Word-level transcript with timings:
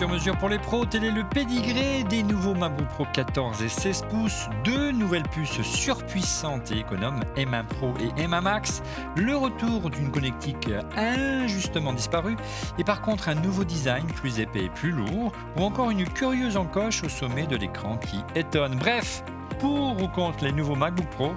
sur 0.00 0.08
mesure 0.08 0.38
pour 0.38 0.48
les 0.48 0.58
pros. 0.58 0.86
Tel 0.86 1.04
est 1.04 1.10
le 1.10 1.24
pédigré 1.24 2.04
des 2.04 2.22
nouveaux 2.22 2.54
MacBook 2.54 2.88
Pro 2.88 3.04
14 3.12 3.62
et 3.62 3.68
16 3.68 4.04
pouces. 4.08 4.48
Deux 4.64 4.92
nouvelles 4.92 5.28
puces 5.28 5.60
surpuissantes 5.60 6.72
et 6.72 6.78
économes, 6.78 7.20
M1 7.36 7.66
Pro 7.66 7.92
et 8.00 8.08
M1 8.22 8.40
Max. 8.40 8.82
Le 9.14 9.36
retour 9.36 9.90
d'une 9.90 10.10
connectique 10.10 10.70
injustement 10.96 11.92
disparue. 11.92 12.38
Et 12.78 12.84
par 12.84 13.02
contre, 13.02 13.28
un 13.28 13.34
nouveau 13.34 13.62
design 13.64 14.06
plus 14.06 14.40
épais 14.40 14.64
et 14.64 14.70
plus 14.70 14.90
lourd. 14.90 15.32
Ou 15.58 15.62
encore 15.64 15.90
une 15.90 16.08
curieuse 16.08 16.56
encoche 16.56 17.04
au 17.04 17.10
sommet 17.10 17.46
de 17.46 17.56
l'écran 17.56 17.98
qui 17.98 18.20
étonne. 18.34 18.76
Bref, 18.76 19.22
pour 19.58 20.02
ou 20.02 20.08
contre 20.08 20.44
les 20.44 20.52
nouveaux 20.52 20.76
MacBook 20.76 21.10
Pro, 21.10 21.32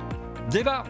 débat 0.49 0.83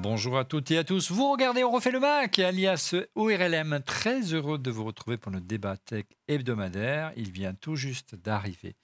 Bonjour 0.00 0.38
à 0.38 0.44
toutes 0.44 0.70
et 0.70 0.78
à 0.78 0.84
tous. 0.84 1.10
Vous 1.10 1.32
regardez 1.32 1.64
On 1.64 1.72
refait 1.72 1.90
le 1.90 1.98
Mac, 1.98 2.38
alias 2.38 2.94
ORLM. 3.16 3.80
Très 3.84 4.32
heureux 4.32 4.56
de 4.56 4.70
vous 4.70 4.84
retrouver 4.84 5.16
pour 5.16 5.32
notre 5.32 5.46
débat 5.46 5.76
tech 5.76 6.04
hebdomadaire. 6.28 7.10
Il 7.16 7.32
vient 7.32 7.52
tout 7.52 7.74
juste 7.74 8.14
d'arriver. 8.14 8.76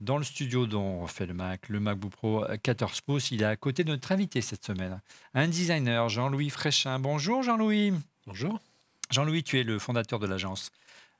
Dans 0.00 0.18
le 0.18 0.22
studio 0.22 0.66
dont 0.66 0.82
on 0.82 1.00
refait 1.00 1.24
le 1.24 1.32
Mac, 1.32 1.70
le 1.70 1.80
MacBook 1.80 2.12
Pro 2.12 2.44
14 2.62 3.00
pouces, 3.00 3.30
il 3.30 3.40
est 3.40 3.46
à 3.46 3.56
côté 3.56 3.84
de 3.84 3.90
notre 3.90 4.12
invité 4.12 4.42
cette 4.42 4.66
semaine, 4.66 5.00
un 5.32 5.48
designer, 5.48 6.10
Jean-Louis 6.10 6.50
Fréchin. 6.50 6.98
Bonjour 6.98 7.42
Jean-Louis. 7.42 7.94
Bonjour. 8.26 8.60
Jean-Louis, 9.10 9.44
tu 9.44 9.58
es 9.58 9.62
le 9.62 9.78
fondateur 9.78 10.18
de 10.18 10.26
l'agence 10.26 10.70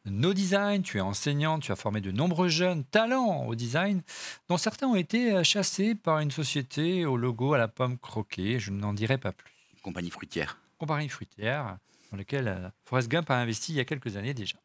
No 0.06 0.34
Design, 0.34 0.82
tu 0.82 0.98
es 0.98 1.00
enseignant, 1.00 1.58
tu 1.58 1.72
as 1.72 1.76
formé 1.76 2.02
de 2.02 2.10
nombreux 2.10 2.48
jeunes 2.48 2.84
talents 2.84 3.46
au 3.46 3.54
design, 3.54 4.02
dont 4.48 4.58
certains 4.58 4.86
ont 4.86 4.96
été 4.96 5.34
euh, 5.34 5.42
chassés 5.42 5.94
par 5.94 6.18
une 6.18 6.30
société 6.30 7.06
au 7.06 7.16
logo 7.16 7.54
à 7.54 7.58
la 7.58 7.68
pomme 7.68 7.96
croquée. 7.96 8.58
Je 8.60 8.70
n'en 8.70 8.92
dirai 8.92 9.16
pas 9.16 9.32
plus. 9.32 9.50
Compagnie 9.82 10.10
fruitière. 10.10 10.58
Compagnie 10.78 11.08
fruitière, 11.08 11.78
dans 12.10 12.18
laquelle 12.18 12.48
euh, 12.48 12.68
Forrest 12.84 13.08
Gump 13.08 13.30
a 13.30 13.38
investi 13.38 13.72
il 13.72 13.76
y 13.76 13.80
a 13.80 13.86
quelques 13.86 14.18
années 14.18 14.34
déjà. 14.34 14.58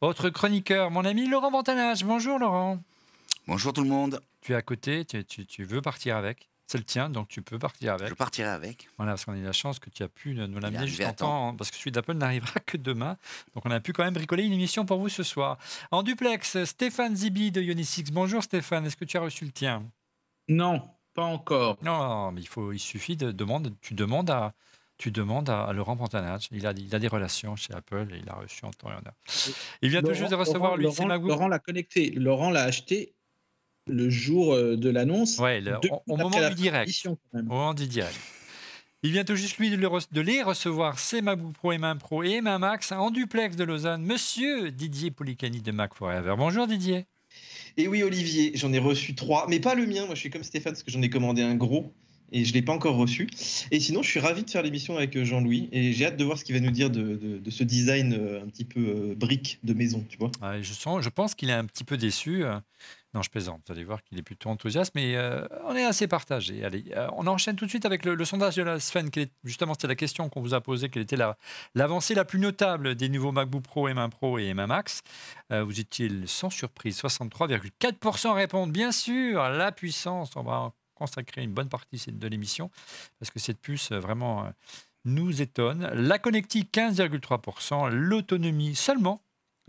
Autre 0.00 0.28
chroniqueur, 0.28 0.90
mon 0.90 1.04
ami 1.04 1.28
Laurent 1.28 1.52
Vantanage. 1.52 2.04
Bonjour 2.04 2.40
Laurent. 2.40 2.82
Bonjour 3.46 3.72
tout 3.72 3.82
le 3.82 3.88
monde. 3.88 4.20
Tu 4.40 4.52
es 4.52 4.56
à 4.56 4.62
côté, 4.62 5.04
tu 5.04 5.64
veux 5.64 5.82
partir 5.82 6.16
avec? 6.16 6.49
C'est 6.70 6.78
le 6.78 6.84
tien, 6.84 7.10
donc 7.10 7.26
tu 7.26 7.42
peux 7.42 7.58
partir 7.58 7.94
avec. 7.94 8.08
Je 8.08 8.14
partirai 8.14 8.48
avec. 8.48 8.88
Voilà, 8.96 9.12
parce 9.12 9.24
qu'on 9.24 9.32
a 9.32 9.36
eu 9.36 9.42
la 9.42 9.50
chance 9.50 9.80
que 9.80 9.90
tu 9.90 10.04
as 10.04 10.08
pu 10.08 10.34
nous 10.34 10.60
l'amener 10.60 10.86
juste 10.86 11.16
temps, 11.16 11.52
parce 11.56 11.68
que 11.68 11.76
celui 11.76 11.90
d'Apple 11.90 12.12
n'arrivera 12.12 12.60
que 12.60 12.76
demain. 12.76 13.16
Donc 13.54 13.66
on 13.66 13.72
a 13.72 13.80
pu 13.80 13.92
quand 13.92 14.04
même 14.04 14.14
bricoler 14.14 14.44
une 14.44 14.52
émission 14.52 14.86
pour 14.86 15.00
vous 15.00 15.08
ce 15.08 15.24
soir. 15.24 15.58
En 15.90 16.04
duplex, 16.04 16.62
Stéphane 16.62 17.16
Zibi 17.16 17.50
de 17.50 17.60
Ionix. 17.60 18.04
Bonjour 18.12 18.40
Stéphane, 18.40 18.86
est-ce 18.86 18.96
que 18.96 19.04
tu 19.04 19.16
as 19.16 19.20
reçu 19.20 19.44
le 19.44 19.50
tien? 19.50 19.82
Non, 20.46 20.88
pas 21.12 21.24
encore. 21.24 21.76
Non, 21.82 22.30
mais 22.30 22.40
il, 22.40 22.46
faut, 22.46 22.72
il 22.72 22.78
suffit 22.78 23.16
de 23.16 23.32
demander, 23.32 23.70
tu 23.80 23.94
demandes 23.94 24.30
à, 24.30 24.54
tu 24.96 25.10
demandes 25.10 25.50
à, 25.50 25.72
Laurent 25.72 25.96
Pantanage. 25.96 26.46
Il 26.52 26.68
a, 26.68 26.70
il 26.70 26.94
a 26.94 27.00
des 27.00 27.08
relations 27.08 27.56
chez 27.56 27.74
Apple 27.74 28.06
et 28.12 28.18
il 28.18 28.28
a 28.28 28.34
reçu 28.34 28.64
en 28.64 28.70
temps 28.70 28.90
et 28.90 28.94
en 28.94 28.98
heure. 28.98 29.16
Il 29.82 29.90
vient 29.90 30.02
tout 30.02 30.14
juste 30.14 30.30
de 30.30 30.36
recevoir 30.36 30.76
lui, 30.76 30.84
Laurent, 30.84 31.08
Laurent 31.16 31.48
l'a 31.48 31.58
connecté. 31.58 32.12
Laurent 32.12 32.50
l'a 32.50 32.62
acheté 32.62 33.16
le 33.86 34.10
jour 34.10 34.54
euh, 34.54 34.76
de 34.76 34.90
l'annonce. 34.90 35.38
Ouais, 35.38 35.62
au, 36.06 36.16
moment 36.16 36.48
du 36.48 36.54
direct. 36.54 37.08
Au 37.32 37.42
moment 37.42 37.74
du 37.74 37.86
direct. 37.86 38.18
Il 39.02 39.12
vient 39.12 39.24
tout 39.24 39.34
juste, 39.34 39.56
lui, 39.56 39.70
de, 39.70 40.20
les 40.20 40.42
recevoir, 40.42 40.98
c'est 40.98 41.22
MacBook 41.22 41.54
Pro, 41.54 41.72
M1 41.72 41.96
Pro 41.96 42.22
et 42.22 42.42
M1 42.42 42.58
Max 42.58 42.92
en 42.92 43.10
duplex 43.10 43.56
de 43.56 43.64
Lausanne. 43.64 44.02
Monsieur 44.02 44.70
Didier 44.70 45.10
Policani 45.10 45.62
de 45.62 45.72
Mac 45.72 45.94
Forever. 45.94 46.34
Bonjour 46.36 46.66
Didier. 46.66 47.06
Et 47.78 47.88
oui, 47.88 48.02
Olivier, 48.02 48.52
j'en 48.56 48.74
ai 48.74 48.78
reçu 48.78 49.14
trois, 49.14 49.46
mais 49.48 49.58
pas 49.58 49.74
le 49.74 49.86
mien. 49.86 50.04
Moi, 50.04 50.14
je 50.14 50.20
suis 50.20 50.28
comme 50.28 50.42
Stéphane 50.42 50.74
parce 50.74 50.82
que 50.82 50.90
j'en 50.90 51.00
ai 51.00 51.08
commandé 51.08 51.40
un 51.40 51.54
gros 51.54 51.94
et 52.30 52.44
je 52.44 52.50
ne 52.50 52.54
l'ai 52.54 52.62
pas 52.62 52.74
encore 52.74 52.96
reçu. 52.96 53.26
Et 53.70 53.80
sinon, 53.80 54.02
je 54.02 54.10
suis 54.10 54.20
ravi 54.20 54.44
de 54.44 54.50
faire 54.50 54.62
l'émission 54.62 54.98
avec 54.98 55.16
euh, 55.16 55.24
Jean-Louis 55.24 55.70
et 55.72 55.94
j'ai 55.94 56.04
hâte 56.04 56.18
de 56.18 56.24
voir 56.24 56.36
ce 56.36 56.44
qu'il 56.44 56.54
va 56.54 56.60
nous 56.60 56.70
dire 56.70 56.90
de, 56.90 57.40
ce 57.48 57.64
design 57.64 58.12
euh, 58.12 58.42
un 58.42 58.48
petit 58.48 58.66
peu 58.66 59.14
brique 59.16 59.60
de 59.64 59.72
maison, 59.72 60.04
tu 60.10 60.18
vois. 60.18 60.30
je, 60.60 60.72
sens, 60.74 61.02
je 61.02 61.08
pense 61.08 61.34
qu'il 61.34 61.48
est 61.48 61.54
un 61.54 61.64
petit 61.64 61.84
peu 61.84 61.96
déçu. 61.96 62.44
Non, 63.12 63.22
je 63.22 63.30
plaisante. 63.30 63.62
Vous 63.66 63.72
allez 63.72 63.82
voir 63.82 64.04
qu'il 64.04 64.18
est 64.18 64.22
plutôt 64.22 64.50
enthousiaste, 64.50 64.92
mais 64.94 65.16
euh, 65.16 65.44
on 65.64 65.74
est 65.74 65.84
assez 65.84 66.06
partagé. 66.06 66.64
Allez, 66.64 66.84
euh, 66.96 67.08
on 67.16 67.26
enchaîne 67.26 67.56
tout 67.56 67.64
de 67.64 67.70
suite 67.70 67.84
avec 67.84 68.04
le, 68.04 68.24
sondage 68.24 68.54
de 68.54 68.62
la 68.62 68.78
Sven. 68.78 69.10
justement, 69.42 69.74
c'était 69.74 69.88
la 69.88 69.96
question 69.96 70.28
qu'on 70.28 70.40
vous 70.40 70.54
a 70.54 70.60
posée. 70.60 70.90
Quelle 70.90 71.02
était 71.02 71.18
l'avancée 71.74 72.14
la, 72.14 72.24
plus 72.24 72.38
notable 72.38 72.94
des 72.94 73.08
nouveaux 73.08 73.32
MacBook 73.32 73.64
Pro, 73.64 73.88
M1 73.88 74.10
Pro 74.10 74.38
et 74.38 74.52
M1 74.52 74.66
Max 74.66 75.02
euh, 75.52 75.64
Vous 75.64 75.80
étiez 75.80 76.08
sans 76.26 76.50
surprise? 76.50 77.00
63,4% 77.00 78.32
répondent 78.32 78.70
bien 78.70 78.92
sûr 78.92 79.42
la 79.48 79.72
puissance. 79.72 80.36
On 80.36 80.44
va 80.44 80.72
consacrer 80.94 81.42
une 81.42 81.52
bonne 81.52 81.68
partie 81.68 82.00
de 82.06 82.28
l'émission 82.28 82.70
parce 83.18 83.30
que 83.30 83.40
cette 83.40 83.60
puce 83.60 83.90
vraiment 83.90 84.52
nous 85.04 85.42
étonne. 85.42 85.90
La 85.94 86.18
connectique 86.18 86.72
15,3%, 86.72 87.88
l'autonomie 87.88 88.76
seulement 88.76 89.20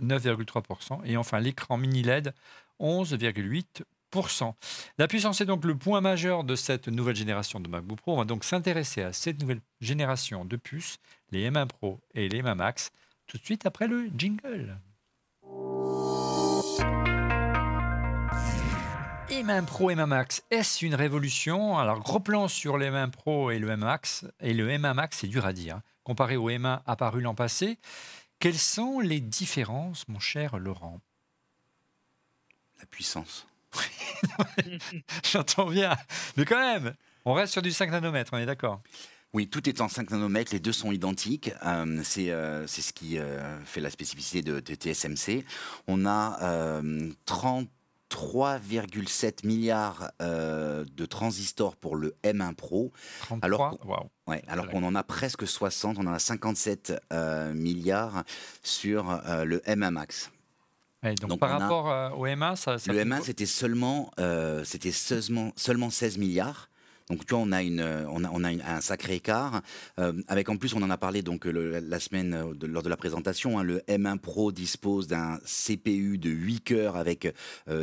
9,3%. 0.01 1.01
Et 1.05 1.17
enfin, 1.17 1.39
l'écran 1.39 1.77
mini 1.77 2.03
LED, 2.03 2.33
11,8%. 2.79 4.53
La 4.97 5.07
puissance 5.07 5.39
est 5.39 5.45
donc 5.45 5.63
le 5.63 5.75
point 5.75 6.01
majeur 6.01 6.43
de 6.43 6.55
cette 6.55 6.89
nouvelle 6.89 7.15
génération 7.15 7.59
de 7.59 7.69
MacBook 7.69 7.99
Pro. 8.01 8.13
On 8.13 8.17
va 8.17 8.25
donc 8.25 8.43
s'intéresser 8.43 9.03
à 9.03 9.13
cette 9.13 9.39
nouvelle 9.39 9.61
génération 9.79 10.43
de 10.43 10.57
puces, 10.57 10.97
les 11.31 11.49
M1 11.49 11.67
Pro 11.67 11.99
et 12.13 12.27
les 12.27 12.41
M1 12.41 12.55
Max, 12.55 12.91
tout 13.27 13.37
de 13.37 13.43
suite 13.43 13.65
après 13.65 13.87
le 13.87 14.09
jingle. 14.17 14.77
M1 19.29 19.65
Pro 19.65 19.89
et 19.89 19.95
M1 19.95 20.07
Max, 20.07 20.43
est-ce 20.51 20.85
une 20.85 20.93
révolution? 20.93 21.77
Alors, 21.77 21.99
gros 22.01 22.19
plan 22.19 22.49
sur 22.49 22.77
les 22.77 22.89
M1 22.89 23.11
Pro 23.11 23.49
et 23.49 23.59
le 23.59 23.69
M1 23.69 23.77
Max. 23.77 24.25
Et 24.41 24.53
le 24.53 24.67
M1 24.67 24.93
Max, 24.93 25.19
c'est 25.19 25.27
dur 25.27 25.45
à 25.45 25.53
dire. 25.53 25.77
Hein. 25.77 25.83
Comparé 26.03 26.35
au 26.35 26.49
M1 26.49 26.81
apparu 26.85 27.21
l'an 27.21 27.33
passé, 27.33 27.77
quelles 28.41 28.57
sont 28.57 28.99
les 28.99 29.21
différences, 29.21 30.07
mon 30.07 30.19
cher 30.19 30.57
Laurent? 30.57 30.99
La 32.79 32.87
puissance. 32.87 33.47
J'entends 35.31 35.69
bien. 35.69 35.95
Mais 36.35 36.45
quand 36.45 36.59
même, 36.59 36.95
on 37.23 37.33
reste 37.33 37.53
sur 37.53 37.61
du 37.61 37.71
5 37.71 37.91
nanomètres, 37.91 38.31
on 38.33 38.39
est 38.39 38.47
d'accord? 38.47 38.81
Oui, 39.33 39.47
tout 39.47 39.69
est 39.69 39.79
en 39.79 39.87
5 39.87 40.09
nanomètres, 40.09 40.53
les 40.53 40.59
deux 40.59 40.71
sont 40.71 40.91
identiques. 40.91 41.51
Euh, 41.63 42.03
euh, 42.17 42.65
c'est 42.67 42.81
ce 42.81 42.93
qui 42.93 43.19
euh, 43.19 43.63
fait 43.63 43.79
la 43.79 43.91
spécificité 43.91 44.41
de, 44.41 44.59
TSMC. 44.59 45.45
On 45.87 46.07
a 46.07 46.81
33,7 48.11 49.45
milliards 49.47 50.11
de 50.19 51.05
transistors 51.05 51.75
pour 51.75 51.95
le 51.95 52.15
M1 52.23 52.53
Pro. 52.53 52.91
33 53.21 53.41
alors, 53.45 53.77
ouais, 54.27 54.43
qu'on 54.71 54.83
en 54.83 54.95
a 54.95 55.03
presque 55.03 55.47
60, 55.47 55.97
on 55.97 56.07
en 56.07 56.13
a 56.13 56.19
57 56.19 56.93
milliards 57.53 58.23
sur 58.63 59.21
le 59.45 59.59
M1 59.59 59.91
Max 59.91 60.31
donc, 61.03 61.39
par 61.39 61.59
rapport 61.59 61.89
euh, 61.89 62.09
au 62.11 62.35
MA, 62.35 62.55
ça, 62.55 62.73
le 62.73 62.77
M1 62.77 63.23
c'était 63.23 63.47
seulement, 63.47 64.11
euh, 64.19 64.63
c'était 64.63 64.91
seulement, 64.91 65.51
seulement 65.55 65.89
16 65.89 66.17
milliards. 66.17 66.69
Donc 67.09 67.25
tu 67.25 67.33
vois, 67.33 67.43
on 67.43 67.51
a, 67.51 67.57
a 67.59 68.75
un 68.75 68.81
sacré 68.81 69.15
écart. 69.15 69.61
Euh, 69.99 70.13
avec 70.27 70.49
en 70.49 70.57
plus, 70.57 70.73
on 70.73 70.81
en 70.81 70.89
a 70.89 70.97
parlé 70.97 71.21
donc 71.21 71.45
la 71.45 71.99
semaine 71.99 72.53
lors 72.61 72.83
de 72.83 72.89
la 72.89 72.97
présentation. 72.97 73.59
Hein, 73.59 73.63
le 73.63 73.79
M1 73.87 74.17
Pro 74.19 74.51
dispose 74.51 75.07
d'un 75.07 75.39
CPU 75.45 76.17
de 76.17 76.29
8 76.29 76.61
cœurs 76.61 76.95
avec 76.95 77.33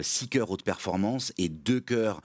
6 0.02 0.28
cœurs 0.28 0.50
haute 0.50 0.62
performance 0.62 1.32
et 1.38 1.48
2 1.48 1.80
cœurs 1.80 2.20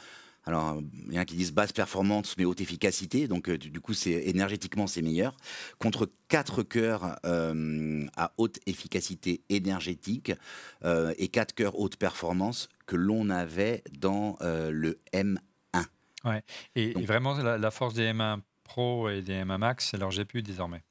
alors, 0.46 0.82
il 1.08 1.14
y 1.14 1.18
en 1.18 1.22
a 1.22 1.26
qui 1.26 1.36
disent 1.36 1.54
basse 1.54 1.72
performance 1.72 2.36
mais 2.38 2.46
haute 2.46 2.60
efficacité, 2.60 3.28
donc 3.28 3.50
euh, 3.50 3.58
du 3.58 3.80
coup, 3.80 3.94
c'est 3.94 4.12
énergétiquement 4.12 4.88
c'est 4.88 5.02
meilleur. 5.02 5.38
Contre 5.80 6.10
4 6.28 6.64
cœurs 6.64 7.18
euh, 7.26 8.06
à 8.18 8.34
haute 8.38 8.60
efficacité 8.66 9.42
énergétique 9.50 10.34
euh, 10.84 11.14
et 11.18 11.30
4 11.30 11.54
cœurs 11.54 11.80
haute 11.80 11.96
performance 11.96 12.68
que 12.86 12.98
l'on 12.98 13.30
avait 13.30 13.84
dans 13.98 14.38
le 14.42 15.00
M1. 15.14 15.38
Ouais. 16.24 16.44
Et, 16.76 16.94
vraiment, 17.06 17.34
la, 17.34 17.58
la, 17.58 17.72
force 17.72 17.94
des 17.94 18.12
M1 18.12 18.40
Pro 18.64 19.10
et 19.10 19.22
des 19.22 19.34
M1 19.34 19.58
Max, 19.58 19.90
c'est 19.92 19.98
leur 19.98 20.10
GPU 20.10 20.42
désormais. 20.42 20.84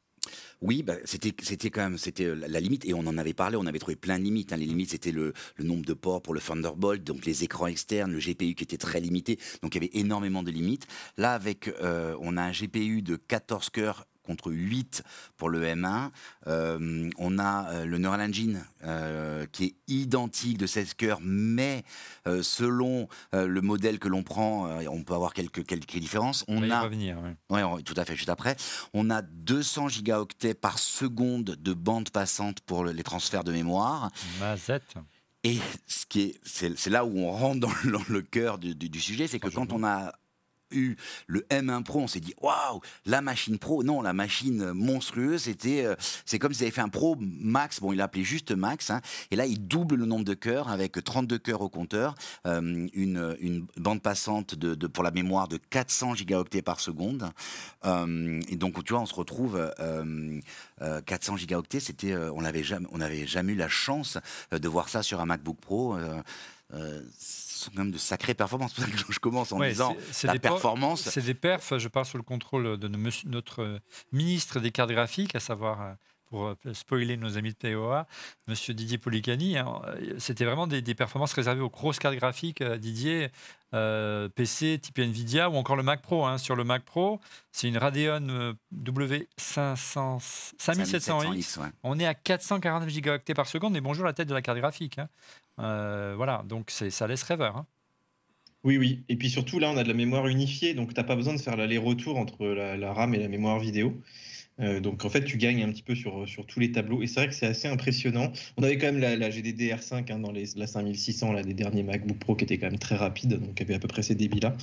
Oui, 0.61 0.85
bah, 0.85 0.95
c'était 1.05 1.35
c'était 1.43 1.71
quand 1.71 1.81
même 1.81 1.99
c'était 1.99 2.27
euh, 2.27 2.35
la, 2.35 2.61
limite 2.61 2.85
et 2.85 2.95
on 2.95 3.01
en 3.01 3.19
avait 3.19 3.33
parlé, 3.35 3.57
on 3.57 3.67
avait 3.67 3.81
trouvé 3.81 3.97
plein 3.97 4.19
de 4.19 4.25
limites. 4.25 4.53
Hein. 4.53 4.57
Les 4.57 4.67
limites 4.67 4.91
c'était 4.91 5.11
le, 5.11 5.33
nombre 5.59 5.85
de 5.85 5.93
ports 5.93 6.23
pour 6.23 6.35
le 6.35 6.41
Thunderbolt, 6.41 7.03
donc 7.03 7.27
les 7.27 7.43
écrans 7.43 7.67
externes, 7.67 8.13
le 8.13 8.21
GPU 8.21 8.55
qui 8.55 8.63
était 8.63 8.77
très 8.77 9.01
limité, 9.01 9.39
donc 9.63 9.75
il 9.75 9.83
y 9.83 9.87
avait 9.87 9.99
énormément 9.99 10.45
de 10.45 10.53
limites. 10.53 10.87
Là 11.17 11.33
avec 11.33 11.67
euh, 11.67 12.17
on 12.21 12.37
a 12.37 12.43
un 12.43 12.53
GPU 12.53 13.03
de 13.03 13.17
14 13.17 13.71
cœurs 13.71 14.07
contre 14.23 14.51
8 14.51 15.03
pour 15.37 15.49
le 15.49 15.63
M1. 15.63 16.11
Euh, 16.47 17.11
on 17.19 17.39
a 17.39 17.71
euh, 17.71 17.85
le 17.85 17.99
Neural 17.99 18.21
Engine 18.21 18.65
euh, 18.85 19.47
qui 19.53 19.65
est 19.65 19.75
identique 19.89 20.59
de 20.59 20.67
16 20.67 20.95
cœurs, 20.95 21.19
mais 21.23 21.85
selon 22.43 23.09
le 23.33 23.61
modèle 23.61 23.99
que 23.99 24.09
l'on 24.09 24.23
prend, 24.23 24.69
on 24.89 25.03
peut 25.03 25.15
avoir 25.15 25.35
quelques, 25.35 25.65
quelques 25.67 25.97
différences. 25.97 26.45
On, 26.49 26.71
a, 26.71 26.83
revenir. 26.83 27.19
Oui. 27.51 27.61
tout 27.85 27.95
à 27.97 28.05
fait, 28.05 28.17
juste 28.17 28.29
après. 28.29 28.57
On 28.95 29.11
a 29.11 29.23
200 29.23 29.89
gigaoctets 29.89 30.55
par 30.55 30.79
seconde 30.79 31.45
de 31.45 31.73
bande 31.75 32.11
passante 32.11 32.61
pour 32.61 32.85
les 32.85 33.03
transferts 33.03 33.45
de 33.45 33.53
mémoire. 33.53 34.11
Mazette. 34.41 34.95
Et 35.45 35.59
ce 35.87 36.07
qui 36.07 36.21
est, 36.21 36.41
c'est, 36.45 36.91
là 36.91 37.05
où 37.05 37.19
on 37.19 37.33
rentre 37.33 37.61
dans, 37.61 38.03
le 38.09 38.23
cœur 38.23 38.59
du, 38.59 39.01
sujet, 39.01 39.27
c'est 39.27 39.41
que 39.41 39.49
quand 39.49 39.73
on 39.73 39.83
a 39.83 40.13
eu 40.73 40.97
le 41.27 41.41
M1 41.51 41.83
Pro, 41.83 42.01
on 42.01 42.07
s'est 42.07 42.21
dit 42.21 42.35
waouh, 42.41 42.81
la 43.07 43.21
machine 43.21 43.59
Pro. 43.59 43.83
Non, 43.83 44.03
la 44.03 44.13
machine 44.13 44.73
monstrueuse, 44.73 45.43
c'était, 45.43 45.85
euh, 45.85 45.95
c'est 46.25 46.39
comme 46.39 46.53
s'ils 46.53 46.65
avaient 46.65 46.73
fait 46.73 46.81
un 46.81 46.89
Pro 46.89 47.17
Max. 47.19 47.81
Bon, 47.81 47.93
il 47.93 47.97
l'appelait 47.97 48.25
juste 48.25 48.53
Max. 48.53 48.91
hein. 48.91 49.01
et 49.31 49.37
là, 49.37 49.47
il 49.47 49.67
double 49.67 49.97
le 49.97 50.07
nombre 50.07 50.25
de 50.25 50.35
cœurs 50.35 50.69
avec 50.71 51.03
32 51.03 51.39
cœurs 51.39 51.61
au 51.61 51.69
compteur, 51.69 52.15
euh, 52.47 52.89
une, 52.95 53.67
bande 53.77 54.03
passante 54.03 54.55
de, 54.55 54.87
pour 54.87 55.05
la 55.05 55.11
mémoire 55.11 55.49
de 55.49 55.57
400 55.57 56.15
gigaoctets 56.15 56.63
par 56.63 56.81
seconde. 56.81 57.31
Euh, 57.85 58.41
et 58.49 58.57
donc, 58.57 58.83
tu 58.85 58.93
vois, 58.93 59.03
on 59.03 59.07
se 59.07 59.15
retrouve 59.15 59.57
euh, 59.57 60.41
euh, 60.81 61.01
400 61.03 61.37
gigaoctets. 61.37 61.81
C'était, 61.81 62.15
on 62.17 62.43
n'avait 62.43 62.63
jamais, 62.63 62.87
on 62.93 62.99
n'avait 62.99 63.27
jamais 63.27 63.53
eu 63.53 63.57
la 63.57 63.69
chance 63.69 64.19
de 64.51 64.69
voir 64.69 64.89
ça 64.89 65.03
sur 65.03 65.21
un 65.21 65.27
MacBook 65.27 65.59
Pro. 65.61 65.97
Euh, 66.75 67.03
ce 67.19 67.65
sont 67.65 67.71
quand 67.73 67.83
même 67.83 67.91
de 67.93 67.99
sacrées 67.99 68.35
performances. 68.35 68.73
C'est 68.77 68.85
pour 68.91 68.99
ça 68.99 69.05
que 69.07 69.13
je 69.13 69.19
commence 69.21 69.53
en 69.53 69.59
Ouais, 69.59 69.71
disant 69.71 69.97
c'est- 70.11 70.27
la 70.27 70.39
performance. 70.39 71.03
C'est 71.09 71.23
des 71.23 71.35
perfs, 71.35 71.77
je 71.79 71.89
parle 71.89 72.07
sous 72.07 72.17
le 72.17 72.23
contrôle 72.23 72.77
de 72.79 72.89
notre 72.89 73.63
euh, 73.63 73.79
ministre 74.13 74.59
des 74.61 74.71
cartes 74.73 74.91
graphiques, 74.91 75.35
à 75.35 75.41
savoir, 75.41 75.81
euh, 75.83 75.93
pour 76.33 76.47
euh, 76.47 76.55
spoiler 76.73 77.19
nos 77.19 77.37
amis 77.37 77.51
de 77.53 77.57
POA, 77.75 78.07
monsieur 78.49 78.73
Didier 78.73 78.97
Policani. 78.97 79.59
hein, 79.59 79.83
euh, 79.87 80.15
C'était 80.19 80.47
vraiment 80.47 80.67
des, 80.67 80.81
des 80.81 80.95
performances 80.95 81.35
réservées 81.35 81.61
aux 81.61 81.69
grosses 81.69 81.99
cartes 81.99 82.17
graphiques, 82.17 82.63
euh, 82.63 82.79
Didier, 82.79 83.29
euh, 83.75 84.31
PC, 84.31 84.79
type 84.81 84.99
Nvidia, 84.99 85.51
ou 85.51 85.57
encore 85.57 85.77
le 85.77 85.83
Mac 85.83 86.01
Pro. 86.01 86.25
hein. 86.25 86.39
Sur 86.39 86.57
le 86.57 86.65
Mac 86.65 86.85
Pro, 86.85 87.21
c'est 87.53 87.69
une 87.69 87.77
Radeon 87.77 88.27
euh, 88.31 88.53
W500 88.75 90.55
5700X. 90.59 91.61
ouais. 91.61 91.67
On 91.83 91.99
est 92.01 92.07
à 92.07 92.15
449 92.15 92.89
gigaoctets 92.89 93.35
par 93.35 93.47
seconde, 93.47 93.75
mais 93.75 93.83
bonjour 93.83 94.07
la 94.07 94.15
tête 94.15 94.29
de 94.29 94.35
la 94.35 94.41
carte 94.41 94.59
graphique. 94.59 94.99
hein. 94.99 95.09
Euh, 95.59 96.15
voilà, 96.17 96.43
donc 96.47 96.71
ça 96.71 97.07
laisse 97.07 97.23
rêveur. 97.25 97.59
hein. 97.59 97.67
Oui, 98.65 98.79
oui. 98.79 99.05
Et 99.11 99.17
puis 99.17 99.29
surtout, 99.29 99.59
là, 99.59 99.71
on 99.71 99.77
a 99.77 99.83
de 99.83 99.89
la 99.89 99.95
mémoire 99.95 100.29
unifiée, 100.29 100.73
donc 100.73 100.95
tu 100.95 101.01
n'as 101.01 101.05
pas 101.05 101.17
besoin 101.17 101.35
de 101.35 101.41
faire 101.41 101.57
l'aller-retour 101.57 102.17
entre 102.17 102.47
la, 102.47 102.77
la 102.79 102.93
RAM 102.95 103.13
et 103.15 103.19
la 103.19 103.29
mémoire 103.29 103.59
vidéo. 103.59 104.01
Euh, 104.61 104.81
donc 104.81 105.05
en 105.05 105.09
fait, 105.11 105.25
tu 105.25 105.39
gagnes 105.39 105.63
un 105.63 105.71
petit 105.73 105.83
peu 105.83 105.95
sur, 105.95 106.29
sur 106.29 106.47
tous 106.47 106.61
les 106.61 106.73
tableaux. 106.73 107.03
Et 107.03 107.07
c'est 107.07 107.21
vrai 107.21 107.29
que 107.29 107.35
c'est 107.35 107.47
assez 107.47 107.69
impressionnant. 107.69 108.33
On 108.57 108.63
avait 108.63 108.79
quand 108.79 108.87
même 108.87 108.99
la, 109.01 109.17
la 109.17 109.31
GDDR5 109.31 110.13
hein, 110.13 110.19
dans 110.19 110.31
les, 110.31 110.47
la 110.57 110.67
5600, 110.67 111.33
là, 111.33 111.43
des 111.43 111.55
derniers 111.55 111.83
MacBook 111.83 112.19
Pro 112.19 112.37
qui 112.37 112.45
étaient 112.45 112.59
quand 112.59 112.71
même 112.71 112.79
très 112.79 112.97
rapides, 112.97 113.35
donc 113.39 113.55
qui 113.55 113.63
avaient 113.63 113.75
à 113.75 113.79
peu 113.79 113.89
près 113.89 114.03
ces 114.03 114.15
débits-là. 114.15 114.57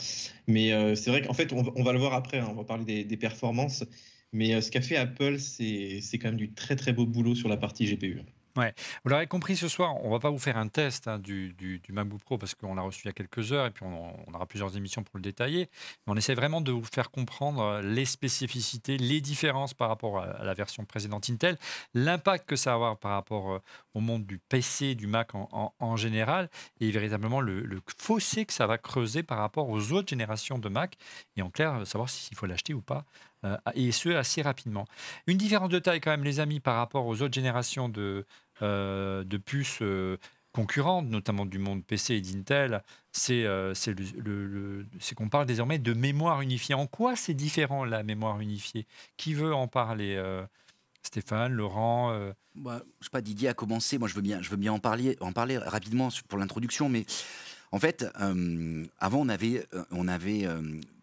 Mais 0.48 0.72
euh, 0.74 0.96
c'est 0.96 1.10
vrai 1.12 1.22
qu'en 1.22 1.34
fait, 1.34 1.54
on, 1.54 1.62
va- 1.64 1.72
on 1.76 1.84
va 1.84 1.94
le 1.94 2.00
voir 2.00 2.14
après, 2.14 2.40
hein, 2.40 2.48
on 2.52 2.56
va 2.56 2.64
parler 2.64 3.04
des, 3.06 3.18
performances. 3.18 3.84
Mais 4.32 4.54
euh, 4.54 4.62
ce 4.62 4.72
qu'a 4.72 4.82
fait 4.82 4.96
Apple, 4.98 5.40
c'est 5.40 6.02
quand 6.20 6.30
même 6.30 6.38
du 6.38 6.54
très 6.54 6.76
très 6.76 6.94
beau 6.94 7.06
boulot 7.06 7.36
sur 7.36 7.50
la 7.50 7.58
partie 7.58 7.86
GPU. 7.86 8.22
Vous 8.56 9.10
l'aurez 9.10 9.28
compris 9.28 9.56
ce 9.56 9.68
soir, 9.68 9.96
on 10.04 10.10
va 10.10 10.20
pas 10.20 10.30
vous 10.30 10.40
faire 10.40 10.58
un 10.58 10.68
test 10.68 11.08
hein, 11.08 11.20
du, 11.20 11.54
du- 11.54 11.82
MacBook 11.90 12.22
Pro 12.22 12.38
parce 12.38 12.56
qu'on 12.56 12.76
l'a 12.76 12.82
reçu 12.82 13.02
il 13.06 13.08
y 13.08 13.10
a 13.10 13.14
quelques 13.14 13.52
heures 13.52 13.66
et 13.66 13.72
puis 13.72 13.86
on, 13.86 14.34
aura 14.34 14.46
plusieurs 14.46 14.76
émissions 14.78 15.04
pour 15.04 15.18
le 15.18 15.22
détailler. 15.22 15.70
Mais 16.06 16.14
on 16.14 16.16
essaie 16.16 16.36
vraiment 16.36 16.62
de 16.62 16.72
vous 16.72 16.84
faire 16.84 17.12
comprendre 17.12 17.62
euh, 17.62 17.82
les 17.82 18.06
spécificités, 18.06 18.98
les 18.98 19.22
différences 19.22 19.74
par 19.74 19.90
rapport 19.90 20.20
à, 20.20 20.44
la 20.44 20.54
version 20.54 20.86
précédente 20.86 21.30
Intel, 21.30 21.58
l'impact 21.94 22.48
que 22.48 22.56
ça 22.56 22.72
va 22.72 22.76
avoir 22.76 22.98
par 22.98 23.12
rapport 23.12 23.54
euh, 23.54 23.62
au 23.94 24.00
monde 24.00 24.26
du 24.26 24.38
PC, 24.38 24.96
du 24.96 25.08
Mac 25.08 25.30
en, 25.34 25.96
général 25.96 26.50
et 26.80 26.92
véritablement 26.92 27.42
le, 27.42 27.62
le 27.62 27.82
fossé 27.98 28.46
que 28.46 28.54
ça 28.54 28.68
va 28.68 28.78
creuser 28.78 29.24
par 29.24 29.40
rapport 29.40 29.70
aux 29.70 29.92
autres 29.92 30.10
générations 30.10 30.60
de 30.60 30.70
Mac 30.70 30.98
et 31.36 31.42
en 31.42 31.50
clair, 31.50 31.86
savoir 31.86 32.10
s'il 32.10 32.38
faut 32.38 32.46
l'acheter 32.46 32.74
ou 32.74 32.82
pas. 32.82 33.06
Euh, 33.46 33.58
et 33.74 33.92
ce 33.92 34.10
assez 34.10 34.42
rapidement. 34.42 34.86
Une 35.28 35.38
différence 35.38 35.70
de 35.70 35.80
taille 35.80 36.02
quand 36.02 36.12
même, 36.12 36.24
les 36.24 36.40
amis, 36.40 36.60
par 36.60 36.76
rapport 36.76 37.06
aux 37.06 37.22
autres 37.22 37.34
générations 37.34 37.90
de, 37.90 38.26
euh, 38.62 39.24
de 39.24 39.38
puces 39.38 39.80
euh, 39.82 40.18
concurrentes, 40.52 41.08
notamment 41.08 41.46
du 41.46 41.60
monde 41.60 41.86
PC 41.86 42.16
et 42.16 42.22
d'Intel, 42.22 42.84
c'est 43.12 43.44
le- 43.44 43.74
le- 44.18 44.48
le- 44.48 44.86
qu'on 45.16 45.30
parle 45.30 45.46
désormais 45.46 45.78
de 45.78 45.94
mémoire 45.94 46.42
unifiée. 46.42 46.76
En 46.76 46.88
quoi 46.88 47.16
c'est 47.16 47.34
différent 47.36 47.86
la 47.86 48.04
mémoire 48.04 48.40
unifiée? 48.42 48.88
Qui 49.16 49.34
veut 49.36 49.54
en 49.54 49.68
parler 49.68 50.22
Stéphane, 51.04 51.54
Laurent 51.54 52.12
euh, 52.12 52.34
Bah, 52.56 52.82
je 53.00 53.06
sais 53.06 53.10
pas, 53.12 53.22
Didier 53.22 53.50
a 53.50 53.54
commencé. 53.54 53.98
Moi, 54.00 54.08
je 54.08 54.16
veux 54.16 54.22
bien, 54.22 54.42
je 54.42 54.50
veux 54.50 54.58
bien 54.58 54.74
en 54.74 54.80
parler, 54.80 55.18
en 55.22 55.32
parler 55.32 55.58
rapidement 55.58 56.10
pour 56.28 56.40
l'introduction. 56.40 56.90
Mais 56.90 57.06
en 57.72 57.80
fait, 57.80 58.06
avant, 58.98 59.20
on 59.20 59.30
avait, 59.30 59.66
on 59.92 60.08
avait 60.08 60.48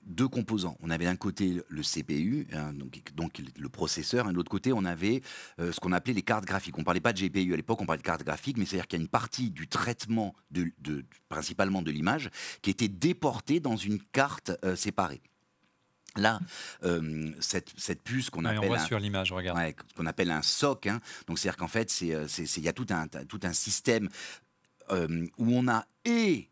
deux 0.06 0.28
composants. 0.28 0.76
On 0.80 0.88
avait 0.90 1.04
d'un 1.04 1.16
côté 1.16 1.60
le 1.68 1.82
CPU, 1.82 2.46
hein, 2.52 2.72
donc, 2.72 3.02
donc 3.14 3.42
le 3.58 3.68
processeur, 3.68 4.26
et 4.28 4.30
de 4.30 4.36
l'autre 4.36 4.50
côté, 4.50 4.72
on 4.72 4.84
avait 4.84 5.20
euh, 5.60 5.72
ce 5.72 5.80
qu'on 5.80 5.92
appelait 5.92 6.14
les 6.14 6.22
cartes 6.22 6.44
graphiques. 6.44 6.78
On 6.78 6.84
parlait 6.84 7.00
pas 7.00 7.12
de 7.12 7.18
GPU 7.20 7.52
à 7.52 7.56
l'époque, 7.56 7.80
on 7.82 7.86
parlait 7.86 8.00
de 8.02 8.06
cartes 8.06 8.22
graphiques, 8.24 8.56
mais 8.56 8.64
c'est-à-dire 8.66 8.86
qu'il 8.86 8.98
y 8.98 9.02
a 9.02 9.04
une 9.04 9.08
partie 9.10 9.50
du 9.50 9.66
traitement, 9.68 10.34
de, 10.50 10.70
de- 10.78 11.04
principalement 11.28 11.82
de 11.82 11.90
l'image, 11.90 12.30
qui 12.62 12.70
était 12.70 12.88
déportée 12.88 13.60
dans 13.60 13.76
une 13.76 14.00
carte 14.00 14.52
euh, 14.64 14.76
séparée. 14.76 15.20
Là, 16.16 16.40
euh, 16.82 17.30
cette, 17.40 17.74
cette 17.76 18.02
puce 18.02 18.30
qu'on 18.30 18.44
ouais, 18.46 18.56
appelle 18.56 18.68
voit 18.68 18.78
un- 18.78 18.86
sur 18.86 18.98
l'image, 18.98 19.32
regarde. 19.32 19.58
Ouais, 19.58 19.74
qu'on 19.96 20.06
appelle 20.06 20.30
un 20.30 20.40
SOC. 20.40 20.86
hein. 20.86 21.00
Donc, 21.26 21.38
c'est-à-dire 21.38 21.58
qu'en 21.58 21.68
fait, 21.68 22.00
il 22.00 22.08
y 22.62 22.68
a 22.68 22.72
tout 22.72 22.86
un, 22.90 23.06
tout 23.08 23.40
un 23.42 23.52
système 23.52 24.08
où 24.90 25.52
on 25.52 25.68
a 25.68 25.84
et 26.04 26.48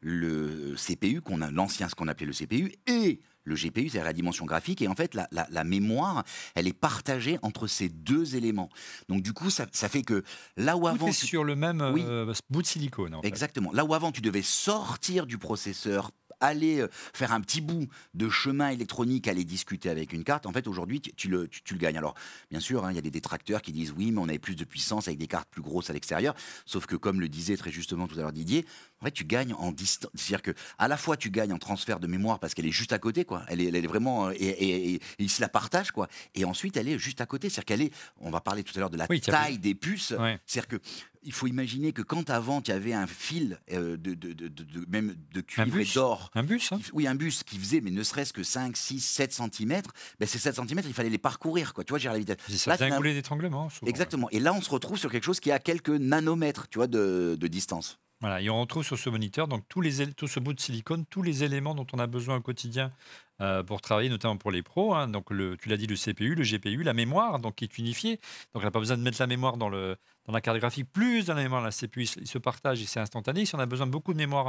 le 0.00 0.74
CPU, 0.76 1.20
qu'on 1.20 1.42
a 1.42 1.50
l'ancien, 1.50 1.88
ce 1.88 1.94
qu'on 1.94 2.08
appelait 2.08 2.26
le 2.26 2.32
CPU, 2.32 2.72
et 2.86 3.20
le 3.44 3.54
GPU, 3.54 3.88
c'est-à-dire 3.88 4.04
la 4.04 4.12
dimension 4.12 4.44
graphique. 4.44 4.82
Et 4.82 4.88
en 4.88 4.94
fait, 4.94 5.14
la, 5.14 5.26
la- 5.32 5.46
la 5.50 5.64
mémoire, 5.64 6.24
elle 6.54 6.68
est 6.68 6.72
partagée 6.78 7.38
entre 7.42 7.66
ces 7.66 7.88
deux 7.88 8.36
éléments. 8.36 8.68
Donc, 9.08 9.22
du 9.22 9.32
coup, 9.32 9.50
ça, 9.50 9.66
ça 9.72 9.88
fait 9.88 10.02
que 10.02 10.22
là 10.56 10.76
où 10.76 10.80
Tout 10.82 10.86
avant. 10.88 11.06
est 11.08 11.18
tu- 11.18 11.26
sur 11.26 11.42
le 11.44 11.56
même 11.56 11.80
Oui. 11.94 12.02
euh, 12.06 12.32
bout 12.50 12.62
de 12.62 12.66
silicone. 12.66 13.14
en 13.14 13.22
fait. 13.22 13.28
Exactement. 13.28 13.72
Là 13.72 13.84
où 13.84 13.94
avant, 13.94 14.12
tu 14.12 14.20
devais 14.20 14.42
sortir 14.42 15.26
du 15.26 15.38
processeur, 15.38 16.10
aller 16.40 16.80
euh, 16.80 16.88
faire 17.12 17.32
un 17.32 17.40
petit 17.40 17.60
bout 17.60 17.86
de 18.14 18.28
chemin 18.28 18.70
électronique, 18.70 19.28
aller 19.28 19.44
discuter 19.44 19.88
avec 19.90 20.12
une 20.12 20.24
carte, 20.24 20.46
en 20.46 20.52
fait, 20.52 20.66
aujourd'hui, 20.66 21.00
tu, 21.00 21.12
tu 21.12 21.28
le, 21.28 21.48
tu, 21.48 21.62
tu 21.62 21.74
le 21.74 21.80
gagnes. 21.80 21.98
Alors, 21.98 22.14
bien 22.50 22.60
sûr, 22.60 22.84
hein, 22.84 22.90
il 22.92 22.96
y 22.96 22.98
a 22.98 23.02
des 23.02 23.10
détracteurs 23.10 23.62
qui 23.62 23.72
disent 23.72 23.92
oui, 23.96 24.10
mais 24.10 24.20
on 24.20 24.28
avait 24.28 24.38
plus 24.38 24.56
de 24.56 24.64
puissance 24.64 25.08
avec 25.08 25.18
des 25.18 25.26
cartes 25.26 25.48
plus 25.50 25.62
grosses 25.62 25.90
à 25.90 25.92
l'extérieur. 25.92 26.34
Sauf 26.66 26.86
que, 26.86 26.96
comme 26.96 27.20
le 27.20 27.28
disait 27.28 27.56
très 27.56 27.70
justement 27.70 28.08
tout 28.08 28.18
à 28.18 28.22
l'heure 28.22 28.32
Didier, 28.32 28.64
en 29.00 29.04
fait, 29.06 29.12
tu 29.12 29.24
gagnes 29.24 29.54
en 29.54 29.72
distance. 29.72 30.10
C'est-à-dire 30.14 30.42
que, 30.42 30.50
à 30.78 30.88
la 30.88 30.96
fois, 30.96 31.16
tu 31.16 31.30
gagnes 31.30 31.52
en 31.52 31.58
transfert 31.58 32.00
de 32.00 32.06
mémoire 32.06 32.38
parce 32.38 32.54
qu'elle 32.54 32.66
est 32.66 32.70
juste 32.72 32.92
à 32.92 32.98
côté, 32.98 33.24
quoi. 33.24 33.42
Elle 33.48 33.60
est, 33.60 33.66
elle 33.66 33.76
est 33.76 33.86
vraiment. 33.86 34.28
euh, 34.28 34.32
Et, 34.36 34.94
et- 34.94 35.00
ils 35.18 35.30
se 35.30 35.40
la 35.40 35.48
partagent, 35.48 35.90
quoi. 35.92 36.08
Et 36.34 36.44
ensuite, 36.44 36.76
elle 36.76 36.88
est 36.88 36.98
juste 36.98 37.20
à 37.20 37.26
côté. 37.26 37.48
C'est-à-dire 37.48 37.64
qu'elle 37.66 37.82
est. 37.82 37.92
On 38.20 38.30
va 38.30 38.40
parler 38.40 38.62
tout 38.64 38.72
à 38.76 38.80
l'heure 38.80 38.90
de 38.90 38.96
la 38.96 39.06
Oui, 39.10 39.20
taille 39.20 39.58
des 39.58 39.74
puces. 39.74 40.10
Ouais. 40.18 40.38
C'est-à-dire 40.46 40.68
que 40.68 40.76
il 41.22 41.32
faut 41.32 41.46
imaginer 41.46 41.92
que 41.92 42.02
quand 42.02 42.30
avant 42.30 42.60
tu 42.62 42.70
avais 42.72 42.92
un 42.92 43.06
fil 43.06 43.58
euh, 43.72 43.96
de, 43.96 44.14
de, 44.14 44.32
de- 44.32 44.48
de- 44.48 44.64
de- 44.64 44.86
même 44.88 45.14
de 45.32 45.40
cuivre 45.40 45.78
et 45.78 45.84
d'or, 45.94 46.30
Un 46.34 46.42
bus, 46.42 46.72
hein 46.72 46.78
qui- 46.82 46.90
oui 46.92 47.06
un 47.06 47.14
bus 47.14 47.42
qui 47.42 47.58
faisait 47.58 47.80
mais 47.80 47.90
ne 47.90 48.02
serait-ce 48.02 48.32
que 48.32 48.42
5, 48.42 48.76
6, 48.76 49.00
7 49.00 49.32
cm, 49.32 49.82
ben 50.18 50.26
ces 50.26 50.38
7 50.38 50.54
cm 50.56 50.80
il 50.86 50.94
fallait 50.94 51.10
les 51.10 51.18
parcourir 51.18 51.74
quoi, 51.74 51.84
tu 51.84 51.90
vois, 51.90 51.98
gérer 51.98 52.14
la 52.14 52.18
vitesse. 52.20 52.36
C'est 52.48 52.56
ça, 52.56 52.70
Là, 52.70 52.76
c'est 52.78 52.84
un 52.90 52.96
goulet 52.96 53.14
d'étranglement. 53.14 53.68
Exactement. 53.86 54.28
Et 54.30 54.40
là 54.40 54.52
on 54.54 54.60
se 54.62 54.70
retrouve 54.70 54.98
sur 54.98 55.10
quelque 55.10 55.24
chose 55.24 55.40
qui 55.40 55.50
a 55.52 55.58
quelques 55.58 55.90
nanomètres, 55.90 56.68
tu 56.68 56.78
vois, 56.78 56.86
de, 56.86 57.36
distance. 57.48 57.98
Voilà, 58.20 58.40
et 58.42 58.50
on 58.50 58.60
retrouve 58.60 58.84
sur 58.84 58.98
ce 58.98 59.08
moniteur 59.10 59.48
donc 59.48 59.64
tous 59.68 59.80
les 59.80 60.06
tout 60.12 60.28
ce 60.28 60.40
bout 60.40 60.52
de 60.52 60.60
silicone, 60.60 61.04
tous 61.08 61.22
les 61.22 61.42
éléments 61.44 61.74
dont 61.74 61.86
on 61.92 61.98
a 61.98 62.06
besoin 62.06 62.36
au 62.36 62.40
quotidien 62.40 62.92
euh, 63.40 63.62
pour 63.62 63.80
travailler, 63.80 64.08
notamment 64.08 64.36
pour 64.36 64.50
les 64.50 64.62
pros. 64.62 64.94
hein. 64.94 65.08
donc 65.08 65.30
le, 65.30 65.56
tu 65.56 65.68
l'as 65.68 65.76
dit, 65.76 65.86
le 65.86 65.96
CPU, 65.96 66.34
le 66.34 66.42
GPU, 66.44 66.82
la 66.82 66.92
mémoire, 66.94 67.38
donc 67.38 67.56
qui 67.56 67.64
est 67.64 67.78
unifiée. 67.78 68.16
Donc 68.54 68.62
on 68.62 68.66
n'a 68.66 68.70
pas 68.70 68.78
besoin 68.80 68.96
de 68.96 69.02
mettre 69.02 69.20
la 69.20 69.26
mémoire 69.26 69.56
dans 69.56 69.68
la 69.70 70.40
carte 70.40 70.58
graphique, 70.58 70.90
plus 70.92 71.26
dans 71.26 71.34
la 71.34 71.42
mémoire, 71.42 71.62
la 71.62 71.70
CPU, 71.70 72.02
ils 72.02 72.26
se- 72.26 72.38
partagent 72.38 72.80
et 72.82 72.86
c'est 72.86 73.00
instantané. 73.00 73.44
Si 73.46 73.54
on 73.54 73.58
a 73.58 73.66
besoin 73.66 73.86
de 73.86 73.92
beaucoup 73.92 74.12
de 74.12 74.18
mémoire 74.18 74.48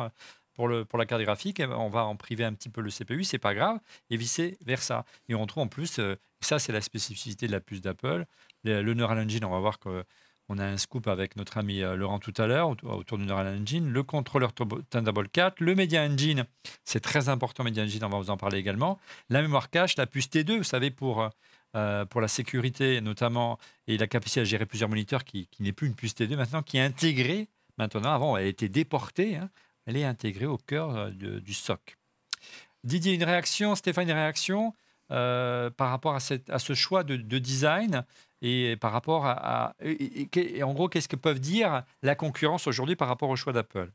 euh, 0.59 0.85
pour 0.85 0.97
la 0.99 1.05
carte 1.05 1.21
graphique, 1.23 1.59
eh 1.59 1.65
ben, 1.67 1.75
on 1.75 1.89
va 1.89 2.05
en 2.05 2.15
priver 2.15 2.43
un 2.43 2.53
petit 2.53 2.69
peu 2.69 2.81
le 2.81 2.89
CPU, 2.91 3.23
c'est 3.23 3.39
pas 3.39 3.53
grave, 3.55 3.79
et 4.09 4.17
vice 4.17 4.41
versa. 4.65 5.05
Et 5.29 5.35
on 5.35 5.45
trouve 5.47 5.63
en 5.63 5.67
plus, 5.67 5.99
euh, 5.99 6.15
ça 6.41 6.59
c'est 6.59 6.71
la 6.73 6.81
spécificité 6.81 7.47
de 7.47 7.51
la 7.51 7.61
puce 7.61 7.81
d'Apple, 7.81 8.25
le, 8.63 8.81
le 8.83 8.93
Neural 8.93 9.19
Engine. 9.19 9.43
On 9.45 9.49
va 9.51 9.59
voir 9.59 9.79
que 9.79 10.03
on 10.51 10.57
a 10.57 10.65
un 10.65 10.77
scoop 10.77 11.07
avec 11.07 11.37
notre 11.37 11.57
ami 11.57 11.81
euh, 11.81 11.95
Laurent 11.95 12.19
tout 12.19 12.33
à 12.37 12.45
l'heure 12.45 12.69
autour, 12.69 13.17
du 13.17 13.25
Neural 13.25 13.47
Engine, 13.61 13.89
le 13.89 14.03
contrôleur 14.03 14.51
Thunderbolt 14.53 15.31
4, 15.31 15.61
le 15.61 15.75
Media 15.75 16.03
Engine, 16.03 16.45
c'est 16.83 16.99
très 16.99 17.29
important, 17.29 17.63
Media 17.63 17.83
Engine, 17.83 18.03
on 18.03 18.09
va 18.09 18.17
vous 18.17 18.29
en 18.29 18.37
parler 18.37 18.57
également, 18.57 18.99
la 19.29 19.41
mémoire 19.41 19.69
cache, 19.69 19.95
la 19.95 20.07
puce 20.07 20.27
T2, 20.27 20.57
vous 20.57 20.63
savez, 20.63 20.91
pour, 20.91 21.29
euh, 21.77 22.05
pour 22.05 22.19
la 22.19 22.27
sécurité 22.27 22.99
notamment, 22.99 23.59
et 23.87 23.97
la 23.97 24.07
capacité 24.07 24.41
à 24.41 24.43
gérer 24.43 24.65
plusieurs 24.65 24.89
moniteurs, 24.89 25.23
qui, 25.23 25.47
qui 25.47 25.63
n'est 25.63 25.71
plus 25.71 25.87
une 25.87 25.95
puce 25.95 26.15
T2 26.15 26.35
maintenant, 26.35 26.61
qui 26.61 26.77
est 26.77 26.81
intégrée, 26.81 27.47
maintenant, 27.77 28.11
avant, 28.11 28.35
elle 28.35 28.47
été 28.47 28.67
déportée, 28.67 29.37
hein, 29.37 29.49
elle 29.85 29.95
est 29.95 30.03
intégrée 30.03 30.47
au 30.47 30.57
cœur 30.57 30.95
euh, 30.97 31.11
du 31.11 31.53
SOC. 31.53 31.97
Didier, 32.83 33.13
une 33.13 33.23
réaction, 33.23 33.75
Stéphane, 33.75 34.09
une 34.09 34.15
réaction? 34.15 34.73
Euh, 35.11 35.69
par 35.69 35.89
rapport 35.89 36.15
à, 36.15 36.19
ce 36.21 36.73
choix 36.73 37.03
de 37.03 37.37
design 37.37 38.05
et 38.41 38.75
par 38.77 38.91
rapport 38.91 39.25
à, 39.25 39.67
à- 39.67 39.75
et- 39.83 40.21
et- 40.35 40.57
et 40.57 40.63
en 40.63 40.73
gros, 40.73 40.87
qu'est-ce 40.89 41.07
que 41.07 41.15
peuvent 41.15 41.39
dire 41.39 41.83
la 42.01 42.15
concurrence 42.15 42.67
aujourd'hui 42.67 42.95
par 42.95 43.07
rapport 43.07 43.29
au 43.29 43.35
choix 43.35 43.53
d'Apple? 43.53 43.91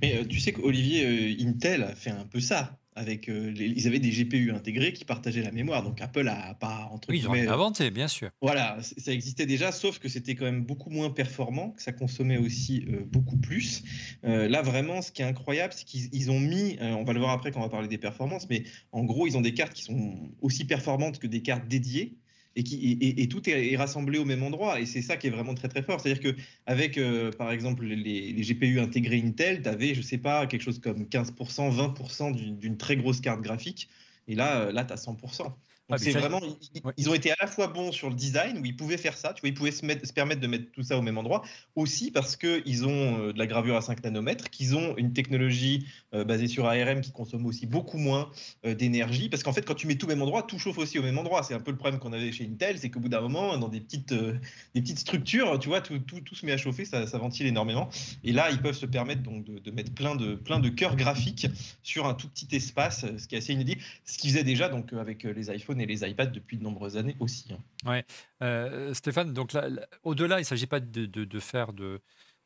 Mais 0.00 0.16
euh, 0.16 0.24
tu 0.24 0.40
sais 0.40 0.52
qu'Olivier, 0.52 1.06
euh, 1.06 1.46
Intel 1.48 1.82
a 1.82 1.94
fait 1.94 2.10
un 2.10 2.26
peu 2.26 2.40
ça. 2.40 2.78
avec 2.94 3.30
euh, 3.30 3.50
les- 3.52 3.68
ils 3.68 3.86
avaient 3.86 3.98
des 4.00 4.10
GPU 4.10 4.52
intégrés 4.52 4.92
qui 4.92 5.06
partageaient 5.06 5.40
la 5.40 5.50
mémoire. 5.50 5.82
Donc 5.82 6.02
Apple 6.02 6.28
a 6.28 6.52
pas 6.52 6.90
entre 6.92 7.08
Oui, 7.08 7.20
ils 7.20 7.26
ont 7.26 7.32
inventé, 7.32 7.90
bien 7.90 8.06
sûr. 8.06 8.28
voilà, 8.42 8.76
ça 8.82 9.12
existait 9.12 9.46
déjà, 9.46 9.72
sauf 9.72 9.98
que 9.98 10.10
c'était 10.10 10.34
quand 10.34 10.44
même 10.44 10.62
beaucoup 10.62 10.90
moins 10.90 11.08
performant, 11.08 11.70
que 11.70 11.80
ça 11.80 11.92
consommait 11.92 12.36
aussi 12.36 12.84
euh, 12.90 13.02
beaucoup 13.06 13.38
plus. 13.38 13.82
Là, 14.22 14.60
vraiment, 14.60 15.00
ce 15.00 15.10
qui 15.10 15.22
est 15.22 15.24
incroyable, 15.24 15.72
c'est 15.74 15.86
qu'ils 15.86 16.10
ils 16.14 16.30
ont 16.30 16.38
mis, 16.38 16.76
on 16.82 17.02
va 17.04 17.14
le 17.14 17.20
voir 17.20 17.30
après 17.32 17.50
quand 17.50 17.60
on 17.60 17.62
va 17.62 17.70
parler 17.70 17.88
des 17.88 17.96
performances, 17.96 18.46
mais 18.50 18.64
en 18.92 19.04
gros, 19.04 19.26
ils 19.26 19.38
ont 19.38 19.40
des 19.40 19.54
cartes 19.54 19.72
qui 19.72 19.84
sont 19.84 20.30
aussi 20.42 20.66
performantes 20.66 21.18
que 21.18 21.26
des 21.26 21.40
cartes 21.40 21.66
dédiées. 21.68 22.18
Et, 22.54 23.28
tout 23.28 23.48
est, 23.48 23.76
rassemblé 23.76 24.18
au 24.18 24.24
même 24.24 24.42
endroit. 24.42 24.80
Et 24.80 24.86
c'est 24.86 25.02
ça 25.02 25.16
qui 25.16 25.26
est 25.26 25.30
vraiment 25.30 25.54
très 25.54 25.68
très 25.68 25.82
fort. 25.82 26.00
C'est-à-dire 26.00 26.34
qu'avec, 26.34 27.00
par 27.38 27.50
exemple, 27.50 27.84
les, 27.84 28.32
GPU 28.42 28.80
intégrés 28.80 29.22
Intel, 29.24 29.62
tu 29.62 29.68
avais, 29.68 29.94
je 29.94 30.02
sais 30.02 30.18
pas, 30.18 30.46
quelque 30.46 30.62
chose 30.62 30.78
comme 30.78 31.04
15%, 31.04 31.34
20% 31.34 32.34
d'une 32.34 32.58
d'une 32.58 32.76
très 32.76 32.96
grosse 32.96 33.20
carte 33.20 33.40
graphique. 33.40 33.88
Et 34.28 34.34
là, 34.34 34.62
euh, 34.62 34.72
là 34.72 34.84
tu 34.84 34.92
as 34.92 34.96
100%. 34.96 35.52
Ah, 35.92 35.98
c'est 35.98 36.12
vraiment, 36.12 36.40
ils, 36.74 36.80
Ouais. 36.84 36.92
ils 36.96 37.08
ont 37.10 37.14
été 37.14 37.30
à 37.30 37.36
la 37.40 37.46
fois 37.46 37.66
bons 37.68 37.92
sur 37.92 38.08
le 38.08 38.14
design, 38.14 38.58
où 38.58 38.64
ils 38.64 38.76
pouvaient 38.76 38.96
faire 38.96 39.16
ça, 39.16 39.32
tu 39.34 39.40
vois, 39.42 39.48
ils 39.50 39.54
pouvaient 39.54 39.70
se, 39.70 39.84
mettre- 39.84 40.06
se 40.06 40.12
permettre 40.12 40.40
de 40.40 40.46
mettre 40.46 40.72
tout 40.72 40.82
ça 40.82 40.96
au 40.98 41.02
même 41.02 41.18
endroit, 41.18 41.42
aussi 41.76 42.10
parce 42.10 42.36
qu'ils 42.36 42.86
ont 42.86 43.18
euh, 43.28 43.32
de 43.32 43.38
la 43.38 43.46
gravure 43.46 43.76
à 43.76 43.80
5 43.82 44.02
nanomètres, 44.02 44.50
qu'ils 44.50 44.74
ont 44.74 44.96
une 44.96 45.12
technologie 45.12 45.86
euh, 46.14 46.24
basée 46.24 46.48
sur 46.48 46.66
ARM 46.66 47.00
qui 47.02 47.12
consomme 47.12 47.46
aussi 47.46 47.66
beaucoup 47.66 47.98
moins 47.98 48.30
euh, 48.64 48.74
d'énergie, 48.74 49.28
parce 49.28 49.42
qu'en 49.42 49.52
fait, 49.52 49.62
quand 49.66 49.74
tu 49.74 49.86
mets 49.86 49.96
tout 49.96 50.06
au 50.06 50.08
même 50.08 50.22
endroit, 50.22 50.42
tout 50.42 50.58
chauffe 50.58 50.78
aussi 50.78 50.98
au 50.98 51.02
même 51.02 51.18
endroit. 51.18 51.42
C'est 51.42 51.54
un 51.54 51.60
peu 51.60 51.70
le 51.70 51.76
problème 51.76 52.00
qu'on 52.00 52.12
avait 52.14 52.32
chez 52.32 52.44
Intel, 52.46 52.78
c'est 52.78 52.88
qu'au 52.90 53.00
bout 53.00 53.10
d'un 53.10 53.20
moment, 53.20 53.58
dans 53.58 53.68
des 53.68 53.80
petites, 53.80 54.12
euh, 54.12 54.38
des 54.74 54.80
petites 54.80 54.98
structures, 55.00 55.58
tu 55.58 55.68
vois, 55.68 55.82
tout, 55.82 55.98
tout, 55.98 56.20
tout 56.20 56.34
se 56.34 56.46
met 56.46 56.52
à 56.52 56.56
chauffer, 56.56 56.86
ça, 56.86 57.06
ça 57.06 57.18
ventile 57.18 57.46
énormément. 57.46 57.90
Et 58.24 58.32
là, 58.32 58.50
ils 58.50 58.62
peuvent 58.62 58.74
se 58.74 58.86
permettre 58.86 59.22
donc 59.22 59.44
de, 59.44 59.58
de 59.58 59.70
mettre 59.70 59.92
plein 59.92 60.16
de, 60.16 60.36
plein 60.36 60.58
de 60.60 60.70
cœurs 60.70 60.96
graphiques 60.96 61.46
sur 61.82 62.06
un 62.06 62.14
tout 62.14 62.28
petit 62.28 62.48
espace, 62.56 63.04
ce 63.18 63.28
qui 63.28 63.34
est 63.34 63.38
assez 63.38 63.52
inédit, 63.52 63.76
ce 64.06 64.16
qu'ils 64.16 64.30
faisaient 64.30 64.44
déjà 64.44 64.68
donc, 64.70 64.92
avec 64.94 65.24
les 65.24 65.50
iPhones 65.54 65.81
et 65.82 65.86
les 65.86 66.08
iPads 66.08 66.26
depuis 66.26 66.56
de 66.56 66.62
nombreuses 66.62 66.96
années 66.96 67.16
aussi. 67.20 67.52
hein. 67.86 68.00
Euh, 68.42 68.94
Stéphane, 68.94 69.32
donc 69.32 69.52
là, 69.52 69.68
là, 69.68 69.86
au-delà, 70.02 70.36
il 70.38 70.42
ne 70.42 70.46
s'agit 70.46 70.66
pas 70.66 70.80
de, 70.80 71.06
de- 71.06 71.24
de 71.24 71.40
faire 71.40 71.72
de 71.72 72.00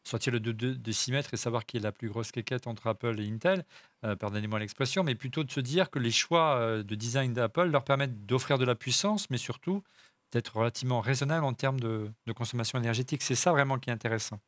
sortir 0.04 0.32
le 0.32 0.38
2 0.40 0.52
décimètre 0.76 1.34
et 1.34 1.36
savoir 1.36 1.66
qui 1.66 1.78
est 1.78 1.80
la 1.80 1.90
plus 1.92 2.08
grosse 2.08 2.30
quéquette 2.30 2.66
entre 2.68 2.86
Apple 2.86 3.18
et 3.20 3.28
Intel, 3.28 3.64
euh, 4.04 4.14
pardonnez-moi 4.14 4.60
l'expression, 4.60 5.02
mais 5.02 5.14
plutôt 5.16 5.42
de 5.42 5.50
se 5.50 5.58
dire 5.60 5.90
que 5.90 5.98
les 5.98 6.12
choix 6.12 6.56
euh, 6.58 6.82
de 6.84 6.94
design 6.94 7.32
d'Apple 7.32 7.64
leur 7.66 7.82
permettent 7.84 8.24
d'offrir 8.24 8.56
de 8.58 8.64
la 8.64 8.76
puissance, 8.76 9.28
mais 9.30 9.38
surtout 9.38 9.82
d'être 10.32 10.56
relativement 10.56 11.00
raisonnable 11.00 11.44
en 11.44 11.54
termes 11.54 11.80
de, 11.80 12.10
de 12.26 12.32
consommation 12.32 12.78
énergétique. 12.78 13.22
C'est 13.22 13.34
ça 13.34 13.50
vraiment 13.52 13.78
qui 13.78 13.90
est 13.90 13.92
intéressant. 13.92 14.38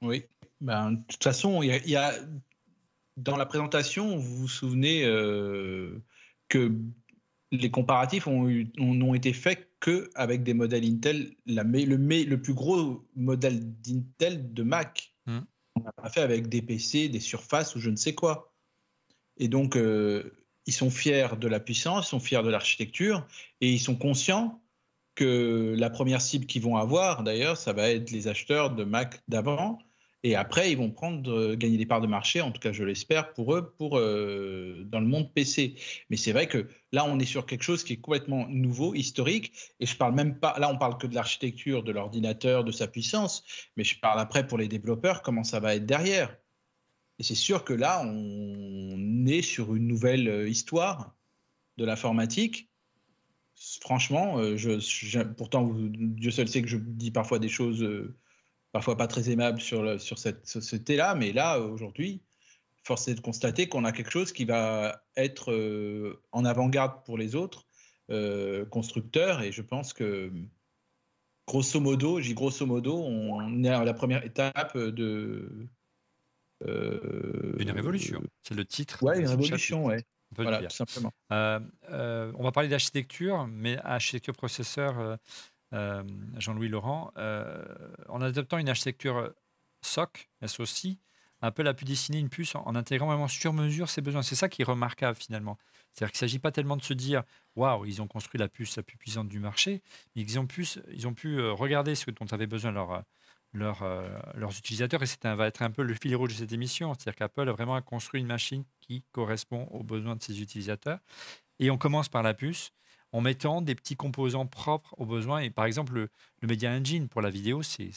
Oui. 0.00 0.24
Ben, 0.60 0.92
de 0.92 1.02
toute 1.08 1.22
façon, 1.22 1.62
il 1.62 1.66
y 1.68 1.72
a, 1.72 1.76
il 1.78 1.90
y 1.90 1.96
a- 1.96 2.14
dans 3.16 3.36
la 3.36 3.46
présentation, 3.46 4.16
vous 4.16 4.36
vous 4.36 4.48
souvenez 4.48 5.04
euh, 5.04 6.02
que 6.48 6.72
les 7.52 7.70
comparatifs 7.70 8.26
ont, 8.26 8.48
eu- 8.48 8.72
ont- 8.78 8.94
n'ont 8.94 9.14
été 9.14 9.32
faits 9.32 9.68
que 9.78 10.10
avec 10.14 10.42
des 10.42 10.54
modèles 10.54 10.84
Intel. 10.84 11.34
La, 11.46 11.62
le, 11.62 11.96
le 11.96 12.42
plus 12.42 12.54
gros 12.54 13.06
modèle 13.14 13.60
d'Intel 13.80 14.52
de 14.52 14.62
Mac, 14.62 15.10
Hmm. 15.26 15.40
on 15.76 15.84
l'a 15.84 15.92
pas 15.92 16.08
fait 16.08 16.22
avec 16.22 16.48
des 16.48 16.62
PC, 16.62 17.08
des 17.08 17.20
surfaces 17.20 17.76
ou 17.76 17.78
je 17.78 17.90
ne 17.90 17.96
sais 17.96 18.14
quoi. 18.14 18.52
Et 19.36 19.46
donc, 19.46 19.76
euh, 19.76 20.32
ils 20.66 20.72
sont 20.72 20.90
fiers 20.90 21.28
de 21.38 21.46
la 21.46 21.60
puissance, 21.60 22.06
ils 22.06 22.10
sont 22.10 22.20
fiers 22.20 22.42
de 22.42 22.48
l'architecture 22.48 23.24
et 23.60 23.70
ils 23.70 23.78
sont 23.78 23.94
conscients 23.94 24.60
que 25.14 25.74
la 25.78 25.90
première 25.90 26.20
cible 26.22 26.46
qu'ils 26.46 26.62
vont 26.62 26.76
avoir, 26.76 27.22
d'ailleurs, 27.22 27.56
ça 27.56 27.72
va 27.72 27.90
être 27.90 28.10
les 28.10 28.26
acheteurs 28.28 28.74
de 28.74 28.82
Mac 28.82 29.22
d'avant. 29.28 29.78
Et 30.24 30.36
après, 30.36 30.70
ils 30.70 30.78
vont 30.78 30.90
prendre, 30.90 31.30
euh, 31.32 31.56
gagner 31.56 31.76
des 31.76 31.86
parts 31.86 32.00
de 32.00 32.06
marché, 32.06 32.40
en 32.40 32.52
tout 32.52 32.60
cas, 32.60 32.72
je 32.72 32.84
l'espère, 32.84 33.32
pour 33.32 33.54
eux, 33.54 33.74
pour, 33.76 33.98
euh, 33.98 34.84
dans 34.86 35.00
le 35.00 35.06
monde 35.06 35.32
PC. 35.32 35.74
Mais 36.10 36.16
c'est 36.16 36.30
vrai 36.32 36.46
que 36.46 36.68
là, 36.92 37.04
on 37.04 37.18
est 37.18 37.24
sur 37.24 37.44
quelque 37.44 37.64
chose 37.64 37.82
qui 37.82 37.94
est 37.94 38.00
complètement 38.00 38.46
nouveau, 38.48 38.94
historique. 38.94 39.52
Et 39.80 39.86
je 39.86 39.96
parle 39.96 40.14
même 40.14 40.38
pas, 40.38 40.56
là, 40.60 40.70
on 40.70 40.78
parle 40.78 40.96
que 40.96 41.08
de 41.08 41.14
l'architecture, 41.14 41.82
de 41.82 41.90
l'ordinateur, 41.90 42.62
de 42.62 42.70
sa 42.70 42.86
puissance. 42.86 43.42
Mais 43.76 43.82
je 43.82 43.98
parle 43.98 44.20
après 44.20 44.46
pour 44.46 44.58
les 44.58 44.68
développeurs, 44.68 45.22
comment 45.22 45.44
ça 45.44 45.58
va 45.58 45.74
être 45.74 45.86
derrière. 45.86 46.36
Et 47.18 47.24
c'est 47.24 47.34
sûr 47.34 47.64
que 47.64 47.72
là, 47.72 48.02
on 48.04 49.26
est 49.26 49.42
sur 49.42 49.74
une 49.74 49.88
nouvelle 49.88 50.28
euh, 50.28 50.48
histoire 50.48 51.16
de 51.78 51.84
l'informatique. 51.84 52.68
Franchement, 53.80 54.40
pourtant, 55.36 55.72
Dieu 55.72 56.30
seul 56.30 56.48
sait 56.48 56.62
que 56.62 56.68
je 56.68 56.78
dis 56.78 57.10
parfois 57.10 57.38
des 57.38 57.48
choses 57.48 57.86
parfois 58.72 58.96
pas 58.96 59.06
très 59.06 59.30
aimables 59.30 59.60
sur, 59.60 59.82
le- 59.82 59.98
sur 59.98 60.18
cette 60.18 60.46
société-là, 60.46 61.14
mais 61.14 61.32
là, 61.32 61.60
aujourd'hui, 61.60 62.22
force 62.84 63.06
est 63.08 63.14
de 63.14 63.20
constater 63.20 63.68
qu'on 63.68 63.84
a 63.84 63.92
quelque 63.92 64.10
chose 64.10 64.32
qui 64.32 64.44
va 64.44 65.04
être 65.16 65.52
euh, 65.52 66.20
en 66.32 66.44
avant-garde 66.44 67.04
pour 67.04 67.16
les 67.18 67.36
autres 67.36 67.66
euh, 68.10 68.64
constructeurs, 68.66 69.42
et 69.42 69.52
je 69.52 69.62
pense 69.62 69.92
que, 69.92 70.32
grosso 71.46 71.80
modo, 71.80 72.20
j'ai 72.20 72.34
grosso 72.34 72.66
modo, 72.66 72.96
on 72.98 73.62
est 73.62 73.68
à 73.68 73.84
la 73.84 73.94
première 73.94 74.24
étape 74.24 74.76
de... 74.76 75.68
euh, 76.64 77.56
Une 77.58 77.70
révolution, 77.70 78.22
c'est 78.42 78.54
le 78.54 78.64
titre. 78.64 79.04
De 79.04 79.20
une 79.20 79.26
ce 79.26 79.30
révolution, 79.30 79.88
le 79.88 79.98
Voilà, 80.36 80.62
tout 80.62 80.74
simplement. 80.74 81.12
On 81.30 82.42
va 82.42 82.52
parler 82.52 82.68
d'architecture, 82.68 83.46
mais 83.46 83.76
architecture 83.78 84.34
processeur, 84.34 85.18
euh, 85.72 86.02
Jean-Louis 86.36 86.68
Laurent, 86.68 87.12
euh, 87.16 87.64
en 88.08 88.20
adoptant 88.20 88.58
une 88.58 88.68
architecture 88.68 89.32
SOC, 89.82 90.28
SOC, 90.44 90.98
Apple 91.40 91.66
a 91.66 91.74
pu 91.74 91.84
dessiner 91.84 92.18
une 92.18 92.28
puce 92.28 92.54
en, 92.54 92.74
intégrant 92.76 93.06
vraiment 93.06 93.28
sur 93.28 93.52
mesure 93.52 93.90
ses 93.90 94.00
besoins. 94.00 94.22
C'est 94.22 94.36
ça 94.36 94.48
qui 94.48 94.62
est 94.62 94.64
remarquable 94.64 95.16
finalement. 95.16 95.58
C'est-à-dire 95.92 96.12
qu'il 96.12 96.24
ne 96.24 96.28
s'agit 96.28 96.38
pas 96.38 96.52
tellement 96.52 96.76
de 96.76 96.82
se 96.82 96.94
dire 96.94 97.24
waouh, 97.56 97.84
ils 97.84 98.00
ont 98.00 98.06
construit 98.06 98.38
la 98.38 98.48
puce 98.48 98.76
la 98.76 98.82
plus 98.82 98.96
puissante 98.96 99.28
du 99.28 99.40
marché, 99.40 99.82
mais 100.14 100.22
ils 100.22 100.38
ont 100.38 100.46
pu, 100.46 100.66
ils 100.92 101.08
ont 101.08 101.14
pu 101.14 101.38
euh, 101.38 101.52
regarder 101.52 101.94
ce 101.94 102.10
dont 102.10 102.26
avaient 102.30 102.46
besoin 102.46 102.70
leurs 102.70 103.02
leurs, 103.54 103.82
utilisateurs. 104.56 105.02
Et 105.02 105.06
c'est 105.06 105.26
un, 105.26 105.34
va 105.34 105.46
être 105.46 105.62
un 105.62 105.70
peu 105.70 105.82
le 105.82 105.94
fil 105.94 106.14
rouge 106.16 106.30
de 106.30 106.38
cette 106.38 106.52
émission. 106.52 106.94
C'est-à-dire 106.94 107.16
qu'Apple 107.16 107.48
a 107.48 107.52
vraiment 107.52 107.80
construit 107.82 108.20
une 108.20 108.26
machine 108.26 108.64
qui 108.80 109.04
correspond 109.12 109.64
aux 109.72 109.82
besoins 109.82 110.16
de 110.16 110.22
ses 110.22 110.40
utilisateurs. 110.40 111.00
Et 111.58 111.70
on 111.70 111.78
commence 111.78 112.08
par 112.08 112.22
la 112.22 112.34
puce 112.34 112.72
en 113.12 113.20
mettant 113.20 113.62
des 113.62 113.74
petits 113.74 113.96
composants 113.96 114.46
propres 114.46 114.94
aux 114.98 115.06
besoins. 115.06 115.40
Et 115.40 115.50
par 115.50 115.66
exemple, 115.66 115.94
le, 115.94 116.08
Media 116.42 116.70
Engine 116.70 117.08
pour 117.08 117.22
la 117.22 117.30
vidéo, 117.30 117.62
c'est 117.62 117.92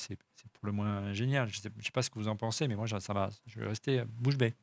pour 0.53 0.65
le 0.65 0.71
moins 0.71 1.13
génial. 1.13 1.49
Je 1.49 1.59
ne 1.59 1.61
sais, 1.83 1.91
pas 1.91 2.01
ce 2.01 2.09
que 2.09 2.19
vous 2.19 2.27
en 2.27 2.35
pensez, 2.35 2.67
mais 2.67 2.75
moi, 2.75 2.87
ça. 2.87 3.29
Je 3.47 3.59
vais 3.59 3.67
rester 3.67 4.03
bouche 4.19 4.37
bée. 4.37 4.53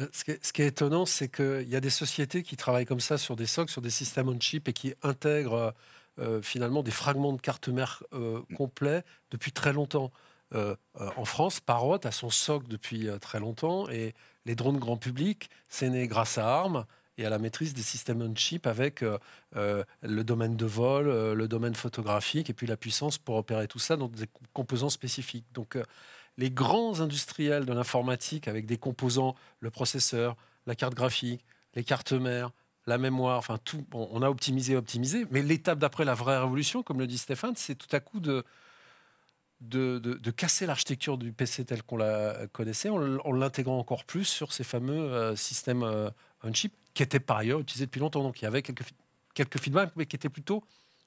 Euh, 0.00 0.06
Ce 0.12 0.52
qui 0.52 0.62
est, 0.62 0.66
étonnant, 0.66 1.06
c'est 1.06 1.28
qu'il 1.28 1.68
y 1.68 1.76
a 1.76 1.80
des 1.80 1.90
sociétés 1.90 2.42
qui 2.42 2.56
travaillent 2.56 2.86
comme 2.86 3.00
ça 3.00 3.18
sur 3.18 3.36
des 3.36 3.46
SOC, 3.46 3.68
sur 3.70 3.82
des 3.82 3.90
systèmes 3.90 4.28
on-chip 4.28 4.68
et 4.68 4.72
qui 4.72 4.94
intègrent 5.02 5.74
euh, 6.18 6.40
finalement 6.40 6.82
des 6.82 6.90
fragments 6.90 7.32
de 7.32 7.40
carte 7.40 7.68
mère 7.68 8.02
euh, 8.12 8.40
complets 8.56 9.04
depuis 9.30 9.52
très 9.52 9.72
longtemps. 9.72 10.12
Euh, 10.54 10.76
euh, 11.00 11.10
en 11.16 11.24
France, 11.24 11.60
Parrot 11.60 11.98
a 12.04 12.10
son 12.10 12.30
SOC 12.30 12.68
depuis 12.68 13.08
euh, 13.08 13.18
très 13.18 13.38
longtemps 13.38 13.88
et 13.88 14.14
les 14.46 14.54
drones 14.54 14.78
grand 14.78 14.96
public, 14.96 15.50
c'est 15.68 15.90
né 15.90 16.06
grâce 16.06 16.38
à 16.38 16.48
ARM 16.48 16.86
et 17.18 17.26
à 17.26 17.30
la 17.30 17.38
maîtrise 17.38 17.74
des 17.74 17.82
systèmes 17.82 18.22
on-chip 18.22 18.66
avec 18.66 19.02
euh, 19.02 19.18
euh, 19.56 19.84
le 20.02 20.22
domaine 20.22 20.56
de 20.56 20.64
vol, 20.64 21.08
euh, 21.08 21.34
le 21.34 21.48
domaine 21.48 21.74
photographique 21.74 22.48
et 22.48 22.54
puis 22.54 22.66
la 22.66 22.76
puissance 22.76 23.18
pour 23.18 23.34
opérer 23.36 23.66
tout 23.66 23.80
ça 23.80 23.96
dans 23.96 24.08
des 24.08 24.28
co- 24.28 24.40
composants 24.54 24.88
spécifiques. 24.88 25.44
Donc, 25.52 25.76
les 26.36 26.50
grands 26.50 27.00
industriels 27.00 27.66
de 27.66 27.72
l'informatique 27.72 28.46
avec 28.46 28.64
des 28.66 28.78
composants, 28.78 29.34
le 29.58 29.70
processeur, 29.70 30.36
la 30.66 30.76
carte 30.76 30.94
graphique, 30.94 31.44
les 31.74 31.82
cartes 31.82 32.12
mères, 32.12 32.52
la 32.86 32.98
mémoire, 32.98 33.38
enfin 33.38 33.58
tout, 33.62 33.84
bon, 33.90 34.08
on 34.12 34.22
a 34.22 34.30
optimisé, 34.30 34.76
optimisé, 34.76 35.26
mais 35.30 35.42
l'étape 35.42 35.80
d'après 35.80 36.04
la 36.04 36.14
vraie 36.14 36.38
révolution, 36.38 36.82
comme 36.84 37.00
le 37.00 37.08
dit 37.08 37.18
Stéphane, 37.18 37.54
c'est 37.56 37.74
tout 37.74 37.94
à 37.94 38.00
coup 38.00 38.20
de, 38.20 38.44
de, 39.60 39.98
de- 39.98 40.30
casser 40.30 40.66
l'architecture 40.66 41.18
du 41.18 41.32
PC 41.32 41.64
tel 41.64 41.82
qu'on 41.82 41.96
la 41.96 42.46
connaissait 42.52 42.88
en, 42.88 42.98
l'intégrant 43.32 43.78
encore 43.78 44.04
plus 44.04 44.24
sur 44.24 44.52
ces 44.52 44.62
fameux 44.62 45.34
systèmes 45.34 45.84
on-chip 46.44 46.72
qui 46.98 47.04
étaient 47.04 47.20
par 47.20 47.36
ailleurs 47.36 47.60
utilisés 47.60 47.86
depuis 47.86 48.00
longtemps. 48.00 48.24
Donc 48.24 48.42
il 48.42 48.44
y 48.44 48.48
avait 48.48 48.60
quelques, 48.60 48.82
quelques 49.32 49.60
feedbacks, 49.60 49.92
mais 49.94 50.04
qui 50.04 50.16
étaient 50.16 50.28
plutôt 50.28 50.64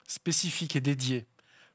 spécifiques 0.08 0.78
et 0.78 0.80
dédiés 0.82 1.26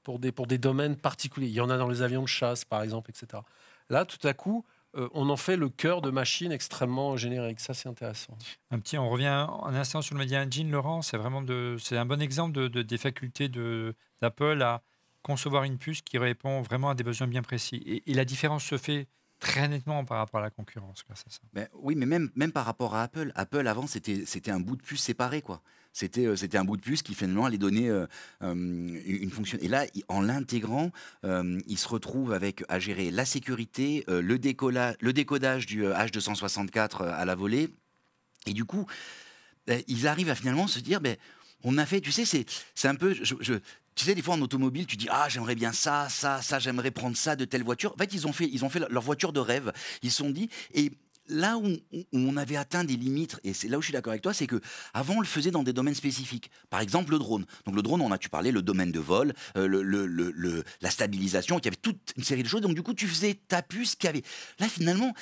pour 0.03 0.19
des, 0.19 0.33
pour 0.33 0.47
des 0.47 0.57
domaines 0.57 0.97
particuliers. 0.97 1.49
Il 1.49 1.53
y 1.53 1.61
en 1.61 1.69
a 1.69 1.77
dans 1.77 1.89
les 1.89 2.01
avions 2.01 2.23
de 2.23 2.27
chasse, 2.27 2.65
par 2.65 2.83
exemple, 2.83 3.11
etc. 3.11 3.43
Là, 3.91 4.07
tout 4.07 4.27
à 4.27 4.33
coup, 4.33 4.65
euh, 4.95 5.11
on 5.13 5.29
en 5.29 5.37
fait 5.37 5.59
le 5.59 5.69
cœur 5.69 6.01
de 6.01 6.09
machines 6.09 6.51
extrêmement 6.51 7.19
génériques. 7.19 7.61
Ça, 7.61 7.75
c'est 7.75 7.91
intéressant. 7.91 8.39
Un 8.71 8.79
petit, 8.79 8.97
on 8.97 9.11
revient 9.11 9.27
un 9.27 9.75
instant 9.75 10.01
sur 10.01 10.15
le 10.15 10.21
Media 10.21 10.43
Engine, 10.43 10.71
Laurent. 10.71 11.03
C'est 11.03 11.19
vraiment 11.19 11.43
de, 11.43 11.77
c'est 11.79 11.99
un 11.99 12.07
bon 12.07 12.23
exemple 12.23 12.53
de, 12.53 12.69
de- 12.69 12.81
des 12.81 12.97
facultés 12.99 13.51
de, 13.51 13.95
d'Apple 14.23 14.63
à 14.63 14.83
concevoir 15.21 15.65
une 15.65 15.77
puce 15.77 16.01
qui 16.01 16.17
répond 16.17 16.63
vraiment 16.63 16.89
à 16.89 16.95
des 16.95 17.05
besoins 17.05 17.27
bien 17.27 17.43
précis. 17.43 18.03
Et 18.07 18.15
la 18.15 18.25
différence 18.25 18.65
se 18.65 18.79
fait 18.79 19.09
très 19.47 19.69
nettement 19.69 20.05
par 20.05 20.19
rapport 20.19 20.41
à 20.41 20.43
la 20.43 20.51
concurrence. 20.51 21.05
à 21.11 21.15
ça. 21.15 21.39
Mais 21.55 21.69
oui, 21.75 21.95
mais 21.95 22.07
même, 22.07 22.31
même 22.35 22.53
par 22.53 22.65
rapport 22.65 22.95
à 22.95 23.03
Apple, 23.03 23.33
Apple 23.35 23.67
avant 23.67 23.87
c'était 23.87 24.51
un 24.51 24.61
bout 24.61 24.77
de 24.77 24.83
puce 24.83 25.03
séparé 25.03 25.41
quoi. 25.43 25.63
C'était 25.93 26.27
euh, 26.27 26.37
c'était 26.37 26.59
un 26.59 26.65
bout 26.65 26.77
de 26.77 26.83
puce 26.83 27.03
qui 27.03 27.15
finalement 27.15 27.47
allait 27.47 27.57
donner 27.57 27.89
euh, 27.89 28.07
euh, 28.43 28.55
une 28.55 29.31
fonction. 29.31 29.57
Et 29.63 29.69
là, 29.69 29.87
en 30.09 30.21
l'intégrant, 30.21 30.91
euh, 31.25 31.59
il 31.67 31.79
se 31.79 31.89
retrouve 31.89 32.33
avec 32.35 32.65
à 32.69 32.79
gérer 32.79 33.11
la 33.11 33.25
sécurité, 33.25 34.05
euh, 34.09 34.21
le 34.21 34.37
le 34.37 35.13
décodage 35.13 35.65
du 35.65 35.87
euh, 35.87 35.95
H264 35.95 37.03
à 37.05 37.25
la 37.25 37.35
volée. 37.35 37.71
Et 38.47 38.53
du 38.53 38.65
coup, 38.65 38.87
ben, 39.67 39.83
ils 39.89 40.07
arrivent 40.07 40.31
à 40.31 40.35
finalement 40.35 40.67
se 40.67 40.81
dire, 40.81 41.01
ben, 41.01 41.17
on 41.65 41.79
a 41.79 41.87
fait, 41.87 42.01
tu 42.01 42.13
sais, 42.13 42.25
c'est, 42.25 42.89
un 42.89 42.95
peu, 42.95 43.15
tu 43.97 44.05
sais, 44.05 44.15
des 44.15 44.23
fois 44.23 44.35
en 44.35 44.41
automobile, 44.43 44.87
tu 44.87 44.97
dis 44.97 45.09
ah 45.11 45.27
j'aimerais 45.29 45.55
bien 45.55 45.73
ça, 45.73 46.09
ça, 46.11 46.43
ça, 46.43 46.59
j'aimerais 46.59 46.91
prendre 46.91 47.17
ça 47.17 47.35
de 47.35 47.47
telle 47.47 47.65
voiture. 47.65 47.95
En 47.95 47.97
fait, 47.97 48.13
ils 48.13 48.27
ont 48.27 48.33
fait, 48.33 48.49
ils 48.53 48.65
ont 48.65 48.69
fait 48.69 48.81
leur 48.91 49.03
voiture 49.03 49.33
de 49.33 49.41
rêve. 49.41 49.73
Ils 50.03 50.11
se 50.11 50.19
sont 50.19 50.31
dit 50.31 50.51
et 50.75 50.93
là 51.29 51.59
où, 51.59 51.77
on 52.13 52.37
avait 52.37 52.57
atteint 52.57 52.85
des 52.85 52.97
limites, 52.97 53.39
et 53.45 53.53
c'est 53.53 53.69
là 53.69 53.79
où 53.79 53.81
je 53.81 53.87
suis 53.87 53.93
d'accord 53.93 54.13
avec 54.13 54.23
toi, 54.23 54.35
c'est 54.35 54.47
que 54.47 54.61
avant 54.95 55.15
on 55.17 55.21
le 55.21 55.27
faisait 55.27 55.51
dans 55.51 55.63
des 55.63 55.73
domaines 55.73 55.95
spécifiques. 55.95 56.51
Par 56.71 56.81
exemple 56.81 57.13
le 57.13 57.19
drone. 57.19 57.47
Donc 57.65 57.75
le 57.75 57.83
drone, 57.83 58.01
on 58.01 58.13
a 58.13 58.19
tu 58.19 58.29
parlais 58.29 58.53
le 58.53 58.63
domaine 58.63 58.93
de 58.93 59.01
vol, 59.01 59.33
euh, 59.57 60.63
la 60.81 60.91
stabilisation, 60.91 61.59
il 61.59 61.65
y 61.65 61.69
avait 61.69 61.77
toute 61.77 62.13
une 62.17 62.25
série 62.25 62.43
de 62.43 62.49
choses. 62.49 62.61
Donc 62.61 62.75
du 62.75 62.83
coup 62.83 62.95
tu 62.95 63.07
faisais 63.07 63.35
ta 63.35 63.63
puce 63.63 63.97
qui 63.97 64.09
avait. 64.09 64.23
Là 64.59 64.69
finalement, 64.69 65.13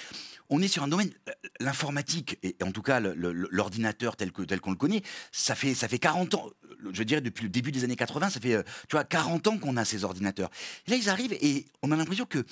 on 0.50 0.60
est 0.60 0.68
sur 0.68 0.82
un 0.82 0.88
domaine, 0.88 1.10
euh, 1.28 1.32
l'informatique, 1.60 2.38
et 2.42 2.56
en 2.62 2.72
tout 2.72 2.82
cas 2.82 3.00
l'ordinateur 3.00 4.16
tel 4.16 4.32
que 4.32 4.42
tel 4.42 4.60
qu'on 4.60 4.70
le 4.70 4.76
connaît, 4.76 5.02
ça 5.32 5.54
fait 5.54 5.74
ça 5.74 5.88
fait 5.88 5.98
40 5.98 6.34
ans, 6.34 6.50
euh, 6.70 6.90
je 6.92 7.02
dirais 7.02 7.20
depuis 7.20 7.44
le 7.44 7.50
début 7.50 7.72
des 7.72 7.84
années 7.84 7.96
80, 7.96 8.30
ça 8.30 8.40
fait 8.40 8.62
tu 8.88 8.96
vois 8.96 9.04
40 9.04 9.46
ans 9.48 9.58
qu'on 9.58 9.76
a 9.76 9.84
ces 9.84 10.04
ordinateurs. 10.04 10.50
Et 10.86 10.90
là 10.90 10.96
ils 10.96 11.08
arrivent 11.08 11.36
et 11.40 11.66
on 11.82 11.90
a 11.90 11.96
l'impression 11.96 12.26
que 12.26 12.44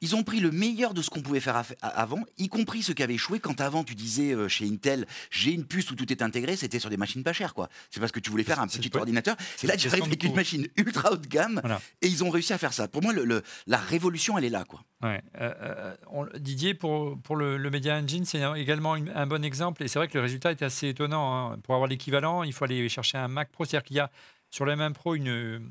ils 0.00 0.14
ont 0.16 0.22
pris 0.22 0.40
le 0.40 0.50
meilleur 0.50 0.94
de 0.94 1.02
ce 1.02 1.10
qu'on 1.10 1.22
pouvait 1.22 1.40
faire 1.40 1.62
avant, 1.80 2.20
y 2.38 2.48
compris 2.48 2.82
ce 2.82 2.92
qui 2.92 3.02
avait 3.02 3.14
échoué. 3.14 3.40
Quand 3.40 3.60
avant 3.60 3.82
tu 3.84 3.94
disais 3.94 4.32
euh, 4.34 4.48
chez 4.48 4.66
Intel, 4.66 5.06
j'ai 5.30 5.52
une 5.52 5.64
puce 5.64 5.90
où 5.90 5.94
tout 5.96 6.10
est 6.12 6.22
intégré, 6.22 6.56
c'était 6.56 6.78
sur 6.78 6.90
des 6.90 6.96
machines 6.96 7.22
pas 7.24 7.32
chères, 7.32 7.54
quoi. 7.54 7.68
C'est 7.90 7.98
parce 8.00 8.12
que 8.12 8.20
tu 8.20 8.30
voulais 8.30 8.44
faire 8.44 8.60
un 8.60 8.66
petit 8.66 8.90
ordinateur. 8.96 9.36
Et 9.62 9.66
là, 9.66 9.76
tu 9.76 9.88
arrives 9.88 10.04
avec 10.04 10.22
une 10.24 10.34
machine 10.34 10.66
ultra 10.76 11.12
haut 11.12 11.16
de 11.16 11.26
gamme, 11.26 11.58
Voilà. 11.62 11.80
et 12.02 12.06
ils 12.08 12.22
ont 12.24 12.30
réussi 12.30 12.52
à 12.52 12.58
faire 12.58 12.72
ça. 12.72 12.86
Pour 12.88 13.02
moi, 13.02 13.12
le, 13.12 13.24
le- 13.24 13.42
la 13.66 13.78
révolution, 13.78 14.38
elle 14.38 14.44
est 14.44 14.50
là, 14.50 14.64
quoi. 14.64 14.84
Ouais, 15.02 15.22
euh, 15.40 15.52
euh, 15.60 15.96
on- 16.10 16.26
Didier, 16.38 16.74
pour, 16.74 17.20
pour 17.22 17.36
le, 17.36 17.56
le 17.56 17.70
Media 17.70 17.96
Engine, 17.96 18.24
c'est 18.24 18.42
également 18.56 18.96
une- 18.96 19.10
un 19.14 19.26
bon 19.26 19.44
exemple. 19.44 19.82
Et 19.82 19.88
c'est 19.88 19.98
vrai 19.98 20.08
que 20.08 20.14
le 20.18 20.22
résultat 20.22 20.50
est 20.50 20.62
assez 20.62 20.88
étonnant. 20.88 21.52
hein. 21.52 21.58
Pour 21.62 21.74
avoir 21.74 21.88
l'équivalent, 21.88 22.42
il 22.42 22.52
faut 22.52 22.64
aller 22.64 22.88
chercher 22.88 23.18
un 23.18 23.28
Mac 23.28 23.50
Pro. 23.50 23.64
C'est-à-dire 23.64 23.84
qu'il 23.86 23.96
y 23.96 24.00
a 24.00 24.10
sur 24.50 24.64
le 24.64 24.72
M1 24.72 24.92
Pro 24.92 25.14
une, 25.14 25.70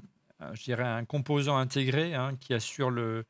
je 0.53 0.63
dirais 0.63 0.83
un 0.83 1.03
composant 1.05 1.57
intégré 1.57 2.13
hein, 2.13 2.33
qui 2.39 2.53
assure 2.53 2.89
le, 2.89 3.25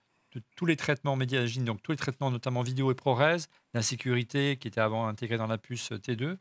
tous 0.55 0.65
les 0.65 0.75
traitements 0.75 1.15
Media 1.15 1.41
Engine, 1.41 1.63
donc 1.65 1.81
tous 1.83 1.91
les 1.91 1.97
traitements 1.97 2.31
notamment 2.31 2.61
vidéo 2.61 2.91
et 2.91 2.95
ProRes, 2.95 3.37
la 3.73 3.81
sécurité 3.81 4.57
qui 4.57 4.67
était 4.67 4.81
avant 4.81 5.07
intégrée 5.07 5.37
dans 5.37 5.47
la 5.47 5.57
puce 5.57 5.91
T2. 5.91 6.37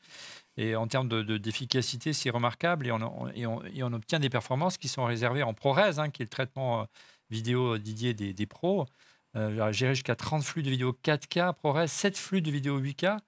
Et 0.57 0.75
en 0.77 0.87
termes 0.87 1.09
de- 1.09 1.23
de- 1.23 1.39
d'efficacité, 1.39 2.13
c'est 2.13 2.31
remarquable 2.31 2.87
et 2.87 2.93
on, 2.93 3.29
et 3.35 3.47
on- 3.47 3.63
et 3.65 3.83
on 3.83 3.93
obtient 3.93 4.19
des 4.21 4.31
performances 4.31 4.79
qui 4.79 4.89
sont 4.89 5.05
réservées 5.05 5.43
en 5.43 5.55
ProRes, 5.55 5.99
hein, 5.99 6.11
qui 6.11 6.23
est 6.23 6.25
le 6.27 6.31
traitement 6.31 6.83
euh, 6.83 6.85
vidéo 7.31 7.75
euh, 7.75 7.79
Didier 7.79 8.15
des, 8.15 8.33
des 8.33 8.47
pros. 8.47 8.87
Euh, 9.37 9.71
gérer 9.73 9.95
jusqu'à 9.95 10.17
30 10.17 10.43
flux 10.45 10.63
de 10.63 10.71
vidéo 10.71 10.93
4K, 11.03 11.53
ProRes, 11.55 11.89
7 11.89 12.17
flux 12.17 12.41
de 12.41 12.51
vidéo 12.51 12.79
8K. 12.81 13.19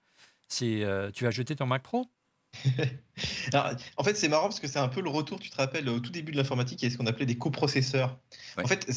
C'est, 0.47 0.83
euh, 0.83 1.11
tu 1.11 1.23
vas 1.25 1.31
jeter 1.31 1.55
ton 1.55 1.67
Mac 1.67 1.83
Pro? 1.83 2.07
Alors, 3.53 3.71
en 3.97 4.03
fait, 4.03 4.15
c'est 4.17 4.27
marrant 4.29 4.43
parce 4.47 4.59
que 4.59 4.67
c'est 4.67 4.79
un 4.79 4.87
peu 4.87 5.01
le 5.01 5.09
retour, 5.09 5.39
tu 5.39 5.49
te 5.49 5.57
rappelles, 5.57 5.87
au 5.89 5.99
tout 5.99 6.11
début 6.11 6.31
de 6.31 6.37
l'informatique, 6.37 6.81
il 6.81 6.85
y 6.85 6.87
a 6.87 6.91
ce 6.91 6.97
qu'on 6.97 7.07
appelait 7.07 7.25
des 7.25 7.37
coprocesseurs. 7.37 8.17
Ouais. 8.57 8.63
En 8.63 8.67
fait, 8.67 8.87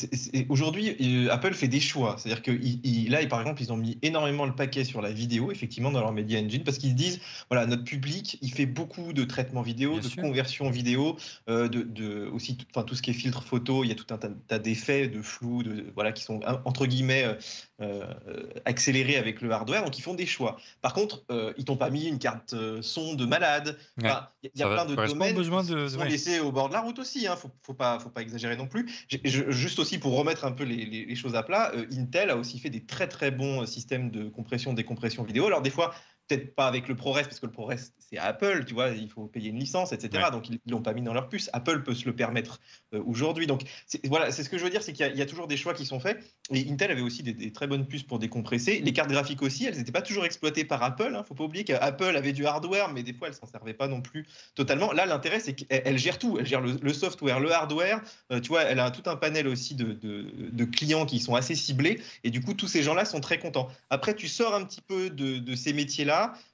aujourd'hui, 0.49 0.97
euh, 1.00 1.33
Apple 1.33 1.55
fait 1.55 1.69
des 1.69 1.81
choix. 1.81 2.17
C'est-à-dire 2.19 2.43
que 2.43 2.50
il- 2.50 3.11
là, 3.11 3.25
par 3.26 3.41
exemple, 3.41 3.62
ils 3.62 3.73
ont 3.73 3.76
mis 3.76 3.99
énormément 4.02 4.47
le 4.47 4.55
paquet 4.55 4.85
sur 4.85 5.02
la 5.02 5.12
vidéo, 5.12 5.50
effectivement, 5.52 5.91
dans 5.91 6.00
leur 6.00 6.12
Media 6.12 6.41
Engine, 6.41 6.64
parce 6.64 6.79
qu'ils 6.79 6.91
se 6.91 6.95
disent, 6.95 7.21
voilà, 7.50 7.67
notre 7.67 7.85
public, 7.85 8.38
il 8.43 8.52
fait 8.52 8.67
beaucoup 8.67 9.12
de 9.12 9.25
traitements 9.25 9.62
vidéo, 9.62 9.93
Bien 9.93 10.00
de 10.00 10.07
sûr. 10.09 10.23
conversion 10.23 10.71
vidéo, 10.71 11.17
euh, 11.49 11.69
de, 11.69 11.83
de- 11.83 12.26
aussi 12.33 12.57
tout, 12.57 12.67
enfin, 12.75 12.85
tout 12.85 12.95
ce 12.95 13.02
qui 13.02 13.11
est 13.11 13.14
filtre 13.14 13.43
photo, 13.43 13.85
il 13.85 13.88
y 13.88 13.93
a 13.93 13.95
tout 13.95 14.07
un 14.12 14.19
tas, 14.19 14.59
d'effets, 14.59 15.09
de 15.09 15.23
flou, 15.23 15.62
de, 15.62 15.87
voilà, 15.95 16.12
qui 16.12 16.23
sont, 16.23 16.41
entre 16.64 16.87
guillemets, 16.87 17.25
euh, 17.81 18.07
accélérés 18.64 19.17
avec 19.17 19.41
le 19.41 19.50
hardware. 19.50 19.85
Donc, 19.85 19.99
ils 19.99 20.02
font 20.02 20.14
des 20.14 20.26
choix. 20.26 20.57
Par 20.81 20.93
contre, 20.95 21.25
euh, 21.31 21.52
ils 21.59 21.64
t'ont 21.64 21.76
pas 21.76 21.91
mis 21.91 22.07
une 22.07 22.19
carte 22.19 22.55
son 22.81 23.14
de 23.14 23.25
malade. 23.25 23.76
Ouais. 24.00 24.09
Enfin, 24.12 24.28
il 24.42 24.50
y 24.54 24.62
a 24.62 24.64
Ça 24.64 24.69
va- 24.69 24.75
plein 24.75 24.85
de 24.87 24.95
domaines 25.12 25.35
besoins 25.35 25.62
qui 25.64 25.71
de- 25.73 25.88
sont 25.88 25.99
ouais. 25.99 26.09
laissés 26.09 26.40
au 26.40 26.52
bord 26.52 26.69
de 26.69 26.75
la 26.75 26.81
route 26.81 26.99
aussi. 26.99 27.26
Hein. 27.26 27.37
Faut, 27.37 27.50
faut 27.62 27.75
pas, 27.75 27.99
faut 27.99 28.09
pas 28.11 28.23
exagérer 28.23 28.57
non 28.57 28.66
plus. 28.66 28.87
Je- 29.09 29.50
juste 29.50 29.78
aussi 29.78 29.99
pour 29.99 30.16
remettre 30.16 30.45
un 30.45 30.52
peu 30.52 30.64
les, 30.64 30.85
les- 30.87 31.04
les 31.07 31.14
choses 31.16 31.35
à 31.35 31.42
plat, 31.42 31.73
euh, 31.75 31.87
Intel 31.97 32.31
a 32.31 32.37
aussi 32.37 32.59
fait 32.59 32.71
des 32.71 32.85
très 32.85 33.09
très 33.09 33.31
bons 33.31 33.62
euh, 33.62 33.66
systèmes 33.66 34.11
de 34.11 34.28
compression, 34.28 34.73
décompression 34.73 35.23
vidéo. 35.25 35.47
Alors 35.47 35.62
des 35.62 35.71
fois, 35.71 35.95
peut-être 36.29 36.55
pas 36.55 36.66
avec 36.66 36.88
le 36.88 36.94
ProRes 36.97 37.23
parce 37.23 37.40
que 37.40 37.47
le 37.47 37.53
ProRes 37.53 37.73
c'est 37.99 38.18
Apple, 38.18 38.64
tu 38.66 38.75
vois, 38.75 38.90
il 38.90 39.09
faut 39.11 39.27
payer 39.27 39.51
une 39.51 39.59
licence, 39.59 39.92
etc. 39.92 40.25
Ouais. 40.25 40.31
Donc 40.31 40.49
ils 40.49 40.59
ils 40.66 40.70
l'ont 40.70 40.83
pas 40.83 40.92
mis 40.92 41.03
dans 41.03 41.14
leur 41.14 41.29
puce. 41.29 41.49
Apple 41.53 41.83
peut 41.83 41.94
se 41.94 42.05
le 42.05 42.14
permettre 42.14 42.61
euh, 42.94 43.03
aujourd'hui. 43.07 43.47
Donc 43.47 43.62
voilà, 44.05 44.31
c'est 44.31 44.44
ce 44.44 44.51
que 44.51 44.59
je 44.59 44.64
veux 44.64 44.70
dire, 44.70 44.83
c'est 44.83 44.92
qu'il 44.92 45.05
y, 45.07 45.09
a- 45.09 45.12
il 45.12 45.18
y 45.18 45.23
a 45.23 45.27
toujours 45.27 45.47
des 45.47 45.57
choix 45.57 45.73
qui 45.75 45.87
sont 45.87 45.99
faits. 46.01 46.18
Et 46.53 46.66
Intel 46.70 46.90
avait 46.90 47.01
aussi 47.01 47.23
des, 47.23 47.33
des 47.33 47.53
très 47.53 47.66
bonnes 47.66 47.87
puces 47.87 48.03
pour 48.03 48.18
décompresser. 48.18 48.81
Les 48.81 48.92
cartes 48.92 49.11
graphiques 49.11 49.42
aussi, 49.42 49.64
elles 49.64 49.77
n'étaient 49.79 49.92
pas 49.92 50.03
toujours 50.03 50.25
exploitées 50.27 50.64
par 50.64 50.83
Apple. 50.83 51.14
Hein. 51.16 51.25
Faut 51.27 51.35
pas 51.35 51.44
oublier 51.44 51.64
qu'Apple 51.64 52.14
avait 52.16 52.33
du 52.33 52.44
hardware, 52.47 52.92
mais 52.92 53.03
des 53.03 53.14
fois 53.14 53.29
elles 53.29 53.35
s'en 53.35 53.47
servaient 53.47 53.73
pas 53.75 53.88
non 53.88 54.03
plus 54.03 54.27
totalement. 54.55 54.92
Là, 54.92 55.07
l'intérêt 55.07 55.40
c'est 55.40 55.55
qu'elle 55.55 55.83
elle 55.85 55.99
gère 55.99 56.18
tout. 56.18 56.37
Elle 56.38 56.47
gère 56.47 56.61
le, 56.61 56.77
le 56.81 56.92
software, 56.92 57.40
le 57.40 57.51
hardware. 57.53 58.01
Euh, 58.31 58.40
tu 58.40 58.49
vois, 58.49 58.62
elle 58.62 58.79
a 58.81 58.90
tout 58.90 59.09
un 59.11 59.16
panel 59.16 59.49
aussi 59.49 59.75
de, 59.75 59.92
de- 59.94 60.51
de 60.53 60.64
clients 60.64 61.07
qui 61.07 61.18
sont 61.18 61.35
assez 61.35 61.55
ciblés. 61.55 62.01
Et 62.25 62.31
du 62.31 62.40
coup, 62.42 62.53
tous 62.55 62.68
ces 62.68 62.83
gens-là 62.83 63.05
sont 63.07 63.20
très 63.20 63.38
contents. 63.38 63.68
Après, 63.90 64.14
tu 64.14 64.29
sors 64.29 64.55
un 64.55 64.64
petit 64.64 64.83
peu 64.83 65.09
de, 65.11 65.38
de 65.38 65.55
ces 65.57 65.73
métiers-là. 65.73 66.12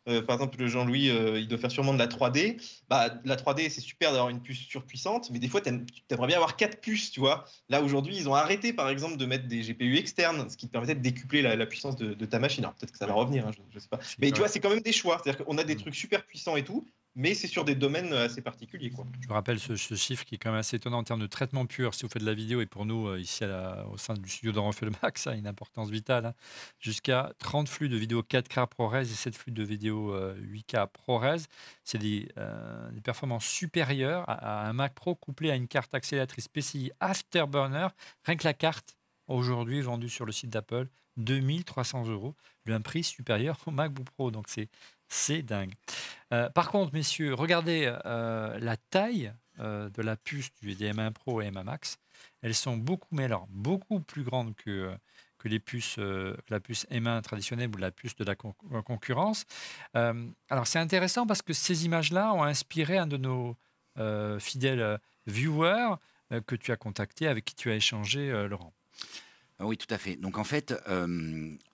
Euh, 0.09 0.23
par 0.23 0.37
exemple, 0.37 0.65
Jean-Louis, 0.67 1.11
euh, 1.11 1.39
il 1.39 1.49
doit 1.49 1.59
faire 1.59 1.71
sûrement 1.71 1.93
de 1.93 1.99
la 1.99 2.07
3D. 2.07 2.57
Bah, 2.89 3.11
la 3.25 3.37
3D, 3.37 3.69
c'est 3.69 3.81
super 3.81 4.11
d'avoir 4.13 4.29
une 4.31 4.41
puce 4.43 4.59
surpuissante, 4.59 5.31
mais 5.31 5.39
des 5.39 5.49
fois, 5.49 5.61
tu 5.61 5.69
aimerais 5.69 6.27
bien 6.27 6.37
avoir 6.37 6.57
quatre 6.57 6.81
puces, 6.81 7.11
tu 7.11 7.21
vois. 7.21 7.45
Là, 7.69 7.83
aujourd'hui, 7.83 8.17
ils 8.17 8.29
ont 8.29 8.35
arrêté, 8.35 8.73
par 8.73 8.89
exemple, 8.89 9.17
de 9.17 9.27
mettre 9.27 9.47
des 9.49 9.61
GPU 9.63 9.97
externes, 9.97 10.49
ce 10.49 10.57
qui 10.57 10.67
te 10.67 10.73
permettait 10.73 10.95
de 10.95 11.01
décupler 11.03 11.43
la, 11.43 11.57
la 11.57 11.67
puissance 11.67 11.97
de, 11.97 12.15
de 12.15 12.27
ta 12.27 12.39
machine. 12.39 12.65
Alors, 12.65 12.75
peut-être 12.75 12.93
que 12.93 12.99
ça 12.99 13.07
va 13.07 13.15
revenir, 13.15 13.47
hein, 13.47 13.51
je, 13.57 13.61
je 13.71 13.79
sais 13.79 13.89
pas. 13.89 13.99
Mais 14.19 14.33
tu 14.33 14.39
vois, 14.39 14.49
c'est 14.49 14.61
quand 14.61 14.71
même 14.71 14.81
des 14.81 14.93
choix. 14.93 15.21
C'est-à-dire 15.23 15.45
qu'on 15.45 15.59
a 15.59 15.65
des 15.65 15.75
Mm. 15.75 15.81
trucs 15.81 15.95
super 15.95 16.25
puissants 16.27 16.57
et 16.57 16.65
tout, 16.65 16.87
mais 17.19 17.35
c'est 17.35 17.49
sur 17.49 17.65
des 17.65 17.75
domaines 17.75 18.13
assez 18.13 18.41
particuliers, 18.41 18.91
quoi. 18.91 19.05
Je 19.21 19.27
vous 19.27 19.35
rappelle 19.35 19.59
ce, 19.59 19.75
chiffre 19.75 20.25
qui 20.25 20.37
est 20.37 20.39
quand 20.39 20.51
même 20.51 20.61
assez 20.61 20.77
étonnant 20.77 20.99
en 20.99 21.03
termes 21.03 21.21
de 21.21 21.27
traitement 21.27 21.67
pur. 21.67 21.93
Si 21.93 22.05
vous 22.05 22.09
faites 22.09 22.23
de 22.23 22.27
la 22.27 22.33
vidéo, 22.33 22.61
et 22.61 22.67
pour 22.67 22.87
nous, 22.87 23.09
euh, 23.09 23.19
ici 23.19 23.43
au 23.91 23.97
sein 23.97 24.15
du 24.15 24.31
studio 24.31 24.53
le 24.53 24.91
Max, 25.03 25.23
ça 25.23 25.33
a 25.33 25.35
une 25.35 25.49
importance 25.49 25.91
vitale. 25.91 26.27
hein. 26.27 26.35
Jusqu'à 26.79 27.33
30 27.41 27.69
flux 27.69 27.89
de 27.89 27.97
vidéo 27.97 28.23
4K 28.23 28.69
ProRes 28.69 28.99
et 28.99 29.05
7 29.05 29.35
flux 29.35 29.51
de 29.51 29.65
vidéo 29.65 30.15
euh, 30.15 30.41
8K 30.41 30.87
ProRes. 30.93 31.49
C'est 31.83 31.99
des, 31.99 32.29
euh, 32.39 32.89
performances 33.03 33.47
supérieures 33.47 34.23
à, 34.29 34.67
à 34.67 34.69
un 34.69 34.73
Mac 34.73 34.95
Pro 34.95 35.17
couplé 35.17 35.51
à 35.51 35.57
une 35.57 35.67
carte 35.67 35.93
accélératrice 35.95 36.47
PCI 36.47 36.93
Afterburner. 37.01 37.89
Rien 38.27 38.37
que 38.37 38.45
la 38.45 38.55
carte, 38.55 38.97
aujourd'hui 39.27 39.81
vendue 39.81 40.09
sur 40.09 40.25
le 40.25 40.31
site 40.31 40.51
d'Apple, 40.51 40.87
2300 41.17 42.07
euros, 42.07 42.37
un 42.73 42.81
prix 42.81 43.03
supérieur 43.05 43.59
au 43.67 43.71
MacBook 43.71 44.09
Pro. 44.11 44.31
Donc 44.31 44.47
c'est 44.49 44.69
c'est 45.09 45.43
dingue. 45.43 45.73
Euh, 46.33 46.49
par 46.51 46.71
contre, 46.71 46.93
messieurs, 46.93 47.35
regardez 47.35 47.93
euh, 48.05 48.59
la 48.59 48.77
taille 48.77 49.33
euh, 49.61 49.89
de 49.91 50.03
la 50.03 50.17
puce 50.17 50.51
du 50.61 50.75
DM1 50.75 51.13
Pro 51.13 51.41
et 51.41 51.51
M1 51.51 51.65
Max. 51.65 51.99
Elles 52.43 52.55
sont 52.55 52.77
beaucoup, 52.77 53.17
beaucoup 53.49 54.01
plus 54.01 54.23
grandes 54.23 54.55
que, 54.57 54.95
que 55.39 55.49
les 55.49 55.59
puces, 55.61 55.99
la 56.49 56.61
puce 56.61 56.87
M1 56.91 57.23
traditionnelle 57.23 57.71
ou 57.75 57.79
la 57.79 57.91
puce 57.91 58.15
de 58.17 58.25
la 58.25 58.35
con- 58.37 58.55
concurrence. 58.85 59.45
Alors 59.95 60.67
c'est 60.67 60.79
intéressant 60.79 61.27
parce 61.27 61.43
que 61.43 61.53
ces 61.53 61.85
images-là 61.85 62.33
ont 62.35 62.43
inspiré 62.43 62.99
un 62.99 63.07
de 63.07 63.17
nos 63.17 63.57
fidèles 64.41 64.99
viewers 65.27 65.95
que 66.47 66.55
tu 66.57 66.71
as 66.73 66.77
contacté, 66.77 67.27
avec 67.27 67.45
qui 67.45 67.55
tu 67.55 67.71
as 67.71 67.75
échangé, 67.77 68.31
Laurent. 68.49 68.73
Ah 69.61 69.67
Oui, 69.67 69.77
tout 69.77 69.93
à 69.93 69.99
fait. 69.99 70.17
Donc 70.17 70.39
en 70.39 70.45
fait, 70.45 70.75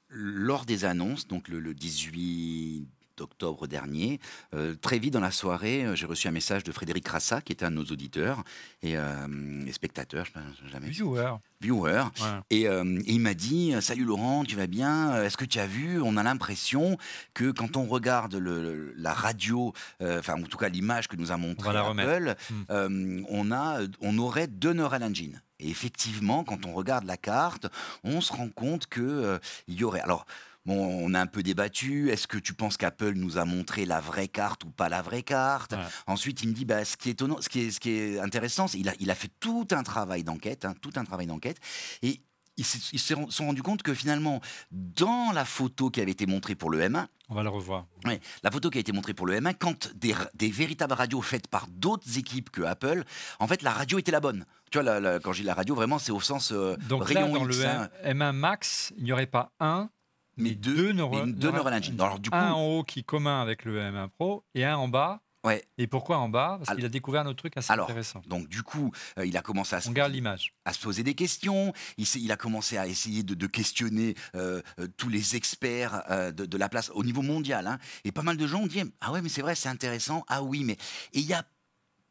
lors 0.09 0.65
des 0.65 0.85
annonces, 0.85 1.27
donc 1.27 1.49
le, 1.49 1.61
le 1.61 1.75
18 1.75 2.87
octobre 3.21 3.67
dernier, 3.67 4.21
euh, 4.55 4.75
très 4.75 4.99
vite 4.99 5.13
dans 5.15 5.21
la 5.21 5.31
soirée, 5.31 5.85
euh, 5.85 5.95
j'ai 5.95 6.07
reçu 6.07 6.29
un 6.29 6.33
message 6.33 6.65
de 6.65 6.73
Frédéric 6.73 7.07
Rassa, 7.09 7.41
qui 7.41 7.53
était 7.53 7.65
un 7.65 7.71
de 7.71 7.77
nos 7.77 7.85
auditeurs 7.85 8.43
et, 8.83 8.97
euh, 8.97 9.65
et 9.67 9.73
spectateurs, 9.73 10.25
je 10.27 10.33
sais 10.33 10.71
jamais 10.73 10.89
Viewer. 10.89 11.35
viewer, 11.61 12.03
ouais. 12.21 12.29
et, 12.51 12.69
euh, 12.69 13.01
et 13.07 13.13
il 13.13 13.21
m'a 13.21 13.35
dit 13.35 13.75
Salut 13.81 14.05
Laurent, 14.05 14.45
tu 14.45 14.57
vas 14.57 14.67
bien? 14.67 15.23
Est-ce 15.23 15.37
que 15.37 15.45
tu 15.45 15.59
as 15.59 15.67
vu? 15.67 16.01
On 16.03 16.17
a 16.17 16.23
l'impression 16.23 16.97
que 17.35 17.51
quand 17.51 17.77
on 17.77 17.85
regarde 17.87 18.35
le- 18.35 18.93
la 18.97 19.13
radio, 19.15 19.73
enfin 20.01 20.35
en 20.35 20.43
tout 20.43 20.59
cas 20.59 20.69
l'image 20.69 21.09
que 21.09 21.17
nous 21.17 21.33
a 21.33 21.37
montré 21.37 21.73
la 21.73 21.83
Apple. 21.87 22.35
Mm. 22.51 22.55
euh, 22.71 23.23
on, 23.29 23.53
a, 23.53 23.81
on 24.01 24.19
aurait 24.19 24.47
deux 24.47 24.73
Neural 24.73 25.03
Engine. 25.03 25.41
Et 25.61 25.71
effectivement, 25.71 26.43
quand 26.45 26.67
on 26.67 26.73
regarde 26.75 27.05
la 27.05 27.17
carte, 27.17 27.67
on 28.03 28.21
se 28.21 28.33
rend 28.33 28.49
compte 28.51 28.87
euh, 29.01 29.39
il 29.69 29.75
y 29.75 29.85
aurait. 29.85 30.01
Alors. 30.01 30.27
Bon, 30.67 30.75
on 30.77 31.13
a 31.15 31.21
un 31.21 31.27
peu 31.27 31.43
débattu. 31.43 32.11
Est-ce 32.11 32.27
que 32.27 32.39
tu 32.39 32.55
penses 32.55 32.77
qu'Apple 32.77 33.13
nous 33.15 33.37
a 33.37 33.45
montré 33.45 33.85
la 33.85 34.01
vraie 34.01 34.29
carte 34.29 34.65
ou 34.65 34.71
pas 34.71 34.89
la 34.89 35.03
vraie 35.03 35.23
carte 35.23 35.73
Ouais. 35.73 35.79
Ensuite, 36.07 36.43
il 36.43 36.49
me 36.49 36.55
dit, 36.55 36.65
bah, 36.65 36.85
ce 36.85 36.97
qui 36.97 37.11
est 37.11 37.13
étonnant, 37.13 37.41
ce 37.41 37.49
qui 37.49 37.61
est, 37.67 37.71
ce 37.71 37.81
qui 37.81 37.91
est 37.91 38.19
intéressant, 38.21 38.67
qu'il 38.67 38.89
a, 38.89 38.95
il 38.99 39.11
a 39.11 39.15
fait 39.15 39.31
tout 39.41 39.69
un 39.73 39.83
travail 39.83 40.25
d'enquête, 40.25 40.65
hein, 40.65 40.75
tout 40.81 40.93
un 40.97 41.05
travail 41.05 41.27
d'enquête, 41.27 41.59
et 42.03 42.21
ils 42.57 42.65
se 42.65 43.15
sont 43.29 43.47
rendus 43.47 43.63
compte 43.63 43.83
que 43.83 43.93
finalement, 43.95 44.41
dans 44.71 45.33
la 45.33 45.45
photo 45.45 45.91
qui 45.91 46.01
avait 46.01 46.13
été 46.13 46.25
montrée 46.25 46.55
pour 46.55 46.71
le 46.71 46.81
M1, 46.81 47.07
On 47.29 47.35
va 47.35 47.43
le 47.43 47.49
revoir. 47.49 47.87
Ouais, 48.05 48.21
la 48.45 48.51
photo 48.53 48.71
qui 48.71 48.79
a 48.79 48.81
été 48.81 48.93
montrée 48.93 49.13
pour 49.13 49.27
le 49.27 49.35
M1, 49.35 49.55
quand 49.59 49.93
des, 49.97 50.15
des 50.35 50.51
véritables 50.51 50.93
radios 50.95 51.21
faites 51.21 51.49
par 51.49 51.67
d'autres 51.69 52.17
équipes 52.17 52.51
que 52.51 52.63
Apple, 52.63 53.03
en 53.41 53.49
fait, 53.49 53.61
la 53.63 53.73
radio 53.73 53.99
était 53.99 54.13
la 54.13 54.21
bonne. 54.21 54.47
Tu 54.71 54.79
vois, 54.79 54.85
la- 54.85 55.01
la- 55.01 55.19
quand 55.19 55.33
je 55.33 55.41
dis 55.41 55.47
la 55.47 55.55
radio, 55.55 55.75
vraiment, 55.75 55.99
c'est 55.99 56.13
au 56.13 56.21
sens 56.21 56.53
euh, 56.53 56.77
Donc 56.89 57.11
là, 57.13 57.21
rayon 57.23 57.35
dans 57.35 57.49
X, 57.49 57.59
le 57.59 57.67
hein. 57.67 57.89
M- 58.05 58.19
M1 58.19 58.33
Max, 58.33 58.93
il 58.97 59.05
n'y 59.05 59.13
aurait 59.13 59.27
pas 59.27 59.51
un, 59.59 59.91
mais 60.37 60.53
deux, 60.55 60.93
neuro- 60.93 61.25
mais 61.27 61.33
deux 61.33 61.51
Neural 61.51 61.75
Engine. 61.75 62.01
Alors 62.01 62.19
du 62.19 62.31
coup, 62.31 62.37
Un 62.37 62.53
en 62.53 62.65
haut 62.67 62.85
qui 62.85 63.01
est 63.01 63.05
commun 63.05 63.41
avec 63.43 63.65
le 63.65 63.79
M1 63.81 64.09
Pro 64.09 64.45
et 64.55 64.65
un 64.65 64.77
en 64.77 64.89
bas. 64.89 65.21
Ouais. 65.45 65.63
Et 65.77 65.87
pourquoi 65.87 66.17
en 66.17 66.31
bas? 66.31 66.57
Parce 66.65 66.75
qu'il 66.75 66.87
a 66.87 66.89
découvert 66.89 67.21
un 67.21 67.27
autre 67.27 67.37
truc 67.37 67.55
assez 67.59 67.71
Alors, 67.71 67.85
intéressant. 67.85 68.23
donc 68.27 68.49
du 68.49 68.63
coup, 68.63 68.93
euh, 69.19 69.27
il 69.27 69.37
a 69.37 69.43
commencé 69.43 69.77
à 69.77 69.83
se 69.83 69.91
On 69.91 69.93
garde 69.93 70.11
l'image. 70.11 70.55
à 70.65 70.73
se 70.73 70.81
poser 70.81 71.03
des 71.03 71.13
questions. 71.13 71.75
Il, 71.99 72.33
a 72.33 72.37
commencé 72.39 72.79
à 72.79 72.87
essayer 72.87 73.23
de, 73.23 73.35
de 73.35 73.47
questionner 73.47 74.15
euh, 74.37 74.63
euh, 74.81 74.89
tous 74.97 75.11
les 75.11 75.37
experts 75.37 76.03
euh, 76.11 76.33
de, 76.33 76.47
de 76.47 76.57
la 76.57 76.71
place 76.71 76.91
au 76.95 77.05
niveau 77.05 77.21
mondial. 77.21 77.67
hein. 77.67 77.79
Et 78.05 78.11
pas 78.13 78.23
mal 78.23 78.39
de 78.39 78.47
gens 78.47 78.63
ont 78.63 78.67
dit 78.67 78.83
Ah 79.03 79.13
ouais, 79.13 79.21
mais 79.21 79.29
c'est 79.29 79.43
vrai, 79.43 79.55
c'est 79.55 79.69
intéressant. 79.69 80.25
Ah 80.29 80.43
oui, 80.43 80.65
mais. 80.65 80.79
Et 81.13 81.19
il 81.21 81.27
y 81.27 81.35
a 81.35 81.45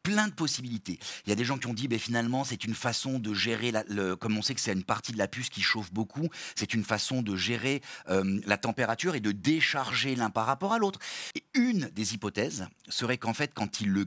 plein 0.04 0.28
de 0.28 0.32
possibilités. 0.34 0.98
Il 1.26 1.30
y 1.30 1.32
a 1.32 1.34
des 1.34 1.44
gens 1.44 1.58
qui 1.58 1.66
ont 1.66 1.74
dit, 1.74 1.88
ben, 1.88 1.98
finalement, 1.98 2.44
c'est 2.44 2.64
une 2.64 2.74
façon 2.74 3.18
de 3.18 3.34
gérer, 3.34 3.72
la- 3.72 3.82
le, 3.88 4.14
comme 4.14 4.36
on 4.38 4.42
sait 4.42 4.54
que 4.54 4.60
c'est 4.60 4.72
une 4.72 4.84
partie 4.84 5.10
de 5.12 5.18
la 5.18 5.26
puce 5.26 5.48
qui 5.48 5.62
chauffe 5.62 5.92
beaucoup, 5.92 6.28
c'est 6.54 6.74
une 6.74 6.84
façon 6.84 7.22
de 7.22 7.34
gérer 7.34 7.80
euh, 8.10 8.40
la 8.46 8.56
température 8.58 9.16
et 9.16 9.20
de 9.20 9.32
décharger 9.32 10.14
l'un 10.14 10.30
par 10.30 10.46
rapport 10.46 10.72
à 10.74 10.78
l'autre. 10.78 11.00
Et 11.34 11.42
une 11.54 11.88
des 11.94 12.14
hypothèses 12.14 12.68
serait 12.88 13.18
qu'en 13.18 13.34
fait, 13.34 13.52
quand 13.52 13.80
il 13.80 13.88
le 13.90 14.04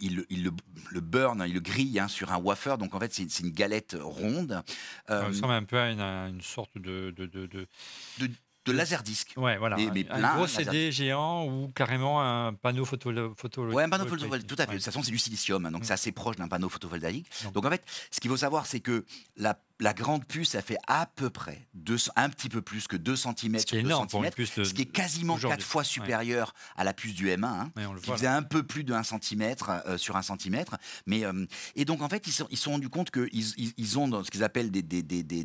il, 0.00 0.16
le- 0.16 0.26
il 0.30 0.42
le, 0.42 0.50
le 0.90 1.00
burn, 1.00 1.44
il 1.46 1.52
le 1.54 1.60
grille 1.60 2.00
hein, 2.00 2.08
sur 2.08 2.32
un 2.32 2.38
wafer, 2.38 2.76
donc 2.76 2.94
en 2.96 2.98
fait 2.98 3.12
c'est 3.14 3.22
une 3.40 3.50
galette 3.52 3.96
ronde 4.00 4.64
Ça 5.06 5.14
euh, 5.14 5.28
ressemble 5.28 5.52
un 5.52 5.62
peu 5.62 5.78
à 5.78 5.90
une, 5.92 6.00
à 6.00 6.26
une 6.28 6.40
sorte 6.40 6.76
de, 6.76 7.14
de, 7.16 7.26
de, 7.26 7.46
de- 7.46 8.30
de 8.66 8.72
laserdisc. 8.72 9.32
Ouais, 9.36 9.56
voilà. 9.58 9.76
Mais- 9.76 9.90
mais 9.94 10.06
un, 10.10 10.18
plein, 10.18 10.34
gros 10.36 10.46
CD 10.46 10.92
géant 10.92 11.46
ou 11.46 11.68
carrément 11.74 12.20
un 12.22 12.52
panneau 12.54 12.84
photo. 12.84 13.10
photo 13.36 13.66
Ouais, 13.70 13.84
un 13.84 13.88
panneau 13.88 14.06
photovoltaïque, 14.06 14.46
tout 14.46 14.54
à 14.58 14.64
fait. 14.64 14.68
Ouais. 14.70 14.74
De 14.74 14.78
toute 14.78 14.84
façon, 14.84 15.02
c'est 15.02 15.10
du 15.10 15.18
silicium, 15.18 15.64
hein, 15.66 15.70
donc 15.70 15.82
Mm. 15.82 15.84
c'est 15.84 15.92
assez 15.92 16.12
proche 16.12 16.36
d'un 16.36 16.48
panneau 16.48 16.68
photovoltaïque. 16.68 17.28
Donc- 17.44 17.52
Donc 17.54 17.66
en 17.66 17.70
fait, 17.70 17.82
ce 18.10 18.20
qu'il 18.20 18.30
faut 18.30 18.36
savoir, 18.36 18.66
c'est 18.66 18.80
que 18.80 19.04
la, 19.36 19.58
la 19.80 19.92
grande 19.94 20.24
puce, 20.26 20.50
ça 20.50 20.62
fait 20.62 20.78
à 20.86 21.06
peu 21.06 21.30
près 21.30 21.66
deux- 21.74 21.96
un 22.16 22.28
petit 22.28 22.48
peu 22.48 22.62
plus 22.62 22.86
que 22.88 22.96
2 22.96 23.16
cm 23.16 23.34
Ce 23.36 23.44
qui 23.44 23.52
est 23.56 23.60
sur 23.62 23.70
2 23.72 23.78
énorme 23.78 24.06
pour 24.08 24.24
une 24.24 24.30
cm, 24.30 24.48
de. 24.58 24.64
ce 24.64 24.74
qui 24.74 24.82
est 24.82 24.86
quasiment 24.86 25.34
aujourd'hui. 25.34 25.58
4 25.58 25.66
fois 25.66 25.84
supérieur 25.84 26.52
à 26.76 26.84
la 26.84 26.92
puce 26.94 27.14
du 27.14 27.28
M1. 27.28 27.44
hein, 27.46 27.72
Ouais, 27.76 27.82
qui 28.00 28.06
voit. 28.06 28.16
faisait 28.16 28.26
un 28.26 28.42
peu 28.42 28.62
plus 28.62 28.84
de 28.84 28.92
1 28.94 29.02
cm 29.02 29.54
sur 29.96 30.16
1 30.16 30.22
cm. 30.22 30.64
Mais, 31.06 31.24
euh, 31.24 31.46
et 31.74 31.84
donc, 31.84 32.02
en 32.02 32.08
fait, 32.08 32.26
ils 32.26 32.32
se 32.32 32.38
sont, 32.42 32.48
ils 32.50 32.56
sont 32.58 32.72
rendus 32.72 32.88
compte 32.88 33.10
qu'ils 33.10 33.28
ils, 33.58 33.72
ils 33.76 33.98
ont 33.98 34.08
dans 34.08 34.24
ce 34.24 34.30
qu'ils 34.30 34.44
appellent 34.44 34.70
des, 34.70 34.82
des, 34.82 35.02
des, 35.02 35.22
des, 35.22 35.44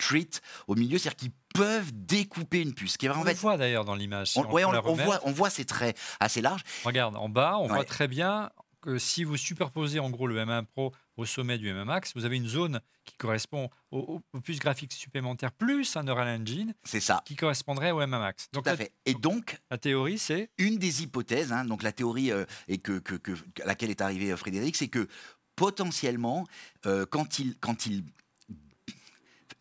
streets 0.00 0.40
au 0.66 0.74
milieu, 0.74 0.98
c'est-à-dire 0.98 1.16
qu'ils 1.16 1.32
peuvent 1.54 1.90
découper 1.92 2.60
une 2.62 2.74
puce. 2.74 2.92
Ce 2.92 2.98
qui 2.98 3.06
est 3.06 3.10
On 3.10 3.14
en 3.14 3.22
le 3.24 3.30
fait, 3.30 3.34
voit 3.34 3.56
d'ailleurs 3.56 3.84
dans 3.84 3.94
l'image. 3.94 4.28
si 4.32 4.38
on, 4.38 4.50
ouais, 4.52 4.62
voit, 4.64 5.20
on 5.24 5.32
voit 5.32 5.50
ces 5.50 5.64
traits 5.64 5.98
assez 6.20 6.40
larges. 6.40 6.62
Regarde, 6.84 7.16
en 7.16 7.28
bas, 7.28 7.56
on 7.58 7.66
voit 7.66 7.84
très 7.84 8.08
bien 8.08 8.50
que 8.80 8.96
si 8.98 9.24
vous 9.24 9.36
superposez 9.36 9.98
en 9.98 10.08
gros 10.08 10.28
le 10.28 10.38
M1 10.38 10.64
Pro 10.64 10.92
au 11.16 11.24
sommet 11.24 11.58
du 11.58 11.68
M1 11.68 11.84
Max, 11.84 12.12
vous 12.14 12.24
avez 12.24 12.36
une 12.36 12.46
zone 12.46 12.80
qui 13.04 13.16
correspond 13.16 13.70
au, 13.90 13.98
au- 13.98 14.20
aux 14.32 14.40
puces 14.40 14.60
graphiques 14.60 14.92
supplémentaires 14.92 15.50
plus 15.50 15.96
un 15.96 16.04
Neural 16.04 16.28
Engine 16.40 16.74
C'est 16.84 17.00
ça. 17.00 17.22
qui 17.24 17.34
correspondrait 17.34 17.90
au 17.90 18.00
M1 18.00 18.06
Max. 18.20 18.44
Tout 18.52 18.58
Donc 18.60 18.68
à 18.68 18.70
la, 18.72 18.76
fait. 18.76 18.92
Et 19.04 19.14
donc, 19.14 19.58
la 19.72 19.78
théorie, 19.78 20.18
c'est 20.18 20.50
une 20.58 20.76
des 20.78 21.02
hypothèses, 21.02 21.52
hein, 21.52 21.64
donc 21.64 21.82
la 21.82 21.90
théorie 21.90 22.30
euh, 22.30 22.44
et 22.68 22.78
que, 22.78 23.00
que- 23.00 23.16
que- 23.16 23.32
à 23.62 23.66
laquelle 23.66 23.90
est 23.90 24.00
arrivé 24.00 24.30
euh, 24.30 24.36
Frédéric, 24.36 24.76
c'est 24.76 24.86
que 24.88 25.08
potentiellement, 25.56 26.46
euh, 26.86 27.04
quand 27.04 27.40
il, 27.40 27.56
quand 27.58 27.86
il 27.86 28.04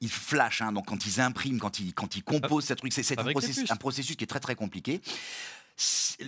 ils 0.01 0.09
flash, 0.09 0.61
hein, 0.61 0.71
donc 0.71 0.87
quand 0.87 1.05
ils 1.05 1.21
impriment, 1.21 1.59
quand 1.59 1.79
ils, 1.79 1.93
quand 1.93 2.15
ils 2.15 2.23
composent 2.23 2.65
ce 2.65 2.73
truc, 2.73 2.93
c'est 2.93 3.03
c'est 3.03 3.19
un 3.19 3.25
un 3.25 3.75
processus 3.75 4.15
qui 4.15 4.23
est 4.23 4.27
très 4.27 4.39
très 4.39 4.55
compliqué. 4.55 5.01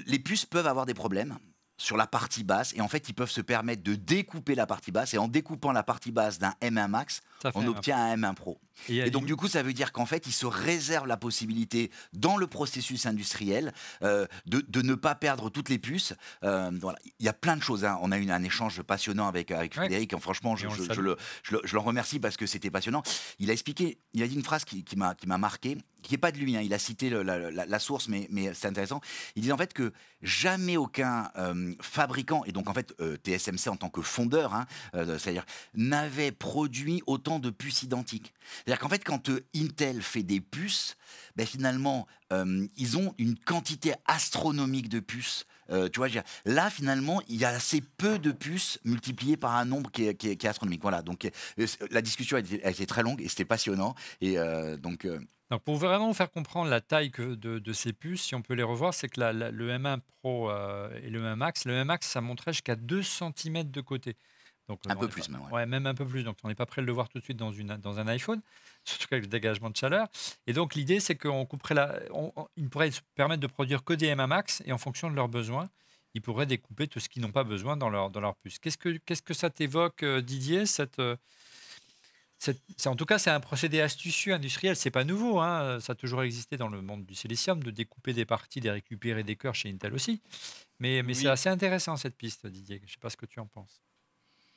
Les 0.06 0.20
puces 0.20 0.46
peuvent 0.46 0.68
avoir 0.68 0.86
des 0.86 0.94
problèmes 0.94 1.38
sur 1.80 1.98
la 1.98 2.06
partie 2.06 2.44
basse 2.44 2.74
et 2.76 2.82
en 2.82 2.88
fait 2.88 3.10
ils 3.10 3.14
peuvent 3.14 3.32
se 3.32 3.42
permettre 3.42 3.82
de 3.84 3.96
découper 3.96 4.54
la 4.54 4.68
partie 4.68 4.92
basse 4.92 5.14
et 5.14 5.18
en 5.18 5.28
découpant 5.28 5.72
la 5.72 5.82
partie 5.82 6.12
basse 6.12 6.38
d'un 6.38 6.54
M1 6.62 6.88
Max, 6.90 7.22
on 7.56 7.66
obtient 7.68 7.98
un 7.98 8.16
M1 8.18 8.36
Pro. 8.36 8.60
Et, 8.88 9.10
donc, 9.12 9.26
du 9.26 9.36
coup, 9.36 9.50
ça 9.50 9.62
veut 9.62 9.74
dire 9.74 9.92
qu'en 9.92 10.06
fait, 10.06 10.26
ils 10.26 10.32
se 10.32 10.46
réservent 10.46 11.06
la 11.08 11.18
possibilité, 11.18 11.92
dans 12.14 12.38
le 12.38 12.48
processus 12.48 13.06
industriel, 13.06 13.74
euh, 14.04 14.26
de, 14.46 14.64
de 14.68 14.82
ne 14.82 14.96
pas 14.96 15.16
perdre 15.16 15.50
toutes 15.50 15.68
les 15.68 15.80
puces. 15.80 16.14
Euh, 16.46 16.72
voilà. 16.80 16.98
Il 17.20 17.26
y 17.26 17.28
a 17.30 17.34
plein 17.34 17.58
de 17.58 17.62
choses. 17.62 17.84
hein. 17.84 18.00
On 18.02 18.12
a 18.14 18.18
eu 18.18 18.30
un 18.32 18.42
échange 18.42 18.82
passionnant 18.82 19.28
avec, 19.28 19.52
avec 19.52 19.72
Ouais. 19.74 19.80
Frédéric. 19.82 20.14
Et 20.14 20.20
franchement, 20.20 20.56
je, 20.56 20.68
Et 20.68 20.70
le 20.70 20.94
je- 20.94 21.02
le, 21.02 21.18
je 21.44 21.56
le- 21.56 21.62
je 21.66 21.74
le 21.74 21.80
remercie 21.80 22.20
parce 22.20 22.38
que 22.38 22.46
c'était 22.46 22.72
passionnant. 22.72 23.04
Il 23.40 23.50
a 23.50 23.54
expliqué, 23.54 24.00
il 24.14 24.24
a 24.24 24.28
dit 24.28 24.36
une 24.36 24.46
phrase 24.46 24.64
qui, 24.64 24.86
qui 24.86 24.96
m'a 24.96 25.14
marqué, 25.38 25.78
qui 26.02 26.14
n'est 26.14 26.18
pas 26.18 26.32
de 26.32 26.38
lui. 26.38 26.56
hein. 26.56 26.62
Il 26.62 26.74
a 26.74 26.80
cité 26.80 27.10
la, 27.10 27.80
source, 27.80 28.08
mais, 28.08 28.28
c'est 28.54 28.68
intéressant. 28.68 29.02
Il 29.36 29.44
dit 29.44 29.52
en 29.52 29.58
fait 29.58 29.74
que 29.74 29.92
jamais 30.22 30.78
aucun 30.78 31.32
euh, 31.38 31.74
fabricant, 31.82 32.44
et 32.46 32.52
donc 32.52 32.70
en 32.70 32.74
fait 32.74 32.94
euh, 33.00 33.18
TSMC 33.18 33.70
en 33.70 33.78
tant 33.78 33.90
que 33.90 34.02
fondeur, 34.02 34.54
hein, 34.54 34.66
euh, 34.96 35.18
c'est-à-dire 35.18 35.46
n'avait 35.76 36.32
produit 36.32 37.02
autant 37.08 37.40
de 37.40 37.50
puces 37.50 37.84
identiques. 37.84 38.34
C'est-à-dire 38.66 38.80
qu'en 38.80 38.90
fait, 38.90 39.04
quand 39.04 39.30
Intel 39.56 40.02
fait 40.02 40.24
des 40.24 40.42
puces, 40.42 40.98
ben 41.36 41.46
finalement, 41.46 42.08
ils 42.78 42.98
ont 42.98 43.16
une 43.18 43.38
quantité 43.38 43.94
astronomique 44.06 44.90
de 44.90 45.00
puces. 45.00 45.46
Tu 45.70 45.98
vois, 45.98 46.08
là, 46.46 46.70
finalement, 46.70 47.22
il 47.28 47.38
y 47.38 47.46
a 47.46 47.50
assez 47.50 47.82
peu 47.82 48.20
de 48.20 48.32
puces 48.32 48.80
multipliées 48.84 49.38
par 49.38 49.56
un 49.56 49.66
nombre 49.66 49.92
qui 49.92 50.06
est, 50.06 50.46
astronomique. 50.46 50.82
Voilà, 50.82 51.02
donc 51.02 51.30
la 51.90 52.02
discussion 52.02 52.38
a 52.38 52.40
a 52.40 52.70
été 52.70 52.86
très 52.86 53.04
longue 53.04 53.22
et 53.22 53.30
c'était 53.30 53.46
passionnant. 53.46 53.96
Et 54.22 54.38
donc, 54.80 55.08
Donc 55.52 55.64
pour 55.64 55.78
vraiment 55.78 56.08
vous 56.08 56.14
faire 56.14 56.30
comprendre 56.32 56.70
la 56.70 56.80
taille 56.82 57.10
que 57.12 57.36
de, 57.36 57.58
de 57.60 57.74
ces 57.74 57.92
puces, 57.94 58.22
si 58.24 58.36
on 58.36 58.42
peut 58.42 58.54
les 58.54 58.64
revoir, 58.64 58.94
c'est 58.94 59.10
que 59.10 59.20
la- 59.20 59.34
la- 59.34 59.52
le 59.52 59.70
M1 59.72 60.00
Pro 60.22 60.50
euh, 60.52 60.90
et 61.04 61.10
le 61.10 61.20
M1 61.22 61.36
Max, 61.36 61.66
le 61.66 61.74
M1 61.74 61.86
Max, 61.86 62.08
ça 62.08 62.22
montrait 62.22 62.54
jusqu'à 62.54 62.76
2 62.76 63.02
cm 63.02 63.64
de 63.72 63.82
côté. 63.82 64.16
Donc, 64.68 64.80
un 64.86 64.96
peu 64.96 65.08
plus, 65.08 65.26
pas- 65.28 65.32
même. 65.34 65.42
ouais. 65.48 65.52
Ouais, 65.52 65.66
même 65.66 65.88
un 65.88 65.96
peu 65.96 66.06
plus. 66.06 66.24
Donc, 66.24 66.38
on 66.44 66.48
n'est 66.48 66.54
pas 66.54 66.68
prêt 66.68 66.84
de 66.84 66.86
le 66.86 66.94
voir 66.94 67.10
tout 67.10 67.18
de 67.18 67.24
suite 67.24 67.38
dans, 67.38 67.52
une, 67.52 67.76
dans 67.78 68.00
un 68.00 68.08
iPhone, 68.08 68.40
surtout 68.86 69.08
avec 69.12 69.24
le 69.24 69.28
dégagement 69.30 69.72
de 69.72 69.76
chaleur. 69.76 70.08
Et 70.46 70.54
donc, 70.54 70.76
l'idée, 70.76 71.00
c'est 71.00 71.16
qu'on 71.16 71.44
couperait 71.48 71.74
la. 71.74 72.00
On, 72.12 72.32
on- 72.36 72.48
ils 72.56 72.70
pourraient 72.70 72.92
se 72.92 73.02
permettre 73.16 73.42
de 73.42 73.48
produire 73.48 73.84
que 73.84 73.94
des 73.94 74.08
M1 74.14 74.28
Max 74.28 74.62
et 74.68 74.72
en 74.72 74.78
fonction 74.78 75.10
de 75.10 75.16
leurs 75.16 75.28
besoins, 75.30 75.68
ils 76.14 76.22
pourraient 76.22 76.46
découper 76.46 76.88
tout 76.88 77.00
ce 77.00 77.10
qu'ils 77.10 77.24
n'ont 77.24 77.32
pas 77.32 77.44
besoin 77.44 77.76
dans 77.78 77.90
leur, 77.90 78.12
dans 78.12 78.20
leur 78.22 78.36
puce. 78.36 78.60
Qu'est-ce 78.60 78.78
que, 78.78 78.98
qu'est-ce 78.98 79.24
que 79.24 79.34
ça 79.34 79.50
t'évoque, 79.50 80.04
euh, 80.04 80.22
Didier 80.22 80.68
cette, 80.68 81.00
euh, 81.00 81.16
cette- 81.16 81.49
c'est- 82.40 82.88
En 82.88 82.96
tout 82.96 83.06
cas, 83.06 83.20
c'est 83.20 83.30
un 83.30 83.40
procédé 83.40 83.82
astucieux 83.82 84.34
industriel. 84.34 84.76
C'est 84.76 84.90
pas 84.92 85.04
nouveau. 85.04 85.40
hein. 85.40 85.80
Ça 85.82 85.92
a 85.94 85.96
toujours 85.96 86.24
existé 86.24 86.58
dans 86.58 86.70
le 86.70 86.82
monde 86.82 87.06
du 87.06 87.14
silicium 87.14 87.62
de 87.62 87.70
découper 87.72 88.14
des 88.14 88.26
parties, 88.26 88.62
de 88.62 88.70
récupérer 88.70 89.24
des 89.24 89.36
cœurs 89.36 89.56
chez 89.56 89.70
Intel 89.70 89.94
aussi. 89.94 90.22
Mais, 90.80 91.04
mais 91.04 91.10
Oui. 91.10 91.16
c'est 91.16 91.28
assez 91.28 91.50
intéressant 91.50 91.98
cette 91.98 92.16
piste, 92.18 92.48
Didier. 92.48 92.78
Je 92.80 92.88
ne 92.88 92.92
sais 92.94 93.00
pas 93.00 93.10
ce 93.10 93.18
que 93.18 93.26
tu 93.26 93.40
en 93.40 93.46
penses. 93.46 93.82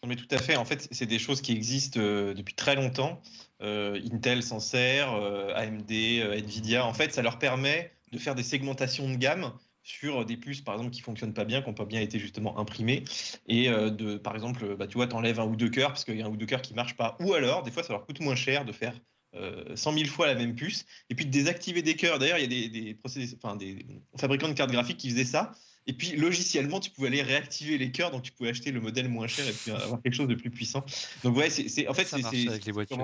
Non, 0.02 0.08
mais 0.08 0.16
tout 0.16 0.26
à 0.30 0.38
fait. 0.38 0.56
En 0.56 0.64
fait, 0.64 0.88
c'est 0.90 1.06
des 1.06 1.18
choses 1.18 1.40
qui 1.42 1.52
existent 1.52 2.00
euh, 2.00 2.34
depuis 2.34 2.54
très 2.54 2.74
longtemps. 2.74 3.20
Euh, 3.60 4.00
Intel 4.12 4.42
s'en 4.42 4.58
sert, 4.60 5.12
euh, 5.12 5.52
AMD, 5.54 5.90
Nvidia. 5.90 6.84
En 6.86 6.94
fait, 6.94 7.12
ça 7.14 7.22
leur 7.22 7.38
permet 7.38 7.92
de 8.12 8.18
faire 8.18 8.34
des 8.34 8.42
segmentations 8.42 9.08
de 9.08 9.16
gamme 9.16 9.52
sur 9.82 10.24
des 10.24 10.36
puces, 10.36 10.60
par 10.60 10.74
exemple, 10.74 10.90
qui 10.90 11.00
fonctionnent 11.00 11.34
pas 11.34 11.44
bien, 11.44 11.60
qui 11.62 11.68
n'ont 11.68 11.74
pas 11.74 11.84
bien 11.84 12.00
été 12.00 12.18
justement 12.18 12.58
imprimées. 12.58 13.04
Et 13.48 13.68
euh, 13.68 13.90
de, 13.90 14.16
par 14.16 14.34
exemple, 14.34 14.76
bah, 14.76 14.86
tu 14.86 14.94
vois, 14.94 15.06
t'enlèves 15.06 15.40
un 15.40 15.44
ou 15.46 15.56
deux 15.56 15.70
cœurs 15.70 15.88
parce 15.90 16.04
qu'il 16.04 16.16
y 16.16 16.22
a 16.22 16.26
un 16.26 16.30
ou 16.30 16.36
deux 16.36 16.46
cœurs 16.46 16.62
qui 16.62 16.74
marchent 16.74 16.96
pas. 16.96 17.16
Ou 17.20 17.34
alors, 17.34 17.62
des 17.62 17.70
fois, 17.70 17.82
ça 17.82 17.92
leur 17.92 18.06
coûte 18.06 18.20
moins 18.20 18.36
cher 18.36 18.64
de 18.64 18.72
faire 18.72 18.94
euh, 19.34 19.74
100 19.74 19.92
000 19.94 20.04
fois 20.06 20.26
la 20.26 20.34
même 20.34 20.54
puce 20.54 20.84
et 21.10 21.14
puis 21.14 21.24
de 21.26 21.30
désactiver 21.30 21.82
des 21.82 21.96
cœurs. 21.96 22.18
D'ailleurs, 22.18 22.38
il 22.38 22.42
y 22.42 22.44
a 22.44 22.46
des, 22.46 22.68
des, 22.68 22.94
procédés- 22.94 23.34
enfin, 23.42 23.56
des 23.56 23.84
fabricants 24.18 24.48
de 24.48 24.52
cartes 24.52 24.70
graphiques 24.70 24.98
qui 24.98 25.10
faisaient 25.10 25.24
ça. 25.24 25.52
Et 25.88 25.94
puis, 25.94 26.12
logiciellement, 26.16 26.78
tu 26.78 26.90
pouvais 26.90 27.08
aller 27.08 27.22
réactiver 27.22 27.76
les 27.76 27.90
cœurs, 27.90 28.12
donc 28.12 28.22
tu 28.22 28.30
pouvais 28.30 28.50
acheter 28.50 28.70
le 28.70 28.80
modèle 28.80 29.08
moins 29.08 29.26
cher 29.26 29.48
et 29.48 29.52
puis 29.52 29.72
avoir 29.72 30.00
quelque 30.00 30.14
chose 30.14 30.28
de 30.28 30.36
plus 30.36 30.50
puissant. 30.50 30.84
Donc, 31.24 31.36
ouais, 31.36 31.50
c'est, 31.50 31.68
c'est- 31.68 31.88
en 31.88 31.94
fait, 31.94 32.04
c'est, 32.04 32.22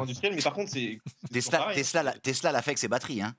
industriel, 0.02 0.34
mais 0.36 0.42
par 0.42 0.52
contre, 0.52 0.70
c'est. 0.70 1.00
Tesla, 1.74 2.12
Tesla 2.22 2.52
l'a 2.52 2.62
fait 2.62 2.70
avec 2.70 2.78
ses 2.78 2.86
batteries. 2.86 3.20
Hein. 3.22 3.34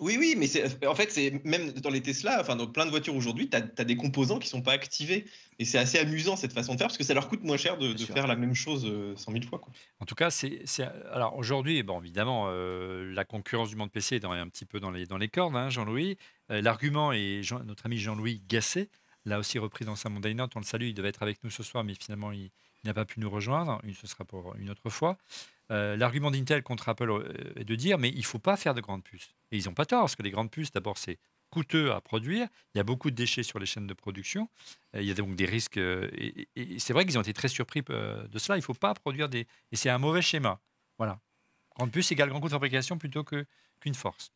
Oui, 0.00 0.16
oui, 0.18 0.34
mais 0.36 0.46
c'est, 0.48 0.84
en 0.86 0.94
fait, 0.94 1.12
c'est 1.12 1.44
même 1.44 1.70
dans 1.72 1.90
les 1.90 2.02
Tesla, 2.02 2.38
enfin, 2.40 2.56
dans 2.56 2.66
plein 2.66 2.84
de 2.84 2.90
voitures 2.90 3.14
aujourd'hui, 3.14 3.48
tu 3.48 3.56
as, 3.56 3.84
des 3.84 3.96
composants 3.96 4.38
qui 4.40 4.48
sont 4.48 4.60
pas 4.60 4.72
activés. 4.72 5.24
Et 5.60 5.64
c'est 5.64 5.78
assez 5.78 5.98
amusant 5.98 6.34
cette 6.34 6.52
façon 6.52 6.72
de 6.74 6.78
faire 6.78 6.88
parce 6.88 6.98
que 6.98 7.04
ça 7.04 7.14
leur 7.14 7.28
coûte 7.28 7.44
moins 7.44 7.56
cher 7.56 7.78
de, 7.78 7.96
faire 7.96 8.26
la 8.26 8.34
même 8.34 8.54
chose 8.54 8.84
euh, 8.86 9.14
100 9.16 9.30
000 9.32 9.44
fois. 9.44 9.60
Quoi. 9.60 9.72
En 10.00 10.04
tout 10.04 10.16
cas, 10.16 10.30
c'est 10.30 10.62
c'est- 10.64 10.88
alors 11.12 11.36
aujourd'hui, 11.36 11.80
bon 11.84 12.00
évidemment, 12.00 12.46
euh, 12.48 13.12
la 13.14 13.24
concurrence 13.24 13.68
du 13.70 13.76
monde 13.76 13.92
PC 13.92 14.16
est 14.16 14.20
dans- 14.20 14.32
un 14.32 14.48
petit 14.48 14.64
peu 14.64 14.80
dans 14.80 14.90
les 14.90 15.06
dans 15.06 15.16
les 15.18 15.28
cordes, 15.28 15.54
hein, 15.54 15.68
Jean-Louis. 15.70 16.18
Euh, 16.50 16.60
L'argument 16.60 17.12
est 17.12 17.42
Jean- 17.44 17.62
notre 17.62 17.86
ami 17.86 17.98
Jean-Louis 17.98 18.42
Gasset 18.48 18.88
l'a 19.26 19.38
aussi 19.38 19.58
repris 19.60 19.84
dans 19.84 19.94
sa 19.96 20.08
Monday 20.08 20.34
Note. 20.34 20.52
On 20.56 20.58
le 20.58 20.64
salue, 20.64 20.86
il 20.88 20.94
devait 20.94 21.08
être 21.10 21.22
avec 21.22 21.42
nous 21.44 21.50
ce 21.50 21.62
soir, 21.62 21.84
mais 21.84 21.94
finalement 21.94 22.32
il, 22.32 22.50
il 22.84 22.88
n'a 22.88 22.94
pas 22.94 23.04
pu 23.06 23.18
nous 23.20 23.30
rejoindre. 23.30 23.80
Ce 24.00 24.06
sera 24.06 24.24
pour 24.24 24.54
une 24.56 24.70
autre 24.70 24.90
fois. 24.90 25.16
Euh, 25.70 25.96
L'argument 25.96 26.30
d'Intel 26.30 26.62
contre 26.62 26.88
Apple 26.90 27.10
euh, 27.10 27.32
est 27.56 27.64
de 27.64 27.74
dire, 27.74 27.98
mais 27.98 28.10
il 28.10 28.24
faut 28.24 28.38
pas 28.38 28.56
faire 28.56 28.74
de 28.74 28.80
grandes 28.82 29.02
puces. 29.02 29.34
Et 29.50 29.56
ils 29.56 29.64
n'ont 29.64 29.74
pas 29.74 29.86
tort, 29.86 30.02
parce 30.02 30.14
que 30.16 30.22
les 30.22 30.30
grandes 30.30 30.50
puces, 30.50 30.70
d'abord, 30.72 30.98
c'est 30.98 31.18
coûteux 31.50 31.92
à 31.92 32.00
produire. 32.02 32.48
Il 32.74 32.78
y 32.78 32.80
a 32.80 32.84
beaucoup 32.84 33.10
de 33.10 33.16
déchets 33.16 33.42
sur 33.42 33.58
les 33.58 33.64
chaînes 33.66 33.86
de 33.86 33.94
production. 33.94 34.48
Euh, 34.94 35.00
Il 35.00 35.06
y 35.08 35.10
a 35.10 35.14
donc 35.14 35.34
des 35.36 35.46
risques. 35.46 35.78
et 35.78 36.48
et- 36.54 36.74
et 36.74 36.78
c'est 36.78 36.92
vrai 36.92 37.06
qu'ils 37.06 37.16
ont 37.16 37.22
été 37.22 37.32
très 37.32 37.48
surpris 37.48 37.80
de 37.82 38.38
cela. 38.38 38.56
Il 38.56 38.60
ne 38.60 38.64
faut 38.64 38.74
pas 38.74 38.92
produire 38.92 39.28
des. 39.30 39.46
Et 39.72 39.76
c'est 39.76 39.88
un 39.88 39.98
mauvais 39.98 40.20
schéma. 40.22 40.60
Voilà. 40.98 41.18
Grande 41.76 41.90
puce 41.90 42.12
égale 42.12 42.28
grand 42.28 42.40
coût 42.40 42.48
de 42.48 42.52
fabrication 42.52 42.98
plutôt 42.98 43.24
qu'une 43.24 43.94
force. 43.94 44.30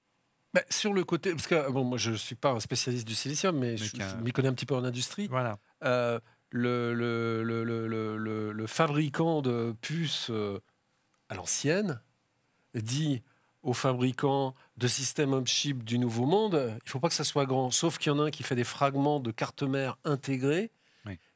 Bah, 0.54 0.62
sur 0.70 0.94
le 0.94 1.04
côté, 1.04 1.32
parce 1.32 1.46
que 1.46 1.70
bon, 1.70 1.84
moi 1.84 1.98
je 1.98 2.12
ne 2.12 2.16
suis 2.16 2.34
pas 2.34 2.52
un 2.52 2.60
spécialiste 2.60 3.06
du 3.06 3.14
silicium, 3.14 3.56
mais, 3.58 3.76
je, 3.76 3.94
m'y 4.22 4.32
connais 4.32 4.48
un 4.48 4.54
petit 4.54 4.64
peu 4.64 4.74
en 4.74 4.82
industrie. 4.82 5.26
Voilà. 5.28 5.58
Euh, 5.84 6.18
le 6.50 7.42
fabricant 8.68 9.42
de 9.42 9.74
puces 9.80 10.30
euh, 10.30 10.60
à 11.28 11.34
l'ancienne 11.34 12.00
dit 12.74 13.22
aux 13.62 13.72
fabricants 13.72 14.54
de 14.76 14.86
systèmes 14.86 15.34
on-chip 15.34 15.84
du 15.84 15.98
Nouveau 15.98 16.26
Monde, 16.26 16.54
il 16.54 16.84
ne 16.84 16.90
faut 16.90 17.00
pas 17.00 17.08
que 17.08 17.14
ça 17.14 17.24
soit 17.24 17.44
grand. 17.44 17.70
Sauf 17.70 17.98
qu'il 17.98 18.12
y 18.12 18.14
en 18.14 18.20
a 18.20 18.24
un 18.24 18.30
qui 18.30 18.42
fait 18.42 18.54
des 18.54 18.64
fragments 18.64 19.20
de 19.20 19.30
carte 19.30 19.62
mère 19.62 19.98
intégrés 20.04 20.70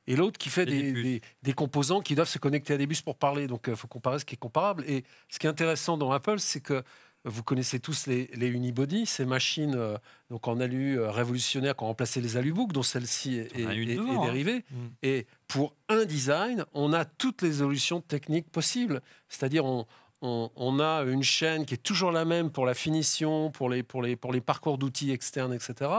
et 0.09 0.17
l'autre 0.17 0.37
qui 0.39 0.49
fait 0.49 0.67
des, 0.67 1.21
des, 1.43 1.53
composants 1.53 2.01
qui 2.01 2.17
doivent 2.17 2.29
se 2.29 2.39
connecter 2.39 2.75
à 2.75 2.77
des 2.77 2.87
bus 2.87 3.03
pour 3.03 3.17
parler. 3.17 3.47
Donc 3.47 3.67
il 3.69 3.77
faut 3.77 3.87
comparer 3.87 4.19
ce 4.19 4.25
qui 4.25 4.35
est 4.35 4.39
comparable. 4.39 4.85
Et 4.89 5.05
ce 5.29 5.39
qui 5.39 5.47
est 5.47 5.51
intéressant 5.51 5.97
dans 5.97 6.11
Apple, 6.11 6.41
c'est 6.41 6.61
que 6.61 6.83
vous 7.25 7.43
connaissez 7.43 7.79
tous 7.79 8.07
les, 8.07 8.29
les 8.35 8.49
unibody, 8.49 9.07
ces 9.07 9.25
machines 9.25 9.75
euh, 9.77 9.97
donc 10.31 10.49
en 10.49 10.59
alu 10.59 10.99
euh, 10.99 11.11
révolutionnaires 11.11 11.77
qui 11.77 11.85
ont 11.85 11.89
remplacé 11.89 12.21
les 12.21 12.37
alubooks, 12.37 12.73
dont 12.73 12.83
celle-ci 12.83 13.37
est, 13.37 13.57
est, 13.57 13.65
hein. 13.65 14.25
dérivée. 14.25 14.65
Mm. 14.71 14.87
Et 15.03 15.27
pour 15.47 15.75
un 15.89 16.05
design, 16.05 16.65
on 16.75 16.93
a 16.93 17.05
toutes 17.05 17.43
les 17.43 17.55
solutions 17.55 18.01
techniques 18.01 18.51
possibles. 18.51 19.03
C'est-à-dire, 19.29 19.65
on, 19.65 19.87
on, 20.21 20.81
a 20.81 21.03
une 21.03 21.23
chaîne 21.23 21.65
qui 21.65 21.75
est 21.75 21.83
toujours 21.83 22.11
la 22.11 22.25
même 22.25 22.51
pour 22.51 22.67
la 22.67 22.75
finition, 22.75 23.51
pour 23.51 23.69
les, 23.69 23.83
pour 23.83 24.03
les, 24.03 24.17
pour 24.17 24.33
les 24.33 24.41
parcours 24.41 24.79
d'outils 24.79 25.13
externes, 25.13 25.53
etc. 25.53 25.91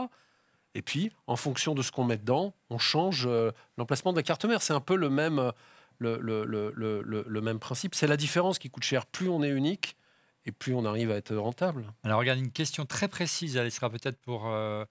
Et 0.75 0.81
puis, 0.81 1.11
en 1.27 1.35
fonction 1.35 1.73
de 1.73 1.81
ce 1.81 1.91
qu'on 1.91 2.03
met 2.03 2.17
dedans, 2.17 2.53
on 2.69 2.77
change 2.77 3.25
euh, 3.27 3.51
l'emplacement 3.77 4.11
de 4.11 4.17
la 4.17 4.23
carte 4.23 4.43
mère. 4.43 4.61
C'est 4.61 4.73
un 4.73 4.81
peu 4.81 4.95
le 4.95 5.09
même, 5.09 5.51
le, 5.99 6.19
le, 6.19 6.43
le, 6.45 7.25
le 7.27 7.41
même 7.41 7.59
principe. 7.59 7.95
C'est 7.95 8.07
la 8.07 8.17
différence 8.17 8.59
qui 8.59 8.69
coûte 8.69 8.83
cher. 8.83 9.05
Plus 9.05 9.29
on 9.29 9.41
est 9.43 9.49
unique, 9.51 9.95
et 10.45 10.51
plus 10.51 10.73
on 10.73 10.85
arrive 10.85 11.11
à 11.11 11.15
être 11.15 11.35
rentable. 11.35 11.85
Alors 12.03 12.19
regarde, 12.19 12.39
une 12.39 12.51
question 12.51 12.85
très 12.85 13.07
précise, 13.07 13.55
elle 13.55 13.71
sera 13.71 13.89
peut-être 13.89 14.19
pour 14.19 14.47
euh, 14.47 14.83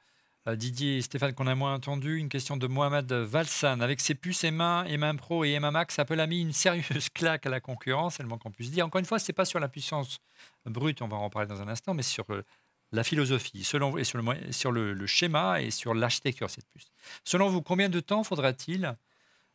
euh, 0.48 0.56
Didier 0.56 0.98
et 0.98 1.02
Stéphane 1.02 1.34
qu'on 1.34 1.46
a 1.46 1.54
moins 1.54 1.74
entendu, 1.74 2.16
une 2.16 2.28
question 2.28 2.56
de 2.56 2.66
Mohamed 2.66 3.12
Valsan. 3.12 3.80
Avec 3.80 4.00
ses 4.00 4.14
puces 4.14 4.44
M1, 4.44 4.88
M1 4.88 5.16
Pro 5.16 5.44
et 5.44 5.50
M1 5.50 5.70
Max, 5.70 5.98
Apple 5.98 6.18
a 6.20 6.26
mis 6.26 6.40
une 6.40 6.52
sérieuse 6.52 7.08
claque 7.14 7.46
à 7.46 7.50
la 7.50 7.60
concurrence, 7.60 8.18
elle 8.18 8.26
manque 8.26 8.46
en 8.46 8.50
plus 8.50 8.70
dire. 8.70 8.86
Encore 8.86 8.98
une 8.98 9.04
fois, 9.04 9.18
ce 9.18 9.30
n'est 9.30 9.34
pas 9.34 9.44
sur 9.44 9.60
la 9.60 9.68
puissance 9.68 10.18
brute, 10.64 11.02
on 11.02 11.08
va 11.08 11.16
en 11.16 11.30
parler 11.30 11.48
dans 11.48 11.60
un 11.60 11.68
instant, 11.68 11.92
mais 11.92 12.02
sur 12.02 12.24
euh, 12.30 12.42
la 12.92 13.04
philosophie 13.04 13.64
selon, 13.64 13.98
et 13.98 14.04
sur, 14.04 14.22
le, 14.22 14.52
sur 14.52 14.72
le, 14.72 15.06
schéma 15.06 15.60
et 15.60 15.70
sur 15.70 15.92
l'architecture 15.92 16.46
de 16.46 16.52
cette 16.52 16.68
puce. 16.70 16.90
Selon 17.24 17.48
vous, 17.48 17.60
combien 17.60 17.88
de 17.88 18.00
temps 18.00 18.24
faudra-t-il 18.24 18.96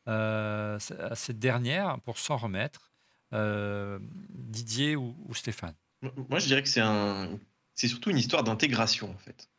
à 0.10 0.78
cette 1.16 1.38
dernière 1.38 2.00
pour 2.06 2.18
s'en 2.18 2.38
remettre 2.38 2.94
Didier 3.34 4.96
ou 4.96 5.34
Stéphane? 5.34 5.76
Moi, 6.02 6.40
je 6.40 6.48
dirais 6.48 6.64
que 6.64 6.70
c'est 6.70 6.82
un, 6.82 7.40
c'est 7.76 7.88
surtout 7.88 8.10
une 8.10 8.18
histoire 8.18 8.44
d'intégration 8.44 9.10
en 9.10 9.18
fait. 9.18 9.50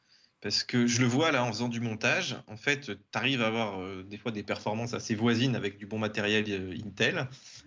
Parce 0.40 0.62
que 0.62 0.86
je 0.86 1.00
le 1.00 1.08
vois 1.08 1.32
là 1.32 1.42
en 1.42 1.50
faisant 1.52 1.68
du 1.68 1.80
montage, 1.80 2.36
en 2.46 2.56
fait, 2.56 2.82
tu 2.82 3.18
arrives 3.18 3.42
à 3.42 3.48
avoir 3.48 3.80
euh, 3.80 4.04
des 4.04 4.18
fois 4.18 4.30
des 4.30 4.44
performances 4.44 4.94
assez 4.94 5.16
voisines 5.16 5.56
avec 5.56 5.78
du 5.78 5.86
bon 5.86 5.98
matériel 5.98 6.44
euh, 6.48 6.78
Intel, 6.86 7.26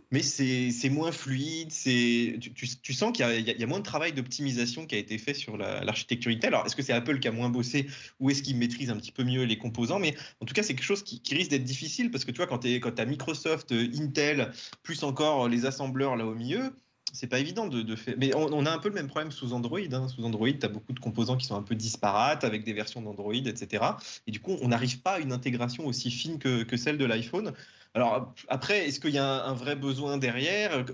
mais 0.09 0.21
c'est 0.21 0.89
moins 0.89 1.11
fluide, 1.11 1.69
tu, 1.69 2.39
tu, 2.39 2.67
tu, 2.81 2.93
sens 2.93 3.11
qu'il 3.11 3.25
y, 3.29 3.59
y, 3.59 3.63
a 3.63 3.67
moins 3.67 3.79
de 3.79 3.83
travail 3.83 4.13
d'optimisation 4.13 4.85
qui 4.85 4.95
a 4.95 4.99
été 4.99 5.17
fait 5.17 5.33
sur 5.33 5.57
l'architecture 5.57 6.31
Intel. 6.31 6.53
Alors, 6.53 6.65
est-ce 6.65 6.77
que 6.77 6.81
c'est 6.81 6.93
Apple 6.93 7.19
qui 7.19 7.27
a 7.27 7.33
moins 7.33 7.49
bossé 7.49 7.87
ou 8.21 8.29
est-ce 8.29 8.41
qu'il 8.41 8.55
maîtrise 8.55 8.89
un 8.89 8.95
petit 8.95 9.11
peu 9.11 9.25
mieux 9.25 9.43
les 9.43 9.57
composants 9.57 9.99
Mais 9.99 10.15
en 10.39 10.45
tout 10.45 10.53
cas, 10.53 10.63
c'est 10.63 10.73
quelque 10.73 10.85
chose 10.85 11.03
qui, 11.03 11.21
qui 11.21 11.35
risque 11.35 11.51
d'être 11.51 11.65
difficile 11.65 12.09
parce 12.09 12.23
que 12.23 12.31
tu 12.31 12.37
vois, 12.37 12.47
quand 12.47 12.59
tu 12.59 12.79
as 12.79 13.05
Microsoft, 13.05 13.73
euh, 13.73 13.91
Intel, 13.97 14.53
plus 14.81 15.03
encore 15.03 15.49
les 15.49 15.65
assembleurs 15.65 16.15
là 16.15 16.25
au 16.25 16.35
milieu, 16.35 16.73
c'est 17.13 17.27
pas 17.27 17.39
évident 17.39 17.67
de, 17.67 17.95
faire. 17.95 18.15
Mais 18.17 18.33
on, 18.35 18.65
a 18.65 18.71
un 18.71 18.77
peu 18.77 18.89
le 18.89 18.95
même 18.95 19.07
problème 19.07 19.31
sous 19.31 19.53
Android. 19.53 19.79
Hein. 19.91 20.07
Sous 20.07 20.23
Android, 20.23 20.51
tu 20.51 20.65
as 20.65 20.69
beaucoup 20.69 20.93
de 20.93 20.99
composants 20.99 21.37
qui 21.37 21.45
sont 21.45 21.55
un 21.55 21.61
peu 21.61 21.75
disparates 21.75 22.43
avec 22.43 22.63
des 22.63 22.73
versions 22.73 23.01
d'Android, 23.01 23.33
etc. 23.33 23.83
Et 24.27 24.31
du 24.31 24.39
coup, 24.39 24.57
on 24.61 24.69
n'arrive 24.69 25.01
pas 25.01 25.13
à 25.13 25.19
une 25.19 25.31
intégration 25.31 25.85
aussi 25.85 26.11
fine 26.11 26.39
que, 26.39 26.77
celle 26.77 26.97
de 26.97 27.05
l'iPhone. 27.05 27.53
Alors 27.93 28.33
après, 28.47 28.87
est-ce 28.87 29.01
qu'il 29.01 29.13
y 29.13 29.17
a 29.17 29.45
un, 29.45 29.53
vrai 29.53 29.75
besoin 29.75 30.17
derrière? 30.17 30.85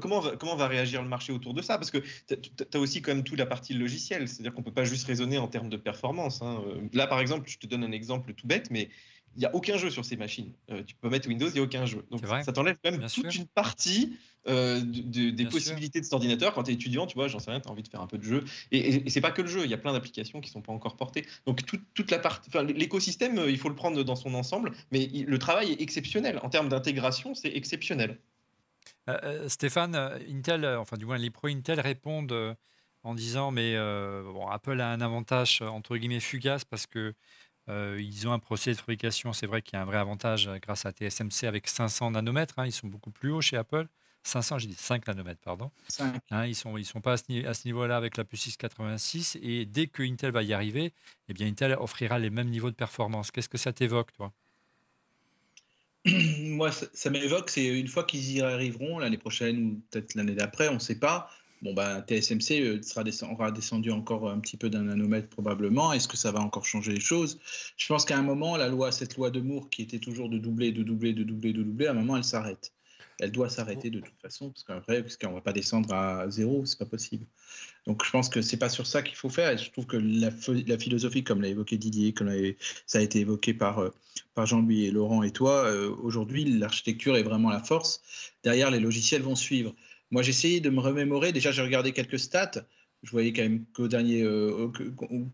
Comment, 0.00 0.20
va, 0.20 0.36
comment 0.36 0.54
va 0.54 0.68
réagir 0.68 1.02
le 1.02 1.08
marché 1.08 1.32
autour 1.32 1.54
de 1.54 1.62
ça? 1.62 1.76
Parce 1.76 1.90
que 1.90 1.98
tu 2.28 2.36
as 2.72 2.78
aussi 2.78 3.02
quand 3.02 3.12
même 3.12 3.24
toute 3.24 3.38
la 3.38 3.46
partie 3.46 3.74
logicielle, 3.74 4.28
c'est-à-dire 4.28 4.54
qu'on 4.54 4.60
ne 4.60 4.66
peut 4.66 4.72
pas 4.72 4.84
juste 4.84 5.06
raisonner 5.06 5.38
en 5.38 5.48
termes 5.48 5.68
de 5.68 5.76
performance. 5.76 6.42
Hein. 6.42 6.62
Là, 6.92 7.08
par 7.08 7.18
exemple, 7.18 7.48
je 7.48 7.58
te 7.58 7.66
donne 7.66 7.82
un 7.82 7.92
exemple 7.92 8.32
tout 8.34 8.46
bête, 8.46 8.70
mais 8.70 8.90
il 9.36 9.40
n'y 9.40 9.46
a 9.46 9.54
aucun 9.54 9.76
jeu 9.76 9.90
sur 9.90 10.04
ces 10.04 10.16
machines. 10.16 10.52
Euh, 10.70 10.82
tu 10.82 10.94
peux 10.94 11.10
mettre 11.10 11.28
Windows, 11.28 11.48
il 11.48 11.52
n'y 11.52 11.58
a 11.58 11.62
aucun 11.62 11.84
jeu. 11.84 12.04
Donc 12.10 12.22
ça 12.26 12.52
t'enlève 12.52 12.78
quand 12.82 12.90
même 12.90 13.06
toute 13.06 13.34
une 13.34 13.46
partie 13.46 14.16
euh, 14.48 14.80
des 14.80 15.44
possibilités 15.46 16.00
de 16.00 16.04
cet 16.04 16.14
ordinateur. 16.14 16.54
Quand 16.54 16.62
tu 16.62 16.70
es 16.70 16.74
étudiant, 16.74 17.06
tu 17.06 17.14
vois, 17.14 17.28
j'en 17.28 17.38
sais 17.38 17.50
rien, 17.50 17.60
tu 17.60 17.68
as 17.68 17.70
envie 17.70 17.82
de 17.82 17.88
faire 17.88 18.00
un 18.00 18.06
peu 18.06 18.16
de 18.16 18.22
jeu. 18.22 18.44
Et, 18.72 19.06
et, 19.06 19.10
c'est 19.10 19.20
pas 19.20 19.32
que 19.32 19.42
le 19.42 19.48
jeu, 19.48 19.64
il 19.64 19.70
y 19.70 19.74
a 19.74 19.78
plein 19.78 19.92
d'applications 19.92 20.40
qui 20.40 20.50
sont 20.50 20.62
pas 20.62 20.72
encore 20.72 20.96
portées. 20.96 21.26
Donc 21.44 21.60
toute 21.66 22.10
la 22.10 22.18
partie, 22.18 22.50
l'écosystème, 22.74 23.38
euh, 23.38 23.50
il 23.50 23.58
faut 23.58 23.68
le 23.68 23.74
prendre 23.74 24.02
dans 24.02 24.16
son 24.16 24.32
ensemble, 24.34 24.72
mais 24.90 25.06
le 25.06 25.38
travail 25.38 25.72
est 25.72 25.82
exceptionnel. 25.82 26.40
En 26.42 26.48
termes 26.48 26.68
d'intégration, 26.68 27.34
c'est 27.34 27.54
exceptionnel. 27.54 28.18
Stéphane, 29.46 29.94
Intel, 30.28 30.66
enfin 30.66 30.96
du 30.96 31.04
moins 31.04 31.18
les 31.18 31.30
pro 31.30 31.46
Intel 31.46 31.78
répondent 31.78 32.56
en 33.04 33.14
disant 33.14 33.52
mais 33.52 33.76
bon, 33.76 34.48
Apple 34.48 34.80
a 34.80 34.90
un 34.90 35.00
avantage 35.00 35.62
entre 35.62 35.96
guillemets 35.96 36.18
fugace 36.18 36.64
parce 36.64 36.88
que 36.88 37.14
euh, 37.68 37.98
ils 38.00 38.28
ont 38.28 38.32
un 38.32 38.38
procédé 38.38 38.74
de 38.74 38.80
fabrication, 38.80 39.32
c'est 39.32 39.46
vrai 39.46 39.62
qu'il 39.62 39.74
y 39.74 39.76
a 39.76 39.82
un 39.82 39.86
vrai 39.86 39.98
avantage 39.98 40.46
euh, 40.46 40.58
grâce 40.58 40.86
à 40.86 40.92
TSMC 40.92 41.44
avec 41.44 41.68
500 41.68 42.12
nanomètres. 42.12 42.58
Hein, 42.58 42.66
ils 42.66 42.72
sont 42.72 42.86
beaucoup 42.86 43.10
plus 43.10 43.32
hauts 43.32 43.40
chez 43.40 43.56
Apple. 43.56 43.86
500, 44.22 44.58
j'ai 44.58 44.68
dit 44.68 44.74
5 44.74 45.06
nanomètres, 45.06 45.40
pardon. 45.40 45.70
Hein, 46.30 46.46
ils 46.46 46.50
ne 46.50 46.54
sont, 46.54 46.76
ils 46.76 46.84
sont 46.84 47.00
pas 47.00 47.12
à 47.12 47.16
ce, 47.16 47.64
niveau-là 47.64 47.96
avec 47.96 48.16
la 48.16 48.24
puce 48.24 48.42
686. 48.42 49.38
Et 49.42 49.66
dès 49.66 49.86
que 49.86 50.02
Intel 50.02 50.32
va 50.32 50.42
y 50.42 50.52
arriver, 50.52 50.92
eh 51.28 51.32
bien, 51.32 51.46
Intel 51.46 51.76
offrira 51.78 52.18
les 52.18 52.30
mêmes 52.30 52.50
niveaux 52.50 52.70
de 52.70 52.76
performance. 52.76 53.30
Qu'est-ce 53.30 53.48
que 53.48 53.58
ça 53.58 53.72
t'évoque, 53.72 54.12
toi? 54.12 54.32
Moi, 56.40 56.72
ça, 56.72 56.86
ça 56.92 57.10
m'évoque, 57.10 57.50
c'est 57.50 57.66
une 57.66 57.88
fois 57.88 58.04
qu'ils 58.04 58.32
y 58.32 58.40
arriveront, 58.40 58.98
l'année 58.98 59.18
prochaine 59.18 59.58
ou 59.58 59.82
peut-être 59.90 60.14
l'année 60.14 60.34
d'après, 60.34 60.68
on 60.68 60.74
ne 60.74 60.78
sait 60.78 60.98
pas, 60.98 61.30
Bon, 61.62 61.72
bah, 61.72 62.02
TSMC 62.02 62.60
euh, 62.60 62.82
sera 62.82 63.02
aura 63.32 63.50
descendu 63.50 63.90
encore 63.90 64.28
un 64.28 64.38
petit 64.40 64.56
peu 64.56 64.68
d'un 64.68 64.82
nanomètre 64.82 65.28
probablement. 65.28 65.92
Est-ce 65.92 66.08
que 66.08 66.16
ça 66.16 66.30
va 66.30 66.40
encore 66.40 66.66
changer 66.66 66.92
les 66.92 67.00
choses? 67.00 67.38
Je 67.76 67.86
pense 67.86 68.04
qu'à 68.04 68.18
un 68.18 68.22
moment, 68.22 68.56
la 68.56 68.68
loi, 68.68 68.92
cette 68.92 69.16
loi 69.16 69.30
de 69.30 69.40
Moore 69.40 69.70
qui 69.70 69.82
était 69.82 69.98
toujours 69.98 70.28
de 70.28 70.38
doubler, 70.38 70.72
de 70.72 70.82
doubler, 70.82 71.12
de 71.12 71.22
doubler, 71.22 71.52
de 71.52 71.62
doubler, 71.62 71.86
à 71.86 71.92
un 71.92 71.94
moment, 71.94 72.16
elle 72.16 72.24
s'arrête. 72.24 72.72
Elle 73.18 73.32
doit 73.32 73.48
s'arrêter 73.48 73.88
de 73.88 74.00
toute 74.00 74.20
façon, 74.20 74.50
parce 74.50 74.64
qu'après, 74.64 75.02
ne 75.02 75.34
va 75.34 75.40
pas 75.40 75.54
descendre 75.54 75.92
à 75.94 76.28
zéro, 76.28 76.66
c'est 76.66 76.78
pas 76.78 76.84
possible. 76.84 77.24
Donc 77.86 78.04
je 78.04 78.10
pense 78.10 78.28
que 78.28 78.42
c'est 78.42 78.58
pas 78.58 78.68
sur 78.68 78.86
ça 78.86 79.02
qu'il 79.02 79.16
faut 79.16 79.30
faire. 79.30 79.56
Je 79.56 79.70
trouve 79.70 79.86
que 79.86 79.96
la, 79.96 80.30
la 80.66 80.78
philosophie, 80.78 81.24
comme 81.24 81.40
l'a 81.40 81.48
évoqué 81.48 81.78
Didier, 81.78 82.12
comme 82.12 82.30
ça 82.86 82.98
a 82.98 83.00
été 83.00 83.20
évoqué 83.20 83.54
par, 83.54 83.78
euh, 83.78 83.94
par 84.34 84.44
Jean-Louis 84.44 84.84
et 84.84 84.90
Laurent 84.90 85.22
et 85.22 85.30
toi, 85.30 85.64
euh, 85.64 85.94
aujourd'hui, 86.02 86.44
l'architecture 86.44 87.16
est 87.16 87.22
vraiment 87.22 87.48
la 87.48 87.62
force. 87.62 88.02
Derrière, 88.44 88.70
les 88.70 88.80
logiciels 88.80 89.22
vont 89.22 89.36
suivre. 89.36 89.74
Moi, 90.10 90.22
j'ai 90.22 90.30
essayé 90.30 90.60
de 90.60 90.70
me 90.70 90.80
remémorer. 90.80 91.32
Déjà, 91.32 91.50
j'ai 91.50 91.62
regardé 91.62 91.92
quelques 91.92 92.18
stats. 92.18 92.64
Je 93.02 93.10
voyais 93.10 93.32
quand 93.32 93.42
même 93.42 93.64
qu'au 93.74 93.88
dernier, 93.88 94.22
euh, 94.22 94.68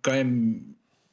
quand 0.02 0.12
même 0.12 0.62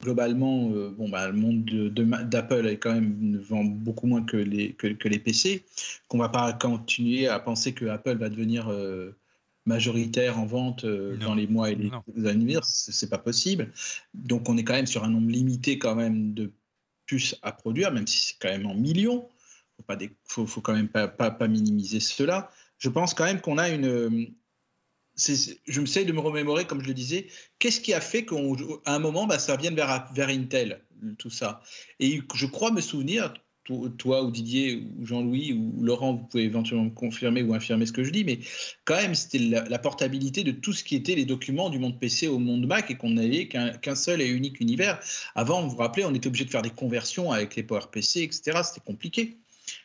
globalement, 0.02 0.70
euh, 0.70 0.90
bon, 0.90 1.08
bah, 1.08 1.28
le 1.28 1.36
monde 1.36 1.64
d'Apple 1.64 2.66
est 2.66 2.78
quand 2.78 2.94
même 2.94 3.36
vend 3.36 3.64
beaucoup 3.64 4.06
moins 4.06 4.22
que 4.24 4.36
les, 4.36 4.72
que, 4.72 5.08
les 5.08 5.18
PC. 5.18 5.64
Qu'on 6.08 6.18
va 6.18 6.28
pas 6.28 6.52
continuer 6.52 7.28
à 7.28 7.38
penser 7.38 7.74
que 7.74 7.84
Apple 7.86 8.16
va 8.16 8.30
devenir 8.30 8.68
euh, 8.68 9.14
majoritaire 9.66 10.38
en 10.38 10.46
vente 10.46 10.86
dans 10.86 11.34
les 11.34 11.46
mois 11.46 11.70
et 11.70 11.74
les, 11.74 11.90
années 11.90 12.28
à 12.28 12.32
venir, 12.32 12.64
c'est 12.64 13.10
pas 13.10 13.18
possible. 13.18 13.70
Donc, 14.14 14.48
on 14.48 14.56
est 14.56 14.64
quand 14.64 14.74
même 14.74 14.86
sur 14.86 15.04
un 15.04 15.10
nombre 15.10 15.30
limité 15.30 15.78
quand 15.78 15.94
même 15.94 16.32
de 16.32 16.50
puces 17.04 17.36
à 17.42 17.52
produire, 17.52 17.92
même 17.92 18.06
si 18.06 18.28
c'est 18.28 18.36
quand 18.40 18.48
même 18.48 18.66
en 18.66 18.74
millions. 18.74 19.28
Faut 19.76 19.82
pas, 19.82 19.98
faut, 20.24 20.46
faut 20.46 20.60
quand 20.60 20.74
même 20.74 20.88
pas, 20.88 21.08
pas, 21.08 21.30
pas 21.30 21.46
minimiser 21.46 22.00
cela 22.00 22.50
je 22.80 22.88
pense 22.88 23.14
quand 23.14 23.24
même 23.24 23.40
qu'on 23.40 23.58
a 23.58 23.68
une. 23.68 23.86
Euh, 23.86 24.26
je 25.16 25.80
me 25.80 25.86
sais 25.86 26.04
de 26.06 26.12
me 26.12 26.20
remémorer, 26.20 26.64
comme 26.64 26.80
je 26.80 26.88
le 26.88 26.94
disais, 26.94 27.26
qu'est-ce 27.58 27.80
qui 27.80 27.92
a 27.92 28.00
fait 28.00 28.24
qu'à 28.24 28.36
un 28.86 28.98
moment, 28.98 29.26
bah, 29.26 29.38
ça 29.38 29.54
vienne 29.56 29.74
vers, 29.74 30.08
Intel, 30.16 30.82
tout 31.18 31.28
ça. 31.28 31.60
Et 31.98 32.22
je 32.34 32.46
crois 32.46 32.70
me 32.70 32.80
souvenir, 32.80 33.34
toi 33.98 34.22
ou 34.22 34.30
Didier 34.30 34.82
ou 34.98 35.04
Jean-Louis 35.04 35.52
ou 35.52 35.82
Laurent, 35.82 36.14
vous 36.14 36.24
pouvez 36.24 36.44
éventuellement 36.44 36.86
me 36.86 36.90
confirmer 36.90 37.42
ou 37.42 37.52
infirmer 37.52 37.84
ce 37.84 37.92
que 37.92 38.02
je 38.02 38.10
dis, 38.10 38.24
mais 38.24 38.38
quand 38.86 38.96
même, 38.96 39.14
c'était 39.14 39.38
la, 39.38 39.78
portabilité 39.78 40.42
de 40.42 40.52
tout 40.52 40.72
ce 40.72 40.82
qui 40.82 40.96
était 40.96 41.14
les 41.14 41.26
documents 41.26 41.68
du 41.68 41.78
monde 41.78 42.00
PC 42.00 42.26
au 42.26 42.38
monde 42.38 42.66
Mac 42.66 42.90
et 42.90 42.96
qu'on 42.96 43.10
n'avait 43.10 43.46
qu'un 43.46 43.94
seul 43.94 44.22
et 44.22 44.26
unique 44.26 44.58
univers. 44.58 45.00
Avant, 45.34 45.62
vous 45.62 45.70
vous 45.70 45.76
rappelez, 45.76 46.06
on 46.06 46.14
était 46.14 46.28
obligé 46.28 46.46
de 46.46 46.50
faire 46.50 46.62
des 46.62 46.70
conversions 46.70 47.30
avec 47.30 47.56
les 47.56 47.62
PowerPC, 47.62 48.22
etc. 48.22 48.62
C'était 48.64 48.80
compliqué. 48.80 49.36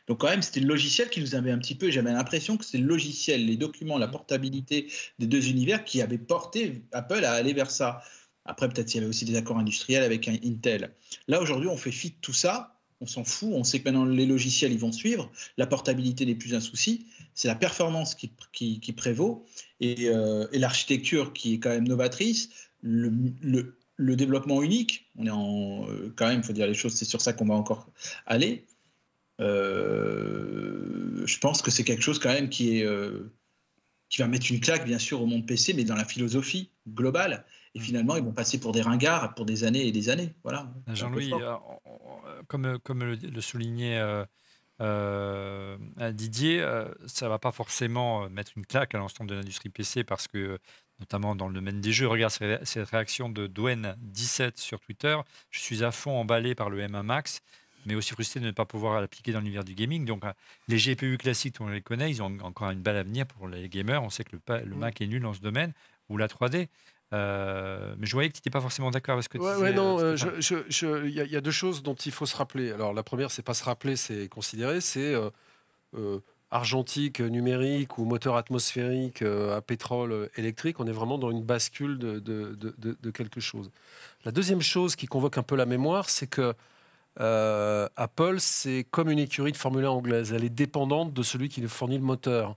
Donc 0.07 0.21
quand 0.21 0.29
même, 0.29 0.41
c'était 0.41 0.59
le 0.59 0.67
logiciel 0.67 1.09
qui 1.09 1.21
nous 1.21 1.35
avait 1.35 1.51
un 1.51 1.57
petit 1.57 1.75
peu, 1.75 1.91
j'avais 1.91 2.11
l'impression 2.11 2.57
que 2.57 2.65
c'est 2.65 2.77
le 2.77 2.85
logiciel, 2.85 3.45
les 3.45 3.57
documents, 3.57 3.97
la 3.97 4.07
portabilité 4.07 4.91
des 5.19 5.27
deux 5.27 5.49
univers 5.49 5.83
qui 5.83 6.01
avaient 6.01 6.17
porté 6.17 6.83
Apple 6.91 7.23
à 7.25 7.33
aller 7.33 7.53
vers 7.53 7.71
ça. 7.71 8.01
Après, 8.45 8.69
peut-être 8.69 8.93
il 8.93 8.97
y 8.97 8.99
avait 8.99 9.09
aussi 9.09 9.25
des 9.25 9.35
accords 9.35 9.57
industriels 9.57 10.03
avec 10.03 10.27
un 10.27 10.37
Intel. 10.43 10.91
Là, 11.27 11.41
aujourd'hui, 11.41 11.67
on 11.67 11.77
fait 11.77 11.91
fi 11.91 12.09
de 12.09 12.15
tout 12.21 12.33
ça, 12.33 12.75
on 13.01 13.07
s'en 13.07 13.23
fout, 13.23 13.49
on 13.51 13.63
sait 13.63 13.79
que 13.79 13.85
maintenant 13.85 14.05
les 14.05 14.25
logiciels, 14.25 14.71
ils 14.71 14.79
vont 14.79 14.91
suivre, 14.91 15.31
la 15.57 15.67
portabilité 15.67 16.25
n'est 16.25 16.35
plus 16.35 16.53
un 16.53 16.61
souci, 16.61 17.07
c'est 17.33 17.47
la 17.47 17.55
performance 17.55 18.15
qui, 18.15 18.31
qui, 18.53 18.93
prévaut 18.93 19.45
euh, 19.83 20.47
et, 20.51 20.59
l'architecture 20.59 21.33
qui 21.33 21.55
est 21.55 21.59
quand 21.59 21.69
même 21.69 21.87
novatrice, 21.87 22.49
le, 22.81 23.11
le, 23.97 24.15
développement 24.15 24.61
unique, 24.61 25.07
on 25.17 25.25
est 25.25 25.31
en, 25.31 25.89
euh, 25.89 26.13
quand 26.15 26.27
même, 26.27 26.39
il 26.39 26.45
faut 26.45 26.53
dire 26.53 26.67
les 26.67 26.73
choses, 26.73 26.93
c'est 26.93 27.05
sur 27.05 27.21
ça 27.21 27.33
qu'on 27.33 27.45
va 27.45 27.55
encore 27.55 27.89
aller. 28.25 28.65
Euh, 29.41 31.25
je 31.25 31.37
pense 31.39 31.61
que 31.61 31.71
c'est 31.71 31.83
quelque 31.83 32.03
chose 32.03 32.19
quand 32.19 32.31
même 32.31 32.49
qui 32.49 32.79
est, 32.79 32.85
euh, 32.85 33.33
qui 34.09 34.21
va 34.21 34.27
mettre 34.27 34.51
une 34.51 34.59
claque, 34.59 34.85
bien 34.85 34.99
sûr, 34.99 35.21
au 35.21 35.25
monde 35.25 35.45
PC, 35.45 35.73
mais 35.73 35.83
dans 35.83 35.95
la 35.95 36.05
philosophie 36.05 36.71
globale. 36.87 37.45
Et 37.73 37.79
Mm. 37.79 37.81
finalement, 37.81 38.15
ils 38.15 38.23
vont 38.23 38.31
passer 38.31 38.59
pour 38.59 38.71
des 38.71 38.81
ringards 38.81 39.33
pour 39.35 39.45
des 39.45 39.63
années 39.63 39.85
et 39.87 39.91
des 39.91 40.09
années. 40.09 40.33
Voilà. 40.43 40.71
Jean-Louis, 40.87 41.33
euh, 41.33 41.55
comme, 42.47 42.79
comme 42.79 43.03
le, 43.03 43.15
le 43.15 43.41
soulignait 43.41 43.97
euh, 43.99 44.23
euh, 44.81 45.77
Didier, 46.11 46.61
euh, 46.61 46.85
ça 47.07 47.27
va 47.27 47.39
pas 47.39 47.51
forcément 47.51 48.29
mettre 48.29 48.51
une 48.55 48.65
claque 48.65 48.95
à 48.95 48.97
l'ensemble 48.97 49.29
de 49.29 49.35
l'industrie 49.35 49.69
PC 49.69 50.03
parce 50.03 50.27
que, 50.27 50.59
notamment 50.99 51.35
dans 51.35 51.47
le 51.47 51.53
domaine 51.53 51.81
des 51.81 51.91
jeux, 51.91 52.07
regarde 52.07 52.33
cette 52.63 52.89
réaction 52.89 53.29
de 53.29 53.47
Doen17 53.47 54.57
sur 54.57 54.79
Twitter. 54.79 55.17
Je 55.49 55.59
suis 55.59 55.83
à 55.83 55.91
fond 55.91 56.17
emballé 56.17 56.55
par 56.55 56.69
le 56.69 56.79
M1 56.79 57.03
Max, 57.03 57.41
mais 57.85 57.95
aussi 57.95 58.11
frustré 58.13 58.39
de 58.39 58.45
ne 58.45 58.51
pas 58.51 58.65
pouvoir 58.65 58.99
l'appliquer 59.01 59.31
dans 59.31 59.39
l'univers 59.39 59.63
du 59.63 59.73
gaming. 59.73 60.05
Donc, 60.05 60.23
euh, 60.25 60.31
les 60.67 60.77
GPU 60.77 61.17
classiques, 61.17 61.55
on 61.59 61.67
les 61.67 61.81
connaît, 61.81 62.09
ils 62.09 62.21
ont 62.21 62.37
encore 62.43 62.69
une 62.71 62.81
belle 62.81 62.97
avenir 62.97 63.25
pour 63.25 63.47
les 63.47 63.69
gamers. 63.69 64.01
On 64.03 64.09
sait 64.09 64.23
que 64.23 64.35
le, 64.35 64.65
Mm. 64.75 64.77
Mac 64.77 65.01
est 65.01 65.07
nul 65.07 65.21
dans 65.21 65.33
ce 65.33 65.41
domaine, 65.41 65.73
ou 66.09 66.17
la 66.17 66.27
3D. 66.27 66.67
Euh, 67.13 67.95
mais 67.97 68.07
je 68.07 68.13
voyais 68.13 68.29
que 68.29 68.33
tu 68.33 68.39
n'étais 68.39 68.49
pas 68.49 68.61
forcément 68.61 68.91
d'accord 68.91 69.13
avec 69.13 69.23
ce 69.23 69.29
que 69.29 69.37
tu 69.37 69.43
Ouais, 69.43 69.51
disais. 69.53 69.63
ouais, 69.63 69.73
non, 69.73 69.97
Stéphane. 70.15 70.41
je- 70.41 70.41
je- 70.41 70.63
je- 70.69 71.05
il 71.07 71.13
y, 71.13 71.21
a- 71.21 71.23
il 71.23 71.31
y 71.31 71.35
a 71.37 71.41
deux 71.41 71.51
choses 71.51 71.83
dont 71.83 71.93
il 71.95 72.11
faut 72.11 72.25
se 72.25 72.35
rappeler. 72.35 72.71
Alors, 72.71 72.93
la 72.93 73.03
première, 73.03 73.31
c'est 73.31 73.43
pas 73.43 73.53
se 73.53 73.63
rappeler, 73.63 73.95
c'est 73.95 74.27
considérer. 74.27 74.81
C'est 74.81 75.13
euh, 75.13 75.29
euh, 75.95 76.19
argentique, 76.51 77.19
numérique 77.21 77.97
ou 77.97 78.05
moteur 78.05 78.35
atmosphérique 78.35 79.21
à 79.21 79.61
pétrole 79.61 80.29
électrique. 80.35 80.79
On 80.79 80.87
est 80.87 80.91
vraiment 80.91 81.17
dans 81.17 81.31
une 81.31 81.43
bascule 81.43 81.97
de, 81.97 82.19
de- 82.19 82.55
de- 82.55 82.75
de- 82.77 82.97
de 83.01 83.11
quelque 83.11 83.39
chose. 83.39 83.71
La 84.25 84.31
deuxième 84.31 84.61
chose 84.61 84.95
qui 84.95 85.05
convoque 85.07 85.37
un 85.37 85.43
peu 85.43 85.55
la 85.55 85.65
mémoire, 85.65 86.09
c'est 86.09 86.27
que 86.27 86.53
euh, 87.19 87.87
Apple, 87.95 88.35
c'est 88.39 88.85
comme 88.91 89.09
une 89.09 89.19
écurie 89.19 89.51
de 89.51 89.57
Formule 89.57 89.85
1 89.85 89.89
anglaise. 89.89 90.33
Elle 90.33 90.43
est 90.43 90.49
dépendante 90.49 91.13
de 91.13 91.23
celui 91.23 91.49
qui 91.49 91.61
fournit 91.67 91.97
le 91.97 92.03
moteur. 92.03 92.55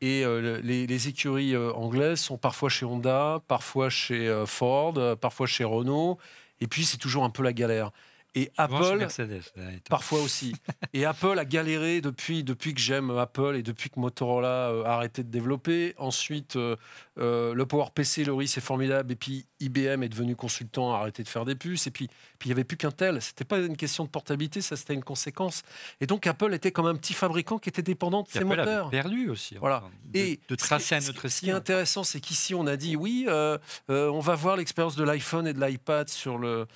Et 0.00 0.24
euh, 0.24 0.40
le- 0.40 0.60
les, 0.60 1.08
écuries 1.08 1.54
euh, 1.54 1.72
anglaises 1.72 2.20
sont 2.20 2.36
parfois 2.38 2.68
chez 2.68 2.84
Honda, 2.86 3.40
parfois 3.48 3.88
chez 3.90 4.44
Ford, 4.46 4.94
parfois 5.20 5.46
chez 5.46 5.64
Renault. 5.64 6.18
Et 6.60 6.66
puis, 6.66 6.84
c'est 6.84 6.98
toujours 6.98 7.24
un 7.24 7.30
peu 7.30 7.42
la 7.42 7.52
galère. 7.52 7.90
Et 8.36 8.50
Souvent 8.58 8.78
Apple, 8.78 8.98
Mercedes. 8.98 9.42
Parfois 9.88 10.20
aussi. 10.20 10.54
Et 10.92 11.04
Apple 11.04 11.38
a 11.38 11.44
galéré 11.44 12.00
depuis, 12.00 12.42
depuis 12.44 12.74
que 12.74 12.80
j'aime 12.80 13.10
Apple 13.16 13.54
et 13.56 13.62
depuis 13.62 13.90
que 13.90 13.98
Motorola 14.00 14.70
euh, 14.70 14.84
a 14.84 14.94
arrêté 14.94 15.22
de 15.22 15.28
développer. 15.30 15.94
Ensuite, 15.98 16.56
euh, 16.56 16.74
euh, 17.18 17.54
le 17.54 17.66
PowerPC, 17.66 18.24
Laurie, 18.24 18.48
c'est 18.48 18.60
formidable. 18.60 19.12
Et 19.12 19.16
puis 19.16 19.46
IBM 19.60 20.02
est 20.02 20.08
devenu 20.08 20.34
consultant, 20.36 20.94
a 20.94 20.98
arrêté 20.98 21.22
de 21.22 21.28
faire 21.28 21.44
des 21.44 21.54
puces. 21.54 21.86
Et 21.86 21.90
puis 21.90 22.08
puis 22.38 22.48
il 22.48 22.52
n'y 22.52 22.52
avait 22.54 22.64
plus 22.64 22.76
qu'un 22.76 22.90
tel. 22.90 23.22
C'était 23.22 23.44
pas 23.44 23.58
une 23.58 23.76
question 23.76 24.04
de 24.04 24.08
portabilité, 24.08 24.60
ça 24.60 24.76
c'était 24.76 24.94
une 24.94 25.04
conséquence. 25.04 25.62
Et 26.00 26.06
donc 26.06 26.26
Apple 26.26 26.52
était 26.54 26.72
comme 26.72 26.86
un 26.86 26.96
petit 26.96 27.14
fabricant 27.14 27.58
qui 27.58 27.68
était 27.68 27.82
dépendant 27.82 28.22
de 28.22 28.26
Qui 28.26 28.32
ses 28.34 28.38
Apple 28.40 28.52
avait 28.52 28.64
moteurs. 28.64 28.90
perdu 28.90 29.30
aussi. 29.30 29.56
Voilà. 29.60 29.78
enfin, 29.78 29.90
de, 30.12 30.18
Et 30.18 30.40
de 30.48 30.54
tracer 30.56 31.00
ce 31.00 31.04
qui- 31.04 31.10
autre 31.18 31.28
Ce 31.28 31.40
qui 31.40 31.48
est 31.50 31.52
intéressant, 31.52 32.02
c'est 32.04 32.20
qu'ici, 32.20 32.54
on 32.54 32.66
a 32.66 32.76
dit 32.76 32.96
oui, 32.96 33.26
euh, 33.28 33.58
euh, 33.90 34.08
on 34.10 34.20
va 34.20 34.34
voir 34.34 34.56
l'expérience 34.56 34.96
de 34.96 35.04
l'iPhone 35.04 35.46
et 35.46 35.52
de 35.52 35.60
l'iPad 35.64 36.08
sur 36.08 36.36
le, 36.38 36.66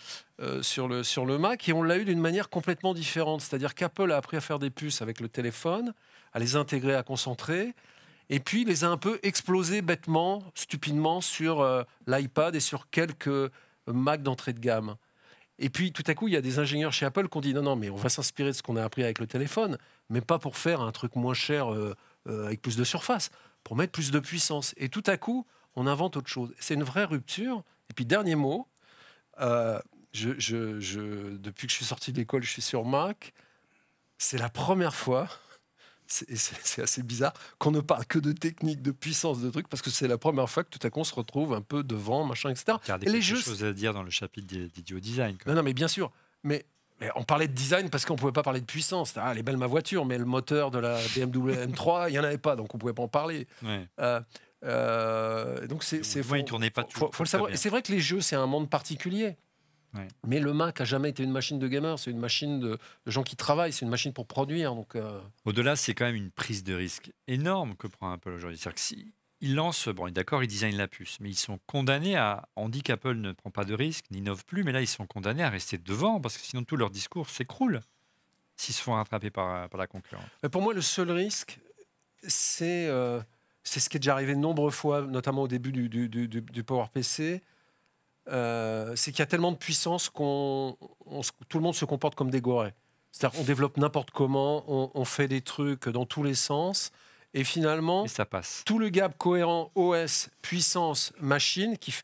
euh, 0.40 0.62
sur, 0.62 0.87
le, 0.87 1.03
sur 1.03 1.27
le 1.27 1.37
Mac, 1.37 1.68
et 1.68 1.72
on 1.72 1.83
l'a 1.83 1.98
eu 1.98 2.05
d'une 2.05 2.20
manière 2.20 2.48
complètement 2.48 2.94
différente. 2.94 3.40
C'est-à-dire 3.40 3.74
qu'Apple 3.74 4.12
a 4.12 4.16
appris 4.16 4.37
à 4.37 4.40
faire 4.40 4.61
des 4.61 4.70
puces 4.70 5.03
avec 5.03 5.18
le 5.20 5.29
téléphone, 5.29 5.94
à 6.33 6.38
les 6.38 6.55
intégrer, 6.55 6.94
à 6.94 7.03
concentrer, 7.03 7.74
et 8.31 8.38
puis 8.38 8.64
les 8.64 8.85
a 8.85 8.88
un 8.88 8.98
peu 8.98 9.18
explosés 9.24 9.83
bêtement, 9.83 10.44
stupidement 10.55 11.20
sur 11.20 11.61
euh, 11.61 11.83
l'iPad 12.07 12.55
et 12.55 12.61
sur 12.61 12.88
quelques 12.90 13.51
Mac 13.88 14.22
d'entrée 14.22 14.53
de 14.53 14.61
gamme. 14.61 14.94
Et 15.59 15.70
puis 15.70 15.92
tout 15.92 16.05
à 16.07 16.14
coup, 16.14 16.29
il 16.29 16.35
y 16.35 16.37
a 16.37 16.40
des 16.40 16.61
ingénieurs 16.61 16.92
chez 16.92 17.05
Apple 17.05 17.29
qui 17.29 17.37
ont 17.37 17.40
dit 17.40 17.53
non, 17.53 17.62
non, 17.62 17.74
mais 17.74 17.90
on 17.90 17.96
va 17.96 18.09
s'inspirer 18.09 18.51
de 18.51 18.55
ce 18.55 18.62
qu'on 18.62 18.77
a 18.77 18.85
appris 18.85 19.03
avec 19.03 19.18
le 19.18 19.27
téléphone, 19.27 19.77
mais 20.09 20.20
pas 20.20 20.38
pour 20.38 20.57
faire 20.57 20.83
un 20.83 20.92
truc 20.92 21.16
moins 21.16 21.35
cher 21.35 21.72
euh, 21.72 21.96
avec 22.27 22.62
plus 22.62 22.77
de 22.77 22.85
surface, 22.85 23.31
pour 23.64 23.74
mettre 23.74 23.90
plus 23.90 24.12
de 24.12 24.20
puissance. 24.20 24.72
Et 24.77 24.88
tout 24.88 25.03
à 25.07 25.16
coup, 25.16 25.46
on 25.74 25.88
invente 25.88 26.16
autre 26.16 26.29
chose. 26.29 26.55
C'est 26.61 26.74
une 26.74 26.85
vraie 26.85 27.07
rupture. 27.07 27.64
Et 27.90 27.94
puis 27.94 28.05
dernier 28.05 28.37
mot, 28.37 28.68
je, 30.12 30.31
je- 30.38 30.81
je- 30.81 31.37
depuis 31.37 31.66
que 31.66 31.73
je 31.73 31.77
suis 31.77 31.85
sorti 31.85 32.12
de 32.12 32.18
l'école, 32.18 32.42
je 32.42 32.51
suis 32.51 32.62
sur 32.62 32.85
Mac. 32.85 33.33
C'est 34.18 34.38
la 34.38 34.49
première 34.49 34.94
fois, 34.94 35.29
c'est 36.07 36.83
assez 36.83 37.03
bizarre, 37.03 37.35
qu'on 37.59 37.71
ne 37.71 37.81
parle 37.81 38.05
que 38.07 38.18
de 38.18 38.33
technique, 38.33 38.81
de 38.83 38.90
puissance, 38.90 39.40
de 39.40 39.51
trucs, 39.51 39.68
parce 39.68 39.83
que 39.83 39.90
c'est 39.90 40.09
la 40.09 40.18
première 40.18 40.49
fois 40.49 40.64
que 40.64 40.71
tout 40.71 40.85
à 40.87 40.90
coup 40.90 41.01
on 41.01 41.05
se 41.05 41.14
retrouve 41.14 41.53
un 41.53 41.61
peu 41.61 41.83
devant, 41.83 42.25
machin, 42.25 42.51
etc. 42.51 42.79
Regardez 42.83 43.07
Et 43.07 43.11
les 43.11 43.18
quelque 43.21 43.23
jeux, 43.37 43.40
chose 43.42 43.62
à 43.64 43.73
dire 43.73 43.92
dans 43.92 44.03
le 44.03 44.11
chapitre 44.11 44.47
des- 44.47 44.68
d'Idio 44.68 44.99
Design. 45.01 45.37
non, 45.47 45.55
non, 45.55 45.62
mais 45.62 45.75
bien 45.75 45.88
sûr. 45.88 46.11
Mais, 46.42 46.64
mais 47.01 47.11
on 47.14 47.23
parlait 47.25 47.47
de 47.47 47.53
design 47.53 47.90
parce 47.90 48.05
qu'on 48.07 48.16
pouvait 48.16 48.33
pas 48.33 48.42
parler 48.42 48.61
de 48.61 48.66
puissance. 48.66 49.12
Ah, 49.16 49.29
elle 49.33 49.38
est 49.38 49.42
belle 49.42 49.57
ma 49.59 49.66
voiture, 49.66 50.05
mais 50.07 50.16
le 50.18 50.25
moteur 50.25 50.71
de 50.71 50.79
la 50.79 50.99
BMW 51.14 51.53
M3, 51.66 52.09
il 52.09 52.14
y 52.14 52.18
en 52.18 52.25
avait 52.25 52.38
pas, 52.38 52.57
donc 52.57 52.75
on 52.75 52.79
pouvait 52.79 52.94
pas 52.94 53.03
en 53.03 53.09
parler. 53.09 53.47
Ouais. 53.62 53.87
Euh, 54.01 54.21
euh, 54.64 55.66
donc 55.68 55.85
c'est 55.85 55.99
il 56.01 56.44
tournait 56.44 56.71
pas 56.71 56.85
faut- 56.90 57.11
faut, 57.12 57.23
le 57.23 57.29
savoir. 57.29 57.51
c'est 57.55 57.68
vrai 57.71 57.83
que 57.83 57.92
les 57.92 58.01
jeux 58.01 58.21
c'est 58.21 58.35
un 58.37 58.47
monde 58.47 58.68
particulier. 58.68 59.37
Ouais. 59.94 60.07
Mais 60.27 60.38
le 60.38 60.53
Mac 60.53 60.81
a 60.81 60.85
jamais 60.85 61.09
été 61.11 61.22
une 61.22 61.31
machine 61.31 61.59
de 61.59 61.66
gamers, 61.66 61.98
c'est 61.98 62.11
une 62.11 62.18
machine 62.18 62.61
de, 62.61 62.79
gens 63.07 63.22
qui 63.22 63.37
travaillent, 63.37 63.72
c'est 63.72 63.85
une 63.87 63.90
machine 63.90 64.12
pour 64.12 64.27
produire. 64.27 64.74
Donc 64.74 64.94
euh, 64.96 65.20
Au-delà, 65.46 65.77
c'est 65.77 65.94
quand 65.94 66.05
même 66.05 66.14
une 66.16 66.31
prise 66.31 66.62
de 66.62 66.74
risque 66.74 67.11
énorme 67.27 67.74
que 67.77 67.87
prend 67.87 68.12
Apple 68.12 68.31
aujourd'hui. 68.31 68.59
C'est-à-dire 68.59 68.74
que 68.74 68.81
si 68.81 69.12
ils 69.40 69.55
lancent, 69.55 69.88
bon, 69.88 70.11
d'accord, 70.12 70.42
ils 70.42 70.48
designent 70.48 70.77
la 70.77 70.88
puce, 70.88 71.18
mais 71.20 71.31
ils 71.31 71.35
sont 71.38 71.59
condamnés 71.66 72.16
à. 72.16 72.48
On 72.57 72.68
dit 72.68 72.83
qu'Apple 72.83 73.14
ne 73.14 73.33
prend 73.33 73.51
pas 73.51 73.64
de 73.64 73.72
risque, 73.72 74.05
n'innove 74.11 74.44
plus, 74.44 74.62
mais 74.64 74.72
là, 74.72 74.81
ils 74.83 74.87
sont 74.88 75.07
condamnés 75.07 75.42
à 75.44 75.48
rester 75.48 75.79
devant 75.79 76.20
parce 76.20 76.37
que 76.37 76.44
sinon 76.44 76.64
tout 76.64 76.77
leur 76.77 76.90
discours 76.90 77.31
s'écroule 77.31 77.81
s'ils 78.57 78.74
se 78.74 78.83
font 78.83 78.94
rattraper 78.94 79.31
par, 79.31 79.68
par 79.68 79.79
la 79.79 79.87
concurrence. 79.87 80.24
Mais 80.42 80.48
pour 80.48 80.61
moi, 80.61 80.74
le 80.74 80.83
seul 80.83 81.11
risque, 81.12 81.61
c'est 82.27 82.88
euh, 82.88 83.20
c'est 83.62 83.81
ce 83.81 83.88
qui 83.88 83.96
est 83.96 84.01
déjà 84.01 84.12
arrivé 84.14 84.35
de 84.35 84.40
nombreuses 84.40 84.74
fois, 84.74 85.03
notamment 85.03 85.42
au 85.42 85.48
début 85.48 85.72
du, 85.72 85.88
du, 85.88 86.09
du- 86.09 86.29
du- 86.29 86.40
du 86.40 86.64
PowerPC. 86.64 87.42
Euh, 88.30 88.94
c'est 88.96 89.10
qu'il 89.12 89.20
y 89.20 89.22
a 89.22 89.26
tellement 89.26 89.52
de 89.52 89.56
puissance 89.56 90.08
qu'on 90.08 90.76
tout 91.48 91.58
le 91.58 91.62
monde 91.64 91.74
se 91.74 91.84
comporte 91.84 92.14
comme 92.14 92.30
des 92.30 92.40
gorées. 92.40 92.74
C'est-à-dire 93.10 93.38
qu'on 93.38 93.44
développe 93.44 93.76
n'importe 93.78 94.10
comment, 94.10 94.64
on, 94.68 94.90
on 94.94 95.04
fait 95.04 95.28
des 95.28 95.40
trucs 95.40 95.88
dans 95.88 96.04
tous 96.06 96.22
les 96.22 96.34
sens, 96.34 96.90
et 97.34 97.44
finalement, 97.44 98.04
Et 98.04 98.08
ça 98.08 98.24
passe. 98.26 98.62
tout 98.64 98.78
le 98.78 98.88
gap 98.90 99.16
cohérent 99.18 99.70
OS, 99.74 100.28
puissance, 100.42 101.12
machine, 101.20 101.76
qui 101.78 101.94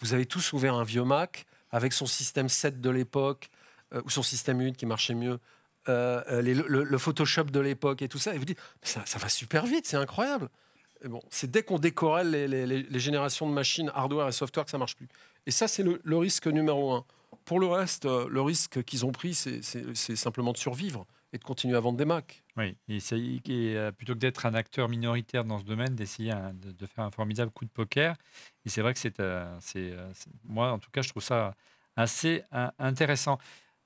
vous 0.00 0.12
avez 0.14 0.26
tous 0.26 0.52
ouvert 0.52 0.74
un 0.74 0.84
vieux 0.84 1.04
Mac 1.04 1.46
avec 1.70 1.92
son 1.92 2.06
système 2.06 2.48
7 2.48 2.80
de 2.80 2.90
l'époque, 2.90 3.48
euh, 3.94 4.02
ou 4.04 4.10
son 4.10 4.22
système 4.22 4.60
8 4.60 4.76
qui 4.76 4.86
marchait 4.86 5.14
mieux, 5.14 5.38
euh, 5.88 6.42
les- 6.42 6.54
le, 6.54 6.82
le 6.84 6.98
Photoshop 6.98 7.44
de 7.44 7.60
l'époque 7.60 8.02
et 8.02 8.08
tout 8.08 8.18
ça, 8.18 8.34
et 8.34 8.38
vous 8.38 8.44
dites, 8.44 8.58
ça, 8.82 9.02
ça 9.06 9.18
va 9.18 9.28
super 9.28 9.66
vite, 9.66 9.86
c'est 9.86 9.96
incroyable. 9.96 10.48
Et 11.02 11.08
bon, 11.08 11.22
c'est 11.30 11.50
dès 11.50 11.62
qu'on 11.62 11.78
les- 12.46 12.66
les- 12.66 12.82
les 12.82 13.00
générations 13.00 13.48
de 13.48 13.54
machines, 13.54 13.90
hardware 13.94 14.28
et 14.28 14.32
software 14.32 14.64
que 14.66 14.70
ça 14.70 14.78
marche 14.78 14.96
plus. 14.96 15.08
Et 15.46 15.50
ça, 15.50 15.68
c'est 15.68 15.82
le, 15.82 16.16
risque 16.16 16.46
numéro 16.46 16.92
un. 16.92 17.04
Pour 17.44 17.60
le 17.60 17.66
reste, 17.66 18.06
euh, 18.06 18.28
le 18.28 18.42
risque 18.42 18.82
qu'ils 18.84 19.06
ont 19.06 19.12
pris, 19.12 19.34
c'est- 19.34 19.62
simplement 20.16 20.52
de 20.52 20.58
survivre 20.58 21.06
et 21.32 21.38
de 21.38 21.44
continuer 21.44 21.76
à 21.76 21.80
vendre 21.80 21.98
des 21.98 22.04
Macs. 22.04 22.44
Oui, 22.56 22.76
et, 22.88 22.98
euh, 23.76 23.92
plutôt 23.92 24.14
que 24.14 24.18
d'être 24.18 24.46
un 24.46 24.54
acteur 24.54 24.88
minoritaire 24.88 25.44
dans 25.44 25.58
ce 25.58 25.64
domaine, 25.64 25.94
d'essayer 25.94 26.34
de, 26.54 26.86
faire 26.86 27.04
un 27.04 27.10
formidable 27.10 27.50
coup 27.50 27.64
de 27.64 27.70
poker. 27.70 28.16
Et 28.64 28.68
c'est 28.68 28.82
vrai 28.82 28.94
que 28.94 28.98
c'est, 29.00 29.20
euh, 29.20 29.58
moi, 30.44 30.72
en 30.72 30.78
tout 30.78 30.90
cas, 30.90 31.02
je 31.02 31.08
trouve 31.08 31.22
ça 31.22 31.54
assez 31.96 32.42
intéressant. 32.78 33.38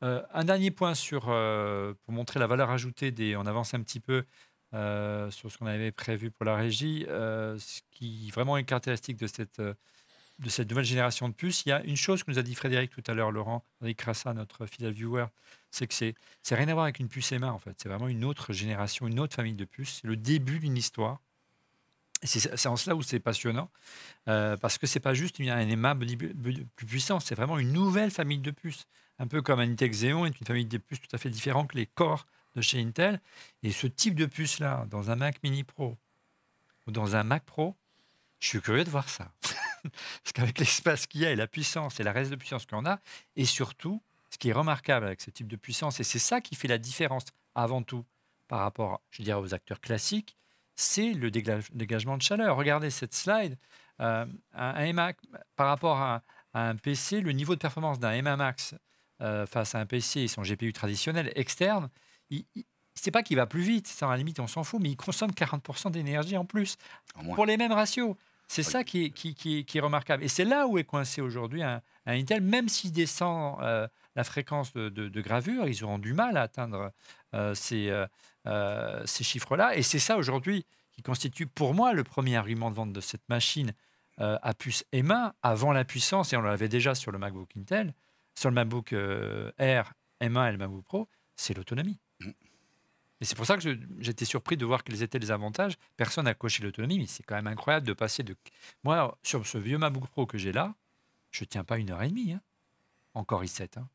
Un 0.03 0.45
dernier 0.45 0.71
point 0.71 0.95
sur, 0.95 1.23
pour 1.23 2.15
montrer 2.15 2.39
la 2.39 2.47
valeur 2.47 2.71
ajoutée. 2.71 3.35
On 3.37 3.47
avance 3.47 3.73
un 3.73 3.81
petit 3.81 4.01
peu 4.01 4.25
sur 4.73 5.51
ce 5.51 5.59
qu'on 5.59 5.67
avait 5.67 5.93
prévu 5.93 6.31
pour 6.31 6.45
la 6.45 6.57
régie. 6.57 7.07
ce 7.09 7.81
qui 7.91 8.31
vraiment 8.31 8.59
est 8.59 8.65
caractéristique 8.65 9.17
de 9.17 9.27
cette, 9.27 9.61
de 10.41 10.49
cette 10.49 10.69
nouvelle 10.69 10.85
génération 10.85 11.29
de 11.29 11.35
puces, 11.35 11.63
il 11.65 11.69
y 11.69 11.73
a 11.73 11.83
une 11.85 11.97
chose 11.97 12.23
que 12.25 12.31
nous 12.31 12.39
a 12.39 12.43
dit 12.43 12.55
Frédéric 12.55 12.91
tout 12.91 13.03
à 13.07 13.15
l'heure, 13.15 13.31
Laurent, 13.31 13.65
Frédéric 13.79 14.03
notre 14.35 14.67
fidèle 14.67 14.93
viewer, 14.93 15.27
c'est 15.71 15.87
que 15.87 15.95
c'est 15.95 16.15
rien 16.55 16.69
à 16.69 16.73
voir 16.75 16.85
avec 16.85 16.99
une 16.99 17.09
puce 17.09 17.31
M1 17.33 17.45
en 17.51 17.59
fait. 17.59 17.77
C'est 17.81 17.89
vraiment 17.89 18.09
une 18.09 18.25
autre 18.25 18.53
génération, 18.53 19.07
une 19.07 19.21
autre 19.21 19.35
famille 19.35 19.55
de 19.55 19.65
puces. 19.65 20.01
C'est 20.03 20.09
le 20.09 20.17
début 20.17 20.59
d'une 20.59 20.77
histoire. 20.77 21.21
C'est 22.23 22.67
en 22.67 22.77
cela 22.77 22.97
où 22.97 23.03
c'est 23.03 23.21
passionnant, 23.21 23.71
euh, 24.29 24.57
parce 24.57 24.79
que 24.79 24.87
c'est 24.87 25.01
pas 25.01 25.13
juste 25.13 25.39
une- 25.41 25.51
un 25.51 25.69
aimant 25.69 25.95
plus 25.97 26.87
puissant, 26.87 27.21
c'est 27.21 27.35
vraiment 27.35 27.59
une 27.59 27.73
nouvelle 27.73 28.11
famille 28.11 28.39
de 28.39 28.51
puces. 28.51 28.87
Un 29.19 29.27
peu 29.27 29.43
comme 29.43 29.61
un 29.61 29.71
Intel 29.71 29.91
Xeon 29.91 30.25
est 30.25 30.41
une 30.41 30.47
famille 30.47 30.65
de 30.65 30.79
puces 30.79 31.01
tout 31.01 31.15
à 31.15 31.19
fait 31.19 31.29
différente 31.29 31.71
que 31.71 31.77
les 31.77 31.87
corps 31.87 32.27
de 32.57 32.63
chez 32.63 32.81
Intel. 32.81 33.21
Et 33.63 33.71
ce 33.73 33.87
type 33.87 34.15
de 34.15 34.25
puce-là, 34.27 34.87
dans 34.91 35.11
un 35.11 35.17
Mac 35.17 35.43
Mini 35.43 35.65
Pro 35.65 35.99
ou 36.87 36.93
dans 36.93 37.15
un 37.15 37.25
Mac 37.25 37.45
Pro, 37.45 37.77
je 38.41 38.49
suis 38.49 38.61
curieux 38.63 38.85
de 38.85 38.91
voir 38.91 39.09
ça. 39.09 39.31
Parce 40.23 40.33
qu'avec 40.33 40.59
l'espace 40.59 41.07
qu'il 41.07 41.21
y 41.23 41.27
a 41.27 41.31
et 41.31 41.37
la 41.37 41.47
puissance 41.47 42.01
et 42.01 42.03
la 42.03 42.13
reste 42.13 42.31
de 42.31 42.37
puissance 42.37 42.67
qu'on 42.67 42.85
a, 42.87 42.99
et 43.37 43.45
surtout, 43.45 44.03
ce 44.31 44.39
qui 44.39 44.49
est 44.49 44.53
remarquable 44.53 45.07
avec 45.07 45.21
ce 45.21 45.31
type 45.31 45.47
de 45.49 45.57
puissance, 45.57 46.01
et 46.01 46.05
c'est 46.05 46.19
ça 46.19 46.41
qui 46.41 46.55
fait 46.57 46.69
la 46.69 46.79
différence 46.79 47.25
avant 47.55 47.83
tout 47.83 48.05
par 48.49 48.61
rapport, 48.61 49.01
je 49.11 49.23
dirais, 49.23 49.39
aux 49.41 49.55
acteurs 49.55 49.81
classiques, 49.81 50.37
c'est 50.77 51.13
le 51.13 51.31
dégage- 51.31 51.71
dégagement 51.73 52.17
de 52.17 52.23
chaleur. 52.23 52.57
Regardez 52.57 52.91
cette 52.91 53.15
slide. 53.15 53.57
euh, 54.01 54.27
un, 54.55 54.85
iMac, 54.87 55.17
par 55.55 55.69
rapport 55.69 55.99
à, 55.99 56.23
à 56.53 56.69
un 56.69 56.75
PC, 56.77 57.21
le 57.21 57.31
niveau 57.31 57.55
de 57.55 57.61
performance 57.61 58.01
d'un 58.01 58.11
M1 58.13 58.37
Max 58.37 58.75
euh, 59.21 59.47
face 59.47 59.77
à 59.77 59.79
un 59.79 59.87
PC 59.87 60.23
et 60.23 60.29
son 60.29 60.43
GPU 60.43 60.73
traditionnel 60.73 61.31
externe, 61.37 61.89
il, 62.31 62.45
il- 62.57 62.65
c'est 62.97 63.11
pas 63.13 63.23
qu'il 63.23 63.37
va 63.37 63.47
plus 63.47 63.63
vite, 63.63 63.87
ça 63.87 64.07
à 64.09 64.11
la 64.11 64.17
limite 64.17 64.39
on 64.41 64.47
s'en 64.49 64.63
fout, 64.65 64.81
mais 64.83 64.89
il 64.91 64.97
consomme 64.97 65.31
40% 65.33 65.91
d'énergie 65.93 66.37
en 66.37 66.45
plus 66.45 66.77
pour 67.37 67.47
les 67.47 67.57
mêmes 67.57 67.73
ratios. 67.73 68.15
C'est 68.55 68.63
ça 68.71 68.85
qui 68.85 69.05
est, 69.07 69.11
qui, 69.11 69.35
qui- 69.35 69.65
qui 69.65 69.79
est 69.79 69.81
remarquable. 69.81 70.23
Et 70.25 70.29
c'est 70.29 70.45
là 70.45 70.67
où 70.67 70.79
est 70.79 70.85
coincé 70.85 71.21
aujourd'hui 71.21 71.63
un, 71.63 71.83
un 72.07 72.13
Intel, 72.19 72.41
même 72.43 72.69
s'il 72.69 72.93
descend 72.93 73.59
euh, 73.63 73.89
la 74.15 74.25
fréquence 74.25 74.73
de, 74.73 74.89
de- 74.89 75.09
de 75.09 75.21
gravure, 75.21 75.67
ils 75.69 75.83
auront 75.85 75.99
du 75.99 76.13
mal 76.13 76.37
à 76.37 76.43
atteindre 76.43 76.93
euh, 77.35 77.55
ces, 77.55 77.91
euh, 78.47 79.07
ces 79.07 79.25
chiffres-là. 79.25 79.77
Et 79.77 79.83
c'est 79.83 79.99
ça 79.99 80.17
aujourd'hui 80.17 80.67
qui 80.93 81.03
constitue 81.03 81.47
pour 81.47 81.75
moi 81.75 81.93
le 81.93 82.05
premier 82.05 82.37
argument 82.37 82.71
de 82.71 82.77
vente 82.77 82.93
de 82.93 83.01
cette 83.01 83.29
machine 83.29 83.73
à 84.19 84.55
puce 84.55 84.85
M1 84.93 85.33
avant 85.43 85.73
la 85.73 85.85
puissance, 85.85 86.33
et 86.33 86.37
on 86.37 86.43
l'avait 86.43 86.69
déjà 86.69 86.95
sur 86.95 87.11
le 87.11 87.19
MacBook 87.19 87.51
Intel, 87.57 87.93
sur 88.39 88.49
le 88.49 88.55
MacBook 88.55 88.93
Air 89.59 89.93
M1 90.23 90.49
et 90.49 90.53
le 90.53 90.59
MacBook 90.59 90.85
Pro, 90.85 91.09
c'est 91.35 91.53
l'autonomie. 91.57 91.99
Et 93.25 93.27
c'est 93.27 93.37
pour 93.37 93.47
ça 93.47 93.57
que 93.57 93.79
j'étais 94.01 94.27
surpris 94.27 94.59
de 94.59 94.67
voir 94.67 94.85
quels 94.85 95.03
étaient 95.03 95.19
les 95.19 95.31
avantages. 95.31 95.79
Personne 95.97 96.27
n'a 96.27 96.35
coché 96.35 96.63
l'autonomie, 96.63 96.99
mais 96.99 97.07
c'est 97.07 97.23
quand 97.23 97.37
même 97.37 97.47
incroyable 97.47 97.87
de 97.87 97.95
passer 97.95 98.23
de. 98.23 98.37
Moi, 98.83 99.17
sur 99.23 99.47
ce 99.47 99.57
vieux 99.57 99.79
MacBook 99.79 100.09
Pro 100.09 100.27
que 100.27 100.37
j'ai 100.37 100.53
là, 100.53 100.75
je 101.31 101.45
tiens 101.45 101.65
pas 101.65 101.79
une 101.79 101.91
heure 101.91 102.03
et 102.03 102.09
demie, 102.11 102.35
hein, 102.35 102.43
en 103.15 103.25
Core 103.25 103.45
i7. 103.45 103.79
hein. 103.79 103.89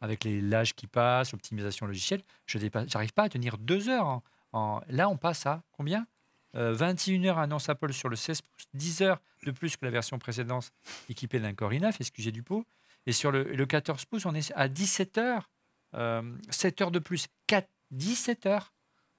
Avec 0.00 0.24
les 0.24 0.40
l'âge 0.40 0.74
qui 0.74 0.88
passe, 0.88 1.30
l'optimisation 1.30 1.86
logicielle, 1.86 2.22
je 2.46 2.58
n'arrive 2.58 3.12
pas 3.12 3.22
à 3.22 3.28
tenir 3.28 3.56
deux 3.56 3.88
heures. 3.88 4.20
Là, 4.52 5.08
on 5.08 5.16
passe 5.16 5.46
à 5.46 5.62
combien? 5.70 6.08
Euh, 6.56 6.72
21 6.72 7.24
heures 7.26 7.38
annonce 7.38 7.68
Apple 7.68 7.92
sur 7.92 8.08
le 8.08 8.16
16 8.16 8.42
pouces, 8.42 8.66
10 8.74 9.02
heures 9.02 9.20
de 9.44 9.52
plus 9.52 9.76
que 9.76 9.84
la 9.84 9.92
version 9.92 10.18
précédente 10.18 10.72
équipée 11.08 11.38
d'un 11.38 11.54
Core 11.54 11.70
i9, 11.70 11.94
excusez 12.00 12.32
du 12.32 12.42
pot. 12.42 12.66
Et 13.06 13.12
sur 13.12 13.30
le, 13.30 13.44
le 13.44 13.64
14 13.64 14.06
pouces, 14.06 14.26
on 14.26 14.34
est 14.34 14.52
à 14.56 14.66
17 14.66 15.18
heures, 15.18 15.48
euh, 15.94 16.36
7 16.50 16.80
heures 16.80 16.90
de 16.90 16.98
plus, 16.98 17.28
4, 17.46 17.68
17 17.92 18.46
heures. 18.46 18.71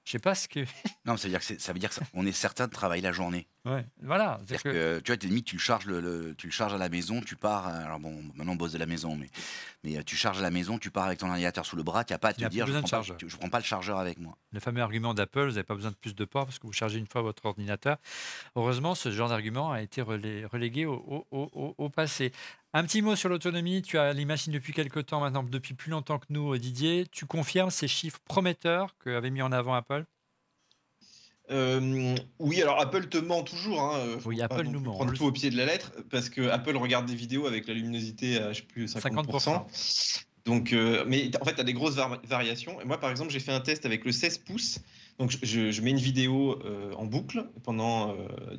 Je 0.04 0.12
sais 0.12 0.18
pas 0.18 0.34
ce 0.34 0.48
que. 0.48 0.60
Non, 1.06 1.16
ça 1.16 1.24
veut 1.28 1.30
dire 1.30 1.40
que 1.40 1.58
ça 1.58 1.72
veut 1.72 1.78
dire 1.78 1.88
que 1.88 1.94
ça- 1.96 2.02
on 2.14 2.26
est 2.26 2.32
certain 2.32 2.66
de 2.66 2.72
travailler 2.72 3.02
la 3.02 3.12
journée. 3.12 3.46
Ouais, 3.66 3.86
voilà. 4.02 4.38
C'est-à-dire 4.44 4.60
C'est-à-dire 4.60 4.80
que- 4.82 4.98
que 4.98 5.02
tu 5.04 5.10
vois, 5.12 5.16
t'es 5.16 5.26
limite, 5.26 5.46
tu 5.46 5.56
le 5.56 5.60
charges 5.60 5.86
le, 5.86 6.00
le- 6.00 6.34
tu 6.36 6.46
le 6.48 6.52
charges 6.52 6.74
à 6.74 6.78
la 6.78 6.90
maison, 6.90 7.22
tu 7.22 7.34
pars. 7.34 7.66
euh, 7.68 7.84
Alors 7.84 7.98
bon, 7.98 8.22
maintenant 8.34 8.52
on 8.52 8.56
bosse 8.56 8.72
de 8.72 8.78
la 8.78 8.84
maison, 8.84 9.16
mais 9.16 9.30
mais 9.84 9.96
euh, 9.96 10.02
tu 10.04 10.16
charges 10.16 10.38
à 10.38 10.42
la 10.42 10.50
maison, 10.50 10.78
tu 10.78 10.90
pars 10.90 11.04
avec 11.06 11.18
ton 11.20 11.28
ordinateur 11.30 11.64
sous 11.64 11.76
le 11.76 11.82
bras, 11.82 12.04
tu 12.04 12.12
n'as 12.12 12.18
pas 12.18 12.28
à 12.28 12.32
te 12.34 12.44
dire, 12.44 12.66
je 12.66 12.72
de 12.72 12.78
prends, 12.78 12.82
pas, 12.82 12.88
chargeur. 12.88 13.16
tu- 13.16 13.28
je 13.28 13.36
prends 13.38 13.48
pas 13.48 13.58
le 13.60 13.64
chargeur 13.64 13.98
avec 13.98 14.18
moi. 14.18 14.36
Le 14.52 14.60
fameux 14.60 14.82
argument 14.82 15.14
d'Apple, 15.14 15.44
vous 15.44 15.52
n'avez 15.52 15.62
pas 15.64 15.74
besoin 15.74 15.92
de 15.92 15.96
plus 15.96 16.14
de 16.14 16.24
ports 16.26 16.44
parce 16.44 16.58
que 16.58 16.66
vous 16.66 16.72
chargez 16.74 16.98
une 16.98 17.06
fois 17.06 17.22
votre 17.22 17.46
ordinateur. 17.46 17.96
Heureusement, 18.54 18.94
ce 18.94 19.10
genre 19.10 19.30
d'argument 19.30 19.72
a 19.72 19.80
été 19.80 20.02
relé- 20.02 20.44
relégué 20.44 20.84
au, 20.84 20.94
au- 20.96 21.26
au- 21.30 21.50
au- 21.54 21.74
au 21.78 21.88
passé. 21.88 22.32
Un 22.74 22.84
petit 22.84 23.00
mot 23.02 23.16
sur 23.16 23.28
l'autonomie. 23.30 23.80
Tu 23.82 23.96
as 23.98 24.12
les 24.12 24.24
machines 24.26 24.52
depuis 24.52 24.72
quelques 24.74 25.06
temps, 25.06 25.20
maintenant 25.20 25.42
depuis 25.42 25.74
plus 25.74 25.90
longtemps 25.90 26.18
que 26.18 26.26
nous, 26.28 26.56
Didier. 26.58 27.06
Tu 27.10 27.24
confirmes 27.24 27.70
ces 27.70 27.88
chiffres 27.88 28.18
prometteurs 28.26 28.94
qu'avait 29.02 29.30
mis 29.30 29.42
en 29.42 29.52
avant 29.52 29.74
Apple? 29.74 30.04
Euh, 31.50 32.14
oui, 32.38 32.62
alors 32.62 32.80
Apple 32.80 33.08
te 33.08 33.18
ment 33.18 33.42
toujours. 33.42 33.82
Hein. 33.82 34.00
Faut 34.18 34.30
Oui, 34.30 34.40
Apple 34.40 34.64
nous 34.64 34.80
ment, 34.80 34.92
Prendre 34.92 35.10
le 35.10 35.16
tout 35.16 35.24
au 35.24 35.32
pied 35.32 35.50
de 35.50 35.56
la 35.56 35.66
lettre, 35.66 35.92
parce 36.10 36.30
que 36.30 36.48
Apple 36.48 36.76
regarde 36.76 37.06
des 37.06 37.14
vidéos 37.14 37.46
avec 37.46 37.68
la 37.68 37.74
luminosité 37.74 38.38
à 38.38 38.52
je 38.52 38.60
sais 38.60 38.66
plus 38.66 38.86
50%. 38.86 39.64
Donc, 40.46 40.72
euh, 40.74 41.04
mais 41.06 41.30
en 41.40 41.44
fait, 41.44 41.54
tu 41.54 41.60
as 41.60 41.64
des 41.64 41.72
grosses 41.72 41.94
var- 41.94 42.20
variations. 42.28 42.78
Et 42.80 42.84
moi, 42.84 42.98
par 43.00 43.10
exemple, 43.10 43.30
j'ai 43.30 43.40
fait 43.40 43.52
un 43.52 43.60
test 43.60 43.86
avec 43.86 44.04
le 44.04 44.12
16 44.12 44.38
pouces. 44.38 44.78
Donc, 45.18 45.30
je- 45.42 45.70
je, 45.70 45.80
mets 45.80 45.90
une 45.92 45.96
vidéo 45.96 46.60
euh, 46.66 46.92
en 46.96 47.06
boucle 47.06 47.46
pendant, 47.62 48.10
euh, 48.10 48.16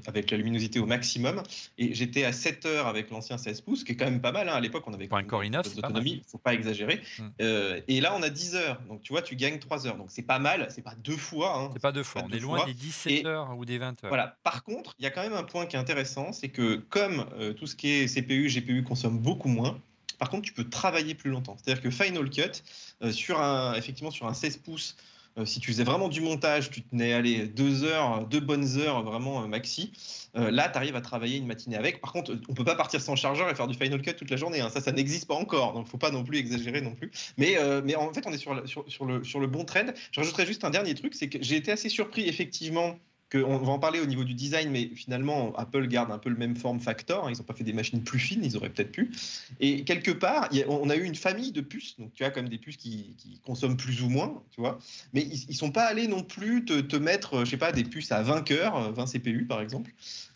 avec 0.08 0.32
la 0.32 0.38
luminosité 0.38 0.80
au 0.80 0.86
maximum. 0.88 1.44
Et 1.78 1.94
j'étais 1.94 2.24
à 2.24 2.32
7 2.32 2.66
heures 2.66 2.88
avec 2.88 3.12
l'ancien 3.12 3.38
16 3.38 3.62
pouces, 3.62 3.84
qui 3.84 3.92
est 3.92 3.96
quand 3.96 4.06
même 4.06 4.22
pas 4.22 4.32
mal. 4.32 4.50
hein. 4.50 4.54
À 4.54 4.62
l'époque, 4.62 4.84
on 4.88 4.94
avait 4.94 5.08
Pour 5.08 5.18
un 5.18 5.24
quand 5.24 5.28
Core 5.32 5.42
même 5.42 5.52
i9, 5.52 5.64
des 5.64 5.70
c'est 5.70 5.82
pas 5.82 5.88
autonomies, 5.90 6.24
faut 6.28 6.38
pas 6.40 6.54
exagérer. 6.56 7.02
Mm. 7.20 7.24
Euh, 7.42 7.82
et 7.88 8.02
là, 8.02 8.16
on 8.18 8.24
a 8.24 8.30
10 8.30 8.56
heures. 8.56 8.82
Donc, 8.88 9.02
tu 9.04 9.14
vois, 9.14 9.22
tu 9.22 9.36
gagnes 9.36 9.60
3 9.60 9.86
heures. 9.86 9.98
Donc, 9.98 10.08
c'est 10.10 10.24
pas 10.24 10.40
mal. 10.40 10.68
C'est 10.72 10.82
pas 10.82 10.96
deux 11.04 11.18
fois. 11.18 11.56
hein. 11.60 11.70
C'est 11.74 11.82
pas 11.82 11.92
deux 11.92 12.04
fois. 12.04 12.22
Pas 12.22 12.28
On 12.28 12.30
deux 12.32 12.38
est 12.38 12.42
loin 12.42 12.58
fois. 12.60 12.66
des 12.68 12.74
17 12.74 13.12
Et- 13.12 13.26
heures 13.28 13.56
ou 13.56 13.64
des 13.66 13.78
20 13.78 13.90
heures. 14.04 14.10
Voilà. 14.10 14.38
Par 14.44 14.64
contre, 14.64 14.96
il 14.98 15.04
y 15.04 15.08
a 15.08 15.12
quand 15.12 15.22
même 15.22 15.34
un 15.34 15.44
point 15.44 15.68
qui 15.68 15.76
est 15.76 15.80
intéressant, 15.80 16.32
c'est 16.34 16.50
que 16.50 16.78
comme 16.90 17.26
euh, 17.38 17.54
tout 17.54 17.68
ce 17.68 17.76
qui 17.76 17.90
est 17.92 18.08
CPU, 18.08 18.48
GPU 18.50 18.82
consomme 18.84 19.20
beaucoup 19.20 19.50
moins, 19.50 19.78
par 20.18 20.30
contre, 20.30 20.44
tu 20.44 20.54
peux 20.54 20.70
travailler 20.70 21.16
plus 21.16 21.30
longtemps. 21.30 21.58
C'est-à-dire 21.58 21.82
que 21.84 21.90
Final 21.90 22.30
Cut, 22.30 22.64
euh, 23.02 23.12
sur 23.12 23.40
un, 23.42 23.74
effectivement, 23.76 24.12
sur 24.12 24.28
un 24.28 24.34
16 24.34 24.58
pouces, 24.58 24.96
euh, 25.38 25.46
si 25.46 25.60
tu 25.60 25.72
faisais 25.72 25.84
vraiment 25.84 26.08
du 26.08 26.22
montage, 26.22 26.70
tu 26.70 26.82
tenais 26.82 27.12
aller 27.12 27.48
deux 27.48 27.84
heures, 27.84 28.26
deux 28.26 28.40
bonnes 28.40 28.78
heures 28.78 29.04
vraiment 29.04 29.44
euh, 29.44 29.48
maxi. 29.48 29.92
Là, 30.34 30.68
tu 30.68 30.78
arrives 30.78 30.98
à 30.98 31.02
travailler 31.02 31.38
une 31.38 31.48
matinée 31.48 31.78
avec. 31.78 32.02
Par 32.02 32.12
contre, 32.12 32.38
on 32.50 32.54
peut 32.54 32.66
pas 32.66 32.76
partir 32.76 33.00
sans 33.00 33.16
chargeur 33.16 33.50
et 33.50 33.56
faire 33.56 33.68
du 33.68 33.74
Final 33.74 34.02
Cut 34.02 34.16
toute 34.16 34.30
la 34.30 34.36
journée. 34.36 34.60
hein. 34.60 34.70
Ça, 34.70 34.82
ça 34.82 34.92
n'existe 34.92 35.28
pas 35.28 35.36
encore. 35.36 35.72
Donc, 35.72 35.88
faut 35.88 35.98
pas 35.98 36.12
non 36.12 36.26
plus 36.26 36.40
exagérer 36.40 36.82
non 36.82 36.94
plus. 36.94 37.10
Mais, 37.38 37.58
en 37.58 38.14
fait, 38.14 38.28
on 38.28 38.34
est 38.34 38.38
sur 38.38 38.54
le, 38.54 39.24
sur 39.24 39.40
le 39.40 39.48
bon 39.48 39.64
trend. 39.64 39.86
Je 40.12 40.20
rajouterais 40.20 40.46
juste 40.46 40.66
un 40.66 40.72
dernier 40.72 40.94
truc, 40.94 41.16
c'est 41.16 41.30
que 41.30 41.38
j'ai 41.42 41.56
été 41.56 41.72
assez 41.72 41.88
surpris 41.88 42.28
effectivement 42.28 43.00
on 43.44 43.58
va 43.58 43.72
en 43.72 43.80
parler 43.80 44.00
au 44.00 44.06
niveau 44.06 44.24
du 44.24 44.34
design, 44.34 44.70
mais 44.70 44.90
finalement, 44.96 45.54
Apple 45.56 45.88
garde 45.88 46.12
un 46.12 46.18
peu 46.18 46.30
le 46.30 46.36
même 46.36 46.56
form 46.56 46.80
factor. 46.80 47.26
Hein. 47.26 47.32
Ils 47.32 47.38
n'ont 47.38 47.44
pas 47.44 47.54
fait 47.54 47.64
des 47.64 47.74
machines 47.74 48.04
plus 48.04 48.20
fines, 48.20 48.44
ils 48.44 48.58
auraient 48.58 48.70
peut-être 48.70 48.92
pu. 48.92 49.12
Et 49.60 49.84
quelque 49.84 50.12
part, 50.12 50.50
on 50.68 50.90
a 50.90 50.96
eu 50.96 51.04
une 51.04 51.16
famille 51.16 51.52
de 51.52 51.62
puces, 51.62 52.00
donc 52.00 52.14
tu 52.14 52.24
as 52.24 52.32
quand 52.32 52.42
même 52.42 52.50
des 52.50 52.58
puces 52.58 52.78
qui, 52.78 53.16
consomment 53.46 53.78
plus 53.78 54.02
ou 54.02 54.10
moins, 54.10 54.42
tu 54.52 54.62
vois. 54.62 54.80
Mais 55.14 55.22
ils, 55.22 55.50
ne 55.50 55.54
sont 55.54 55.72
pas 55.72 55.86
allés 55.86 56.08
non 56.08 56.24
plus 56.24 56.66
te, 56.66 56.96
mettre, 56.96 57.36
euh, 57.36 57.46
je 57.46 57.52
sais 57.52 57.58
pas, 57.58 57.72
des 57.72 57.84
puces 57.84 58.12
à 58.12 58.22
20 58.22 58.42
cœurs, 58.42 58.76
euh, 58.78 58.92
20 58.92 59.06
CPU 59.06 59.46
par 59.46 59.62
exemple. 59.62 59.92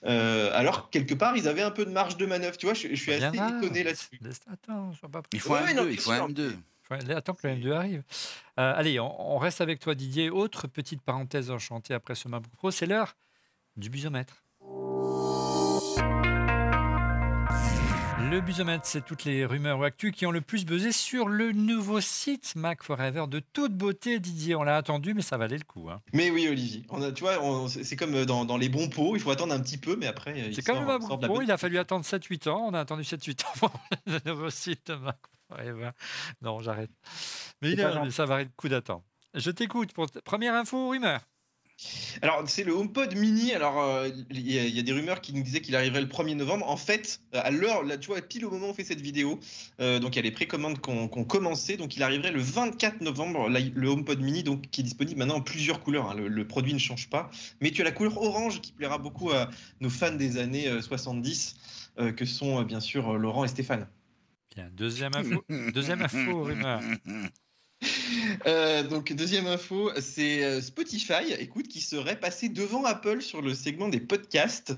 Euh, 0.06 0.52
alors 0.54 0.90
quelque 0.90 1.14
part, 1.14 1.38
ils 1.38 1.48
avaient 1.48 1.62
un 1.62 1.72
peu 1.72 1.86
de 1.86 1.92
marge 1.92 2.18
de 2.18 2.26
manœuvre, 2.26 2.58
tu 2.58 2.66
vois. 2.66 2.76
Je, 2.76 2.94
suis 2.96 3.14
assez 3.14 3.38
étonné 3.38 3.84
là-dessus. 3.84 4.20
Il 5.34 5.40
faut 5.40 5.56
un 5.56 5.66
M2. 5.66 6.52
Ouais, 6.92 7.12
Attends 7.14 7.34
que 7.36 7.48
le 7.48 7.54
M2 7.56 7.72
arrive. 7.72 8.04
Euh, 8.60 8.74
allez, 8.76 9.00
on, 9.00 9.36
on 9.36 9.38
reste 9.38 9.62
avec 9.62 9.80
toi, 9.80 9.94
Didier. 9.96 10.30
Autre 10.30 10.68
petite 10.68 11.02
parenthèse 11.02 11.52
enchantée 11.52 11.94
après 11.94 12.16
ce 12.16 12.28
MacBook 12.28 12.52
Pro, 12.58 12.72
c'est 12.72 12.88
l'heure 12.88 13.16
du 13.78 13.90
busomètre. 13.90 14.44
Le 18.32 18.42
busomètre, 18.42 18.86
c'est 18.86 19.04
toutes 19.04 19.24
les 19.24 19.44
rumeurs 19.46 19.80
ou 19.80 19.84
actus 19.84 20.12
qui 20.12 20.26
ont 20.28 20.32
le 20.32 20.42
plus 20.42 20.64
buzzé 20.66 20.92
sur 20.92 21.28
le 21.30 21.52
nouveau 21.52 22.00
site 22.00 22.54
Mac 22.56 22.84
Forever 22.84 23.26
de 23.28 23.40
toute 23.40 23.74
beauté, 23.74 24.20
Didier. 24.20 24.56
On 24.56 24.62
l'a 24.64 24.76
attendu, 24.78 25.14
mais 25.16 25.22
ça 25.24 25.38
valait 25.38 25.58
le 25.58 25.64
coup. 25.64 25.90
hein. 25.90 26.00
Mais 26.14 26.30
oui, 26.30 26.48
Olivier. 26.48 26.84
On 26.90 27.02
a, 27.02 27.12
tu 27.12 27.24
vois, 27.24 27.42
on- 27.44 27.68
c'est 27.68 27.96
comme 27.96 28.26
dans, 28.26 28.46
dans 28.46 28.58
les 28.58 28.70
bons 28.70 28.88
pots. 28.90 29.16
Il 29.16 29.22
faut 29.22 29.32
attendre 29.32 29.54
un 29.54 29.60
petit 29.60 29.78
peu, 29.80 29.96
mais 29.96 30.06
après. 30.06 30.34
il 30.38 30.54
C'est 30.56 30.62
comme 30.64 30.82
le 30.82 30.88
la 30.88 31.00
Pro, 31.28 31.42
il 31.42 31.52
a 31.52 31.58
fallu 31.58 31.80
attendre 31.80 32.06
7-8 32.06 32.50
ans. 32.50 32.68
On 32.70 32.74
a 32.76 32.80
attendu 32.82 33.02
7-8 33.04 33.46
ans 33.46 33.52
pour 33.58 33.72
le 34.06 34.20
nouveau 34.26 34.50
site 34.52 34.90
Mac 34.92 35.18
Forever. 35.50 35.90
Non, 36.42 36.62
j'arrête. 36.62 36.92
Mais, 37.62 37.76
ça 38.12 38.26
valait 38.26 38.46
le 38.46 38.52
coup 38.56 38.70
d'attendre. 38.70 39.04
Je 39.34 39.52
t'écoute 39.52 39.92
pour 39.94 40.08
première 40.24 40.54
info, 40.56 40.90
rumeur. 40.90 41.22
Alors, 42.22 42.44
c'est 42.48 42.66
le 42.66 42.74
HomePod 42.74 43.16
mini. 43.16 43.54
Alors, 43.54 43.80
euh, 43.82 44.10
il 44.32 44.52
y, 44.52 44.60
a- 44.60 44.66
il 44.66 44.76
y 44.76 44.80
a 44.80 44.82
des 44.84 44.92
rumeurs 44.92 45.22
qui 45.22 45.32
nous 45.34 45.42
disaient 45.44 45.62
qu'il 45.62 45.78
arriverait 45.78 46.02
le 46.02 46.10
1er 46.10 46.36
novembre. 46.36 46.68
En 46.68 46.76
fait, 46.76 47.22
euh, 47.34 47.40
à 47.42 47.52
l'heure, 47.52 47.84
là, 47.84 47.98
tu 47.98 48.08
vois, 48.08 48.22
pile 48.22 48.46
au 48.46 48.52
moment 48.52 48.68
où 48.68 48.70
on 48.72 48.74
fait 48.74 48.84
cette 48.84 49.00
vidéo, 49.00 49.40
euh, 49.80 50.00
donc 50.00 50.14
il 50.14 50.16
y 50.18 50.20
a 50.20 50.24
les 50.24 50.32
précommandes 50.32 50.82
qui 50.82 50.90
ont 50.90 51.08
commencé. 51.08 51.78
Donc, 51.78 51.96
il 51.96 52.04
arriverait 52.04 52.32
le 52.34 52.42
24 52.42 53.00
novembre, 53.00 53.48
là, 53.48 53.62
le 53.62 53.88
HomePod 53.88 54.20
mini, 54.20 54.44
donc, 54.44 54.70
qui 54.72 54.82
est 54.82 54.84
disponible 54.84 55.20
maintenant 55.20 55.36
en 55.38 55.42
plusieurs 55.42 55.82
couleurs. 55.82 56.10
hein. 56.10 56.16
Le, 56.16 56.28
le 56.28 56.46
produit 56.48 56.74
ne 56.74 56.80
change 56.80 57.10
pas. 57.10 57.30
Mais 57.62 57.72
tu 57.72 57.80
as 57.82 57.86
la 57.86 57.92
couleur 57.94 58.18
orange 58.22 58.60
qui 58.60 58.74
plaira 58.74 58.98
beaucoup 58.98 59.32
à 59.32 59.50
nos 59.80 59.90
fans 59.90 60.12
des 60.12 60.38
années 60.38 60.68
euh, 60.68 60.82
70, 60.82 61.56
euh, 62.00 62.12
que 62.12 62.26
sont 62.26 62.60
euh, 62.60 62.64
bien 62.66 62.82
sûr 62.82 63.10
euh, 63.12 63.18
Laurent 63.18 63.46
et 63.46 63.48
Stéphane. 63.48 63.88
Bien, 64.60 64.70
deuxième 64.74 65.16
info. 65.16 65.46
deuxième 65.74 66.02
info, 66.02 66.44
rumeur. 66.44 66.82
Euh, 68.46 68.84
donc 68.84 69.14
deuxième 69.14 69.48
info, 69.48 69.90
c'est 70.02 70.44
euh, 70.44 70.60
Spotify, 70.60 71.32
écoute, 71.40 71.70
qui 71.70 71.80
serait 71.80 72.20
passé 72.20 72.50
devant 72.50 72.84
Apple 72.84 73.22
sur 73.22 73.42
le 73.42 73.54
segment 73.54 73.88
des 73.88 74.02
podcasts. 74.02 74.74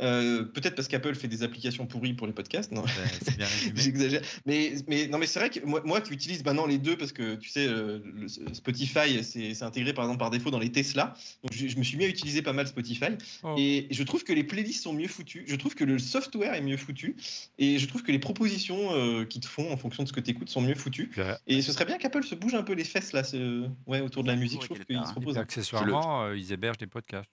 Euh, 0.00 0.44
Peut-être 0.44 0.74
parce 0.74 0.88
qu'Apple 0.88 1.14
fait 1.14 1.28
des 1.28 1.42
applications 1.42 1.86
pourries 1.86 2.12
pour 2.14 2.26
les 2.26 2.32
podcasts. 2.32 2.70
Non, 2.72 2.84
c'est 3.22 3.36
bien 3.36 3.46
résumé. 3.60 3.72
j'exagère. 3.80 4.22
Mais, 4.44 4.74
mais 4.88 5.06
non, 5.08 5.18
mais 5.18 5.26
c'est 5.26 5.38
vrai 5.38 5.50
que 5.50 5.64
moi, 5.64 5.80
moi 5.84 6.00
qui 6.00 6.12
utilise 6.12 6.44
maintenant 6.44 6.66
les 6.66 6.78
deux 6.78 6.96
parce 6.96 7.12
que 7.12 7.34
tu 7.36 7.48
sais, 7.48 7.66
euh, 7.66 8.00
le- 8.04 8.28
Spotify, 8.54 9.22
c'est 9.24 9.62
intégré 9.62 9.92
par 9.94 10.04
exemple 10.04 10.18
par 10.18 10.30
défaut 10.30 10.50
dans 10.50 10.58
les 10.58 10.70
Tesla. 10.72 11.14
Donc 11.42 11.52
je, 11.52 11.66
je 11.68 11.76
me 11.78 11.82
suis 11.82 11.96
mis 11.96 12.04
à 12.04 12.08
utiliser 12.08 12.42
pas 12.42 12.52
mal 12.52 12.66
Spotify. 12.66 13.06
Oh. 13.42 13.54
Et 13.58 13.86
je 13.90 14.02
trouve 14.02 14.24
que 14.24 14.32
les 14.32 14.44
playlists 14.44 14.82
sont 14.82 14.92
mieux 14.92 15.08
foutues. 15.08 15.44
Je 15.46 15.56
trouve 15.56 15.74
que 15.74 15.84
le 15.84 15.98
software 15.98 16.54
est 16.54 16.60
mieux 16.60 16.76
foutu. 16.76 17.16
Et 17.58 17.78
je 17.78 17.86
trouve 17.86 18.02
que 18.02 18.12
les 18.12 18.18
propositions 18.18 18.94
euh, 18.94 19.24
qu'ils 19.24 19.40
te 19.40 19.46
font 19.46 19.72
en 19.72 19.76
fonction 19.76 20.02
de 20.02 20.08
ce 20.08 20.12
que 20.12 20.20
tu 20.20 20.30
écoutes 20.30 20.48
sont 20.50 20.60
mieux 20.60 20.74
foutues. 20.74 21.10
Et 21.46 21.62
ce 21.62 21.72
serait 21.72 21.84
bien 21.86 21.98
qu'Apple 21.98 22.24
se 22.24 22.34
bouge 22.34 22.54
un 22.54 22.62
peu 22.62 22.74
les 22.74 22.84
fesses 22.84 23.12
là, 23.12 23.24
ce- 23.24 23.66
ouais, 23.86 24.00
autour 24.00 24.22
de 24.22 24.28
la 24.28 24.36
musique. 24.36 24.60
Je 24.62 24.66
trouve 24.66 24.84
qu'ils 24.84 24.96
se 25.06 25.12
proposent. 25.12 25.38
accessoirement, 25.38 26.24
euh, 26.24 26.36
ils 26.36 26.52
hébergent 26.52 26.78
des 26.78 26.86
podcasts. 26.86 27.30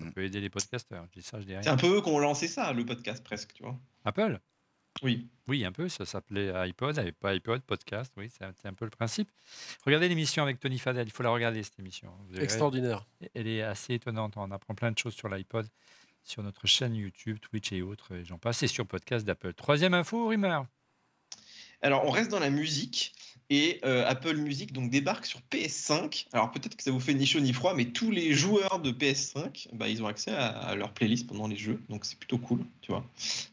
Ça 0.00 0.04
Mm. 0.06 0.12
peut 0.12 0.24
aider 0.24 0.40
les 0.40 0.50
podcasteurs. 0.50 1.04
Je 1.14 1.20
dis 1.20 1.26
ça, 1.26 1.40
je 1.40 1.46
dis 1.46 1.52
rien. 1.52 1.62
C'est 1.62 1.68
un 1.70 1.76
peu 1.76 1.96
eux 1.96 2.02
qui 2.02 2.08
ont 2.08 2.18
lancé 2.18 2.48
ça, 2.48 2.72
le 2.72 2.84
podcast 2.84 3.22
presque, 3.22 3.52
tu 3.54 3.62
vois. 3.62 3.78
Apple? 4.04 4.40
Oui. 5.02 5.28
Oui, 5.46 5.64
un 5.64 5.70
peu. 5.72 5.88
Ça 5.88 6.04
s'appelait 6.04 6.50
iPod, 6.50 6.98
avait 6.98 7.12
pas 7.12 7.30
iPod, 7.32 7.62
podcast. 7.62 8.12
Oui, 8.16 8.28
c'est 8.36 8.66
un- 8.66 8.72
peu 8.74 8.84
le 8.84 8.90
principe. 8.90 9.30
Regardez 9.86 10.08
l'émission 10.08 10.42
avec 10.42 10.58
Tony 10.58 10.78
Fadel. 10.78 11.06
Il 11.06 11.12
faut 11.12 11.22
la 11.22 11.30
regarder, 11.30 11.62
cette 11.62 11.78
émission. 11.78 12.10
Vous 12.26 12.32
verrez. 12.32 12.44
Extraordinaire. 12.44 13.06
Elle 13.34 13.46
est 13.46 13.62
assez 13.62 13.94
étonnante. 13.94 14.34
On 14.36 14.50
apprend 14.50 14.74
plein 14.74 14.90
de 14.90 14.98
choses 14.98 15.14
sur 15.14 15.28
l'iPod, 15.28 15.68
sur 16.24 16.42
notre 16.42 16.66
chaîne 16.66 16.94
YouTube, 16.96 17.38
Twitch 17.40 17.70
et 17.72 17.82
autres. 17.82 18.12
Et 18.14 18.24
j'en 18.24 18.38
passe. 18.38 18.62
Et 18.64 18.66
sur 18.66 18.86
podcast 18.86 19.24
d'Apple. 19.24 19.54
Troisième 19.54 19.94
info, 19.94 20.26
rumeur. 20.28 20.66
Alors, 21.82 22.04
on 22.04 22.10
reste 22.10 22.30
dans 22.30 22.40
la 22.40 22.50
musique. 22.50 23.14
Et 23.52 23.80
euh, 23.84 24.04
Apple 24.06 24.36
Music 24.36 24.72
donc 24.72 24.90
débarque 24.90 25.26
sur 25.26 25.40
PS5. 25.50 26.26
Alors 26.32 26.52
peut-être 26.52 26.76
que 26.76 26.84
ça 26.84 26.92
vous 26.92 27.00
fait 27.00 27.14
ni 27.14 27.26
chaud 27.26 27.40
ni 27.40 27.52
froid, 27.52 27.74
mais 27.74 27.86
tous 27.86 28.12
les 28.12 28.32
joueurs 28.32 28.78
de 28.78 28.92
PS5, 28.92 29.68
bah, 29.72 29.88
ils 29.88 30.02
ont 30.04 30.06
accès 30.06 30.30
à, 30.30 30.74
leur 30.76 30.92
playlist 30.92 31.26
pendant 31.26 31.48
les 31.48 31.56
jeux, 31.56 31.80
donc 31.88 32.04
c'est 32.04 32.16
plutôt 32.16 32.38
cool, 32.38 32.60
tu 32.80 32.92
vois. 32.92 33.04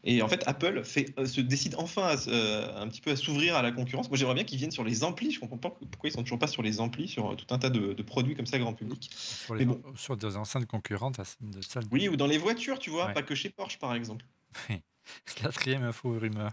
Et 0.04 0.22
en 0.22 0.28
fait, 0.28 0.44
Apple 0.46 0.84
fait, 0.84 1.12
euh, 1.18 1.26
se 1.26 1.40
décide 1.40 1.74
enfin 1.76 2.14
euh, 2.28 2.80
un 2.80 2.86
petit 2.86 3.00
peu 3.00 3.10
à 3.10 3.16
s'ouvrir 3.16 3.56
à 3.56 3.62
la 3.62 3.72
concurrence. 3.72 4.08
Moi, 4.08 4.16
j'aimerais 4.16 4.34
bien 4.34 4.44
qu'ils 4.44 4.58
viennent 4.58 4.70
sur 4.70 4.84
les 4.84 5.02
amplis. 5.02 5.32
Je 5.32 5.40
comprends 5.40 5.58
pas 5.58 5.70
pourquoi 5.70 6.08
ils 6.08 6.12
sont 6.12 6.22
toujours 6.22 6.38
pas 6.38 6.46
sur 6.46 6.62
les 6.62 6.78
amplis, 6.78 7.08
sur 7.08 7.34
tout 7.34 7.52
un 7.52 7.58
tas 7.58 7.70
de, 7.70 8.00
produits 8.02 8.36
comme 8.36 8.46
ça 8.46 8.58
grand 8.58 8.74
public. 8.74 9.10
Sur, 9.12 9.56
les, 9.56 9.66
sur 9.96 10.16
des 10.16 10.36
enceintes 10.36 10.66
concurrentes. 10.66 11.20
De 11.40 11.60
Oui, 11.90 12.08
ou 12.08 12.16
dans 12.16 12.28
les 12.28 12.38
voitures, 12.38 12.78
tu 12.78 12.90
vois, 12.90 13.08
pas 13.08 13.22
que 13.22 13.34
chez 13.34 13.50
Porsche 13.50 13.78
par 13.78 13.94
exemple. 13.94 14.24
Quatrième 15.34 15.82
info 15.82 16.16
rumeur. 16.18 16.52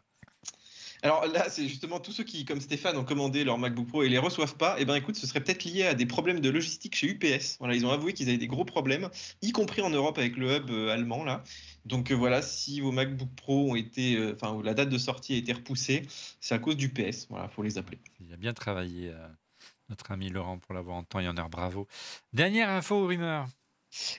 Alors 1.05 1.27
là, 1.27 1.49
c'est 1.49 1.67
justement 1.67 1.99
tous 1.99 2.11
ceux 2.11 2.23
qui, 2.23 2.45
comme 2.45 2.59
Stéphane, 2.59 2.97
ont 2.97 3.03
commandé 3.03 3.43
leur 3.43 3.59
MacBook 3.59 3.87
Pro 3.87 4.01
et 4.01 4.09
les 4.09 4.17
reçoivent 4.17 4.57
pas. 4.57 4.75
Eh 4.79 4.85
ben, 4.85 4.95
écoute, 4.95 5.15
ce 5.15 5.27
serait 5.27 5.39
peut-être 5.39 5.63
lié 5.63 5.83
à 5.83 5.93
des 5.93 6.07
problèmes 6.07 6.39
de 6.39 6.49
logistique 6.49 6.95
chez 6.95 7.07
UPS. 7.07 7.57
Voilà, 7.59 7.75
ils 7.75 7.85
ont 7.85 7.91
avoué 7.91 8.13
qu'ils 8.13 8.27
avaient 8.27 8.39
des 8.39 8.47
gros 8.47 8.65
problèmes, 8.65 9.11
y 9.43 9.51
compris 9.51 9.83
en 9.83 9.91
Europe 9.91 10.17
avec 10.17 10.35
le 10.35 10.55
hub 10.55 10.71
euh, 10.71 10.89
allemand 10.89 11.23
là. 11.23 11.43
Donc 11.85 12.09
euh, 12.09 12.15
voilà, 12.15 12.41
si 12.41 12.81
vos 12.81 12.91
MacBook 12.91 13.29
Pro 13.35 13.69
ont 13.69 13.75
été, 13.75 14.15
euh, 14.15 14.33
enfin, 14.33 14.59
la 14.63 14.73
date 14.73 14.89
de 14.89 14.97
sortie 14.97 15.35
a 15.35 15.37
été 15.37 15.53
repoussée, 15.53 16.07
c'est 16.39 16.55
à 16.55 16.59
cause 16.59 16.75
du 16.75 16.89
PS. 16.89 17.27
Voilà, 17.29 17.49
faut 17.49 17.61
les 17.61 17.77
appeler. 17.77 17.99
Il 18.19 18.33
a 18.33 18.37
bien 18.37 18.53
travaillé, 18.53 19.13
notre 19.89 20.09
ami 20.09 20.31
Laurent, 20.31 20.57
pour 20.57 20.73
l'avoir 20.73 20.97
en 20.97 21.03
temps 21.03 21.19
et 21.19 21.27
en 21.27 21.37
heure. 21.37 21.49
Bravo. 21.49 21.87
Dernière 22.33 22.69
info, 22.71 23.05
rumeur? 23.05 23.47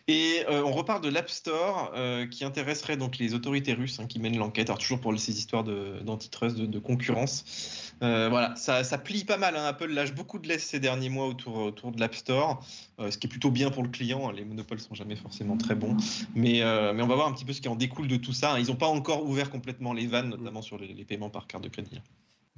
Et 0.09 0.43
euh, 0.49 0.62
on 0.64 0.72
repart 0.72 1.03
de 1.03 1.09
l'App 1.09 1.29
Store 1.29 1.93
euh, 1.95 2.27
qui 2.27 2.45
intéresserait 2.45 2.97
donc 2.97 3.18
les 3.18 3.35
autorités 3.35 3.72
russes 3.74 3.99
hein, 4.01 4.07
qui 4.07 4.18
mènent 4.18 4.39
l'enquête. 4.39 4.68
Alors 4.68 4.79
toujours 4.79 5.01
pour 5.01 5.18
ces 5.18 5.39
histoires 5.39 5.64
d'antitrust, 5.64 6.57
de, 6.57 6.66
de, 6.66 6.79
concurrence. 6.79 7.93
Euh, 8.03 8.29
voilà, 8.29 8.55
ça, 8.57 8.85
ça, 8.85 8.99
plie 8.99 9.24
pas 9.24 9.37
mal. 9.37 9.57
Hein. 9.57 9.64
Apple 9.64 9.93
lâche 9.93 10.14
beaucoup 10.14 10.39
de 10.39 10.49
laisse 10.49 10.64
ces 10.64 10.81
derniers 10.81 11.09
mois 11.09 11.27
autour, 11.27 11.57
autour 11.59 11.93
de 11.93 12.01
l'App 12.01 12.14
Store, 12.14 12.64
ce 12.99 13.16
qui 13.16 13.27
est 13.27 13.31
plutôt 13.31 13.51
bien 13.51 13.70
pour 13.70 13.83
le 13.83 13.89
client. 13.89 14.29
Hein. 14.29 14.33
Les 14.35 14.45
monopoles 14.45 14.81
sont 14.81 14.95
jamais 14.95 15.16
forcément 15.16 15.57
très 15.57 15.74
bons, 15.74 15.97
mais, 16.35 16.62
mais 16.95 17.03
on 17.03 17.07
va 17.07 17.14
voir 17.14 17.29
un 17.29 17.33
petit 17.33 17.45
peu 17.45 17.53
ce 17.53 17.61
qui 17.61 17.68
en 17.68 17.77
découle 17.77 18.09
de 18.09 18.16
tout 18.16 18.33
ça. 18.33 18.59
Ils 18.59 18.66
n'ont 18.66 18.77
pas 18.77 18.87
encore 18.87 19.24
ouvert 19.24 19.51
complètement 19.51 19.93
les 19.93 20.07
vannes, 20.07 20.31
notamment 20.31 20.62
sur 20.62 20.79
les, 20.79 20.89
les 20.89 21.05
paiements 21.05 21.31
par 21.31 21.47
carte 21.47 21.64
de 21.64 21.68
crédit. 21.68 22.01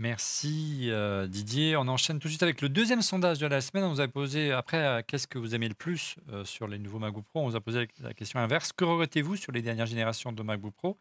Merci 0.00 0.90
euh, 0.90 1.26
Didier. 1.26 1.76
On 1.76 1.88
enchaîne 1.88 2.20
tout 2.20 2.28
de 2.28 2.30
suite 2.30 2.44
avec 2.44 2.62
le 2.62 2.68
deuxième 2.68 3.02
sondage 3.02 3.40
de 3.40 3.48
la 3.48 3.60
semaine. 3.60 3.82
On 3.82 3.90
vous 3.90 4.00
a 4.00 4.06
posé, 4.06 4.52
après, 4.52 4.78
euh, 4.78 5.02
qu'est-ce 5.04 5.26
que 5.26 5.40
vous 5.40 5.56
aimez 5.56 5.68
le 5.68 5.74
plus 5.74 6.14
euh, 6.28 6.44
sur 6.44 6.68
les 6.68 6.78
nouveaux 6.78 7.00
MacBook 7.00 7.24
Pro? 7.24 7.40
On 7.40 7.48
vous 7.48 7.56
a 7.56 7.60
posé 7.60 7.88
la 8.00 8.14
question 8.14 8.38
inverse. 8.38 8.72
Que 8.72 8.84
regrettez-vous 8.84 9.34
sur 9.34 9.50
les 9.50 9.60
dernières 9.60 9.86
générations 9.86 10.30
de 10.30 10.40
MacBook 10.40 10.72
Pro? 10.74 10.98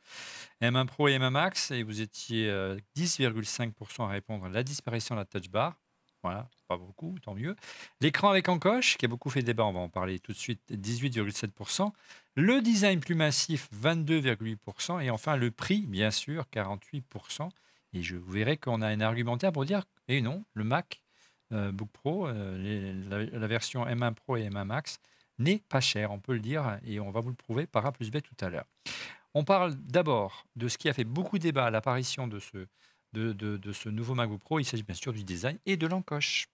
M1 0.63 0.87
Pro 0.87 1.07
et 1.09 1.19
M1 1.19 1.29
Max 1.29 1.69
Et 1.69 1.83
vous 1.83 2.01
étiez 2.01 2.51
10,5% 2.95 4.03
à 4.03 4.07
répondre 4.07 4.47
la 4.49 4.63
disparition 4.63 5.13
de 5.13 5.19
la 5.19 5.25
touch 5.25 5.49
bar. 5.51 5.75
Voilà, 6.23 6.49
pas 6.67 6.77
beaucoup, 6.77 7.15
tant 7.21 7.35
mieux. 7.35 7.55
L'écran 8.01 8.31
avec 8.31 8.49
encoche, 8.49 8.97
qui 8.97 9.05
a 9.05 9.07
beaucoup 9.07 9.29
fait 9.29 9.43
débat, 9.43 9.65
on 9.65 9.73
va 9.73 9.79
en 9.79 9.89
parler 9.89 10.17
tout 10.17 10.31
de 10.31 10.37
suite, 10.37 10.61
18,7%. 10.71 11.91
Le 12.35 12.61
design 12.61 12.99
plus 12.99 13.13
massif, 13.13 13.69
22,8%. 13.79 15.03
Et 15.03 15.11
enfin, 15.11 15.35
le 15.35 15.51
prix, 15.51 15.85
bien 15.85 16.09
sûr, 16.09 16.45
48%. 16.51 17.49
Et 17.93 18.01
je 18.01 18.15
vous 18.15 18.31
verrai 18.31 18.57
qu'on 18.57 18.81
a 18.81 18.87
un 18.87 19.01
argumentaire 19.01 19.51
pour 19.51 19.65
dire, 19.65 19.83
et 20.07 20.17
eh 20.17 20.21
non, 20.21 20.43
le 20.53 20.63
Mac 20.63 21.01
euh, 21.53 21.71
Book 21.71 21.89
Pro, 21.91 22.27
euh, 22.27 23.29
la, 23.31 23.47
version 23.47 23.85
M1 23.85 24.13
Pro 24.13 24.37
et 24.37 24.49
M1 24.49 24.65
Max, 24.65 24.99
n'est 25.39 25.63
pas 25.69 25.81
cher, 25.81 26.11
on 26.11 26.19
peut 26.19 26.33
le 26.33 26.39
dire, 26.39 26.79
et 26.85 26.99
on 26.99 27.11
va 27.11 27.21
vous 27.21 27.29
le 27.29 27.35
prouver 27.35 27.67
par 27.67 27.85
A 27.85 27.91
plus 27.91 28.11
B 28.11 28.21
tout 28.21 28.35
à 28.45 28.49
l'heure. 28.49 28.65
On 29.33 29.43
parle 29.43 29.75
d'abord 29.75 30.45
de 30.55 30.67
ce 30.67 30.77
qui 30.77 30.89
a 30.89 30.93
fait 30.93 31.03
beaucoup 31.03 31.37
débat 31.37 31.65
à 31.65 31.69
l'apparition 31.69 32.27
de 32.27 32.39
ce, 32.39 32.67
de, 33.13 33.33
de 33.33 33.71
ce 33.71 33.89
nouveau 33.89 34.15
MacBook 34.15 34.41
Pro. 34.41 34.59
Il 34.59 34.65
s'agit 34.65 34.83
bien 34.83 34.95
sûr 34.95 35.13
du 35.13 35.23
design 35.23 35.57
et 35.65 35.77
de 35.77 35.87
l'encoche. 35.87 36.47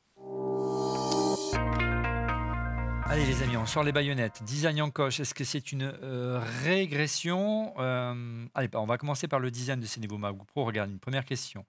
Allez 3.14 3.28
les 3.28 3.44
amis, 3.44 3.58
on 3.58 3.68
sort 3.68 3.84
les 3.84 3.92
baïonnettes. 3.92 4.42
Design 4.42 4.82
en 4.82 4.90
coche, 4.90 5.20
est-ce 5.20 5.36
que 5.36 5.44
c'est 5.44 5.72
une 5.72 5.84
euh, 6.02 6.42
régression 6.64 7.72
euh, 7.78 8.48
on 8.74 8.86
va 8.88 8.98
commencer 8.98 9.28
par 9.28 9.40
le 9.40 9.52
design 9.52 9.80
de 9.80 9.86
ces 9.86 10.00
nouveaux 10.00 10.18
MacBook 10.18 10.48
Pro. 10.48 10.66
Regarde, 10.66 10.90
une 10.90 10.98
première 10.98 11.24
question 11.24 11.64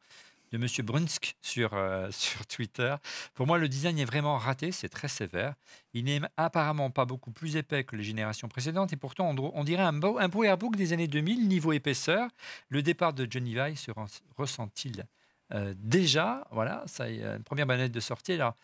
de 0.53 0.57
Monsieur 0.57 0.83
Brunsk 0.83 1.37
sur, 1.43 1.75
euh, 1.75 2.09
sur 2.13 2.47
Twitter. 2.47 2.95
Pour 3.35 3.47
moi, 3.47 3.59
le 3.59 3.69
design 3.69 3.99
est 3.99 4.07
vraiment 4.07 4.39
raté, 4.39 4.73
c'est 4.73 4.89
très 4.89 5.09
sévère. 5.09 5.55
Il 5.93 6.07
n'est 6.07 6.23
apparemment 6.39 6.91
pas 6.91 7.05
beaucoup 7.05 7.31
plus 7.31 7.57
épais 7.57 7.85
que 7.85 7.95
les 7.95 8.05
générations 8.05 8.49
précédentes 8.49 8.95
et 8.95 8.97
pourtant 8.97 9.35
on, 9.37 9.65
dirait 9.65 9.83
un, 9.83 10.03
un 10.03 10.31
PowerBook 10.31 10.77
des 10.77 10.95
années 10.95 11.09
2000, 11.09 11.47
niveau 11.47 11.73
épaisseur. 11.73 12.31
Le 12.71 12.81
départ 12.81 13.13
de 13.13 13.27
Johnny 13.31 13.55
Vai 13.55 13.75
se 13.75 13.91
ressent-il 14.39 15.05
déjà? 15.77 16.49
Voilà, 16.53 16.83
ça 16.87 17.11
y 17.11 17.23
une 17.23 17.45
première 17.45 17.67
manette 17.67 17.93
de 17.93 18.01
sortie. 18.01 18.33
Alors, 18.33 18.57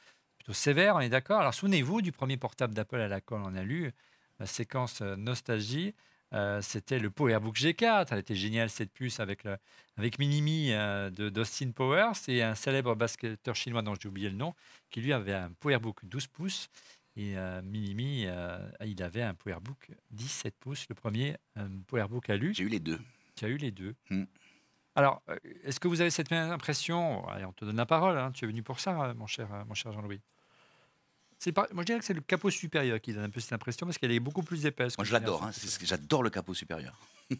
plutôt 0.50 0.58
sévère, 0.58 0.96
on 0.96 1.00
est 1.00 1.08
d'accord. 1.08 1.40
Alors 1.40 1.54
souvenez-vous 1.54 2.02
du 2.02 2.10
premier 2.12 2.36
portable 2.36 2.74
d'Apple 2.74 3.00
à 3.00 3.08
la 3.08 3.20
colle, 3.20 3.42
on 3.44 3.54
a 3.54 3.62
lu 3.62 3.92
la 4.40 4.46
séquence 4.46 5.00
euh, 5.00 5.14
nostalgie. 5.16 5.94
Euh, 6.32 6.60
c'était 6.60 6.98
le 6.98 7.10
PowerBook 7.10 7.56
G4. 7.56 8.08
Elle 8.10 8.18
était 8.18 8.34
géniale 8.34 8.68
cette 8.68 8.92
puce 8.92 9.20
avec, 9.20 9.44
le, 9.44 9.56
avec 9.96 10.18
Minimi 10.18 10.72
euh, 10.72 11.10
de 11.10 11.28
d'Austin 11.28 11.70
Powers 11.70 12.14
et 12.28 12.42
un 12.42 12.54
célèbre 12.54 12.96
basketteur 12.96 13.54
chinois 13.54 13.82
dont 13.82 13.94
j'ai 14.00 14.08
oublié 14.08 14.28
le 14.28 14.36
nom, 14.36 14.54
qui 14.90 15.00
lui 15.00 15.12
avait 15.12 15.34
un 15.34 15.52
PowerBook 15.60 16.04
12 16.04 16.26
pouces. 16.26 16.68
Et 17.16 17.34
Minimi, 17.64 18.26
il 18.84 19.02
avait 19.02 19.22
un 19.22 19.34
PowerBook 19.34 19.90
17 20.12 20.54
pouces, 20.58 20.86
le 20.88 20.94
premier 20.94 21.36
PowerBook 21.88 22.30
à 22.30 22.36
lui. 22.36 22.54
J'ai 22.54 22.62
eu 22.62 22.68
les 22.68 22.78
deux. 22.78 22.98
Tu 23.34 23.44
as 23.44 23.48
eu 23.48 23.56
les 23.56 23.72
deux. 23.72 23.94
Hmm. 24.08 24.24
Alors, 24.94 25.20
est-ce 25.64 25.80
que 25.80 25.88
vous 25.88 26.00
avez 26.00 26.10
cette 26.10 26.30
même 26.30 26.50
impression? 26.50 27.28
Allez, 27.28 27.44
On 27.44 27.52
te 27.52 27.64
donne 27.64 27.76
la 27.76 27.84
parole, 27.84 28.16
hein. 28.16 28.30
tu 28.32 28.44
es 28.44 28.48
venu 28.48 28.62
pour 28.62 28.80
ça, 28.80 29.12
mon 29.14 29.26
cher, 29.26 29.48
mon 29.66 29.74
cher 29.74 29.92
Jean-Louis. 29.92 30.20
Moi, 31.46 31.66
je 31.78 31.82
dirais 31.84 31.98
que 31.98 32.04
c'est 32.04 32.14
le 32.14 32.20
capot 32.20 32.50
supérieur 32.50 33.00
qui 33.00 33.12
donne 33.12 33.24
un 33.24 33.30
peu 33.30 33.40
cette 33.40 33.52
impression 33.52 33.86
parce 33.86 33.98
qu'elle 33.98 34.12
est 34.12 34.20
beaucoup 34.20 34.42
plus 34.42 34.66
épaisse. 34.66 34.98
Moi, 34.98 35.04
je 35.04 35.12
l'adore. 35.12 35.42
Hein, 35.44 35.50
J'adore 35.82 36.22
le 36.22 36.30
capot 36.30 36.54
supérieur. 36.54 36.94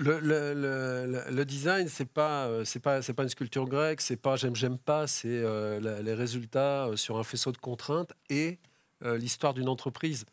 Le, 0.00 0.20
le, 0.20 1.24
le, 1.28 1.44
design, 1.44 1.88
c'est 1.88 2.04
pas, 2.04 2.46
euh, 2.46 2.64
c'est 2.64 2.78
pas, 2.78 3.02
c'est 3.02 3.14
pas 3.14 3.24
une 3.24 3.28
sculpture 3.28 3.66
grecque, 3.66 4.00
c'est 4.00 4.14
pas 4.14 4.36
j'aime, 4.36 4.54
j'aime 4.54 4.78
pas, 4.78 5.08
c'est 5.08 5.26
euh, 5.26 6.00
les 6.02 6.14
résultats 6.14 6.86
euh, 6.86 6.94
sur 6.94 7.18
un 7.18 7.24
faisceau 7.24 7.50
de 7.50 7.56
contraintes 7.56 8.12
et 8.30 8.60
l'histoire 9.02 9.54
d'une 9.54 9.68
entreprise. 9.68 10.24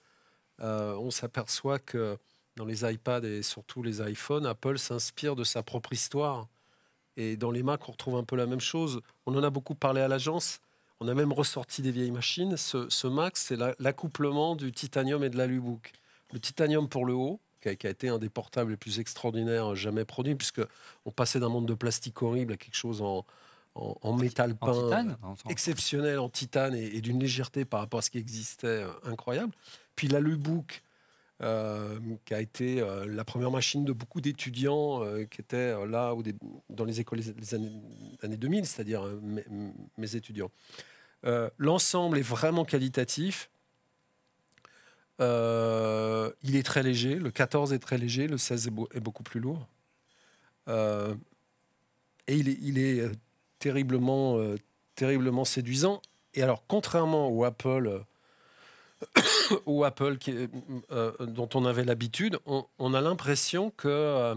on 0.60 1.10
s'aperçoit 1.10 1.80
que 1.80 2.16
dans 2.58 2.66
les 2.66 2.86
iPads 2.86 3.24
et 3.24 3.42
surtout 3.42 3.82
les 3.82 4.08
iPhones, 4.08 4.46
Apple 4.46 4.78
s'inspire 4.78 5.36
de 5.36 5.44
sa 5.44 5.64
propre 5.64 5.94
histoire. 5.94 6.48
Et 7.18 7.36
dans 7.36 7.50
les 7.50 7.64
Mac, 7.64 7.90
on 7.90 7.92
retrouve 7.92 8.18
un 8.18 8.24
peu 8.24 8.36
la 8.36 8.46
même 8.46 8.60
chose. 8.60 9.02
On 9.26 9.36
en 9.36 9.44
a 9.44 9.50
beaucoup 9.50 9.76
parlé 9.76 10.02
à 10.02 10.08
l'agence. 10.08 10.60
On 11.00 11.08
a 11.08 11.14
même 11.14 11.34
ressorti 11.34 11.82
des 11.82 11.92
vieilles 11.92 12.12
machines. 12.12 12.56
Ce, 12.58 13.08
Mac, 13.08 13.38
c'est 13.38 13.58
l'accouplement 13.80 14.56
du 14.56 14.72
titanium 14.72 15.24
et 15.24 15.30
de 15.30 15.38
l'alubook. 15.38 15.92
Le 16.32 16.40
titanium 16.40 16.88
pour 16.88 17.06
le 17.06 17.14
haut, 17.14 17.40
qui 17.62 17.70
a, 17.70 17.90
été 17.90 18.10
un 18.10 18.20
des 18.20 18.30
portables 18.30 18.72
les 18.72 18.78
plus 18.78 19.00
extraordinaires 19.00 19.76
jamais 19.76 20.06
produits, 20.06 20.36
puisque 20.36 20.62
on 21.06 21.12
passait 21.12 21.40
d'un 21.40 21.50
monde 21.50 21.66
de 21.66 21.74
plastique 21.74 22.22
horrible 22.22 22.54
à 22.54 22.58
quelque 22.58 22.76
chose 22.76 23.02
en, 23.02 23.26
métal 24.14 24.56
peint 24.56 25.18
exceptionnel, 25.50 26.20
en 26.20 26.30
titane 26.30 26.76
et, 26.76 27.02
d'une 27.02 27.20
légèreté 27.20 27.66
par 27.66 27.82
rapport 27.82 28.00
à 28.00 28.02
ce 28.02 28.10
qui 28.10 28.20
existait 28.20 28.68
euh, 28.68 28.90
incroyable. 29.04 29.52
Puis 29.96 30.08
l'alubook, 30.08 30.82
euh, 31.42 32.00
qui 32.24 32.34
a 32.34 32.40
été 32.40 32.80
euh, 32.80 33.06
la 33.06 33.26
première 33.26 33.52
machine 33.52 33.84
de 33.84 33.92
beaucoup 33.92 34.22
d'étudiants 34.22 35.02
qui 35.30 35.42
étaient 35.42 35.74
là 35.86 36.14
dans 36.70 36.86
les 36.86 37.02
écoles 37.02 37.20
des 37.20 37.54
années, 37.54 38.38
2000, 38.38 38.66
c'est-à-dire 38.66 39.04
mes, 39.98 40.16
étudiants. 40.16 40.52
Euh, 41.26 41.50
l'ensemble 41.58 42.18
est 42.20 42.28
vraiment 42.28 42.66
qualitatif. 42.66 43.50
Euh, 45.20 46.32
il 46.44 46.56
est 46.56 46.64
très 46.64 46.84
léger. 46.84 47.16
Le 47.16 47.32
14 47.32 47.74
est 47.74 47.80
très 47.80 47.98
léger. 47.98 48.28
Le 48.28 48.38
16 48.38 48.68
est, 48.94 49.00
beaucoup 49.00 49.24
plus 49.24 49.40
lourd. 49.40 49.68
Euh, 50.68 51.14
et 52.28 52.38
il 52.38 52.78
est, 52.78 53.10
terriblement, 53.60 54.40
terriblement 54.96 55.46
séduisant. 55.46 56.02
Et 56.34 56.44
alors, 56.44 56.64
contrairement 56.68 57.30
au 57.30 57.44
Apple, 57.44 58.04
au 59.66 59.84
Apple 59.84 60.18
dont 61.20 61.50
on 61.54 61.66
avait 61.66 61.84
l'habitude, 61.84 62.40
on, 62.46 62.94
a 62.94 63.02
l'impression 63.02 63.72
que 63.72 64.36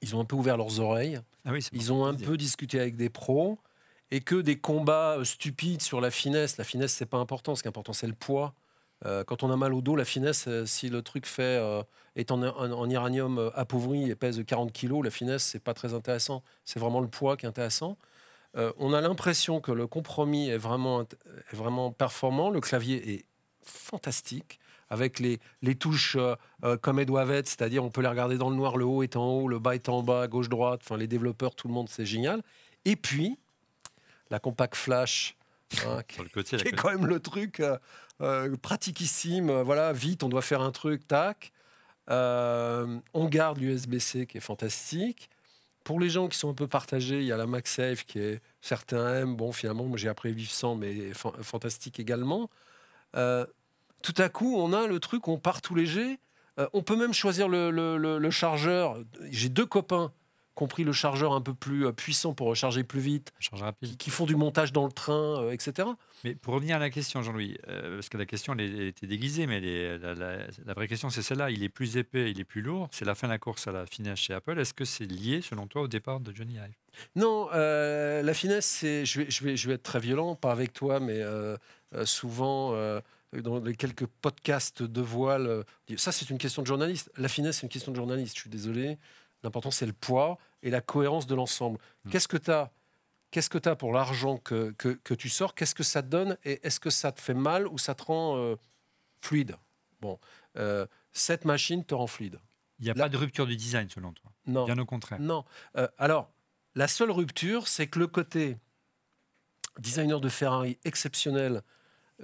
ils 0.00 0.14
ont 0.14 0.20
un 0.20 0.24
peu 0.24 0.36
ouvert 0.36 0.56
leurs 0.56 0.80
oreilles. 0.80 1.20
Ah 1.44 1.52
ils 1.72 1.92
ont 1.92 2.04
un 2.04 2.14
peu 2.14 2.36
discuté 2.36 2.78
avec 2.80 2.96
des 2.96 3.08
pros 3.08 3.58
et 4.10 4.20
que 4.20 4.36
des 4.36 4.58
combats 4.58 5.18
euh, 5.18 5.24
stupides 5.24 5.82
sur 5.82 6.00
la 6.00 6.10
finesse. 6.10 6.56
La 6.56 6.64
finesse, 6.64 6.92
c'est 6.92 7.06
pas 7.06 7.18
important. 7.18 7.54
Ce 7.54 7.62
qui 7.62 7.68
est 7.68 7.70
important, 7.70 7.92
c'est 7.92 8.06
le 8.06 8.14
poids. 8.14 8.54
Euh, 9.06 9.22
quand 9.24 9.42
on 9.42 9.50
a 9.50 9.56
mal 9.56 9.74
au 9.74 9.80
dos, 9.80 9.96
la 9.96 10.04
finesse, 10.04 10.46
euh, 10.48 10.66
si 10.66 10.88
le 10.88 11.02
truc 11.02 11.26
fait 11.26 11.60
est 12.16 12.30
en, 12.30 12.42
en, 12.42 12.90
uranium 12.90 13.50
appauvri 13.54 14.10
et 14.10 14.14
pèse 14.14 14.42
40 14.44 14.72
kg, 14.72 15.02
la 15.04 15.10
finesse, 15.10 15.44
c'est 15.44 15.62
pas 15.62 15.74
très 15.74 15.94
intéressant. 15.94 16.42
C'est 16.64 16.80
vraiment 16.80 17.00
le 17.00 17.08
poids 17.08 17.36
qui 17.36 17.46
est 17.46 17.48
intéressant. 17.48 17.96
On 18.78 18.92
a 18.92 19.00
l'impression 19.00 19.60
que 19.60 19.72
le 19.72 19.86
compromis 19.86 20.48
est 20.50 20.56
vraiment, 20.58 21.02
est 21.02 21.56
vraiment 21.56 21.92
performant. 21.92 22.50
Le 22.50 22.60
clavier 22.60 23.14
est 23.14 23.24
fantastique 23.62 24.58
avec 24.90 25.18
les, 25.18 25.38
les 25.62 25.74
touches 25.74 26.16
comme 26.80 26.98
elles 26.98 27.06
doivent 27.06 27.30
être, 27.30 27.46
c'est-à-dire 27.46 27.84
on 27.84 27.90
peut 27.90 28.00
les 28.00 28.08
regarder 28.08 28.38
dans 28.38 28.50
le 28.50 28.56
noir, 28.56 28.76
le 28.76 28.84
haut 28.84 29.02
est 29.02 29.16
en 29.16 29.26
haut, 29.26 29.48
le 29.48 29.58
bas 29.58 29.74
est 29.74 29.88
en 29.88 30.02
bas, 30.02 30.26
gauche-droite, 30.28 30.80
enfin 30.82 30.96
les 30.96 31.06
développeurs, 31.06 31.54
tout 31.54 31.68
le 31.68 31.74
monde, 31.74 31.88
c'est 31.90 32.06
génial. 32.06 32.42
Et 32.84 32.96
puis, 32.96 33.38
la 34.30 34.38
compact 34.38 34.74
flash, 34.76 35.36
hein, 35.86 36.02
qui, 36.08 36.14
Sur 36.14 36.24
le 36.24 36.30
côté, 36.30 36.56
la 36.56 36.62
qui 36.62 36.68
est 36.68 36.72
quand 36.72 36.90
même 36.90 37.06
le 37.06 37.20
truc 37.20 37.60
euh, 37.60 37.76
euh, 38.22 38.56
pratiquissime. 38.56 39.50
euh, 39.50 39.62
Voilà, 39.62 39.92
vite, 39.92 40.22
on 40.22 40.28
doit 40.28 40.42
faire 40.42 40.62
un 40.62 40.72
truc, 40.72 41.06
tac. 41.06 41.52
Euh, 42.10 42.98
on 43.12 43.26
garde 43.26 43.58
l'USB-C 43.58 44.26
qui 44.26 44.38
est 44.38 44.40
fantastique. 44.40 45.28
Pour 45.88 46.00
les 46.00 46.10
gens 46.10 46.28
qui 46.28 46.36
sont 46.36 46.50
un 46.50 46.54
peu 46.54 46.66
partagés, 46.66 47.20
il 47.20 47.24
y 47.24 47.32
a 47.32 47.38
la 47.38 47.46
MagSafe 47.46 48.04
qui 48.04 48.18
est 48.18 48.42
certains 48.60 49.20
aiment. 49.20 49.36
Bon, 49.36 49.52
finalement, 49.52 49.84
moi 49.84 49.96
j'ai 49.96 50.10
appris 50.10 50.34
vivre 50.34 50.50
sans, 50.50 50.74
mais 50.74 51.14
fan- 51.14 51.42
fantastique 51.42 51.98
également. 51.98 52.50
Euh, 53.16 53.46
tout 54.02 54.12
à 54.18 54.28
coup, 54.28 54.54
on 54.58 54.74
a 54.74 54.86
le 54.86 55.00
truc, 55.00 55.28
on 55.28 55.38
part 55.38 55.62
tout 55.62 55.74
léger. 55.74 56.18
Euh, 56.58 56.68
on 56.74 56.82
peut 56.82 56.94
même 56.94 57.14
choisir 57.14 57.48
le 57.48 58.30
chargeur. 58.30 58.98
J'ai 59.30 59.48
deux 59.48 59.64
copains 59.64 60.12
qui 60.58 60.64
ont 60.64 60.68
pris 60.68 60.82
le 60.84 60.92
chargeur 60.92 61.32
un 61.32 61.40
peu 61.40 61.54
plus 61.54 61.86
euh, 61.86 61.92
puissant 61.92 62.34
pour 62.34 62.48
recharger 62.48 62.82
plus 62.84 63.00
vite, 63.00 63.32
qui, 63.80 63.96
qui 63.96 64.10
font 64.10 64.26
du 64.26 64.34
montage 64.36 64.72
dans 64.72 64.84
le 64.84 64.92
train, 64.92 65.40
euh, 65.44 65.52
etc. 65.52 65.88
Mais 66.24 66.34
pour 66.34 66.54
revenir 66.54 66.76
à 66.76 66.78
la 66.80 66.90
question, 66.90 67.22
Jean-Louis, 67.22 67.56
euh, 67.68 67.94
parce 67.96 68.08
que 68.08 68.18
la 68.18 68.26
question 68.26 68.52
elle, 68.54 68.60
elle 68.62 68.80
était 68.88 69.06
déguisée, 69.06 69.46
mais 69.46 69.60
la, 69.60 70.14
la- 70.14 70.38
la 70.66 70.74
vraie 70.74 70.88
question 70.88 71.10
c'est 71.10 71.22
celle-là. 71.22 71.50
Il 71.50 71.62
est 71.62 71.68
plus 71.68 71.96
épais, 71.96 72.30
il 72.32 72.40
est 72.40 72.44
plus 72.44 72.60
lourd. 72.60 72.88
C'est 72.90 73.04
la 73.04 73.14
fin 73.14 73.28
de 73.28 73.32
la 73.32 73.38
course 73.38 73.68
à 73.68 73.72
la 73.72 73.86
finesse 73.86 74.18
chez 74.18 74.34
Apple. 74.34 74.58
Est-ce 74.58 74.74
que 74.74 74.84
c'est 74.84 75.06
lié, 75.06 75.40
selon 75.40 75.66
toi, 75.68 75.82
au 75.82 75.88
départ 75.88 76.18
de 76.20 76.34
Johnny 76.34 76.54
Ive? 76.54 76.74
Non, 77.14 77.48
euh, 77.54 78.20
la 78.22 78.34
finesse, 78.34 78.66
c'est. 78.66 79.06
Je 79.06 79.20
vais, 79.20 79.30
je, 79.30 79.44
vais, 79.44 79.56
je 79.56 79.68
vais 79.68 79.74
être 79.74 79.84
très 79.84 80.00
violent, 80.00 80.34
pas 80.34 80.50
avec 80.50 80.72
toi, 80.72 80.98
mais 80.98 81.22
souvent, 82.04 82.72
dans 83.32 83.60
les 83.60 83.74
quelques 83.76 84.06
podcasts 84.06 84.82
de 84.82 85.00
voile, 85.00 85.64
ça, 85.96 86.12
c'est 86.12 86.30
une 86.30 86.38
question 86.38 86.62
de 86.62 86.66
journaliste. 86.66 87.10
La 87.16 87.28
finesse, 87.28 87.58
c'est 87.58 87.62
une 87.66 87.68
question 87.72 87.92
de 87.92 87.96
journaliste. 87.96 88.34
Je 88.36 88.40
suis 88.42 88.50
désolé. 88.50 88.98
L'important, 89.42 89.70
c'est 89.70 89.86
le 89.86 89.92
poids 89.92 90.38
et 90.62 90.70
la 90.70 90.80
cohérence 90.80 91.26
de 91.26 91.34
l'ensemble. 91.34 91.78
Mm. 92.04 92.10
Qu'est-ce 92.10 92.28
que 92.28 92.36
tu 92.36 92.50
as 92.50 92.72
Qu'est-ce 93.30 93.50
que 93.50 93.58
tu 93.58 93.68
as 93.68 93.76
pour 93.76 93.92
l'argent 93.92 94.38
que, 94.38 94.70
que, 94.78 94.88
que 94.88 95.12
tu 95.12 95.28
sors? 95.28 95.54
Qu'est-ce 95.54 95.74
que 95.74 95.82
ça 95.82 96.02
te 96.02 96.08
donne? 96.08 96.38
Et 96.44 96.66
est-ce 96.66 96.80
que 96.80 96.88
ça 96.88 97.12
te 97.12 97.20
fait 97.20 97.34
mal 97.34 97.68
ou 97.68 97.76
ça 97.76 97.94
te 97.94 98.04
rend 98.04 98.38
euh, 98.38 98.56
fluide? 99.20 99.56
Bon, 100.00 100.18
euh, 100.56 100.86
cette 101.12 101.44
machine 101.44 101.84
te 101.84 101.94
rend 101.94 102.06
fluide. 102.06 102.38
Il 102.78 102.84
n'y 102.84 102.90
a 102.90 102.94
pas 102.94 103.08
de 103.08 103.16
rupture 103.16 103.46
du 103.46 103.56
design, 103.56 103.88
selon 103.90 104.12
toi? 104.12 104.30
Non. 104.46 104.64
Bien 104.64 104.78
au 104.78 104.86
contraire. 104.86 105.20
Non. 105.20 105.44
Euh, 105.76 105.88
alors, 105.98 106.30
la 106.74 106.88
seule 106.88 107.10
rupture, 107.10 107.68
c'est 107.68 107.86
que 107.86 107.98
le 107.98 108.06
côté 108.06 108.56
designer 109.78 110.20
de 110.20 110.28
Ferrari 110.28 110.78
exceptionnel 110.84 111.62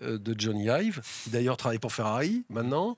de 0.00 0.34
Johnny 0.36 0.64
Ive, 0.64 1.02
qui 1.22 1.30
d'ailleurs 1.30 1.56
travaille 1.56 1.78
pour 1.78 1.92
Ferrari 1.92 2.44
maintenant, 2.48 2.96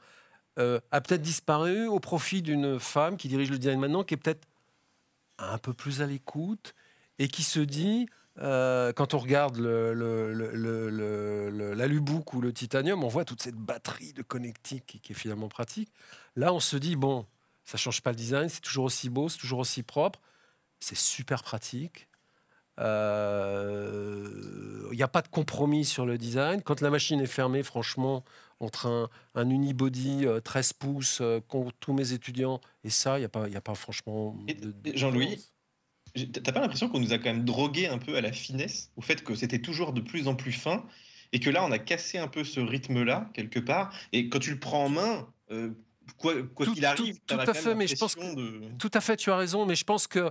euh, 0.59 0.80
a 0.90 1.00
peut-être 1.00 1.22
disparu 1.22 1.86
au 1.86 2.00
profit 2.00 2.42
d'une 2.42 2.80
femme 2.80 3.16
qui 3.16 3.28
dirige 3.28 3.50
le 3.50 3.59
design 3.59 3.78
maintenant, 3.78 4.04
qui 4.04 4.14
est 4.14 4.16
peut-être 4.16 4.46
un 5.38 5.59
peu 5.59 5.72
plus 5.72 6.00
à 6.02 6.07
l'écoute 6.07 6.74
et 7.18 7.28
qui 7.28 7.42
se 7.42 7.61
dit, 7.61 8.07
euh, 8.38 8.92
quand 8.92 9.14
on 9.14 9.18
regarde 9.18 9.57
le, 9.57 9.94
le, 9.94 10.32
ou 12.32 12.40
le 12.40 12.52
Titanium, 12.52 13.04
on 13.04 13.09
voit 13.09 13.24
toute 13.24 13.42
cette 13.42 13.57
batterie 13.57 14.12
de 14.12 14.22
connectique 14.22 15.00
qui, 15.02 15.12
est 15.12 15.16
finalement 15.16 15.48
pratique. 15.48 15.90
Là, 16.36 16.52
on 16.52 16.61
se 16.61 16.76
dit, 16.76 16.96
bon, 16.96 17.26
ça 17.64 17.78
change 17.78 18.02
pas 18.02 18.11
le 18.11 18.16
design, 18.16 18.48
c'est 18.48 18.61
toujours 18.61 18.84
aussi 18.84 19.09
beau, 19.09 19.28
c'est 19.28 19.38
toujours 19.38 19.61
aussi 19.61 19.82
propre, 19.82 20.20
c'est 20.80 20.96
super 20.96 21.42
pratique. 21.42 22.09
Euh, 22.78 24.30
Il 24.92 24.96
n'y 24.96 25.02
a 25.02 25.09
pas 25.09 25.22
de 25.22 25.28
compromis 25.28 25.84
sur 25.86 26.04
le 26.04 26.18
design. 26.18 26.62
Quand 26.62 26.82
la 26.82 26.90
machine 26.90 27.20
est 27.20 27.26
fermée, 27.26 27.62
franchement, 27.62 28.22
entre 28.61 28.86
un, 28.86 29.09
un 29.34 29.50
unibody 29.50 30.24
euh, 30.26 30.40
13 30.40 30.72
pouces 30.74 31.18
euh, 31.20 31.40
qu'ont 31.46 31.70
tous 31.80 31.92
mes 31.92 32.12
étudiants 32.12 32.61
et 32.84 32.90
ça, 32.90 33.18
il 33.18 33.20
n'y 33.20 33.26
a, 33.26 33.28
pas- 33.28 33.48
y 33.48 33.57
a 33.57 33.61
pas 33.61 33.74
franchement. 33.74 34.36
Jean-Louis, 34.94 35.44
T'as 36.32 36.52
pas 36.52 36.61
l'impression 36.61 36.88
qu'on 36.88 37.00
nous 37.00 37.12
a 37.12 37.18
quand 37.18 37.26
même 37.32 37.44
drogué 37.44 37.88
un 37.88 37.98
peu 37.98 38.16
à 38.16 38.22
la 38.22 38.32
finesse, 38.32 38.90
au 38.96 39.02
fait 39.02 39.22
que 39.22 39.34
c'était 39.34 39.59
toujours 39.61 39.92
de 39.92 40.00
plus 40.00 40.28
en 40.28 40.34
plus 40.34 40.52
fin, 40.52 40.82
et 41.32 41.40
que 41.40 41.50
là 41.50 41.62
on 41.62 41.70
a 41.72 41.78
cassé 41.78 42.16
un 42.16 42.28
peu 42.28 42.42
ce 42.44 42.59
rythme-là 42.61 43.28
quelque 43.34 43.59
part. 43.59 43.92
Et 44.12 44.30
quand 44.30 44.38
tu 44.38 44.50
le 44.52 44.59
prends 44.59 44.84
en 44.86 44.88
main, 44.88 45.28
euh, 45.50 45.72
quoi 46.16 46.34
qu'il 46.72 46.86
arrive, 46.86 47.16
tout- 47.16 47.20
t'as 47.26 47.44
tout 47.44 47.50
à 47.50 47.54
fait, 47.54 47.74
mais 47.74 47.86
je 47.86 47.96
pense 47.96 48.16
de- 48.16 48.62
Tout 48.78 48.90
à 48.94 49.02
fait, 49.02 49.18
tu 49.18 49.30
as 49.30 49.36
raison, 49.36 49.66
mais 49.66 49.74
je 49.74 49.84
pense 49.84 50.07
que 50.07 50.30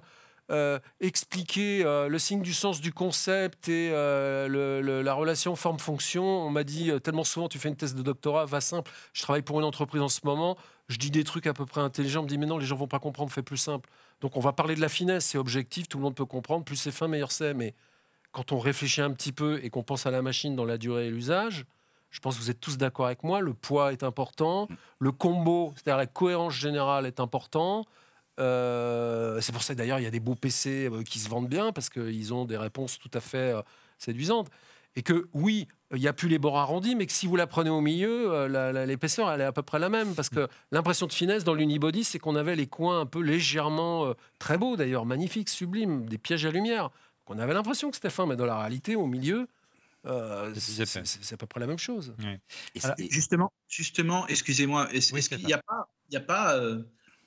euh, 0.52 0.80
expliquer 1.00 1.84
euh, 1.86 2.08
le 2.08 2.20
signe 2.20 2.42
du 2.42 2.54
sens 2.54 2.82
du 2.82 2.94
concept 2.94 3.68
et 3.70 3.90
euh, 3.92 4.48
le- 4.48 4.82
le- 4.82 5.02
la 5.02 5.14
relation 5.14 5.56
forme-fonction, 5.56 6.24
on 6.24 6.50
m'a 6.50 6.64
dit 6.64 6.92
tellement 7.04 7.24
souvent, 7.24 7.48
tu 7.48 7.58
fais 7.60 7.70
une 7.70 7.76
thèse 7.76 7.96
de 7.96 8.02
doctorat, 8.02 8.46
va 8.46 8.62
simple. 8.62 8.92
Je 9.14 9.22
travaille 9.24 9.42
pour 9.42 9.60
une 9.60 9.66
entreprise 9.66 10.02
en 10.02 10.10
ce 10.10 10.22
moment, 10.24 10.58
je 10.88 10.98
dis 10.98 11.10
des 11.12 11.24
trucs 11.24 11.48
à 11.48 11.54
peu 11.54 11.66
près 11.66 11.82
intelligents, 11.82 12.20
on 12.20 12.24
me 12.24 12.30
dit 12.30 12.38
mais 12.38 12.46
non, 12.46 12.58
les 12.58 12.66
gens 12.66 12.76
vont 12.76 12.88
pas 12.88 13.00
comprendre, 13.00 13.32
fais 13.32 13.42
plus 13.44 13.58
simple. 13.58 13.90
Donc 14.22 14.38
on 14.38 14.40
va 14.40 14.54
parler 14.54 14.76
de 14.76 14.82
la 14.82 14.90
finesse, 14.90 15.26
c'est 15.26 15.38
objectif, 15.38 15.88
tout 15.88 15.98
le 15.98 16.04
monde 16.04 16.16
peut 16.16 16.26
comprendre, 16.26 16.64
plus 16.64 16.76
c'est 16.76 16.92
fin, 16.92 17.08
meilleur 17.08 17.32
c'est. 17.32 17.54
Mais 17.54 17.74
quand 18.32 18.52
on 18.52 18.60
réfléchit 18.60 19.02
un 19.02 19.12
petit 19.12 19.32
peu 19.32 19.60
et 19.64 19.70
qu'on 19.70 19.84
pense 19.84 20.06
à 20.06 20.12
la 20.12 20.22
machine 20.22 20.56
dans 20.56 20.66
la 20.66 20.78
durée 20.78 21.08
et 21.08 21.10
l'usage, 21.12 21.66
je 22.12 22.20
pense 22.22 22.36
que 22.38 22.42
vous 22.42 22.50
êtes 22.52 22.62
tous 22.62 22.78
d'accord 22.78 23.08
avec 23.08 23.24
moi, 23.24 23.42
le 23.42 23.54
poids 23.54 23.92
est 23.92 24.04
important, 24.04 24.70
le 25.00 25.12
combo, 25.12 25.74
c'est-à-dire 25.76 25.98
la 25.98 26.06
cohérence 26.06 26.54
générale 26.54 27.06
est 27.06 27.20
important. 27.20 27.84
Euh, 28.40 29.40
c'est 29.42 29.52
pour 29.52 29.64
ça 29.64 29.74
que 29.74 29.78
d'ailleurs 29.78 30.00
il 30.00 30.04
y 30.04 30.08
a 30.08 30.12
des 30.12 30.20
beaux 30.20 30.36
PC 30.36 30.90
euh, 30.92 31.04
qui 31.04 31.20
se 31.20 31.30
vendent 31.30 31.48
bien 31.48 31.72
parce 31.72 31.90
qu'ils 31.90 32.34
ont 32.34 32.46
des 32.46 32.58
réponses 32.58 33.00
tout 33.00 33.12
à 33.14 33.20
fait 33.22 33.54
euh, 33.56 33.62
séduisantes. 33.98 34.50
Et 34.98 35.04
que 35.04 35.28
oui, 35.34 35.68
il 35.94 36.00
n'y 36.00 36.08
a 36.08 36.14
plus 36.14 36.30
les 36.30 36.40
bords 36.40 36.58
arrondis, 36.58 36.96
mais 36.96 37.06
que 37.06 37.12
si 37.12 37.28
vous 37.28 37.36
la 37.36 37.48
prenez 37.48 37.70
au 37.70 37.82
milieu, 37.82 38.48
l'épaisseur 38.86 39.30
elle 39.30 39.42
est 39.42 39.46
à 39.46 39.52
peu 39.52 39.62
près 39.62 39.78
la 39.78 39.90
même. 39.90 40.16
Parce 40.16 40.30
que 40.30 40.48
l'impression 40.72 41.06
de 41.06 41.12
finesse 41.12 41.44
dans 41.44 41.54
l'unibody, 41.54 42.06
c'est 42.06 42.18
qu'on 42.18 42.38
avait 42.38 42.56
les 42.56 42.68
coins 42.68 43.02
un 43.02 43.06
peu 43.06 43.20
légèrement 43.22 44.14
très 44.40 44.58
beaux 44.58 44.78
d'ailleurs, 44.78 45.06
magnifiques, 45.06 45.50
sublimes, 45.50 46.06
des 46.08 46.18
pièges 46.18 46.46
à 46.46 46.52
lumière. 46.52 46.92
Qu'on 47.26 47.40
avait 47.40 47.54
l'impression 47.54 47.90
que 47.90 47.98
c'était 47.98 48.10
fin, 48.10 48.26
mais 48.26 48.38
dans 48.38 48.46
la 48.46 48.58
réalité, 48.58 48.96
au 48.96 49.06
milieu, 49.06 49.50
euh, 50.06 50.54
C'est 50.56 51.34
à 51.34 51.38
peu 51.38 51.46
près 51.46 51.60
la 51.60 51.68
même 51.68 51.78
chose. 51.80 52.14
Et 52.74 52.80
Alors, 52.82 52.96
c'est- 52.98 53.12
Justement, 53.12 53.52
justement, 53.68 54.26
excusez-moi, 54.28 54.90
est-ce 54.94 55.14
Oui, 55.14 55.22
qu'il 55.24 55.46
n'y 55.46 55.52
a 55.54 55.62
pas, 55.62 55.90
y 56.10 56.16
a 56.16 56.22
pas 56.22 56.56
euh, 56.58 56.84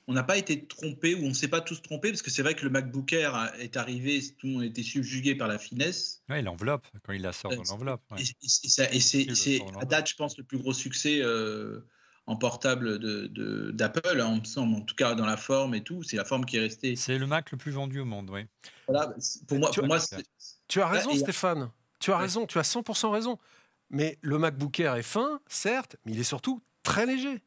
on 0.09 0.13
n'a 0.13 0.23
pas 0.23 0.37
été 0.37 0.65
trompé 0.65 1.13
ou 1.13 1.23
on 1.25 1.29
ne 1.29 1.33
s'est 1.33 1.47
pas 1.47 1.61
tous 1.61 1.83
trompés 1.83 2.09
parce 2.09 2.23
que 2.23 2.31
c'est 2.31 2.41
vrai 2.41 2.55
que 2.55 2.63
le 2.63 2.71
MacBook 2.71 3.13
Air 3.13 3.53
est 3.59 3.77
arrivé, 3.77 4.19
tout 4.39 4.47
le 4.47 4.53
monde 4.53 4.61
a 4.63 4.65
été 4.65 4.81
subjugué 4.81 5.35
par 5.35 5.47
la 5.47 5.59
finesse. 5.59 6.23
Oui, 6.29 6.41
l'enveloppe, 6.41 6.87
quand 7.03 7.13
il 7.13 7.21
la 7.21 7.31
sort 7.31 7.51
Euh, 7.51 7.57
dans 7.57 7.63
l'enveloppe. 7.69 8.01
ouais. 8.09 8.23
Et, 8.41 8.49
c'est 8.49 9.61
à 9.79 9.85
date, 9.85 10.09
je 10.09 10.15
pense, 10.15 10.35
le 10.39 10.43
plus 10.43 10.57
gros 10.57 10.73
succès 10.73 11.19
euh, 11.21 11.81
en 12.25 12.35
portable 12.37 12.97
de- 12.97 13.27
de- 13.27 13.69
d'Apple, 13.69 14.19
hein, 14.19 14.31
il 14.33 14.39
me 14.41 14.45
semble, 14.45 14.75
en 14.77 14.81
tout 14.81 14.95
cas 14.95 15.13
dans 15.13 15.27
la 15.27 15.37
forme 15.37 15.75
et 15.75 15.83
tout. 15.83 16.01
C'est 16.01 16.17
la 16.17 16.25
forme 16.25 16.43
qui 16.45 16.57
est 16.57 16.61
restée. 16.61 16.95
C'est 16.95 17.19
le 17.19 17.27
Mac 17.27 17.51
le 17.51 17.59
plus 17.59 17.71
vendu 17.71 17.99
au 17.99 18.05
monde, 18.05 18.31
oui. 18.31 18.45
Voilà, 18.87 19.13
pour 19.47 19.59
moi, 19.59 19.69
Tu 19.69 19.79
pour 19.79 19.87
vois, 19.87 19.97
moi 19.99 20.05
Tu 20.67 20.81
as 20.81 20.87
Ouais, 20.89 20.97
raison, 20.97 21.11
et- 21.11 21.19
Stéphane. 21.19 21.69
Tu 21.99 22.11
as 22.11 22.15
Ouais. 22.15 22.21
raison, 22.23 22.47
tu 22.47 22.57
as 22.57 22.63
100% 22.63 23.11
raison. 23.11 23.37
Mais 23.91 24.17
le 24.21 24.39
MacBook 24.39 24.79
Air 24.79 24.95
est 24.95 25.03
fin, 25.03 25.39
certes, 25.47 25.97
mais 26.05 26.13
il 26.13 26.19
est 26.19 26.23
surtout 26.23 26.61
très 26.81 27.05
léger. 27.05 27.43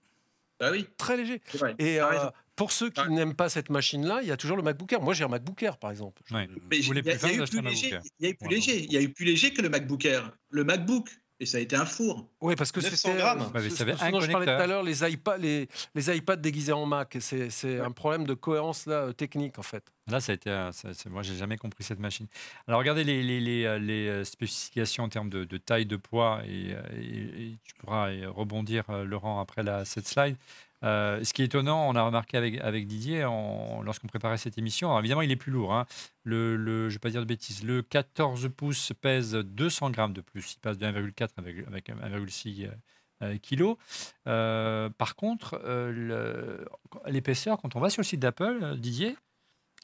bah 0.61 0.71
oui, 0.71 0.87
Très 0.97 1.17
léger. 1.17 1.41
Et 1.81 2.01
euh. 2.01 2.29
Pour 2.57 2.71
ceux 2.73 2.91
qui 2.91 3.01
Ouais. 3.01 3.09
n'aiment 3.09 3.35
pas 3.35 3.49
cette 3.49 3.71
machine-là, 3.71 4.21
il 4.23 4.29
y 4.29 4.33
a 4.33 4.37
toujours 4.37 4.57
le 4.57 4.63
MacBook 4.63 4.93
Air. 4.93 5.01
Moi, 5.01 5.15
j'ai 5.15 5.25
un 5.25 5.29
MacBook 5.29 5.63
Air, 5.63 5.79
par 5.79 5.91
exemple. 5.91 6.23
Je- 6.27 6.35
Ouais. 6.35 6.49
Il 6.73 6.79
y 6.79 6.81
il 6.81 6.95
y 6.97 7.01
a 7.01 7.35
eu 7.35 7.45
plus 7.47 7.61
léger. 7.63 7.99
Il 8.21 8.25
y 8.25 8.27
a 8.27 8.31
eu 8.31 8.35
plus 8.35 8.37
Voilà. 8.41 8.55
léger. 8.57 8.85
Il 8.85 8.93
y 8.93 8.97
a 8.97 9.01
eu 9.03 9.09
plus 9.09 9.25
léger 9.25 9.53
que 9.53 9.63
le 9.63 9.69
MacBook 9.69 10.05
Air. 10.05 10.31
Le 10.51 10.63
MacBook, 10.65 11.09
et 11.41 11.47
ça 11.47 11.57
a 11.59 11.61
été 11.61 11.75
un 11.75 11.87
four. 11.87 12.29
Oui, 12.41 12.55
parce 12.55 12.71
que 12.71 12.79
900 12.81 12.97
c'était. 13.09 13.17
grammes. 13.19 13.41
euh, 13.41 13.45
Ouais, 13.47 13.63
mais 13.63 13.71
ce- 13.71 13.83
avait 13.83 13.93
dont 14.13 14.21
je 14.21 14.31
parlais 14.31 14.47
tout 14.47 14.53
à 14.63 14.67
l'heure, 14.67 14.83
les 14.85 15.03
iPads, 15.13 15.39
les, 15.39 15.67
les 15.95 16.17
iPads 16.17 16.37
déguisés 16.37 16.73
en 16.73 16.87
Mac. 16.87 17.17
C'est 17.21 17.51
c'est 17.51 17.81
un 17.81 17.91
problème 17.91 18.27
de 18.27 18.35
cohérence 18.35 18.87
là, 18.87 18.95
euh, 19.07 19.13
technique, 19.13 19.59
en 19.59 19.63
fait. 19.63 19.83
Là, 20.09 20.21
ça 20.21 20.33
a 20.33 20.35
été. 20.37 20.51
un- 20.51 20.71
ça- 20.73 20.93
c'est- 20.95 21.09
moi, 21.09 21.23
j'ai 21.23 21.35
jamais 21.37 21.57
compris 21.57 21.83
cette 21.83 21.99
machine. 22.01 22.27
Alors, 22.69 22.79
regardez 22.81 23.03
les, 23.03 23.23
les, 23.25 23.41
les, 23.41 23.65
euh, 23.65 23.79
les, 23.79 24.07
euh, 24.09 24.25
spécifications 24.25 25.05
en 25.05 25.09
termes 25.09 25.31
de, 25.31 25.43
de 25.45 25.57
taille, 25.57 25.87
de 25.87 25.97
poids, 25.97 26.43
et, 26.47 26.75
euh, 26.75 26.83
et- 27.01 27.43
et 27.47 27.59
tu 27.65 27.75
pourras 27.75 28.11
euh, 28.11 28.31
rebondir, 28.31 28.85
euh, 28.91 29.05
Laurent, 29.05 29.41
après 29.41 29.63
la, 29.65 29.85
cette 29.85 30.07
slide. 30.07 30.37
Euh, 30.85 31.23
ce 31.23 31.33
qui 31.33 31.43
est 31.43 31.47
étonnant, 31.47 31.89
on 31.89 31.95
a 31.95 32.03
remarqué 32.03 32.37
avec, 32.37 32.59
avec 32.61 32.87
Didier, 32.87 33.21
lorsqu'on 33.85 34.09
préparait 34.09 34.37
cette 34.37 34.59
émission, 34.59 34.89
alors 34.89 34.99
évidemment, 35.01 35.23
il 35.23 35.31
est 35.31 35.37
plus 35.37 35.53
lourd. 35.53 35.73
hein. 35.75 35.87
Le, 36.25 36.57
le- 36.57 36.89
je 36.89 36.95
ne 36.95 36.99
vais 36.99 36.99
pas 36.99 37.11
dire 37.11 37.21
de 37.21 37.27
bêtises, 37.27 37.63
le 37.65 37.83
14 37.83 38.51
pouces 38.57 38.93
pèse 39.01 39.33
200 39.35 39.91
grammes 39.91 40.13
de 40.13 40.21
plus. 40.21 40.55
Il 40.55 40.59
passe 40.61 40.79
de 40.79 40.87
1,4 40.87 41.29
avec, 41.39 41.67
avec 41.67 41.89
1,6 41.89 42.69
euh, 43.23 43.37
kilos. 43.39 43.77
Euh, 44.27 44.89
par 44.91 45.15
contre, 45.17 45.61
euh, 45.65 46.65
l'épaisseur, 47.07 47.59
quand 47.61 47.77
on 47.77 47.81
va 47.81 47.89
sur 47.91 48.01
le 48.01 48.07
site 48.07 48.21
d'Apple, 48.21 48.77
Didier, 48.79 49.17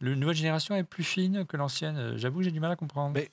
la 0.01 0.15
nouvelle 0.15 0.37
génération 0.37 0.75
est 0.77 0.85
plus 0.85 1.05
fine 1.05 1.45
que 1.47 1.57
l'ancienne. 1.57 2.17
J'avoue, 2.17 2.43
j'ai 2.43 2.51
du 2.53 2.61
mal 2.61 2.71
à 2.73 2.77
comprendre. 2.77 3.13
Mais- 3.15 3.31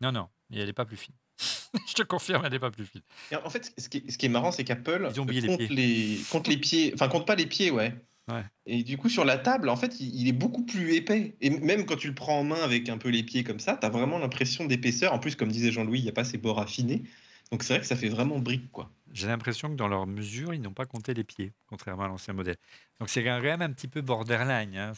Non, 0.00 0.12
non, 0.12 0.28
elle 0.52 0.66
n'est 0.66 0.72
pas 0.72 0.84
plus 0.84 0.96
fine. 0.96 1.14
je 1.86 1.94
te 1.94 2.02
confirme, 2.02 2.42
elle 2.44 2.52
n'est 2.52 2.58
pas 2.58 2.70
plus 2.70 2.86
fine. 2.86 3.02
Et 3.30 3.36
en 3.36 3.50
fait, 3.50 3.72
ce 3.78 3.88
qui 3.88 3.98
est, 3.98 4.10
ce 4.10 4.18
qui 4.18 4.26
est 4.26 4.30
marrant, 4.30 4.52
c'est 4.52 4.64
qu'Apple 4.64 5.10
les 5.28 5.46
compte, 5.46 5.58
pieds. 5.58 5.68
les, 5.68 6.18
compte 6.30 6.48
les 6.48 6.56
pieds, 6.56 6.92
enfin 6.94 7.08
compte 7.08 7.26
pas 7.26 7.34
les 7.34 7.46
pieds, 7.46 7.70
ouais. 7.70 7.94
Ouais. 8.28 8.44
Et 8.66 8.84
du 8.84 8.96
coup, 8.96 9.08
sur 9.08 9.24
la 9.24 9.38
table, 9.38 9.68
en 9.68 9.76
fait, 9.76 9.98
il, 10.00 10.14
il 10.14 10.28
est 10.28 10.32
beaucoup 10.32 10.64
plus 10.64 10.94
épais. 10.94 11.34
Et 11.40 11.50
même 11.50 11.84
quand 11.84 11.96
tu 11.96 12.08
le 12.08 12.14
prends 12.14 12.38
en 12.38 12.44
main 12.44 12.62
avec 12.62 12.88
un 12.88 12.98
peu 12.98 13.08
les 13.08 13.22
pieds 13.22 13.42
comme 13.42 13.58
ça, 13.58 13.76
tu 13.80 13.86
as 13.86 13.90
vraiment 13.90 14.18
l'impression 14.18 14.66
d'épaisseur. 14.66 15.12
En 15.12 15.18
plus, 15.18 15.34
comme 15.34 15.50
disait 15.50 15.72
Jean-Louis, 15.72 15.98
il 15.98 16.04
n'y 16.04 16.08
a 16.08 16.12
pas 16.12 16.24
ces 16.24 16.38
bords 16.38 16.60
affinés. 16.60 17.02
Donc 17.50 17.64
c'est 17.64 17.74
vrai 17.74 17.80
que 17.80 17.86
ça 17.86 17.96
fait 17.96 18.08
vraiment 18.08 18.38
brique, 18.38 18.70
quoi. 18.70 18.92
J'ai 19.12 19.26
l'impression 19.28 19.68
que 19.70 19.74
dans 19.74 19.88
leur 19.88 20.06
mesure, 20.06 20.54
ils 20.54 20.60
n'ont 20.60 20.72
pas 20.72 20.86
compté 20.86 21.14
les 21.14 21.24
pieds, 21.24 21.52
contrairement 21.66 22.04
à 22.04 22.08
l'ancien 22.08 22.34
modèle. 22.34 22.56
Donc 22.98 23.08
c'est 23.08 23.24
quand 23.24 23.40
même 23.40 23.62
un 23.62 23.72
petit 23.72 23.88
peu 23.88 24.00
borderline. 24.02 24.76
hein, 24.76 24.92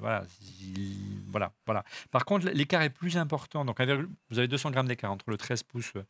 voilà, 0.00 0.24
il- 0.60 1.22
voilà. 1.66 1.84
Par 2.10 2.24
contre, 2.24 2.48
l'écart 2.48 2.82
est 2.82 2.90
plus 2.90 3.16
important. 3.16 3.64
Donc 3.64 3.80
vous 4.30 4.38
avez 4.38 4.48
200 4.48 4.70
grammes 4.70 4.88
d'écart 4.88 5.12
entre 5.12 5.30
le 5.30 5.36
13 5.36 5.62
pouces 5.62 5.92
euh, 5.96 6.04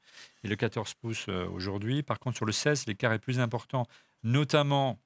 et 0.45 0.49
le 0.49 0.57
14 0.57 0.95
pouces 0.95 1.27
euh, 1.29 1.47
aujourd'hui. 1.49 2.03
Par 2.03 2.19
contre, 2.19 2.37
sur 2.37 2.47
le 2.47 2.53
16, 2.53 2.87
l'écart 2.87 3.13
est 3.13 3.19
plus 3.19 3.41
important, 3.41 3.87
notamment 4.23 4.99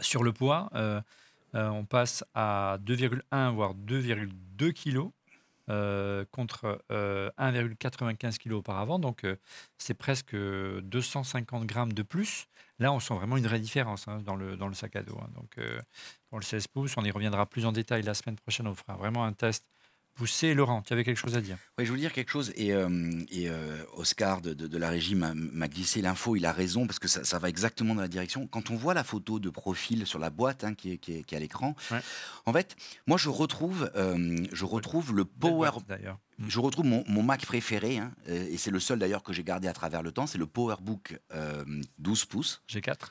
sur 0.00 0.22
le 0.22 0.32
poids. 0.32 0.70
Euh, 0.74 1.00
on 1.54 1.84
passe 1.84 2.24
à 2.34 2.78
2,1 2.80 3.50
voire 3.52 3.74
2,2 3.74 4.72
kilos. 4.72 5.10
Euh, 5.68 6.24
contre 6.30 6.82
euh, 6.90 7.30
1,95 7.38 8.38
kg 8.38 8.52
auparavant. 8.52 8.98
Donc, 8.98 9.24
euh, 9.24 9.36
c'est 9.78 9.94
presque 9.94 10.34
250 10.34 11.66
grammes 11.66 11.92
de 11.92 12.02
plus. 12.02 12.46
Là, 12.78 12.92
on 12.92 13.00
sent 13.00 13.14
vraiment 13.14 13.36
une 13.36 13.46
vraie 13.46 13.60
différence 13.60 14.08
hein, 14.08 14.20
dans, 14.24 14.36
le, 14.36 14.56
sac 14.74 14.96
à 14.96 15.02
dos. 15.02 15.18
hein. 15.20 15.28
Donc, 15.34 15.58
euh, 15.58 15.80
pour 16.30 16.38
le 16.38 16.44
16 16.44 16.68
pouces, 16.68 16.96
on 16.96 17.04
y 17.04 17.10
reviendra 17.10 17.46
plus 17.46 17.66
en 17.66 17.72
détail 17.72 18.02
la 18.02 18.14
semaine 18.14 18.36
prochaine. 18.36 18.66
On 18.66 18.74
fera 18.74 18.96
vraiment 18.96 19.24
un 19.24 19.32
test 19.32 19.66
poussé. 20.18 20.52
Laurent, 20.52 20.82
tu 20.82 20.92
avais 20.92 21.04
quelque 21.04 21.16
chose 21.16 21.36
à 21.36 21.40
dire? 21.40 21.56
Oui, 21.78 21.84
je 21.84 21.90
voulais 21.90 22.02
dire 22.02 22.12
quelque 22.12 22.30
chose. 22.30 22.52
Et, 22.56 22.72
euh, 22.74 22.88
et, 23.30 23.48
euh, 23.48 23.82
Oscar 23.96 24.40
de, 24.42 24.52
de- 24.52 24.66
de 24.66 24.78
la 24.78 24.90
régie 24.90 25.14
m'a- 25.14 25.32
glissé 25.68 26.02
l'info. 26.02 26.36
Il 26.36 26.44
a 26.44 26.52
raison 26.52 26.86
parce 26.86 26.98
que 26.98 27.08
ça, 27.08 27.24
ça 27.24 27.38
va 27.38 27.48
exactement 27.48 27.94
dans 27.94 28.02
la 28.02 28.08
direction. 28.08 28.46
Quand 28.46 28.70
on 28.70 28.76
voit 28.76 28.92
la 28.94 29.04
photo 29.04 29.38
de 29.38 29.48
profil 29.50 30.06
sur 30.06 30.18
la 30.18 30.30
boîte 30.30 30.64
hein, 30.64 30.74
qui, 30.74 30.92
est, 30.92 30.98
qui 30.98 31.12
est- 31.14 31.22
qui 31.22 31.34
est 31.34 31.38
à 31.38 31.40
l'écran, 31.40 31.74
Ouais. 31.90 32.00
en 32.46 32.52
fait, 32.52 32.76
moi 33.06 33.16
je 33.16 33.28
retrouve, 33.28 33.90
euh, 33.96 34.44
je 34.52 34.64
retrouve 34.64 35.14
le 35.14 35.24
Power. 35.24 35.70
D'ailleurs. 35.88 36.18
Je 36.46 36.60
retrouve 36.60 36.84
mon, 36.84 37.02
mon 37.08 37.22
Mac 37.22 37.44
préféré, 37.44 37.98
hein, 37.98 38.12
et 38.26 38.56
c'est 38.58 38.70
le 38.70 38.78
seul 38.80 38.98
d'ailleurs 39.00 39.22
que 39.24 39.32
j'ai 39.32 39.42
gardé 39.42 39.66
à 39.66 39.72
travers 39.72 40.02
le 40.02 40.12
temps, 40.12 40.26
c'est 40.28 40.38
le 40.38 40.46
PowerBook 40.46 41.18
euh, 41.34 41.64
12 41.98 42.24
pouces, 42.26 42.62
G4. 42.68 43.08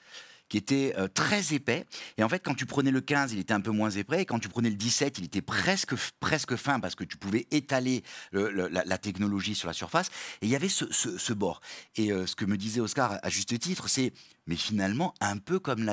Qui 0.50 0.58
était 0.58 0.94
euh, 0.98 1.08
très 1.08 1.54
épais. 1.54 1.86
Et 2.18 2.24
en 2.24 2.30
fait, 2.30 2.40
quand 2.40 2.56
tu 2.56 2.66
prenais 2.66 2.92
le 2.92 3.02
15, 3.02 3.34
il 3.34 3.40
était 3.40 3.54
un 3.54 3.62
peu 3.62 3.72
moins 3.72 3.90
épais, 3.90 4.22
et 4.22 4.26
quand 4.26 4.40
tu 4.40 4.50
prenais 4.50 4.70
le 4.70 4.76
17, 4.76 5.18
il 5.20 5.26
était 5.26 5.42
presque, 5.42 5.94
presque 6.20 6.56
fin, 6.56 6.80
parce 6.80 6.96
que 6.96 7.04
tu 7.04 7.18
pouvais 7.18 7.48
étaler 7.52 8.04
le- 8.32 8.50
le- 8.52 8.68
la, 8.68 8.98
technologie 8.98 9.56
sur 9.56 9.68
la 9.68 9.74
surface. 9.74 10.08
Et 10.42 10.46
il 10.48 10.50
y 10.50 10.56
avait 10.56 10.70
ce, 10.70 10.86
ce- 10.92 11.18
ce 11.18 11.34
bord. 11.34 11.62
Et 11.96 12.12
euh, 12.12 12.26
ce 12.26 12.36
que 12.36 12.46
me 12.46 12.58
disait 12.58 12.80
Oscar 12.82 13.20
à 13.22 13.30
juste 13.30 13.58
titre, 13.60 13.88
c'est, 13.88 14.14
mais 14.48 14.56
finalement, 14.56 15.14
un 15.22 15.38
peu 15.38 15.60
comme 15.60 15.84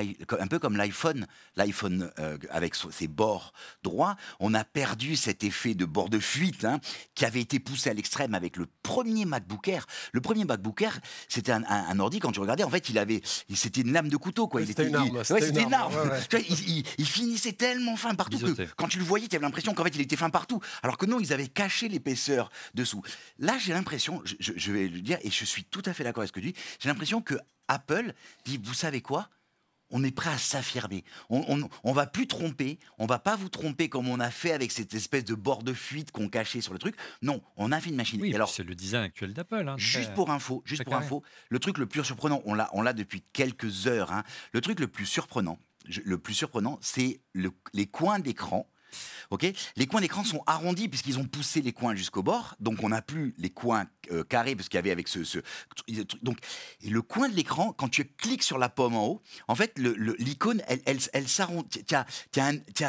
l'iPhone, 0.76 1.26
l'iPhone 1.56 2.10
euh, 2.18 2.38
avec 2.50 2.74
ses 2.90 3.08
bords 3.08 3.52
droits, 3.82 4.16
on 4.40 4.54
a 4.54 4.64
perdu 4.64 5.16
cet 5.16 5.44
effet 5.44 5.74
de 5.74 5.84
bord 5.84 6.08
de 6.08 6.18
fuite 6.18 6.64
hein, 6.64 6.80
qui 7.14 7.24
avait 7.24 7.40
été 7.40 7.58
poussé 7.60 7.90
à 7.90 7.94
l'extrême 7.94 8.34
avec 8.34 8.56
le 8.56 8.66
premier 8.82 9.24
MacBook 9.24 9.68
Air. 9.68 9.86
Le 10.12 10.20
premier 10.20 10.44
MacBook 10.44 10.80
Air, 10.82 11.00
c'était 11.28 11.52
un, 11.52 11.62
un- 11.64 11.86
un 11.88 11.98
ordi, 12.00 12.18
quand 12.20 12.32
tu 12.32 12.40
regardais, 12.40 12.64
en 12.64 12.70
fait, 12.70 12.88
il 12.88 12.98
avait, 12.98 13.20
c'était 13.54 13.80
une 13.82 13.92
lame 13.92 14.08
de 14.08 14.16
couteau, 14.16 14.48
quoi. 14.48 14.60
C'était 14.66 14.82
était- 14.82 14.88
une 14.90 14.96
arme, 14.96 15.16
ouais, 15.16 15.24
c'était 15.24 15.62
une 15.62 15.74
arme, 15.74 15.94
ouais, 15.94 16.44
il, 16.48 16.68
il- 16.78 16.84
il 16.98 17.06
finissait 17.06 17.52
tellement 17.52 17.96
fin 17.96 18.14
partout 18.14 18.38
que 18.38 18.62
quand 18.76 18.88
tu 18.88 18.98
le 18.98 19.04
voyais, 19.04 19.28
tu 19.28 19.36
avais 19.36 19.44
l'impression 19.44 19.74
qu'en 19.74 19.84
fait, 19.84 19.94
il 19.94 20.00
était 20.00 20.16
fin 20.16 20.30
partout. 20.30 20.60
Alors 20.82 20.98
que 20.98 21.06
non, 21.06 21.20
ils 21.20 21.32
avaient 21.32 21.48
caché 21.48 21.88
l'épaisseur 21.88 22.50
dessous. 22.74 23.02
Là, 23.38 23.56
j'ai 23.58 23.72
l'impression, 23.72 24.22
je, 24.24 24.34
je- 24.38 24.52
je 24.56 24.72
vais 24.72 24.88
le 24.88 25.00
dire, 25.00 25.18
et 25.22 25.30
je 25.30 25.44
suis 25.44 25.64
tout 25.64 25.82
à 25.86 25.92
fait 25.92 26.04
d'accord 26.04 26.20
avec 26.22 26.28
ce 26.28 26.32
que 26.32 26.40
tu 26.40 26.52
dis, 26.52 26.58
j'ai 26.80 26.88
l'impression 26.88 27.20
que 27.20 27.34
Apple 27.68 28.12
dit, 28.44 28.58
vous 28.62 28.74
savez 28.74 29.00
quoi? 29.00 29.28
On 29.90 30.02
est 30.02 30.10
prêt 30.10 30.30
à 30.30 30.38
s'affirmer. 30.38 31.04
On, 31.28 31.44
on, 31.46 31.68
on 31.84 31.92
va 31.92 32.06
plus 32.06 32.26
tromper. 32.26 32.78
On 32.98 33.06
va 33.06 33.18
pas 33.18 33.36
vous 33.36 33.48
tromper 33.50 33.88
comme 33.88 34.08
on 34.08 34.18
a 34.18 34.30
fait 34.30 34.50
avec 34.52 34.72
cette 34.72 34.92
espèce 34.94 35.24
de 35.24 35.34
bord 35.34 35.62
de 35.62 35.72
fuite 35.74 36.10
qu'on 36.10 36.28
cachait 36.28 36.62
sur 36.62 36.72
le 36.72 36.78
truc. 36.78 36.96
Non, 37.22 37.42
on 37.56 37.70
a 37.70 37.78
fait 37.80 37.90
une 37.90 37.96
machine. 37.96 38.20
Oui, 38.20 38.30
Et 38.32 38.34
alors, 38.34 38.48
c'est 38.48 38.64
le 38.64 38.74
design 38.74 39.04
actuel 39.04 39.34
d'Apple. 39.34 39.68
hein, 39.68 39.76
Juste 39.76 40.14
pour 40.14 40.30
info, 40.30 40.62
juste 40.64 40.82
pour 40.84 40.92
carré. 40.94 41.04
info, 41.04 41.22
le 41.50 41.58
truc 41.58 41.78
le 41.78 41.86
plus 41.86 42.02
surprenant, 42.02 42.42
on 42.46 42.54
l'a, 42.54 42.70
on 42.72 42.82
l'a 42.82 42.92
depuis 42.94 43.22
quelques 43.32 43.86
heures. 43.86 44.10
hein, 44.10 44.24
le 44.52 44.60
truc 44.62 44.80
le 44.80 44.88
plus 44.88 45.06
surprenant, 45.06 45.58
je- 45.86 46.00
le 46.04 46.18
plus 46.18 46.34
surprenant, 46.34 46.78
c'est 46.80 47.20
le- 47.34 47.52
les 47.74 47.86
coins 47.86 48.18
d'écran. 48.18 48.68
Ok, 49.30 49.46
les 49.76 49.86
coins 49.86 50.00
d'écran 50.00 50.24
sont 50.24 50.42
arrondis 50.46 50.88
puisqu'ils 50.88 51.18
ont 51.18 51.24
poussé 51.26 51.60
les 51.62 51.72
coins 51.72 51.94
jusqu'au 51.94 52.22
bord, 52.22 52.54
donc 52.60 52.82
on 52.82 52.88
n'a 52.90 53.02
plus 53.02 53.34
les 53.38 53.50
coins 53.50 53.86
euh, 54.12 54.24
carrés 54.24 54.54
parce 54.56 54.68
qu'il 54.68 54.76
y 54.76 54.78
avait 54.78 54.90
avec 54.90 55.08
ce, 55.08 55.24
ce- 55.24 55.38
donc 56.22 56.38
le 56.82 57.02
coin 57.02 57.28
de 57.28 57.34
l'écran 57.34 57.72
quand 57.72 57.88
tu 57.88 58.04
cliques 58.04 58.42
sur 58.42 58.58
la 58.58 58.68
pomme 58.68 58.94
en 58.94 59.06
haut, 59.06 59.22
en 59.48 59.54
fait 59.54 59.78
l'icône 59.78 60.62
elle, 60.66 60.80
elle, 60.86 60.98
elle 61.12 61.28
s'arrondit, 61.28 61.84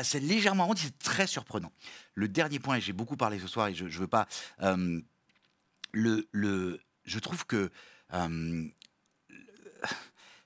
c'est 0.03 0.19
légèrement 0.19 0.63
arrondi, 0.63 0.81
c'est 0.85 0.99
très 0.99 1.27
surprenant. 1.27 1.71
Le 2.13 2.27
dernier 2.27 2.59
point, 2.59 2.77
et 2.77 2.81
j'ai 2.81 2.93
beaucoup 2.93 3.17
parlé 3.17 3.39
ce 3.39 3.47
soir 3.47 3.67
et 3.67 3.75
je, 3.75 3.87
je 3.87 3.99
veux 3.99 4.07
pas 4.07 4.27
euh, 4.61 5.01
le, 5.91 6.27
le, 6.31 6.79
je 7.05 7.19
trouve 7.19 7.45
que 7.45 7.71
euh, 8.13 8.67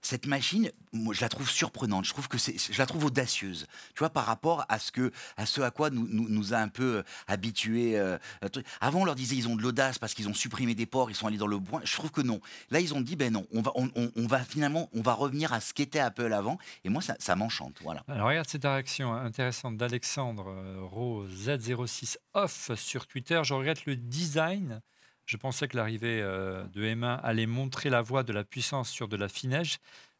cette 0.02 0.26
machine, 0.26 0.72
je 0.94 1.22
la 1.22 1.30
trouve 1.30 1.50
surprenante. 1.50 2.06
Je 2.06 2.12
trouve 2.12 2.28
que 2.28 2.38
c'est, 2.38 2.58
je 2.58 2.78
la 2.78 2.86
trouve 2.86 3.06
audacieuse. 3.06 3.68
Tu 3.94 4.00
vois, 4.00 4.10
par 4.10 4.26
rapport 4.26 4.66
à 4.70 4.80
ce 4.80 5.62
à 5.62 5.72
quoi 5.72 5.90
nous, 5.90 6.08
nous, 6.08 6.54
a 6.54 6.58
un 6.58 6.68
peu 6.68 6.98
euh, 6.98 7.04
habitués. 7.28 7.98
euh, 7.98 8.18
truc. 8.52 8.66
Avant, 8.82 9.02
on 9.02 9.06
leur 9.06 9.16
disait 9.16 9.36
ils 9.36 9.48
ont 9.48 9.56
de 9.56 9.62
l'audace 9.62 10.00
parce 10.00 10.14
qu'ils 10.14 10.30
ont 10.30 10.34
supprimé 10.34 10.76
des 10.76 10.86
ports, 10.86 11.12
ils 11.12 11.16
sont 11.16 11.28
allés 11.28 11.38
dans 11.38 11.48
le 11.48 11.60
point. 11.60 11.82
Je 11.84 11.94
trouve 11.94 12.12
que 12.12 12.22
non. 12.22 12.40
Là, 12.70 12.80
ils 12.80 12.94
ont 12.94 13.02
dit 13.02 13.16
ben 13.16 13.32
non, 13.34 13.46
on 13.52 13.62
va, 13.62 13.72
on, 13.76 14.28
va 14.28 14.40
finalement, 14.40 14.90
on 14.94 15.02
va 15.02 15.14
revenir 15.14 15.54
à 15.54 15.60
ce 15.60 15.74
qu'était 15.74 16.00
Apple 16.00 16.32
avant. 16.34 16.58
Et 16.84 16.90
moi, 16.90 17.02
ça, 17.02 17.16
ça 17.20 17.36
m'enchante. 17.36 17.76
Voilà. 17.82 18.04
Alors 18.08 18.28
regarde 18.28 18.48
cette 18.48 18.64
réaction 18.64 19.14
intéressante 19.14 19.78
d'Alexandre 19.78 20.48
euh, 20.50 20.80
Rose 20.82 21.50
Z06 21.50 22.18
off 22.34 22.72
sur 22.76 23.08
Twitter. 23.08 23.42
Je 23.44 23.54
regrette 23.54 23.86
le 23.86 23.96
design. 23.96 24.82
Je 25.30 25.38
pensais 25.38 25.68
que 25.68 25.78
l'arrivée 25.78 26.24
euh, 26.24 26.64
de 26.74 26.84
M1 26.84 27.20
allait 27.22 27.46
montrer 27.46 27.92
la 27.92 28.02
voie 28.02 28.24
de 28.24 28.34
la 28.34 28.44
puissance 28.44 28.90
sur 28.90 29.08
de 29.08 29.16
la 29.16 29.30
finesse, 29.30 29.78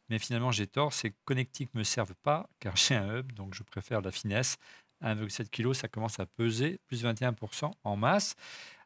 mais 0.08 0.20
finalement 0.20 0.52
j'ai 0.52 0.68
tort. 0.68 0.92
Ces 0.92 1.12
connectiques 1.24 1.74
ne 1.74 1.80
me 1.80 1.84
servent 1.84 2.14
pas 2.22 2.48
car 2.60 2.76
j'ai 2.76 2.94
un 2.94 3.16
hub, 3.18 3.32
donc 3.32 3.54
je 3.54 3.64
préfère 3.64 4.02
la 4.02 4.12
finesse. 4.12 4.56
1,7 5.02 5.50
kg, 5.50 5.72
ça 5.74 5.88
commence 5.88 6.20
à 6.20 6.26
peser, 6.26 6.78
plus 6.86 7.02
21% 7.04 7.72
en 7.82 7.96
masse. 7.96 8.36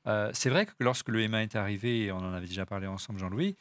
Euh, 0.07 0.31
c'est 0.33 0.49
vrai 0.49 0.65
que 0.65 0.73
lorsque 0.81 1.11
le 1.11 1.21
M1 1.21 1.43
est 1.43 1.57
arrivé, 1.57 2.05
et 2.05 2.13
on 2.13 2.19
en 2.19 2.33
avait 2.33 2.47
déjà 2.47 2.65
parlé 2.65 2.87
ensemble, 2.87 3.19
Jean-Louis, 3.19 3.59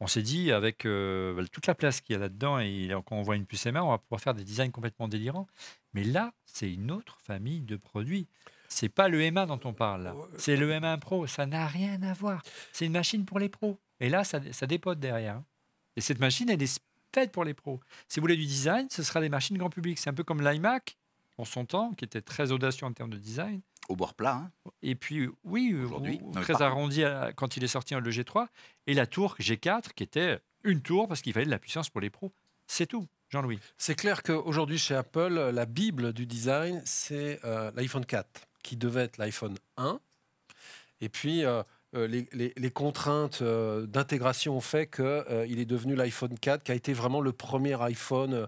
on 0.00 0.06
s'est 0.06 0.22
dit, 0.22 0.52
avec 0.52 0.86
euh, 0.86 1.44
toute 1.52 1.66
la 1.66 1.74
place 1.74 2.00
qu'il 2.00 2.14
y 2.14 2.16
a 2.16 2.18
là-dedans, 2.20 2.58
et 2.58 2.88
quand 3.04 3.16
on 3.16 3.22
voit 3.22 3.36
une 3.36 3.44
puce 3.44 3.66
M1, 3.66 3.80
on 3.80 3.90
va 3.90 3.98
pouvoir 3.98 4.22
faire 4.22 4.34
des 4.34 4.44
designs 4.44 4.70
complètement 4.70 5.08
délirants. 5.08 5.48
Mais 5.92 6.04
là, 6.04 6.32
c'est 6.46 6.72
une 6.72 6.90
autre 6.90 7.18
famille 7.22 7.60
de 7.60 7.76
produits. 7.76 8.26
C'est 8.76 8.88
pas 8.90 9.08
le 9.08 9.20
M1 9.20 9.46
dont 9.46 9.60
on 9.64 9.72
parle. 9.72 10.12
C'est 10.36 10.56
le 10.56 10.70
M1 10.70 10.98
Pro. 10.98 11.26
Ça 11.26 11.46
n'a 11.46 11.66
rien 11.66 12.02
à 12.02 12.12
voir. 12.12 12.42
C'est 12.72 12.84
une 12.86 12.92
machine 12.92 13.24
pour 13.24 13.38
les 13.38 13.48
pros. 13.48 13.78
Et 14.00 14.08
là, 14.10 14.22
ça, 14.24 14.40
ça 14.52 14.66
dépote 14.66 15.00
derrière. 15.00 15.40
Et 15.96 16.00
cette 16.02 16.18
machine, 16.20 16.50
elle 16.50 16.62
est 16.62 16.80
faite 17.14 17.32
pour 17.32 17.44
les 17.44 17.54
pros. 17.54 17.80
Si 18.08 18.20
vous 18.20 18.24
voulez 18.24 18.36
du 18.36 18.44
design, 18.44 18.86
ce 18.90 19.02
sera 19.02 19.20
des 19.22 19.30
machines 19.30 19.56
grand 19.56 19.70
public. 19.70 19.98
C'est 19.98 20.10
un 20.10 20.14
peu 20.14 20.24
comme 20.24 20.42
l'iMac, 20.42 20.98
en 21.38 21.44
son 21.46 21.64
temps, 21.64 21.92
qui 21.94 22.04
était 22.04 22.20
très 22.20 22.52
audacieux 22.52 22.86
en 22.86 22.92
termes 22.92 23.08
de 23.10 23.16
design. 23.18 23.62
Au 23.88 23.96
bord 23.96 24.12
plat. 24.14 24.34
hein. 24.34 24.50
Et 24.82 24.94
puis, 24.94 25.28
oui, 25.44 25.74
Aujourd'hui, 25.74 26.18
ou- 26.20 26.26
non, 26.26 26.32
mais 26.34 26.42
très 26.42 26.60
arrondi 26.60 27.02
à- 27.04 27.32
quand 27.34 27.56
il 27.56 27.64
est 27.64 27.68
sorti 27.68 27.94
le 27.94 28.10
G3. 28.10 28.46
Et 28.86 28.92
la 28.94 29.06
tour 29.06 29.36
G4, 29.38 29.94
qui 29.94 30.02
était 30.02 30.38
une 30.64 30.82
tour 30.82 31.08
parce 31.08 31.22
qu'il 31.22 31.32
fallait 31.32 31.46
de 31.46 31.50
la 31.50 31.58
puissance 31.58 31.88
pour 31.88 32.00
les 32.02 32.10
pros. 32.10 32.32
C'est 32.66 32.86
tout, 32.86 33.06
Jean-Louis. 33.30 33.60
C'est 33.78 33.94
clair 33.94 34.22
qu'aujourd'hui 34.24 34.76
chez 34.76 34.96
Apple, 34.96 35.50
la 35.54 35.64
bible 35.66 36.12
du 36.12 36.26
design, 36.26 36.82
c'est 36.84 37.38
euh, 37.44 37.70
l'iPhone 37.76 38.04
4, 38.04 38.45
qui 38.66 38.76
devait 38.76 39.02
être 39.04 39.16
l'iPhone 39.18 39.56
1. 39.76 40.00
Et 41.00 41.08
puis, 41.08 41.44
euh, 41.44 41.62
euh, 41.94 42.06
les, 42.08 42.26
les- 42.32 42.52
les 42.56 42.70
contraintes 42.70 43.40
euh, 43.42 43.86
d'intégration 43.86 44.56
ont 44.56 44.60
fait 44.60 44.86
qu'il 44.88 45.58
est 45.60 45.64
devenu 45.64 45.94
l'iPhone 45.94 46.36
4, 46.38 46.62
qui 46.64 46.72
a 46.72 46.74
été 46.74 46.92
vraiment 46.92 47.20
le 47.20 47.32
premier 47.32 47.80
iPhone 47.82 48.34
euh, 48.34 48.46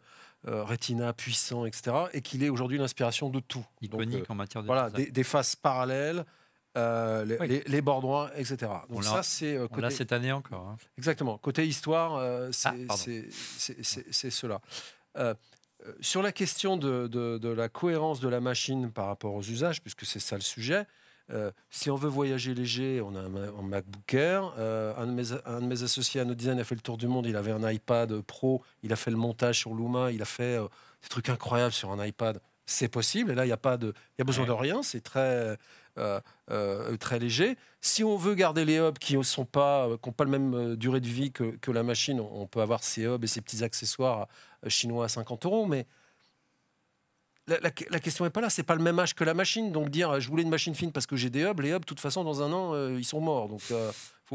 euh, 0.49 0.64
Retina 0.64 1.12
puissant, 1.12 1.64
etc. 1.66 1.97
Et 2.12 2.21
qu'il 2.23 2.43
est 2.43 2.49
aujourd'hui 2.49 2.79
l'inspiration 2.79 3.29
de 3.31 3.41
tout. 3.41 3.64
Donc, 3.83 4.01
Iconique 4.03 4.23
euh, 4.23 4.33
en 4.33 4.35
matière 4.35 4.62
de 4.62 4.66
voilà, 4.66 4.91
des, 4.91 5.11
des 5.11 5.25
faces 5.25 5.55
parallèles, 5.57 6.25
euh, 6.77 7.25
les, 7.25 7.39
Oui. 7.39 7.49
les- 7.49 7.62
les 7.66 7.81
bords 7.81 8.01
droits, 8.01 8.31
etc. 8.37 8.57
On 8.89 8.95
Donc 8.95 9.05
l'a- 9.05 9.11
ça, 9.11 9.23
c'est 9.23 9.57
euh, 9.57 9.64
On 9.71 9.75
côté- 9.75 9.91
cette 9.91 10.12
année 10.12 10.33
encore. 10.33 10.66
hein. 10.69 10.77
Exactement. 10.97 11.39
Côté 11.39 11.66
histoire, 11.66 12.16
euh, 12.16 12.51
c'est 12.53 12.69
Ah, 12.89 12.95
c'est 12.97 14.31
cela. 14.31 14.61
Euh, 15.87 15.93
sur 16.01 16.22
la 16.22 16.33
question 16.33 16.76
de, 16.76 17.07
de- 17.07 17.39
de 17.39 17.49
la 17.49 17.68
cohérence 17.68 18.20
de 18.20 18.29
la 18.29 18.41
machine 18.41 18.91
par 18.91 19.07
rapport 19.07 19.35
aux 19.35 19.43
usages, 19.43 19.81
puisque 19.81 20.05
c'est 20.05 20.18
ça 20.20 20.35
le 20.37 20.41
sujet, 20.43 20.87
euh, 21.31 21.51
si 21.70 21.91
on 21.91 21.95
veut 21.97 22.09
voyager 22.09 22.55
léger, 22.55 23.01
on 23.05 23.14
a 23.14 23.20
un, 23.20 23.29
Ma- 23.29 23.41
un 23.59 23.62
MacBook 23.62 24.14
Air. 24.14 24.55
Euh, 24.59 24.95
un, 24.97 25.07
de 25.07 25.12
mes, 25.12 25.33
un 25.45 25.61
de 25.61 25.66
mes 25.66 25.83
associés 25.83 26.20
à 26.20 26.24
No 26.24 26.35
Design 26.35 26.59
a 26.59 26.64
fait 26.64 26.74
le 26.74 26.81
tour 26.81 26.97
du 26.97 27.07
monde. 27.07 27.26
Il 27.26 27.37
avait 27.37 27.53
un 27.53 27.70
iPad 27.70 28.20
Pro. 28.22 28.62
Il 28.83 28.93
a 28.93 28.97
fait 28.97 29.11
le 29.11 29.18
montage 29.18 29.59
sur 29.59 29.74
Luma. 29.74 30.11
Il 30.11 30.22
a 30.22 30.24
fait 30.24 30.57
euh, 30.59 30.66
des 31.03 31.09
trucs 31.09 31.29
incroyables 31.29 31.72
sur 31.74 31.91
un 31.93 32.05
iPad. 32.05 32.41
C'est 32.64 32.89
possible. 32.89 33.31
Et 33.31 33.35
là, 33.35 33.45
il 33.45 33.49
n'y 33.49 33.53
a 33.53 33.59
pas 33.59 33.76
de, 33.76 33.93
y 34.18 34.22
a 34.22 34.24
besoin 34.24 34.45
Ouais. 34.45 34.49
de 34.49 34.55
rien. 34.55 34.83
C'est 34.83 35.01
très, 35.03 35.57
très 37.01 37.18
léger. 37.18 37.57
Si 37.81 38.05
on 38.05 38.16
veut 38.16 38.35
garder 38.35 38.64
les 38.64 38.79
hubs 38.79 38.99
qui 38.99 39.16
n'ont 39.16 39.45
pas, 39.45 39.89
qui 40.03 40.09
ont 40.09 40.12
pas 40.12 40.24
le 40.24 40.31
même 40.31 40.76
durée 40.76 41.01
de 41.01 41.07
vie 41.07 41.31
que, 41.33 41.57
que 41.57 41.70
la 41.70 41.83
machine, 41.83 42.20
on 42.20 42.47
peut 42.47 42.61
avoir 42.61 42.83
ces 42.83 43.05
hubs 43.05 43.22
et 43.22 43.26
ces 43.26 43.41
petits 43.41 43.62
accessoires 43.64 44.29
chinois 44.67 45.05
à 45.05 45.09
50 45.09 45.47
euros. 45.47 45.67
Mais 45.67 45.87
la, 47.47 47.71
question 47.71 48.25
n'est 48.25 48.31
pas 48.31 48.41
là. 48.41 48.51
C'est 48.51 48.63
pas 48.63 48.75
le 48.75 48.83
même 48.83 48.99
âge 48.99 49.15
que 49.15 49.25
la 49.25 49.35
machine. 49.35 49.73
Donc 49.73 49.89
dire 49.89 50.21
je 50.21 50.29
voulais 50.29 50.43
une 50.43 50.51
machine 50.51 50.75
fine 50.75 50.93
parce 50.93 51.07
que 51.07 51.17
j'ai 51.17 51.31
des 51.31 51.43
hubs, 51.43 51.61
les 51.61 51.71
hubs, 51.71 51.81
de 51.81 51.85
toute 51.87 52.01
façon, 52.01 52.25
dans 52.25 52.43
un 52.43 52.53
an, 52.53 52.75
euh, 52.75 52.97
ils 52.99 53.05
sont 53.05 53.21
morts. 53.21 53.49
Donc 53.49 53.63
euh, 53.71 53.91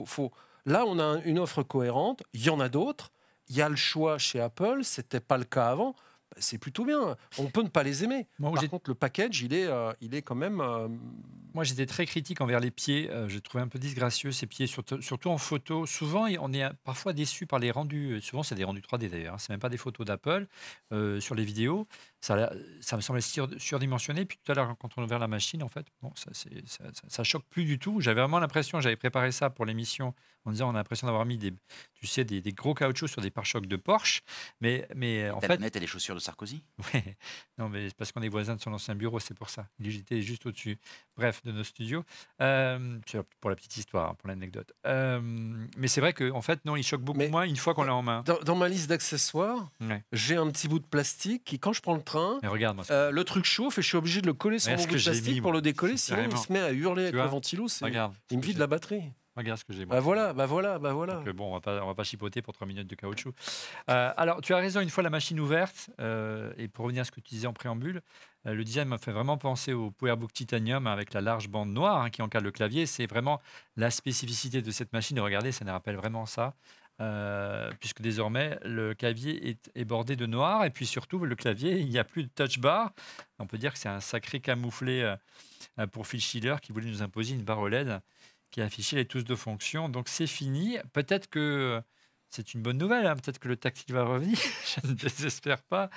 faut, 0.05 0.31
Là, 0.65 0.85
on 0.87 0.97
a 0.97 1.03
un- 1.03 1.21
une 1.23 1.39
offre 1.39 1.61
cohérente. 1.61 2.23
Il 2.33 2.43
y 2.43 2.49
en 2.49 2.59
a 2.59 2.69
d'autres. 2.69 3.11
Il 3.49 3.57
y 3.57 3.61
a 3.61 3.67
le 3.67 3.75
choix 3.75 4.17
chez 4.17 4.39
Apple. 4.39 4.79
C'était 4.83 5.19
pas 5.19 5.37
le 5.37 5.43
cas 5.43 5.67
avant. 5.67 5.95
C'est 6.37 6.57
plutôt 6.57 6.85
bien. 6.85 7.15
On 7.37 7.45
peut 7.47 7.61
ne 7.63 7.69
pas 7.69 7.83
les 7.83 8.03
aimer. 8.03 8.27
Moi, 8.39 8.51
Par 8.51 8.61
j'ai- 8.61 8.67
contre, 8.67 8.89
le 8.89 8.95
package, 8.95 9.41
il 9.41 9.53
est, 9.53 9.65
euh, 9.67 9.91
il 10.01 10.15
est 10.15 10.21
quand 10.21 10.35
même. 10.35 10.61
euh, 10.61 10.87
Moi, 11.53 11.63
j'étais 11.63 11.85
très 11.85 12.05
critique 12.07 12.41
envers 12.41 12.59
les 12.59 12.71
pieds. 12.71 13.11
Euh, 13.11 13.29
je 13.29 13.37
trouvais 13.37 13.63
un 13.63 13.67
peu 13.67 13.77
disgracieux 13.77 14.31
ces 14.31 14.47
pieds, 14.47 14.65
surtout, 14.65 15.01
surtout 15.03 15.29
en 15.29 15.37
photo. 15.37 15.85
Souvent, 15.85 16.25
on 16.39 16.51
est 16.51 16.63
parfois 16.83 17.13
déçu 17.13 17.45
par 17.45 17.59
les 17.59 17.69
rendus. 17.69 18.13
euh, 18.13 18.21
Souvent, 18.21 18.41
c'est 18.41 18.55
des 18.55 18.63
rendus 18.63 18.81
3D 18.81 19.07
d'ailleurs. 19.09 19.35
hein. 19.35 19.37
C'est 19.37 19.51
même 19.51 19.59
pas 19.59 19.69
des 19.69 19.77
photos 19.77 20.05
d'Apple 20.07 20.47
sur 21.19 21.35
les 21.35 21.45
vidéos. 21.45 21.87
Ça, 22.23 22.95
me 22.95 23.01
semblait 23.01 23.19
sur- 23.21 23.49
surdimensionné. 23.57 24.23
Puis 24.23 24.39
tout 24.41 24.51
à 24.51 24.55
l'heure, 24.55 24.75
quand 24.79 24.89
on 24.97 25.01
a 25.01 25.05
ouvert 25.05 25.19
la 25.19 25.27
machine, 25.27 25.61
en 25.61 25.67
fait, 25.67 25.85
bon, 26.01 26.11
ça, 26.15 26.29
c'est- 26.33 26.65
ça, 26.67 26.85
ça- 26.93 27.03
ça 27.09 27.23
choque 27.25 27.43
plus 27.49 27.65
du 27.65 27.77
tout. 27.79 27.99
J'avais 27.99 28.21
vraiment 28.21 28.39
l'impression, 28.39 28.79
j'avais 28.79 28.95
préparé 28.95 29.33
ça 29.33 29.49
pour 29.49 29.65
l'émission 29.65 30.13
en 30.45 30.51
disant, 30.51 30.67
on 30.69 30.75
a 30.75 30.77
l'impression 30.79 31.05
d'avoir 31.07 31.25
mis 31.25 31.37
des, 31.37 31.51
tu 31.93 32.07
sais, 32.07 32.23
des, 32.23 32.39
des 32.41 32.51
gros 32.53 32.73
caoutchoucs 32.73 33.09
sur 33.09 33.21
des 33.21 33.29
pare-chocs 33.29 33.65
de 33.65 33.75
Porsche. 33.75 34.21
Mais, 34.61 34.87
mais 34.95 35.29
en 35.29 35.39
T'as 35.39 35.47
fait, 35.57 35.75
et 35.75 35.79
les 35.79 35.87
chaussures 35.87 36.15
de 36.15 36.19
Sarkozy? 36.21 36.63
Ouais. 36.93 37.17
Non, 37.57 37.67
mais 37.69 37.89
c'est 37.89 37.95
parce 37.97 38.11
qu'on 38.13 38.21
est 38.21 38.29
voisins 38.29 38.55
de 38.55 38.61
son 38.61 38.71
ancien 38.73 38.95
bureau, 38.95 39.19
c'est 39.19 39.33
pour 39.33 39.49
ça. 39.49 39.67
Il 39.79 39.93
était 39.95 40.21
juste 40.21 40.45
au-dessus. 40.45 40.77
Bref, 41.17 41.41
de 41.43 41.51
nos 41.51 41.63
studios. 41.63 42.03
Euh, 42.41 42.99
pour 43.41 43.49
la 43.49 43.55
petite 43.57 43.75
histoire, 43.77 44.15
pour 44.15 44.27
l'anecdote. 44.29 44.71
Euh, 44.85 45.19
mais 45.77 45.87
c'est 45.87 46.01
vrai 46.01 46.13
qu'en 46.13 46.41
fait, 46.41 46.63
non, 46.65 46.75
il 46.77 46.83
choque 46.83 47.01
beaucoup 47.01 47.19
Mais- 47.19 47.29
moins 47.29 47.43
une 47.43 47.57
fois 47.57 47.73
qu'on 47.73 47.83
l'a 47.83 47.95
en 47.95 48.01
main. 48.01 48.21
Dans, 48.23 48.39
dans 48.39 48.55
ma 48.55 48.69
liste 48.69 48.87
d'accessoires, 48.89 49.69
Ouais. 49.81 50.03
j'ai 50.13 50.35
un 50.37 50.49
petit 50.49 50.67
bout 50.67 50.79
de 50.79 50.85
plastique 50.85 51.43
qui, 51.43 51.59
quand 51.59 51.73
je 51.73 51.81
prends 51.81 51.95
le 51.95 52.01
train, 52.01 52.12
Mais 52.41 52.47
regarde, 52.47 52.75
moi, 52.75 52.85
euh, 52.91 53.11
le 53.11 53.23
truc 53.23 53.45
chauffe 53.45 53.77
et 53.77 53.81
je 53.81 53.87
suis 53.87 53.97
obligé 53.97 54.21
de 54.21 54.27
le 54.27 54.33
coller 54.33 54.59
sur 54.59 54.71
mon 54.71 54.77
bout 54.77 54.83
de 54.83 55.01
plastique 55.01 55.35
mis, 55.35 55.41
pour 55.41 55.51
le 55.51 55.61
décoller, 55.61 55.97
sinon 55.97 56.27
il 56.29 56.37
se 56.37 56.51
met 56.51 56.59
à 56.59 56.71
hurler 56.71 57.03
avec 57.03 57.15
vois 57.15 57.25
le 57.25 57.29
ventilo. 57.29 57.67
regarde. 57.81 58.13
Il 58.31 58.37
me 58.37 58.43
vide 58.43 58.57
la 58.57 58.67
batterie. 58.67 59.03
Regarde 59.35 59.57
ce 59.57 59.65
que 59.65 59.73
j'ai. 59.73 59.85
Bah 59.85 59.99
voilà, 59.99 60.31
bah 60.33 60.45
voilà, 60.45 60.77
bah 60.77 60.93
voilà. 60.93 61.15
Donc, 61.15 61.27
euh, 61.27 61.33
bon, 61.33 61.49
on 61.49 61.53
va 61.53 61.59
pas, 61.59 61.83
on 61.83 61.87
va 61.87 61.95
pas 61.95 62.03
chipoter 62.03 62.43
pour 62.43 62.53
3 62.53 62.67
minutes 62.67 62.87
de 62.87 62.93
caoutchouc. 62.93 63.33
Euh, 63.89 64.13
alors, 64.15 64.41
tu 64.41 64.53
as 64.53 64.57
raison, 64.57 64.79
une 64.79 64.91
fois 64.91 65.01
la 65.01 65.09
machine 65.09 65.39
ouverte, 65.39 65.89
euh, 65.99 66.53
et 66.57 66.67
pour 66.67 66.85
revenir 66.85 67.01
à 67.01 67.05
ce 67.05 67.11
que 67.11 67.19
tu 67.19 67.33
disais 67.33 67.47
en 67.47 67.53
préambule, 67.53 68.03
euh, 68.45 68.53
le 68.53 68.63
design 68.63 68.87
m'a 68.87 68.99
fait 68.99 69.11
vraiment 69.11 69.37
penser 69.39 69.73
au 69.73 69.89
PowerBook 69.89 70.31
Titanium 70.33 70.85
avec 70.85 71.13
la 71.13 71.21
large 71.21 71.49
bande 71.49 71.73
noire 71.73 72.01
hein, 72.01 72.09
qui 72.11 72.21
encadre 72.21 72.45
le 72.45 72.51
clavier. 72.51 72.85
C'est 72.85 73.07
vraiment 73.07 73.41
la 73.75 73.89
spécificité 73.89 74.61
de 74.61 74.69
cette 74.69 74.93
machine. 74.93 75.19
Regardez, 75.19 75.51
ça 75.51 75.65
nous 75.65 75.71
rappelle 75.71 75.95
vraiment 75.95 76.27
ça. 76.27 76.53
Euh, 77.03 77.69
puisque 77.81 78.01
désormais 78.01 78.57
le 78.63 78.93
clavier 78.93 79.57
est, 79.75 79.83
bordé 79.83 80.15
de 80.15 80.25
noir 80.25 80.63
et 80.63 80.69
puis 80.69 80.85
surtout 80.85 81.25
le 81.25 81.35
clavier 81.35 81.77
il 81.79 81.89
n'y 81.89 81.99
a 81.99 82.05
plus 82.05 82.23
de 82.23 82.29
touch 82.29 82.59
bar 82.59 82.93
on 83.39 83.45
peut 83.45 83.57
dire 83.57 83.73
que 83.73 83.79
c'est 83.79 83.89
un 83.89 83.99
sacré 83.99 84.39
camouflé 84.39 85.01
euh, 85.01 85.17
euh, 85.79 85.87
pour 85.87 86.07
Phil 86.07 86.21
Schiller 86.21 86.55
qui 86.61 86.71
voulait 86.71 86.89
nous 86.89 87.01
imposer 87.01 87.33
une 87.33 87.43
barre 87.43 87.59
OLED 87.59 87.99
qui 88.51 88.61
affichait 88.61 88.95
les 88.95 89.05
tous 89.05 89.25
de 89.25 89.35
fonction. 89.35 89.89
Donc 89.89 90.07
c'est 90.07 90.27
fini. 90.27 90.77
Peut-être 90.93 91.27
que 91.27 91.81
c'est 92.33 92.53
une 92.53 92.61
bonne 92.61 92.77
nouvelle. 92.77 93.05
hein. 93.07 93.15
Peut-être 93.15 93.39
que 93.39 93.47
le 93.47 93.55
tactile 93.57 93.93
va 93.93 94.03
revenir. 94.03 94.37
Je 94.83 94.87
ne 94.87 94.93
désespère 94.93 95.61
pas. 95.63 95.89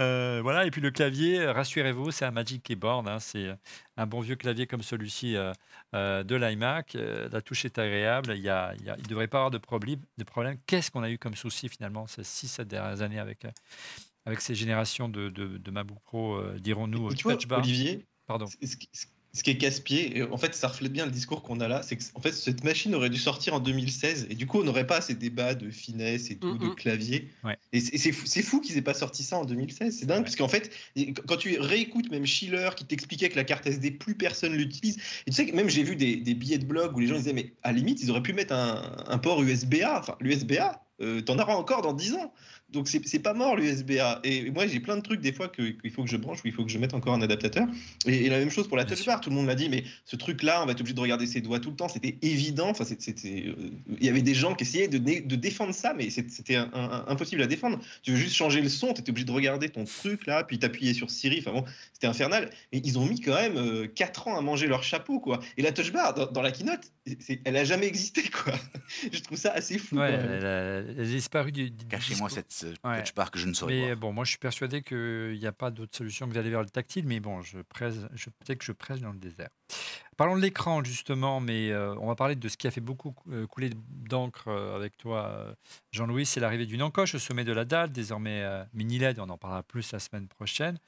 Euh, 0.00 0.40
voilà. 0.42 0.66
Et 0.66 0.70
puis 0.70 0.80
le 0.80 0.90
clavier, 0.90 1.44
rassurez-vous, 1.46 2.10
c'est 2.10 2.24
un 2.24 2.30
Magic 2.30 2.62
Keyboard. 2.62 3.06
hein. 3.08 3.18
C'est 3.20 3.54
un 3.96 4.06
bon 4.06 4.20
vieux 4.20 4.36
clavier 4.36 4.66
comme 4.66 4.82
celui-ci 4.82 5.36
euh, 5.36 5.52
euh, 5.94 6.22
de 6.24 6.34
l'iMac. 6.36 6.94
Euh, 6.96 7.28
la 7.30 7.40
touche 7.42 7.64
est 7.64 7.78
agréable. 7.78 8.34
Il 8.36 8.42
ne 8.42 9.08
devrait 9.08 9.28
pas 9.28 9.38
avoir 9.38 9.50
de 9.50 9.58
problème. 9.58 10.00
De 10.18 10.24
problème. 10.24 10.58
Qu'est-ce 10.66 10.90
qu'on 10.90 11.02
a 11.02 11.10
eu 11.10 11.18
comme 11.18 11.34
souci 11.36 11.68
finalement 11.68 12.06
ces 12.06 12.22
6-7 12.22 12.64
dernières 12.64 13.02
années 13.02 13.18
avec, 13.18 13.44
euh, 13.44 13.50
avec 14.26 14.40
ces 14.40 14.54
générations 14.54 15.08
de, 15.08 15.28
de, 15.28 15.58
de 15.58 15.70
MacBook 15.70 16.00
Pro, 16.04 16.36
euh, 16.36 16.58
dirons-nous, 16.58 17.12
touch 17.14 17.46
bar? 17.46 17.60
Olivier, 17.60 18.06
Pardon. 18.26 18.46
ce 18.46 18.56
ce 19.34 19.42
qui- 19.42 19.50
est 19.50 19.58
casse-pied, 19.58 20.22
en 20.30 20.38
fait, 20.38 20.54
ça 20.54 20.68
reflète 20.68 20.92
bien 20.92 21.04
le 21.04 21.10
discours 21.12 21.42
qu'on 21.42 21.60
a 21.60 21.68
là, 21.68 21.82
c'est 21.82 21.96
que 21.96 22.04
en 22.14 22.20
fait, 22.20 22.32
cette 22.32 22.64
machine 22.64 22.94
aurait 22.94 23.10
dû 23.10 23.18
sortir 23.18 23.54
en 23.54 23.60
2016, 23.60 24.28
et 24.30 24.34
du 24.34 24.46
coup, 24.46 24.60
on 24.60 24.64
n'aurait 24.64 24.86
pas 24.86 25.00
ces 25.00 25.14
débats 25.14 25.54
de 25.54 25.70
finesse 25.70 26.30
et 26.30 26.36
tout, 26.36 26.56
de 26.56 26.66
Mhm. 26.66 26.74
clavier. 26.76 27.28
Ouais. 27.44 27.58
Et 27.72 27.80
c'est 27.80 28.42
fou, 28.42 28.60
qu'ils 28.60 28.78
aient 28.78 28.82
pas 28.82 28.94
sorti 28.94 29.22
ça 29.22 29.36
en 29.38 29.44
2016, 29.44 29.98
c'est 29.98 30.06
dingue, 30.06 30.18
Ouais. 30.18 30.22
parce 30.24 30.36
qu'en 30.36 30.48
fait, 30.48 30.70
quand 31.26 31.36
tu 31.36 31.58
réécoutes 31.58 32.10
même 32.10 32.24
Schiller 32.26 32.70
qui 32.76 32.84
t'expliquait 32.84 33.28
que 33.28 33.36
la 33.36 33.44
carte 33.44 33.66
SD, 33.66 33.90
plus 33.90 34.14
personne 34.14 34.54
l'utilise, 34.54 34.96
et 35.26 35.30
tu 35.30 35.36
sais 35.36 35.46
que 35.46 35.54
même 35.54 35.68
j'ai 35.68 35.82
vu 35.82 35.96
des, 35.96 36.16
des 36.16 36.34
billets 36.34 36.58
de 36.58 36.64
blog 36.66 36.96
où 36.96 37.00
les 37.00 37.06
gens 37.08 37.16
disaient, 37.16 37.32
mais 37.32 37.52
à 37.62 37.72
la 37.72 37.78
limite, 37.78 38.02
ils 38.02 38.10
auraient 38.10 38.22
pu 38.22 38.32
mettre 38.32 38.54
un, 38.54 39.04
un 39.08 39.18
port 39.18 39.42
USB-A, 39.42 39.98
enfin, 40.00 40.16
l'USB-A, 40.20 40.80
euh, 41.00 41.20
t'en 41.22 41.38
auras 41.40 41.54
encore 41.56 41.82
dans 41.82 41.92
10 41.92 42.14
ans. 42.14 42.32
Donc 42.74 42.88
c'est 42.88 43.06
c'est 43.06 43.18
pas 43.20 43.32
mort 43.34 43.56
l'USB-A. 43.56 44.20
Et 44.24 44.50
moi 44.50 44.66
j'ai 44.66 44.80
plein 44.80 44.96
de 44.96 45.02
trucs 45.02 45.20
des 45.20 45.32
fois 45.32 45.48
que- 45.48 45.70
qu'il 45.70 45.90
faut 45.90 46.02
que 46.04 46.10
je 46.10 46.16
branche 46.16 46.38
ou 46.44 46.48
il 46.48 46.52
faut 46.52 46.64
que 46.64 46.70
je 46.70 46.78
mette 46.78 46.92
encore 46.94 47.14
un 47.14 47.22
adaptateur. 47.22 47.66
Et, 48.06 48.26
et 48.26 48.28
la 48.28 48.38
même 48.38 48.50
chose 48.50 48.68
pour 48.68 48.76
la 48.76 48.84
touch 48.84 49.04
bar. 49.06 49.20
Tout 49.20 49.30
le 49.30 49.36
monde 49.36 49.46
l'a 49.46 49.54
dit, 49.54 49.68
mais 49.68 49.84
ce 50.04 50.16
truc-là, 50.16 50.62
on 50.62 50.66
va 50.66 50.72
être 50.72 50.80
obligé 50.80 50.94
de 50.94 51.00
regarder 51.00 51.26
ses 51.26 51.40
doigts 51.40 51.60
tout 51.60 51.70
le 51.70 51.76
temps. 51.76 51.88
C'était 51.88 52.16
évident. 52.22 52.68
Enfin, 52.68 52.84
c'était, 52.84 53.44
euh, 53.46 53.70
il 53.98 54.04
y 54.04 54.08
avait 54.08 54.22
des 54.22 54.34
gens 54.34 54.54
qui 54.54 54.64
essayaient 54.64 54.88
de, 54.88 54.98
de 54.98 55.36
défendre 55.36 55.72
ça, 55.74 55.94
mais 55.94 56.10
c'était 56.10 56.56
impossible 57.06 57.42
à 57.42 57.46
défendre. 57.46 57.78
Tu 58.02 58.10
veux 58.10 58.16
juste 58.16 58.34
changer 58.34 58.60
le 58.60 58.68
son, 58.68 58.92
tu 58.92 59.00
étais 59.00 59.10
obligé 59.10 59.24
de 59.24 59.32
regarder 59.32 59.68
ton 59.68 59.84
truc 59.84 60.26
là, 60.26 60.44
puis 60.44 60.58
t'appuyer 60.58 60.94
sur 60.94 61.10
Siri. 61.10 61.38
Enfin 61.40 61.52
bon, 61.52 61.64
c'était 61.92 62.06
infernal. 62.06 62.50
Et 62.72 62.80
ils 62.84 62.98
ont 62.98 63.06
mis 63.06 63.20
quand 63.20 63.34
même 63.34 63.88
4 63.94 64.28
ans 64.28 64.36
à 64.36 64.40
manger 64.40 64.66
leur 64.66 64.82
chapeau, 64.82 65.20
quoi. 65.20 65.40
Et 65.56 65.62
la 65.62 65.72
touch 65.72 65.92
bar, 65.92 66.14
dans, 66.14 66.26
dans 66.30 66.42
la 66.42 66.50
keynote, 66.50 66.90
elle 67.44 67.56
a 67.56 67.64
jamais 67.64 67.86
existé, 67.86 68.22
quoi. 68.22 68.54
je 69.12 69.20
trouve 69.20 69.38
ça 69.38 69.52
assez 69.52 69.78
fou. 69.78 69.96
Ouais, 69.96 70.12
elle, 70.12 70.46
a, 70.46 70.58
elle 70.90 71.00
a 71.00 71.04
disparu 71.04 71.52
du, 71.52 71.70
du 71.70 71.84
Cachez-moi 71.86 72.28
cette 72.30 72.63
euh, 72.64 72.74
Ouais. 72.84 73.02
touch 73.02 73.14
bar 73.14 73.30
que 73.30 73.38
je 73.38 73.46
ne 73.46 73.52
saurais 73.54 73.74
Mais 73.74 73.86
voir. 73.86 73.96
bon, 73.96 74.12
moi 74.12 74.24
je 74.24 74.30
suis 74.30 74.38
persuadé 74.38 74.82
qu'il 74.82 75.38
n'y 75.38 75.46
a 75.46 75.52
pas 75.52 75.70
d'autre 75.70 75.96
solution 75.96 76.28
que 76.28 76.34
d'aller 76.34 76.50
vers 76.50 76.62
le 76.62 76.68
tactile, 76.70 77.06
mais 77.06 77.20
bon, 77.20 77.42
je 77.42 77.60
presse, 77.60 77.96
je, 78.14 78.30
peut-être 78.30 78.58
que 78.58 78.64
je 78.64 78.72
presse 78.72 79.00
dans 79.00 79.12
le 79.12 79.18
désert. 79.18 79.48
Parlons 80.16 80.36
de 80.36 80.42
l'écran 80.42 80.82
justement, 80.84 81.40
mais 81.40 81.70
euh, 81.70 81.94
on 81.98 82.06
va 82.06 82.14
parler 82.14 82.36
de 82.36 82.48
ce 82.48 82.56
qui 82.56 82.66
a 82.66 82.70
fait 82.70 82.80
beaucoup 82.80 83.12
cou- 83.12 83.30
euh, 83.32 83.46
couler 83.46 83.70
d'encre 83.88 84.48
avec 84.48 84.96
toi, 84.96 85.54
Jean-Louis, 85.92 86.26
c'est 86.26 86.40
l'arrivée 86.40 86.66
d'une 86.66 86.82
encoche 86.82 87.14
au 87.14 87.18
sommet 87.18 87.44
de 87.44 87.52
la 87.52 87.64
dalle, 87.64 87.90
désormais 87.92 88.42
euh, 88.42 88.64
mini 88.72 88.98
LED, 88.98 89.18
on 89.20 89.28
en 89.28 89.38
parlera 89.38 89.62
plus 89.62 89.92
la 89.92 89.98
semaine 89.98 90.28
prochaine. 90.28 90.78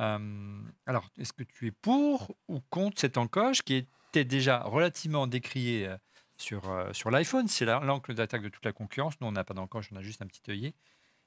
Euh, 0.00 0.60
alors, 0.86 1.08
est-ce 1.18 1.32
que 1.32 1.42
tu 1.42 1.66
es 1.66 1.70
pour 1.70 2.34
ou 2.48 2.60
contre 2.70 2.98
cette 3.00 3.18
encoche 3.18 3.62
qui 3.62 3.74
était 3.74 4.24
déjà 4.24 4.60
relativement 4.62 5.26
décriée 5.26 5.94
sur, 6.38 6.68
euh, 6.70 6.92
sur 6.92 7.10
l'iPhone? 7.10 7.46
C'est 7.46 7.66
la- 7.66 7.78
l'encre 7.80 8.12
d'attaque 8.14 8.42
de 8.42 8.48
toute 8.48 8.64
la 8.64 8.72
concurrence. 8.72 9.14
Nous, 9.20 9.26
on 9.26 9.32
n'a 9.32 9.44
pas 9.44 9.54
d'encoche, 9.54 9.90
on 9.92 9.96
a 9.96 10.02
juste 10.02 10.22
un 10.22 10.26
petit 10.26 10.42
œillet. 10.50 10.74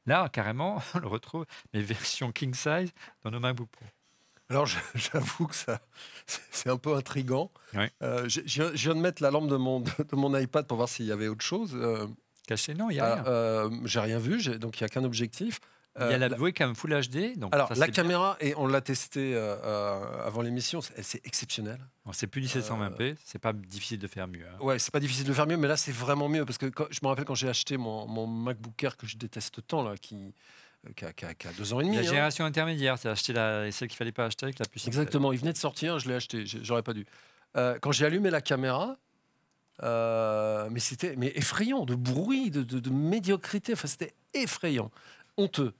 Là, 0.06 0.30
carrément, 0.30 0.82
on 0.94 1.00
le 1.00 1.08
retrouve, 1.08 1.46
mais 1.74 1.82
version 1.82 2.32
king 2.32 2.54
size 2.54 2.92
dans 3.24 3.32
nos 3.32 3.40
MacBook 3.40 3.70
Pro. 3.70 3.86
Alors 4.50 4.68
j'avoue 4.96 5.48
que 5.48 5.56
ça, 5.56 5.82
c'est- 6.52 6.70
un 6.70 6.78
peu 6.78 6.96
intrigant. 6.96 7.52
Ouais. 7.74 7.90
Euh, 8.04 8.30
je, 8.30 8.42
je 8.46 8.64
viens- 8.64 8.96
de 8.96 9.00
mettre 9.00 9.24
la 9.24 9.32
lampe 9.32 9.48
de 9.50 9.58
mon, 9.58 9.80
de 9.80 10.16
mon 10.16 10.38
iPad 10.38 10.68
pour 10.68 10.78
voir 10.78 10.88
s'il 10.90 11.06
y 11.08 11.12
avait 11.12 11.28
autre 11.28 11.44
chose. 11.44 11.72
Euh, 11.76 12.06
Caché, 12.48 12.76
non, 12.76 12.92
il 12.92 12.98
y 12.98 13.00
a 13.00 13.06
ah, 13.06 13.16
rien. 13.16 13.26
euh, 13.26 13.70
j'ai 13.86 14.00
rien 14.00 14.20
vu, 14.20 14.40
donc 14.60 14.80
il 14.80 14.84
n'y 14.84 14.86
a 14.86 14.90
qu'un 14.90 15.04
objectif. 15.04 15.60
Il 15.98 16.02
y 16.02 16.04
a 16.04 16.08
Euh, 16.08 16.18
la 16.18 16.28
la- 16.30 16.38
webcam 16.38 16.76
Full 16.76 16.92
HD. 16.94 17.38
Donc 17.38 17.54
alors 17.54 17.70
ça, 17.70 17.76
la 17.76 17.86
bien. 17.88 17.94
caméra, 17.94 18.36
et 18.42 18.54
on 18.58 18.68
l'a 18.68 18.82
testé 18.82 19.34
euh, 19.34 19.56
euh, 19.64 20.28
avant 20.28 20.42
l'émission, 20.42 20.82
c'est- 20.82 21.26
exceptionnel. 21.26 21.80
C'est 22.12 22.28
plus 22.28 22.42
1720p, 22.42 23.16
c'est 23.24 23.40
pas 23.40 23.54
difficile 23.54 24.00
de 24.00 24.08
faire 24.08 24.28
mieux. 24.28 24.46
hein. 24.46 24.58
Ouais, 24.62 24.78
c'est 24.78 24.92
pas 24.92 25.00
difficile 25.00 25.26
de 25.26 25.34
faire 25.34 25.48
mieux, 25.48 25.58
mais 25.58 25.68
là 25.70 25.78
c'est 25.78 25.94
vraiment 25.94 26.28
mieux 26.30 26.44
parce 26.46 26.58
que 26.58 26.66
quand- 26.68 26.88
je 26.90 27.00
me 27.02 27.08
rappelle 27.08 27.26
quand 27.26 27.36
j'ai 27.36 27.48
acheté 27.50 27.78
mon, 27.78 28.08
mon 28.08 28.28
MacBook 28.28 28.84
Air 28.84 28.98
que 28.98 29.08
je 29.08 29.18
déteste 29.18 29.66
tant 29.68 29.84
là, 29.84 29.96
qui, 29.98 30.16
euh, 30.88 30.92
qui, 30.96 31.06
a, 31.06 31.14
qui 31.14 31.26
a- 31.26 31.34
qui 31.34 31.48
a 31.48 31.52
deux 31.54 31.74
ans 31.74 31.80
et 31.80 31.84
demi. 31.86 31.96
La 31.96 32.02
hein. 32.02 32.06
génération 32.06 32.44
intermédiaire, 32.46 32.98
c'est 33.00 33.08
acheter 33.10 33.32
la, 33.34 33.72
celle 33.72 33.88
qu'il 33.88 33.98
fallait 33.98 34.12
pas 34.12 34.26
acheter 34.26 34.46
avec 34.46 34.60
la 34.60 34.66
puce. 34.66 34.86
Exactement, 34.88 35.32
il 35.32 35.40
venait 35.40 35.54
de 35.54 35.58
sortir, 35.58 35.98
je 36.00 36.10
l'ai 36.10 36.16
acheté, 36.16 36.46
j'aurais 36.46 36.84
pas 36.84 36.94
dû. 36.94 37.06
Euh, 37.56 37.80
quand 37.82 37.94
j'ai 37.94 38.06
allumé 38.06 38.30
la 38.32 38.42
caméra, 38.42 38.98
euh, 39.84 40.68
mais 40.72 40.80
c'était 40.80 41.16
mais 41.18 41.32
effrayant, 41.36 41.86
de 41.86 41.96
bruit, 41.96 42.52
de, 42.52 42.64
de- 42.64 42.80
de 42.80 42.90
médiocrité, 42.90 43.74
enfin 43.74 43.88
c'était 43.88 44.14
effrayant, 44.34 44.92
honteux. 45.38 45.74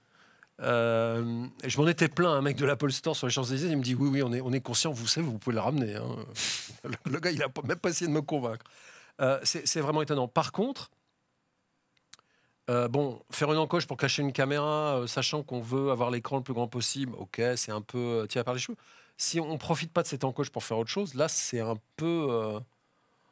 Euh, 0.62 1.46
je 1.64 1.78
m'en 1.78 1.86
étais 1.86 2.08
plaint 2.08 2.28
à 2.28 2.36
un 2.36 2.40
mec 2.40 2.56
de 2.56 2.64
l'Apple 2.64 2.90
Store 2.90 3.14
sur 3.14 3.26
les 3.26 3.32
Champs-Élysées, 3.32 3.68
il 3.68 3.76
me 3.76 3.82
dit 3.82 3.94
oui, 3.94 4.08
oui, 4.08 4.22
on 4.22 4.32
est, 4.32 4.40
on 4.40 4.52
est 4.52 4.60
conscient, 4.60 4.90
vous 4.90 5.06
savez, 5.06 5.26
vous 5.26 5.38
pouvez 5.38 5.54
le 5.54 5.60
ramener. 5.60 5.96
hein. 5.96 6.16
Le, 7.04 7.20
gars, 7.20 7.30
il 7.30 7.42
a 7.42 7.48
pas- 7.48 7.62
même 7.62 7.78
pas 7.78 7.90
essayé 7.90 8.06
de 8.08 8.14
me 8.14 8.22
convaincre. 8.22 8.64
Euh, 9.20 9.38
c'est 9.42 9.80
vraiment 9.80 10.02
étonnant. 10.02 10.28
Par 10.28 10.52
contre, 10.52 10.90
euh, 12.70 12.88
bon, 12.88 13.20
faire 13.30 13.52
une 13.52 13.58
encoche 13.58 13.86
pour 13.86 13.96
cacher 13.96 14.22
une 14.22 14.32
caméra, 14.32 14.98
euh, 14.98 15.06
sachant 15.06 15.42
qu'on 15.42 15.60
veut 15.60 15.90
avoir 15.90 16.10
l'écran 16.10 16.36
le 16.38 16.42
plus 16.42 16.54
grand 16.54 16.68
possible, 16.68 17.12
ok, 17.18 17.40
c'est 17.56 17.70
un 17.72 17.80
peu 17.82 18.26
tiré 18.28 18.44
par 18.44 18.54
les 18.54 18.60
cheveux. 18.60 18.76
Si 19.16 19.40
on 19.40 19.56
profite 19.58 19.92
pas 19.92 20.02
de 20.02 20.08
cette 20.08 20.24
encoche 20.24 20.50
pour 20.50 20.64
faire 20.64 20.78
autre 20.78 20.90
chose, 20.90 21.14
là, 21.14 21.28
c'est 21.28 21.60
un 21.60 21.76
peu. 21.96 22.58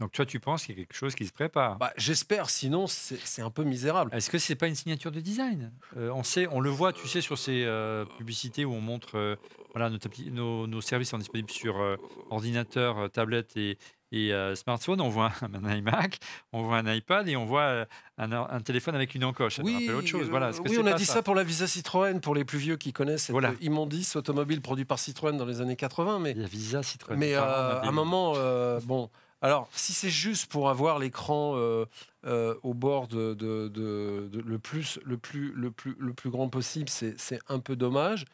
Donc 0.04 0.12
toi, 0.12 0.26
tu 0.26 0.38
penses 0.38 0.66
qu'il 0.66 0.76
y 0.76 0.82
a 0.82 0.84
quelque 0.84 0.94
chose 0.94 1.14
qui 1.14 1.24
se 1.26 1.32
prépare? 1.32 1.78
Bah, 1.78 1.90
J'espère, 1.96 2.50
sinon, 2.50 2.86
c'est 2.86 3.40
un 3.40 3.48
peu 3.48 3.64
misérable. 3.64 4.10
Est-ce 4.14 4.28
que 4.28 4.36
c'est 4.36 4.54
pas 4.54 4.66
une 4.66 4.74
signature 4.74 5.10
de 5.10 5.18
design? 5.20 5.72
Euh, 5.96 6.10
On 6.10 6.22
sait, 6.22 6.46
on 6.50 6.60
le 6.60 6.68
voit, 6.68 6.92
tu 6.92 7.08
sais, 7.08 7.22
sur 7.22 7.38
ces 7.38 7.64
euh, 7.64 8.04
publicités 8.18 8.66
où 8.66 8.74
on 8.74 8.82
montre, 8.82 9.16
euh, 9.16 9.36
voilà, 9.72 9.88
nos, 9.88 9.96
appli- 9.96 10.30
nos- 10.30 10.66
nos 10.66 10.82
services 10.82 11.08
sont 11.08 11.16
disponibles 11.16 11.50
sur 11.50 11.80
euh, 11.80 11.96
ordinateur, 12.28 13.10
tablette 13.10 13.56
et, 13.56 13.78
et, 14.12 14.30
smartphone. 14.56 15.00
On 15.00 15.08
voit 15.08 15.32
un, 15.40 15.54
un 15.64 15.74
iMac, 15.74 16.18
on 16.52 16.60
voit 16.64 16.76
un 16.76 16.94
iPad 16.94 17.26
et 17.26 17.36
on 17.36 17.46
voit 17.46 17.86
un, 18.18 18.30
un 18.32 18.60
téléphone 18.60 18.94
avec 18.94 19.14
une 19.14 19.24
encoche. 19.24 19.56
Ça 19.56 19.62
rappelle 19.62 19.90
autre 19.94 20.06
chose. 20.06 20.28
Voilà. 20.28 20.50
oui 20.68 20.76
on 20.78 20.84
a 20.86 20.92
dit 20.92 21.06
ça 21.06 21.22
pour 21.22 21.34
la 21.34 21.44
Visa 21.44 21.66
Citroën, 21.66 22.20
pour 22.20 22.34
les 22.34 22.44
plus 22.44 22.58
vieux 22.58 22.76
qui 22.76 22.92
connaissent 22.92 23.22
cette 23.22 23.32
Voilà. 23.32 23.54
immondice 23.62 24.16
automobile 24.16 24.60
produit 24.60 24.84
par 24.84 24.98
Citroën 24.98 25.34
dans 25.38 25.46
les 25.46 25.62
années 25.62 25.76
80. 25.76 26.18
Mais, 26.18 26.32
Il 26.32 26.42
y 26.42 26.44
a 26.44 26.46
Visa, 26.46 26.82
Citroën. 26.82 27.16
mais 27.16 27.32
à 27.34 27.80
un 27.84 27.90
moment, 27.90 28.34
bon, 28.82 29.08
Alors, 29.44 29.68
si 29.74 29.92
c'est 29.92 30.08
juste 30.08 30.46
pour 30.50 30.70
avoir 30.70 30.98
l'écran 30.98 31.52
euh, 31.56 31.84
euh, 32.24 32.54
au 32.62 32.72
bord 32.72 33.08
de, 33.08 33.34
de- 33.34 33.68
de- 33.68 34.30
de- 34.32 34.40
le, 34.40 34.58
plus, 34.58 34.98
le, 35.04 35.18
plus, 35.18 35.52
le, 35.54 35.70
plus, 35.70 35.94
le 35.98 36.14
plus 36.14 36.30
grand 36.30 36.48
possible, 36.48 36.88
c'est 36.88 37.38
un 37.50 37.58
peu 37.58 37.76
dommage. 37.76 38.24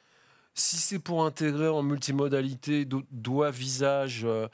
Si 0.55 0.77
c'est 0.77 1.01
pour 1.01 1.25
intégrer 1.25 1.67
en 1.67 1.83
multimodalité 1.83 2.85
do- 2.85 3.03
doigt, 3.11 3.51
visage, 3.51 4.23
euh, 4.25 4.47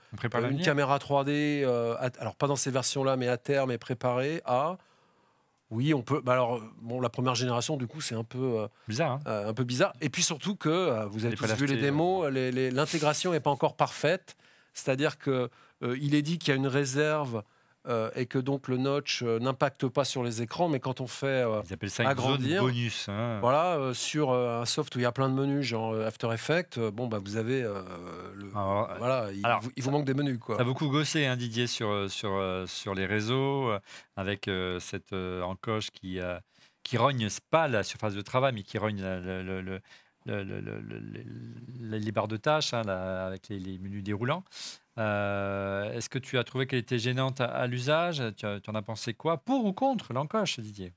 une 0.50 0.62
caméra 0.64 0.96
3D, 0.98 1.62
euh, 1.62 1.94
à- 1.98 2.08
alors 2.20 2.36
pas 2.36 2.46
dans 2.46 2.56
ces 2.56 2.70
versions-là, 2.70 3.16
mais 3.18 3.28
à 3.28 3.36
terme 3.36 3.70
et 3.70 3.76
préparé 3.76 4.40
à. 4.46 4.78
Oui, 5.70 5.92
on 5.92 6.00
peut. 6.00 6.22
bah 6.24 6.32
alors, 6.32 6.62
bon, 6.80 7.02
la 7.02 7.10
première 7.10 7.34
génération, 7.34 7.76
du 7.76 7.86
coup, 7.86 8.00
c'est 8.00 8.14
un 8.14 8.24
peu. 8.24 8.60
euh, 8.60 8.68
Bizarre, 8.88 9.12
hein 9.12 9.20
euh, 9.26 9.48
un 9.50 9.52
peu 9.52 9.64
bizarre. 9.64 9.92
Et 10.00 10.08
puis 10.08 10.22
surtout 10.22 10.56
que, 10.56 10.70
euh, 10.70 11.04
vous 11.04 11.26
avez 11.26 11.34
tous 11.36 11.44
vu 11.44 11.66
les 11.66 11.74
l'acheter, 11.74 11.76
démos, 11.82 12.30
l'intégration 12.32 13.32
n'est 13.32 13.40
pas 13.40 13.50
encore 13.50 13.76
parfaite. 13.76 14.36
C'est-à-dire 14.72 15.18
que 15.18 15.50
euh, 15.82 15.96
il 16.00 16.14
est 16.14 16.22
dit 16.22 16.38
qu'il 16.38 16.50
y 16.50 16.52
a 16.52 16.56
une 16.56 16.66
réserve 16.66 17.42
euh, 17.88 18.10
et 18.16 18.26
que 18.26 18.38
donc 18.38 18.66
le 18.66 18.78
notch 18.78 19.22
euh, 19.22 19.38
n'impacte 19.38 19.86
pas 19.86 20.04
sur 20.04 20.24
les 20.24 20.42
écrans, 20.42 20.68
mais 20.68 20.80
quand 20.80 21.00
on 21.00 21.06
fait 21.06 21.26
euh, 21.26 21.62
Ils 21.68 21.72
appellent 21.72 21.90
ça 21.90 22.02
une 22.02 22.08
agrandir, 22.08 22.62
bonus, 22.62 23.08
hein. 23.08 23.38
voilà, 23.40 23.92
sur 23.94 24.32
un 24.32 24.64
soft 24.64 24.96
où 24.96 24.98
il 24.98 25.02
y 25.02 25.04
a 25.04 25.12
plein 25.12 25.28
de 25.28 25.34
menus, 25.34 25.66
genre 25.66 25.94
After 25.94 26.32
Effects, 26.32 26.80
bon 26.80 27.06
bah 27.06 27.20
vous 27.24 27.36
avez 27.36 27.62
alors, 27.62 28.90
voilà, 28.98 29.28
il, 29.32 29.46
alors, 29.46 29.60
vous, 29.60 29.70
il 29.76 29.84
vous 29.84 29.92
manque 29.92 30.04
des 30.04 30.14
menus 30.14 30.38
quoi. 30.40 30.56
Ça 30.56 30.62
a 30.62 30.64
beaucoup 30.64 30.88
gossé 30.88 31.26
hein, 31.26 31.36
Didier 31.36 31.68
sur 31.68 32.10
sur 32.10 32.64
sur 32.66 32.94
les 32.94 33.06
réseaux 33.06 33.70
avec 34.16 34.50
cette 34.80 35.12
encoche 35.12 35.92
qui 35.92 36.18
qui 36.82 36.96
rogne 36.96 37.28
pas 37.50 37.68
la 37.68 37.84
surface 37.84 38.14
de 38.14 38.22
travail, 38.22 38.52
mais 38.52 38.64
qui 38.64 38.78
rogne 38.78 39.00
les 40.26 42.12
barres 42.12 42.26
de 42.26 42.36
tâches 42.36 42.74
hein, 42.74 42.82
avec 42.88 43.48
les, 43.48 43.78
menus 43.78 44.02
déroulants. 44.02 44.42
Euh, 44.98 45.92
Est-ce 45.92 46.08
que 46.08 46.18
tu 46.18 46.38
as 46.38 46.44
trouvé 46.44 46.66
qu'elle 46.66 46.78
était 46.78 46.98
gênante 46.98 47.40
à, 47.40 47.66
l'usage? 47.66 48.22
Tu, 48.36 48.46
en 48.46 48.74
as 48.74 48.82
pensé 48.82 49.14
quoi? 49.14 49.38
Pour 49.38 49.64
ou 49.64 49.72
contre 49.72 50.12
l'encoche, 50.12 50.60
Didier? 50.60 50.92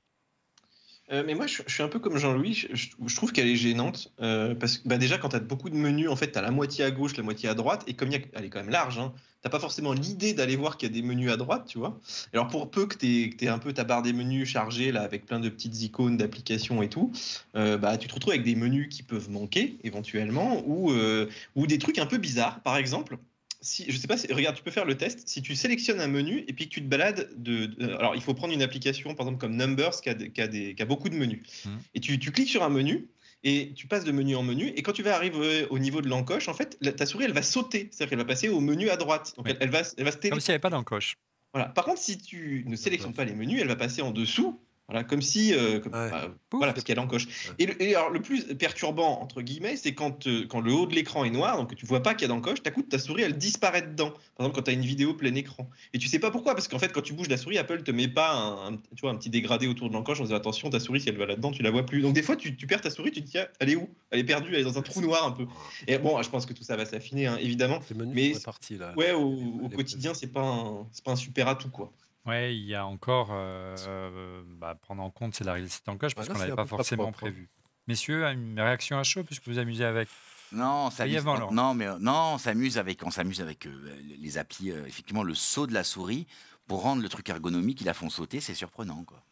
Euh, 1.12 1.24
mais 1.26 1.34
moi, 1.34 1.46
je, 1.46 1.62
suis 1.66 1.82
un 1.82 1.88
peu 1.88 1.98
comme 1.98 2.16
Jean-Louis. 2.18 2.68
Je, 2.72 3.16
trouve 3.16 3.32
qu'elle 3.32 3.48
est 3.48 3.56
gênante 3.56 4.12
euh, 4.20 4.54
parce 4.54 4.78
que 4.78 4.88
bah, 4.88 4.96
déjà, 4.96 5.18
quand 5.18 5.30
tu 5.30 5.36
as 5.36 5.40
beaucoup 5.40 5.68
de 5.68 5.74
menus, 5.74 6.08
en 6.08 6.14
fait, 6.14 6.30
tu 6.30 6.38
as 6.38 6.42
la 6.42 6.52
moitié 6.52 6.84
à 6.84 6.90
gauche, 6.92 7.16
la 7.16 7.24
moitié 7.24 7.48
à 7.48 7.54
droite, 7.54 7.82
et 7.88 7.94
comme 7.94 8.10
elle 8.12 8.44
est 8.44 8.48
quand 8.48 8.60
même 8.60 8.70
large, 8.70 9.00
hein, 9.00 9.12
t'as 9.42 9.50
pas 9.50 9.58
forcément 9.58 9.92
l'idée 9.92 10.34
d'aller 10.34 10.54
voir 10.54 10.76
qu'il 10.76 10.88
y 10.88 10.92
a 10.92 10.94
des 10.94 11.04
menus 11.04 11.32
à 11.32 11.36
droite, 11.36 11.64
tu 11.66 11.78
vois. 11.78 11.98
Alors 12.32 12.46
pour 12.46 12.70
peu 12.70 12.86
que 12.86 12.96
tu 12.96 13.34
aies, 13.40 13.48
un 13.48 13.58
peu 13.58 13.72
ta 13.72 13.82
barre 13.82 14.02
des 14.02 14.12
menus 14.12 14.48
chargée 14.48 14.92
là 14.92 15.02
avec 15.02 15.26
plein 15.26 15.40
de 15.40 15.48
petites 15.48 15.82
icônes 15.82 16.16
d'applications 16.16 16.80
et 16.82 16.88
tout, 16.88 17.10
bah 17.54 17.96
tu 17.96 18.06
te 18.06 18.14
retrouves 18.14 18.34
avec 18.34 18.44
des 18.44 18.54
menus 18.54 18.88
qui 18.88 19.02
peuvent 19.02 19.30
manquer 19.30 19.78
éventuellement 19.82 20.62
ou 20.66 21.66
des 21.66 21.78
trucs 21.78 21.98
un 21.98 22.06
peu 22.06 22.18
bizarres. 22.18 22.60
Par 22.60 22.76
exemple, 22.76 23.16
si 23.60 23.90
je 23.90 23.96
sais 23.98 24.06
pas, 24.06 24.16
si- 24.16 24.32
regarde, 24.32 24.56
tu 24.56 24.62
peux 24.62 24.70
faire 24.70 24.84
le 24.84 24.96
test. 24.96 25.28
Si 25.28 25.42
tu 25.42 25.54
sélectionnes 25.54 26.00
un 26.00 26.06
menu 26.08 26.44
et 26.48 26.52
puis 26.52 26.66
que 26.68 26.74
tu 26.74 26.80
te 26.82 26.86
balades 26.88 27.28
de, 27.36 27.66
de- 27.66 27.92
alors 27.94 28.14
il 28.14 28.22
faut 28.22 28.34
prendre 28.34 28.52
une 28.54 28.62
application 28.62 29.14
par 29.14 29.26
exemple 29.26 29.40
comme 29.40 29.56
Numbers 29.56 30.00
qui 30.02 30.08
a, 30.08 30.14
qui 30.14 30.40
a 30.40 30.48
des- 30.48 30.74
qui 30.74 30.82
a 30.82 30.86
beaucoup 30.86 31.08
de 31.08 31.14
menus 31.16 31.40
Mhm. 31.66 31.78
et 31.94 32.00
tu, 32.00 32.18
tu 32.18 32.32
cliques 32.32 32.48
sur 32.48 32.62
un 32.62 32.70
menu. 32.70 33.08
Et 33.42 33.72
tu 33.74 33.86
passes 33.86 34.04
de 34.04 34.12
menu 34.12 34.36
en 34.36 34.42
menu, 34.42 34.66
et 34.76 34.82
quand 34.82 34.92
tu 34.92 35.02
vas 35.02 35.14
arriver 35.16 35.66
au 35.70 35.78
niveau 35.78 36.02
de 36.02 36.08
l'encoche, 36.10 36.48
en 36.48 36.52
fait, 36.52 36.76
la- 36.82 36.92
ta 36.92 37.06
souris, 37.06 37.24
elle 37.24 37.32
va 37.32 37.40
sauter. 37.40 37.88
C'est-à-dire 37.90 38.10
qu'elle 38.10 38.18
va 38.18 38.26
passer 38.26 38.50
au 38.50 38.60
menu 38.60 38.90
à 38.90 38.98
droite. 38.98 39.32
Donc, 39.38 39.46
Oui. 39.46 39.52
elle, 39.52 39.56
elle 39.62 39.70
va, 39.70 39.80
elle 39.96 40.04
va 40.04 40.12
se 40.12 40.18
télé- 40.18 40.28
Comme 40.30 40.40
s'il 40.40 40.50
n'y 40.52 40.56
avait 40.56 40.58
pas 40.60 40.68
d'encoche. 40.68 41.14
voilà. 41.54 41.70
Par 41.70 41.86
contre, 41.86 42.02
si 42.02 42.18
tu 42.18 42.64
ne 42.66 42.76
sélectionnes 42.76 43.14
pas 43.14 43.24
les 43.24 43.32
menus, 43.34 43.58
elle 43.62 43.66
va 43.68 43.76
passer 43.76 44.02
en 44.02 44.10
dessous. 44.10 44.60
Voilà, 44.90 45.04
comme 45.04 45.22
si. 45.22 45.54
euh, 45.54 45.78
comme- 45.78 45.92
Ouais. 45.94 46.10
bah, 46.10 46.28
voilà, 46.50 46.72
parce 46.72 46.84
qu'elle 46.84 46.98
encoche. 46.98 47.26
Et, 47.60 47.66
le, 47.66 47.80
et 47.82 47.94
alors, 47.94 48.10
le 48.10 48.20
plus 48.20 48.44
perturbant, 48.56 49.20
entre 49.20 49.40
guillemets, 49.42 49.76
c'est 49.76 49.94
quand, 49.94 50.26
euh, 50.26 50.46
quand 50.48 50.60
le 50.60 50.72
haut 50.72 50.86
de 50.86 50.94
l'écran 50.94 51.24
est 51.24 51.30
noir, 51.30 51.56
donc 51.56 51.70
que 51.70 51.74
tu 51.76 51.86
vois 51.86 52.02
pas 52.02 52.14
qu'il 52.14 52.22
y 52.22 52.24
a 52.30 52.34
d'encoche, 52.34 52.62
d'un 52.62 52.70
coup, 52.72 52.82
ta 52.82 52.98
souris, 52.98 53.22
elle 53.22 53.38
disparaît 53.38 53.82
dedans. 53.82 54.10
Par 54.10 54.46
exemple, 54.46 54.56
quand 54.56 54.62
tu 54.62 54.70
as 54.70 54.74
une 54.74 54.80
vidéo 54.84 55.14
plein 55.14 55.34
écran. 55.34 55.68
Et 55.94 55.98
tu 55.98 56.08
sais 56.08 56.18
pas 56.18 56.30
pourquoi, 56.30 56.54
parce 56.54 56.66
qu'en 56.68 56.78
fait, 56.78 56.92
quand 56.92 57.02
tu 57.02 57.12
bouges 57.12 57.28
la 57.28 57.36
souris, 57.36 57.56
Apple 57.58 57.82
te 57.84 57.90
met 57.92 58.08
pas 58.08 58.32
un, 58.32 58.72
un- 58.72 58.76
tu 58.76 59.00
vois, 59.02 59.10
un 59.12 59.16
petit 59.16 59.30
dégradé 59.30 59.68
autour 59.68 59.88
de 59.88 59.94
l'encoche 59.94 60.20
en 60.20 60.24
disant 60.24 60.36
attention, 60.36 60.70
ta 60.70 60.80
souris, 60.80 61.00
si 61.00 61.08
elle 61.08 61.16
va 61.18 61.26
là-dedans, 61.26 61.52
tu 61.52 61.62
la 61.62 61.70
vois 61.70 61.86
plus. 61.86 62.02
Donc, 62.02 62.14
des 62.14 62.22
fois, 62.22 62.34
tu, 62.36 62.56
tu 62.56 62.66
perds 62.66 62.80
ta 62.80 62.90
souris, 62.90 63.12
tu 63.12 63.22
te 63.22 63.28
dis, 63.30 63.38
ah, 63.38 63.48
elle 63.60 63.70
est 63.70 63.76
où? 63.76 63.88
Elle 64.10 64.18
est 64.18 64.24
perdue, 64.24 64.52
elle 64.54 64.60
est 64.60 64.64
dans 64.64 64.78
un 64.78 64.82
trou 64.82 65.00
noir 65.00 65.24
un 65.24 65.30
peu. 65.30 65.46
Et 65.86 65.98
bon, 65.98 66.20
je 66.20 66.28
pense 66.28 66.46
que 66.46 66.52
tout 66.52 66.64
ça 66.64 66.76
va 66.76 66.84
s'affiner, 66.84 67.26
hein, 67.28 67.38
évidemment. 67.40 67.78
Menus 67.94 68.14
Mais- 68.14 68.32
là. 68.78 68.92
Ouais, 68.96 69.12
au, 69.12 69.30
Les- 69.34 69.42
au 69.64 69.68
les- 69.70 69.76
quotidien, 69.76 70.14
c'est 70.14 70.26
pas, 70.32 70.40
un- 70.42 70.86
c'est 70.90 71.04
pas 71.04 71.12
un 71.12 71.16
super 71.16 71.46
atout, 71.46 71.70
quoi. 71.70 71.92
Ouais, 72.26 72.54
il 72.54 72.64
y 72.64 72.74
a 72.74 72.86
encore 72.86 73.28
euh, 73.32 74.42
bah, 74.58 74.74
prendre 74.74 75.02
en 75.02 75.10
compte 75.10 75.34
c'est 75.34 75.44
la 75.44 75.54
réalité 75.54 75.76
d'encoche 75.86 76.14
parce 76.14 76.28
Ouais, 76.28 76.34
là, 76.34 76.46
qu'on 76.46 76.52
à 76.52 76.56
pas 76.56 76.66
forcément 76.66 77.08
hein. 77.08 77.12
prévu. 77.12 77.48
Messieurs, 77.86 78.24
une 78.26 78.60
réaction 78.60 78.98
à 78.98 79.02
chaud 79.02 79.24
puisque 79.24 79.46
vous 79.46 79.54
vous 79.54 79.58
amusez 79.58 79.84
avec? 79.84 80.08
Non, 80.52 80.86
on 80.86 80.90
s'amuse. 80.90 81.24
Non, 81.50 81.74
mais 81.74 81.86
non, 81.98 82.34
on 82.34 82.38
s'amuse 82.38 82.76
avec, 82.78 83.04
on 83.04 83.10
s'amuse 83.10 83.40
avec 83.40 83.66
euh, 83.66 83.98
les 84.18 84.38
applis. 84.38 84.70
euh, 84.70 84.84
effectivement, 84.86 85.22
le 85.22 85.34
saut 85.34 85.66
de 85.66 85.72
la 85.72 85.84
souris 85.84 86.26
pour 86.66 86.82
rendre 86.82 87.02
le 87.02 87.08
truc 87.08 87.28
ergonomique, 87.28 87.80
ils 87.80 87.84
la 87.84 87.94
font 87.94 88.10
sauter, 88.10 88.40
c'est 88.40 88.54
surprenant, 88.54 89.04
quoi. 89.04 89.22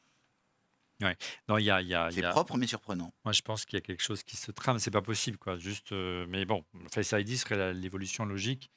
Non, 1.49 1.59
il 1.59 1.64
y 1.64 1.70
a, 1.70 1.80
il 1.80 1.86
y 1.88 1.94
a- 1.94 2.09
il 2.09 2.14
C'est 2.14 2.20
y 2.20 2.24
a- 2.24 2.30
propre 2.30 2.57
mais 2.57 2.66
surprenant. 2.66 3.12
Moi, 3.24 3.32
je 3.32 3.42
pense 3.42 3.64
qu'il 3.64 3.76
y 3.76 3.82
a 3.82 3.84
quelque 3.84 4.03
chose 4.03 4.22
qui 4.24 4.36
se 4.36 4.51
trame. 4.51 4.78
C'est 4.80 4.90
pas 4.90 5.03
possible, 5.03 5.38
quoi. 5.38 5.57
Juste, 5.57 5.92
euh, 5.92 6.26
mais 6.28 6.44
bon, 6.44 6.64
Face 6.92 7.12
ID 7.12 7.36
serait 7.36 7.72
l'évolution 7.72 8.24
logique. 8.24 8.70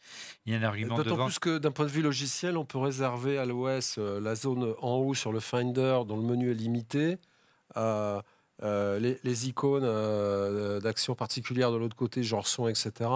Il 0.46 0.54
y 0.54 0.56
a 0.56 0.60
un 0.60 0.64
argument 0.64 0.98
D'autant 0.98 1.10
devant. 1.12 1.26
plus 1.26 1.40
que 1.40 1.58
d'un 1.58 1.72
point 1.72 1.86
de 1.86 1.92
vue 1.92 2.04
logiciel, 2.04 2.58
on 2.58 2.66
peut 2.66 2.78
réserver 2.78 3.38
à 3.40 3.46
l'OS 3.46 3.96
euh, 3.98 4.20
la 4.22 4.36
zone 4.36 4.76
en 4.82 4.98
haut 4.98 5.14
sur 5.16 5.32
le 5.32 5.40
Finder 5.40 6.00
dont 6.08 6.16
le 6.18 6.24
menu 6.24 6.52
est 6.52 6.56
limité, 6.56 7.18
euh, 7.78 8.22
euh, 8.64 9.00
les, 9.00 9.20
les 9.24 9.48
icônes 9.50 9.84
euh, 9.84 10.80
d'action 10.80 11.16
particulière 11.16 11.72
de 11.72 11.78
l'autre 11.78 11.96
côté, 11.96 12.24
genre 12.24 12.48
son, 12.48 12.68
etc. 12.68 13.10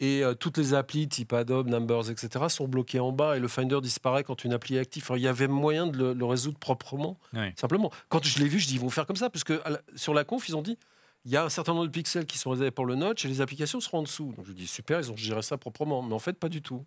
Et 0.00 0.22
euh, 0.22 0.34
toutes 0.34 0.58
les 0.58 0.74
applis 0.74 1.08
type 1.08 1.32
Adobe, 1.32 1.68
Numbers, 1.68 2.10
etc. 2.10 2.44
sont 2.48 2.68
bloquées 2.68 3.00
en 3.00 3.12
bas 3.12 3.36
et 3.36 3.40
le 3.40 3.48
Finder 3.48 3.80
disparaît 3.80 4.24
quand 4.24 4.44
une 4.44 4.52
appli 4.52 4.76
est 4.76 4.80
active. 4.80 5.04
Alors, 5.06 5.16
il 5.16 5.22
y 5.22 5.28
avait 5.28 5.48
moyen 5.48 5.86
de 5.86 5.96
le, 5.96 6.12
le 6.12 6.24
résoudre 6.26 6.58
proprement, 6.58 7.18
simplement. 7.56 7.90
Quand 8.10 8.22
je 8.24 8.38
l'ai 8.38 8.48
vu, 8.48 8.58
je 8.58 8.66
dis 8.68 8.74
ils 8.74 8.80
vont 8.80 8.90
faire 8.90 9.06
comme 9.06 9.16
ça, 9.16 9.30
parce 9.30 9.44
que 9.44 9.54
la- 9.66 9.80
sur 9.94 10.12
la 10.14 10.24
conf, 10.24 10.48
ils 10.48 10.56
ont 10.56 10.62
dit 10.62 10.78
il 11.24 11.32
y 11.32 11.36
a 11.36 11.44
un 11.44 11.48
certain 11.48 11.72
nombre 11.72 11.86
de 11.86 11.90
pixels 11.90 12.26
qui 12.26 12.38
sont 12.38 12.50
réservés 12.50 12.70
pour 12.70 12.86
le 12.86 12.94
notch 12.94 13.24
et 13.24 13.28
les 13.28 13.40
applications 13.40 13.80
seront 13.80 13.98
en 13.98 14.02
dessous. 14.02 14.32
Donc 14.36 14.46
je 14.46 14.52
dis 14.52 14.66
super, 14.66 15.00
ils 15.00 15.10
ont 15.10 15.16
géré 15.16 15.42
ça 15.42 15.56
proprement, 15.58 16.02
mais 16.02 16.14
en 16.14 16.18
fait 16.20 16.34
pas 16.38 16.48
du 16.48 16.62
tout. 16.62 16.84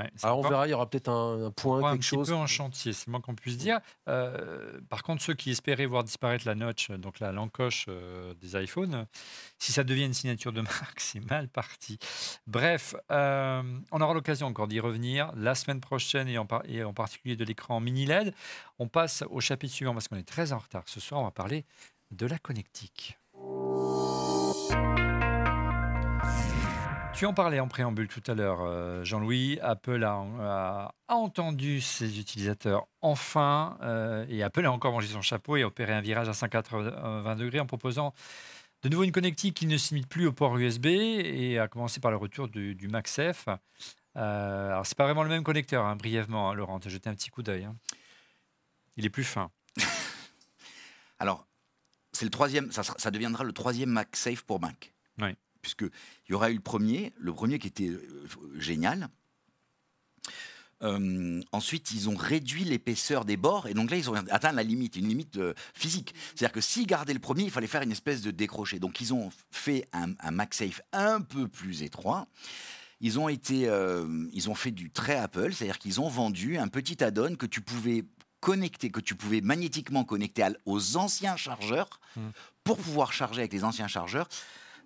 Ouais, 0.00 0.10
Alors 0.22 0.38
on 0.38 0.42
verra, 0.48 0.66
il 0.68 0.70
y 0.70 0.74
aura 0.74 0.88
peut-être 0.88 1.08
un, 1.08 1.46
un 1.46 1.50
point, 1.50 1.78
encore 1.78 1.88
un 1.88 1.92
quelque 1.94 2.02
petit 2.02 2.08
chose. 2.10 2.28
peu 2.28 2.34
en 2.34 2.46
chantier, 2.46 2.92
c'est 2.92 3.06
le 3.08 3.10
moins 3.10 3.20
qu'on 3.20 3.34
puisse 3.34 3.58
dire. 3.58 3.80
Euh, 4.08 4.80
par 4.88 5.02
contre, 5.02 5.22
ceux 5.22 5.34
qui 5.34 5.50
espéraient 5.50 5.86
voir 5.86 6.04
disparaître 6.04 6.46
la 6.46 6.54
notch, 6.54 6.90
donc 6.92 7.18
la 7.18 7.32
l'encoche 7.32 7.86
euh, 7.88 8.32
des 8.34 8.54
iPhones, 8.62 8.94
euh, 8.94 9.04
si 9.58 9.72
ça 9.72 9.82
devient 9.82 10.04
une 10.04 10.14
signature 10.14 10.52
de 10.52 10.60
marque, 10.62 11.00
c'est 11.00 11.18
mal 11.28 11.48
parti. 11.48 11.98
Bref, 12.46 12.94
euh, 13.10 13.62
on 13.90 14.00
aura 14.00 14.14
l'occasion 14.14 14.46
encore 14.46 14.68
d'y 14.68 14.78
revenir 14.78 15.32
la 15.34 15.56
semaine 15.56 15.80
prochaine 15.80 16.28
et 16.28 16.38
en, 16.38 16.46
par- 16.46 16.62
et 16.66 16.84
en 16.84 16.92
particulier 16.94 17.34
de 17.34 17.44
l'écran 17.44 17.80
mini 17.80 18.06
LED. 18.06 18.32
On 18.78 18.86
passe 18.86 19.24
au 19.30 19.40
chapitre 19.40 19.74
suivant 19.74 19.94
parce 19.94 20.06
qu'on 20.06 20.16
est 20.16 20.22
très 20.28 20.52
en 20.52 20.58
retard. 20.58 20.84
Ce 20.86 21.00
soir, 21.00 21.20
on 21.20 21.24
va 21.24 21.32
parler 21.32 21.64
de 22.12 22.24
la 22.26 22.38
connectique. 22.38 23.17
Tu 27.18 27.26
en 27.26 27.34
parlais 27.34 27.58
en 27.58 27.66
préambule 27.66 28.06
tout 28.06 28.22
à 28.28 28.34
l'heure, 28.34 28.60
euh, 28.60 29.02
Jean-Louis. 29.02 29.58
Apple 29.60 30.04
a, 30.04 30.24
a- 30.40 30.94
a 31.08 31.14
entendu 31.16 31.80
ses 31.80 32.20
utilisateurs 32.20 32.86
enfin, 33.00 33.76
euh, 33.82 34.24
et 34.28 34.44
Apple 34.44 34.64
a 34.64 34.70
encore 34.70 34.92
mangé 34.92 35.08
son 35.08 35.20
chapeau 35.20 35.56
et 35.56 35.64
opéré 35.64 35.92
un 35.92 36.00
virage 36.00 36.28
à 36.28 36.32
180 36.32 37.34
degrés 37.34 37.58
en 37.58 37.66
proposant 37.66 38.14
de 38.84 38.88
nouveau 38.88 39.02
une 39.02 39.10
connectique 39.10 39.56
qui 39.56 39.66
ne 39.66 39.76
s'imite 39.76 40.06
plus 40.06 40.28
au 40.28 40.32
port 40.32 40.56
USB 40.58 40.86
et 40.86 41.58
a 41.58 41.66
commencé 41.66 41.98
par 41.98 42.12
le 42.12 42.16
retour 42.18 42.46
du, 42.46 42.76
du. 42.76 42.88
Euh, 42.88 44.70
alors, 44.70 44.86
c'est 44.86 44.96
pas 44.96 45.04
vraiment 45.04 45.24
le 45.24 45.28
même 45.28 45.42
connecteur, 45.42 45.84
hein, 45.86 45.96
brièvement, 45.96 46.50
hein, 46.50 46.54
Laurent. 46.54 46.78
Tu 46.78 46.86
as 46.86 46.92
jeté 46.92 47.10
un 47.10 47.14
petit 47.14 47.30
coup 47.30 47.42
d'œil. 47.42 47.64
hein. 47.64 47.74
Il 48.96 49.04
est 49.04 49.10
plus 49.10 49.24
fin. 49.24 49.50
Alors, 51.18 51.48
c'est 52.12 52.26
le 52.26 52.30
troisième, 52.30 52.70
ça 52.70 53.10
deviendra 53.10 53.42
le 53.42 53.52
troisième 53.52 53.90
MagSafe 53.90 54.42
pour 54.42 54.60
Mac. 54.60 54.92
Oui. 55.20 55.34
Puisque 55.68 55.92
il 56.28 56.32
y 56.32 56.34
aura 56.34 56.50
eu 56.50 56.54
le 56.54 56.60
premier, 56.60 57.12
le 57.18 57.32
premier 57.32 57.58
qui 57.58 57.66
était 57.66 57.88
euh, 57.88 58.00
génial. 58.56 59.08
Euh, 60.82 61.40
ensuite, 61.52 61.90
ils 61.90 62.08
ont 62.08 62.16
réduit 62.16 62.64
l'épaisseur 62.64 63.24
des 63.24 63.36
bords 63.36 63.66
et 63.66 63.74
donc 63.74 63.90
là, 63.90 63.96
ils 63.96 64.08
ont 64.08 64.14
atteint 64.14 64.52
la 64.52 64.62
limite, 64.62 64.96
une 64.96 65.08
limite 65.08 65.36
euh, 65.36 65.52
physique. 65.74 66.14
C'est-à-dire 66.34 66.52
que 66.52 66.60
s'ils 66.60 66.86
gardaient 66.86 67.12
le 67.12 67.18
premier, 67.18 67.42
il 67.42 67.50
fallait 67.50 67.66
faire 67.66 67.82
une 67.82 67.92
espèce 67.92 68.22
de 68.22 68.30
décroché. 68.30 68.78
Donc, 68.78 69.00
ils 69.00 69.12
ont 69.12 69.30
fait 69.50 69.86
un, 69.92 70.12
un 70.20 70.30
MagSafe 70.30 70.80
un 70.92 71.20
peu 71.20 71.48
plus 71.48 71.82
étroit. 71.82 72.28
Ils 73.00 73.18
ont 73.18 73.28
été, 73.28 73.68
euh, 73.68 74.26
ils 74.32 74.48
ont 74.48 74.54
fait 74.54 74.70
du 74.70 74.90
très 74.90 75.16
Apple, 75.16 75.52
c'est-à-dire 75.52 75.78
qu'ils 75.78 76.00
ont 76.00 76.08
vendu 76.08 76.56
un 76.56 76.68
petit 76.68 77.02
add-on 77.04 77.34
que 77.34 77.46
tu 77.46 77.60
pouvais 77.60 78.04
connecter, 78.40 78.90
que 78.90 79.00
tu 79.00 79.16
pouvais 79.16 79.40
magnétiquement 79.40 80.04
connecter 80.04 80.46
aux 80.64 80.96
anciens 80.96 81.36
chargeurs 81.36 82.00
Mm. 82.18 82.30
pour 82.64 82.78
pouvoir 82.78 83.12
charger 83.12 83.40
avec 83.40 83.52
les 83.52 83.64
anciens 83.64 83.88
chargeurs. 83.88 84.28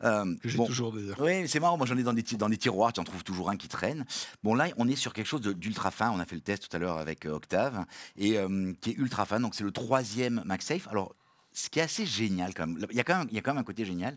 Euh, 0.05 0.35
Que 0.43 0.49
j'ai 0.49 0.57
bon, 0.57 0.67
toujours 0.67 0.93
d'ailleurs. 0.93 1.21
oui, 1.21 1.49
c'est 1.49 1.61
marrant. 1.61 1.77
Moi, 1.77 1.87
j'en 1.87 1.97
ai 1.97 2.03
dans 2.03 2.13
des, 2.13 2.23
ti- 2.23 2.37
dans 2.37 2.49
des 2.49 2.57
tiroirs. 2.57 2.93
Tu 2.93 3.01
en 3.01 3.05
trouves 3.05 3.25
toujours 3.25 3.51
un 3.51 3.57
qui 3.57 3.69
traîne. 3.69 4.05
Bon, 4.43 4.55
là, 4.55 4.69
on 4.77 4.89
est 4.89 4.97
sur 4.97 5.13
quelque 5.13 5.27
chose 5.27 5.41
d'ultra 5.43 5.91
fin. 5.91 6.11
On 6.11 6.19
a 6.19 6.25
fait 6.25 6.35
le 6.35 6.41
test 6.41 6.69
tout 6.69 6.77
à 6.77 6.79
l'heure 6.81 6.99
avec 6.99 7.25
euh, 7.27 7.31
Octave 7.31 7.85
et 8.17 8.39
euh, 8.39 8.73
qui 8.81 8.91
est 8.91 8.95
ultra 8.95 9.25
fin. 9.27 9.39
Donc, 9.41 9.55
c'est 9.55 9.65
le 9.65 9.71
troisième 9.73 10.43
MagSafe. 10.45 10.89
Alors, 10.89 11.15
ce 11.53 11.69
qui 11.71 11.79
est 11.79 11.83
assez 11.83 12.07
génial, 12.07 12.55
quand 12.55 12.67
même, 12.67 12.85
il 12.91 12.97
y 12.97 13.01
a 13.01 13.05
quand 13.05 13.19
même, 13.19 13.29
il 13.31 13.35
y 13.35 13.39
a 13.39 13.43
quand 13.43 13.53
même 13.53 13.61
un 13.61 13.65
côté 13.65 13.85
génial, 13.85 14.17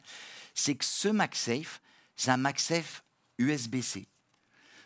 c'est 0.53 0.75
que 0.75 0.85
ce 0.85 1.09
MagSafe, 1.09 1.81
c'est 2.15 2.31
un 2.31 2.37
MagSafe 2.37 3.03
USB-C. 3.39 4.07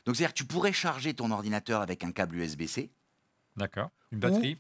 Donc 0.06 0.16
c'est-à-dire 0.16 0.34
que 0.34 0.38
tu 0.40 0.46
pourrais 0.46 0.74
charger 0.74 1.14
ton 1.14 1.30
ordinateur 1.30 1.82
avec 1.82 2.04
un 2.04 2.12
câble 2.12 2.38
USB-C, 2.38 2.90
D'accord. 3.56 3.90
Une 4.12 4.20
batterie. 4.20 4.58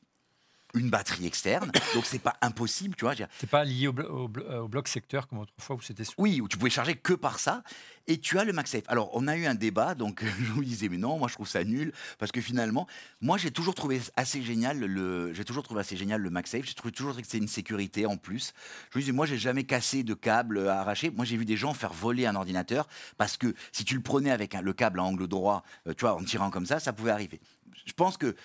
Une 0.75 0.89
batterie 0.89 1.25
externe, 1.25 1.71
donc 1.95 2.05
c'est 2.05 2.19
pas 2.19 2.35
impossible, 2.41 2.95
tu 2.95 3.03
vois. 3.05 3.15
C'est 3.39 3.49
pas 3.49 3.63
lié 3.63 3.87
au, 3.87 3.93
blo- 3.93 4.07
au 4.07 4.27
blo- 4.27 4.45
euh, 4.49 4.59
au 4.59 4.67
bloc 4.67 4.87
secteur 4.87 5.27
comme 5.27 5.39
autrefois 5.39 5.75
où 5.75 5.81
c'était. 5.81 6.03
Oui, 6.17 6.41
où 6.41 6.47
tu 6.47 6.57
pouvais 6.57 6.69
charger 6.69 6.95
que 6.95 7.13
par 7.13 7.39
ça, 7.39 7.63
et 8.07 8.19
tu 8.19 8.37
as 8.39 8.43
le 8.43 8.53
MagSafe. 8.53 8.83
Alors, 8.87 9.09
on 9.13 9.27
a 9.27 9.35
eu 9.35 9.45
un 9.47 9.55
débat, 9.55 9.95
donc 9.95 10.23
je 10.39 10.51
vous 10.51 10.63
disais, 10.63 10.87
mais 10.89 10.97
non, 10.97 11.17
moi 11.17 11.27
je 11.27 11.33
trouve 11.33 11.47
ça 11.47 11.63
nul, 11.63 11.91
parce 12.19 12.31
que 12.31 12.39
finalement, 12.41 12.87
moi 13.21 13.37
j'ai 13.37 13.49
toujours 13.51 13.73
trouvé 13.73 13.99
assez 14.15 14.41
génial 14.43 14.77
le, 14.79 15.33
j'ai 15.33 15.43
toujours 15.43 15.63
trouvé 15.63 15.81
assez 15.81 15.97
génial 15.97 16.21
le 16.21 16.29
MagSafe. 16.29 16.65
J'ai 16.65 16.73
trouvé 16.75 16.91
toujours 16.91 17.15
que 17.15 17.21
c'est 17.27 17.37
une 17.39 17.47
sécurité 17.47 18.05
en 18.05 18.17
plus. 18.17 18.53
Je 18.91 18.97
me 18.97 19.01
disais, 19.01 19.11
moi 19.11 19.25
j'ai 19.25 19.37
jamais 19.39 19.63
cassé 19.63 20.03
de 20.03 20.13
câble 20.13 20.67
à 20.67 20.81
arracher. 20.81 21.09
Moi 21.09 21.25
j'ai 21.25 21.37
vu 21.37 21.45
des 21.45 21.57
gens 21.57 21.73
faire 21.73 21.93
voler 21.93 22.25
un 22.27 22.35
ordinateur 22.35 22.87
parce 23.17 23.37
que 23.37 23.55
si 23.71 23.85
tu 23.85 23.95
le 23.95 24.01
prenais 24.01 24.29
avec 24.31 24.53
un- 24.55 24.61
le 24.61 24.73
câble 24.73 24.99
à 24.99 25.03
angle 25.03 25.27
droit, 25.27 25.63
euh, 25.87 25.93
tu 25.95 26.01
vois, 26.01 26.13
en 26.15 26.23
tirant 26.23 26.51
comme 26.51 26.65
ça, 26.67 26.79
ça 26.79 26.93
pouvait 26.93 27.11
arriver. 27.11 27.39
Je 27.85 27.93
pense 27.93 28.17
que 28.17 28.35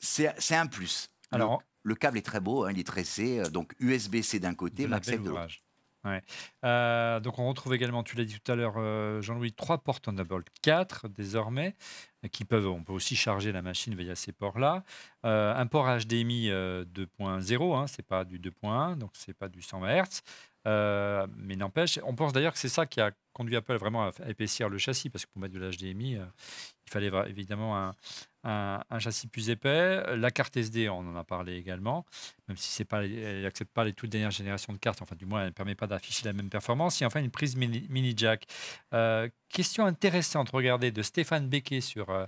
c'est 0.00 0.54
un 0.54 0.66
plus. 0.66 1.08
Le- 1.32 1.36
Alors, 1.36 1.62
le, 1.82 1.94
câble 1.94 2.18
est 2.18 2.22
très 2.22 2.40
beau, 2.40 2.64
hein, 2.64 2.70
il 2.72 2.78
est 2.78 2.86
tressé, 2.86 3.40
euh, 3.40 3.48
donc 3.48 3.74
USB-C 3.80 4.38
d'un 4.38 4.54
côté, 4.54 4.86
MagSafe 4.86 5.22
de 5.22 5.30
l'autre. 5.30 5.48
Ouais. 6.04 6.20
Euh, 6.64 7.20
donc 7.20 7.38
on 7.38 7.48
retrouve 7.48 7.74
également, 7.74 8.02
tu 8.02 8.16
l'as 8.16 8.24
dit 8.24 8.38
tout 8.40 8.50
à 8.50 8.56
l'heure, 8.56 8.74
euh, 8.76 9.20
Jean-Louis, 9.22 9.52
trois 9.52 9.78
ports 9.78 10.00
Thunderbolt 10.00 10.48
4 10.62 11.08
désormais, 11.08 11.76
qui 12.32 12.44
peuvent, 12.44 12.66
on 12.66 12.82
peut 12.82 12.92
aussi 12.92 13.14
charger 13.14 13.52
la 13.52 13.62
machine 13.62 13.94
via 13.94 14.16
ces 14.16 14.32
ports-là. 14.32 14.82
Euh, 15.24 15.54
un 15.54 15.66
port 15.66 15.86
HDMI 15.86 16.50
euh, 16.50 16.84
2.0, 16.86 17.76
hein, 17.76 17.86
c'est 17.86 18.04
pas 18.04 18.24
du 18.24 18.40
2.1, 18.40 18.96
donc 18.96 19.10
c'est 19.14 19.36
pas 19.36 19.48
du 19.48 19.62
120 19.62 20.02
Hz. 20.02 21.28
Mais 21.36 21.54
n'empêche, 21.54 22.00
on 22.02 22.16
pense 22.16 22.32
d'ailleurs 22.32 22.52
que 22.52 22.58
c'est 22.58 22.68
ça 22.68 22.84
qui 22.84 23.00
a 23.00 23.12
conduit 23.32 23.54
Apple 23.54 23.76
vraiment 23.76 24.08
à 24.08 24.28
épaissir 24.28 24.68
le 24.68 24.78
châssis, 24.78 25.08
parce 25.08 25.24
que 25.24 25.30
pour 25.30 25.40
mettre 25.40 25.54
de 25.54 25.60
l'HDMI, 25.60 26.14
il 26.14 26.90
fallait 26.90 27.12
évidemment 27.28 27.78
un, 27.78 27.94
un- 28.44 28.82
un 28.90 28.98
châssis 28.98 29.26
plus 29.28 29.50
épais. 29.50 30.16
La 30.16 30.30
carte 30.30 30.56
SD, 30.56 30.88
on 30.88 30.98
en 30.98 31.16
a 31.16 31.24
parlé 31.24 31.56
également, 31.56 32.04
même 32.48 32.56
si 32.56 32.70
c'est 32.70 32.84
pas, 32.84 33.04
elle 33.04 33.42
n'accepte 33.42 33.72
pas 33.72 33.84
les 33.84 33.92
toutes 33.92 34.10
dernières 34.10 34.30
générations 34.30 34.72
de 34.72 34.78
cartes, 34.78 35.02
enfin 35.02 35.16
du 35.16 35.26
moins 35.26 35.40
elle 35.40 35.46
ne 35.46 35.50
permet 35.52 35.74
pas 35.74 35.86
d'afficher 35.86 36.24
la 36.24 36.32
même 36.32 36.50
performance. 36.50 37.00
Et 37.02 37.06
enfin 37.06 37.20
une 37.20 37.30
prise 37.30 37.56
mini, 37.56 38.14
jack. 38.16 38.46
Euh, 38.94 39.28
question 39.48 39.86
intéressante, 39.86 40.50
regardez, 40.50 40.90
de 40.90 41.02
Stéphane 41.02 41.48
Becquet 41.48 41.80
sur, 41.80 42.10
euh, 42.10 42.26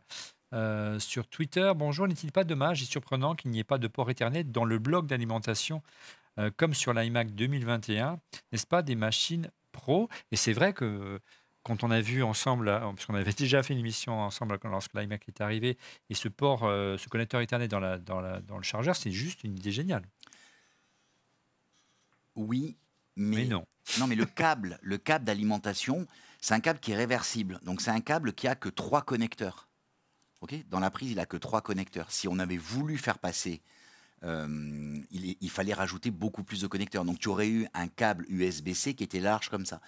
euh, 0.52 0.98
sur 0.98 1.26
Twitter. 1.26 1.72
Bonjour, 1.76 2.06
n'est-il 2.06 2.30
pas 2.32 2.44
dommage 2.44 2.82
et 2.82 2.86
surprenant 2.86 3.34
qu'il 3.34 3.50
n'y 3.50 3.58
ait 3.58 3.64
pas 3.64 3.78
de 3.78 3.88
port 3.88 4.10
Ethernet 4.10 4.44
dans 4.44 4.64
le 4.64 4.78
bloc 4.78 5.06
d'alimentation 5.06 5.82
comme 6.56 6.74
sur 6.74 6.92
l'iMac 6.92 7.32
2021 7.32 8.18
N'est-ce 8.50 8.66
pas 8.66 8.82
des 8.82 8.96
machines 8.96 9.50
pro? 9.70 10.08
Et 10.32 10.36
c'est 10.36 10.52
vrai 10.52 10.72
que 10.72 11.20
quand 11.64 11.82
on 11.82 11.90
a 11.90 12.00
vu 12.00 12.22
ensemble, 12.22 12.68
euh, 12.68 12.78
parce 12.78 13.06
qu'on 13.06 13.14
avait 13.14 13.32
déjà 13.36 13.62
fait 13.62 13.72
une 13.72 13.80
émission 13.80 14.20
ensemble 14.20 14.58
lorsque 14.62 14.94
l'iMac 14.94 15.26
est 15.26 15.40
arrivé, 15.40 15.76
et 16.10 16.14
ce 16.14 16.28
port, 16.28 16.64
euh, 16.64 16.96
ce 16.96 17.08
connecteur 17.08 17.40
Ethernet 17.40 17.66
dans, 17.66 17.80
la, 17.80 17.98
dans, 17.98 18.20
la, 18.20 18.40
dans 18.40 18.56
le 18.56 18.62
chargeur, 18.62 18.94
c'est 18.94 19.10
juste 19.10 19.42
une 19.42 19.56
idée 19.56 19.72
géniale. 19.72 20.04
Oui, 22.36 22.76
mais, 23.16 23.36
Mais 23.36 23.44
non. 23.46 23.66
Non, 23.98 24.06
mais 24.06 24.16
le 24.16 24.26
câble, 24.26 24.78
le 24.82 24.98
câble 24.98 25.24
d'alimentation, 25.24 26.06
c'est 26.40 26.54
un 26.54 26.60
câble 26.60 26.78
qui 26.78 26.92
est 26.92 26.96
réversible. 26.96 27.58
Donc 27.62 27.80
c'est 27.80 27.90
un 27.90 28.00
câble 28.00 28.32
qui 28.32 28.46
a 28.46 28.54
que 28.54 28.68
trois 28.68 29.02
connecteurs. 29.02 29.68
Ok? 30.40 30.54
Dans 30.68 30.80
la 30.80 30.90
prise, 30.90 31.12
il 31.12 31.20
a 31.20 31.26
que 31.26 31.36
trois 31.36 31.62
connecteurs. 31.62 32.10
Si 32.10 32.28
on 32.28 32.38
avait 32.38 32.56
voulu 32.56 32.98
faire 32.98 33.18
passer, 33.18 33.62
euh, 34.24 34.98
il, 35.10 35.50
fallait 35.50 35.74
rajouter 35.74 36.10
beaucoup 36.10 36.42
plus 36.42 36.60
de 36.60 36.66
connecteurs. 36.66 37.04
Donc 37.04 37.18
tu 37.18 37.28
aurais 37.28 37.48
eu 37.48 37.66
un 37.74 37.88
câble 37.88 38.24
USB-C 38.28 38.94
qui 38.94 39.04
était 39.04 39.20
large 39.20 39.50
comme 39.50 39.66
ça. 39.66 39.80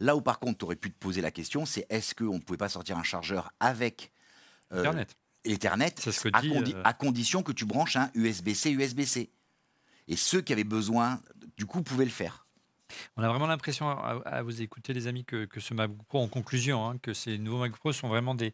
Là 0.00 0.16
où 0.16 0.22
par 0.22 0.38
contre, 0.38 0.58
tu 0.58 0.64
aurais 0.64 0.76
pu 0.76 0.90
te 0.90 0.98
poser 0.98 1.20
la 1.20 1.30
question, 1.30 1.66
c'est 1.66 1.86
est-ce 1.90 2.14
qu'on 2.14 2.34
ne 2.34 2.40
pouvait 2.40 2.56
pas 2.56 2.68
sortir 2.68 2.96
un 2.96 3.02
chargeur 3.02 3.52
avec 3.60 4.10
euh, 4.72 4.80
Ethernet. 4.80 5.06
Ethernet, 5.44 5.94
ce 5.98 6.28
que 6.28 6.28
à, 6.32 6.40
dit, 6.40 6.48
condi- 6.48 6.74
euh, 6.74 6.82
à 6.84 6.94
condition 6.94 7.42
que 7.42 7.52
tu 7.52 7.66
branches 7.66 7.96
un 7.96 8.10
USB-C, 8.14 8.70
USB-C. 8.70 9.30
Et 10.08 10.16
ceux 10.16 10.40
qui 10.40 10.52
avaient 10.52 10.64
besoin, 10.64 11.20
du 11.56 11.66
coup, 11.66 11.82
pouvaient 11.82 12.04
le 12.04 12.10
faire. 12.10 12.46
On 13.16 13.22
a 13.22 13.28
vraiment 13.28 13.46
l'impression, 13.46 13.88
à, 13.88 14.20
à 14.24 14.42
vous 14.42 14.62
écouter, 14.62 14.92
les 14.92 15.06
amis, 15.06 15.24
que, 15.24 15.44
que 15.44 15.60
ce 15.60 15.74
MacBook 15.74 16.06
Pro, 16.06 16.20
en 16.20 16.28
conclusion, 16.28 16.86
hein, 16.86 16.98
que 16.98 17.14
ces 17.14 17.38
nouveaux 17.38 17.58
MacBook 17.58 17.80
Pro 17.80 17.92
sont 17.92 18.08
vraiment 18.08 18.34
des, 18.34 18.52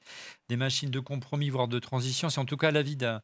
des 0.49 0.57
machines 0.57 0.91
de 0.91 1.01
compromis, 1.01 1.51
voire 1.51 1.68
de 1.68 1.78
transition. 1.78 2.30
C'est 2.30 2.41
en 2.41 2.45
tout 2.45 2.57
cas 2.57 2.70
l'avis 2.70 2.97
d'un 2.97 3.22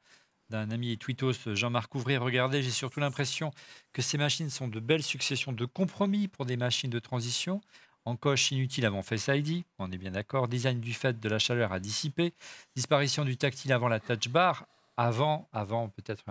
d'un 0.55 0.70
ami 0.70 0.92
et 0.92 0.96
tweetos, 0.96 1.55
Jean-Marc 1.55 1.92
Ouvrier. 1.96 2.16
Regardez, 2.16 2.62
j'ai 2.62 2.70
surtout 2.70 3.00
l'impression 3.00 3.50
que 3.92 4.02
ces 4.02 4.18
machines 4.18 4.50
sont 4.50 4.68
de 4.68 4.78
belles 4.78 5.02
successions 5.02 5.52
de 5.52 5.64
compromis 5.64 6.28
pour 6.28 6.46
des 6.46 6.57
machines 6.57 6.90
de 6.90 6.98
transition. 7.00 7.61
Encoche 8.05 8.52
inutile 8.52 8.86
avant 8.86 9.02
Face 9.02 9.28
ID, 9.28 9.64
on 9.78 9.90
est 9.90 9.98
bien 9.98 10.12
d'accord. 10.12 10.46
Design 10.46 10.80
du 10.80 10.94
fait 10.94 11.18
de 11.18 11.28
la 11.28 11.40
chaleur 11.40 11.72
à 11.72 11.80
dissiper. 11.80 12.34
Disparition 12.76 13.24
du 13.24 13.36
tactile 13.36 13.72
avant 13.72 13.88
la 13.88 13.98
touch 13.98 14.28
bar. 14.28 14.66
Avant, 14.96 15.48
avant 15.52 15.88
peut-être 15.88 16.24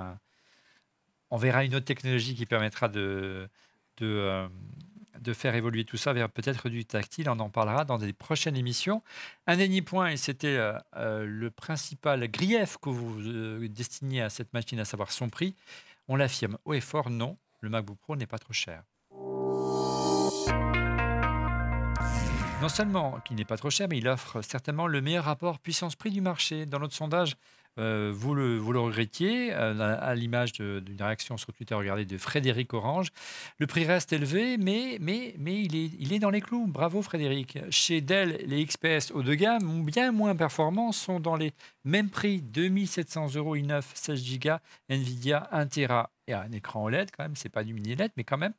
on 1.30 1.38
verra 1.38 1.66
une 1.66 1.76
autre 1.76 1.86
technologie 1.86 2.36
qui 2.36 2.46
permettra 2.46 2.88
de, 2.88 3.50
de, 3.98 4.06
euh, 4.06 4.48
de 5.20 5.34
faire 5.34 5.56
évoluer 5.56 5.86
tout 5.86 5.98
ça 5.98 6.14
vers 6.14 6.30
peut-être 6.30 6.70
du 6.70 6.86
tactile. 6.86 7.30
On 7.30 7.40
en 7.40 7.50
parlera 7.50 7.86
dans 7.86 7.98
des 7.98 8.14
prochaines 8.14 8.56
émissions. 8.56 9.04
Un 9.48 9.58
dernier 9.58 9.82
point, 9.82 10.10
et 10.10 10.18
c'était 10.18 10.58
euh, 10.58 10.78
euh, 10.96 11.26
le 11.26 11.52
principal 11.52 12.28
grief 12.30 12.78
que 12.82 12.90
vous 12.90 13.22
euh, 13.22 13.68
destiniez 13.68 14.22
à 14.22 14.30
cette 14.30 14.54
machine, 14.54 14.80
à 14.80 14.86
savoir 14.86 15.12
son 15.12 15.30
prix. 15.30 15.56
On 16.08 16.16
l'affirme 16.16 16.58
haut 16.66 16.74
et 16.74 16.82
fort, 16.82 17.10
non, 17.10 17.38
le 17.62 17.70
MacBook 17.70 17.98
Pro 18.00 18.16
n'est 18.16 18.28
pas 18.28 18.40
trop 18.40 18.54
cher. 18.54 18.84
Non 22.62 22.70
seulement 22.70 23.20
qu'il 23.26 23.36
n'est 23.36 23.46
pas 23.46 23.58
trop 23.58 23.70
cher, 23.70 23.88
mais 23.90 23.98
il 23.98 24.08
offre 24.08 24.42
certainement 24.42 24.88
le 24.88 25.02
meilleur 25.02 25.26
rapport 25.26 25.60
puissance-prix 25.60 26.12
du 26.12 26.22
marché. 26.22 26.66
Dans 26.66 26.80
notre 26.80 26.94
sondage, 26.94 27.36
euh, 27.80 28.12
vous, 28.14 28.36
le, 28.36 28.60
regrettiez, 28.60 29.54
euh, 29.54 29.98
à, 30.00 30.16
l'image 30.16 30.54
d'une 30.54 31.02
réaction 31.02 31.38
sur 31.38 31.54
Twitter, 31.54 31.76
regardez, 31.76 32.06
de 32.06 32.18
Frédéric 32.18 32.74
Orange. 32.74 33.08
Le 33.60 33.68
prix 33.68 33.86
reste 33.86 34.14
élevé, 34.14 34.58
mais, 34.58 34.98
mais, 35.02 35.36
mais 35.38 35.62
il, 35.62 35.76
est, 35.76 35.92
il 36.00 36.14
est 36.14 36.20
dans 36.20 36.30
les 36.30 36.42
clous. 36.42 36.68
Bravo 36.68 37.02
Frédéric. 37.02 37.58
Chez 37.70 38.02
Dell, 38.02 38.44
les 38.46 38.66
XPS 38.66 39.12
haut 39.12 39.24
de 39.24 39.34
gamme, 39.34 39.86
bien 39.86 40.12
moins 40.12 40.36
performants, 40.36 40.92
sont 40.92 41.20
dans 41.20 41.36
les 41.36 41.54
mêmes 41.84 42.10
prix 42.10 42.42
2700 42.42 43.36
euros 43.36 43.56
i9, 43.56 43.82
16 43.94 44.40
Go, 44.40 44.50
Nvidia 44.90 45.48
1 45.52 45.68
Tera 45.68 46.10
et 46.28 46.34
un 46.34 46.52
écran 46.52 46.84
OLED 46.84 47.10
quand 47.12 47.24
même, 47.24 47.36
c'est 47.36 47.50
pas 47.50 47.64
du 47.64 47.74
mini 47.74 47.96
LED, 47.96 48.12
mais 48.16 48.24
quand 48.24 48.38
même, 48.38 48.54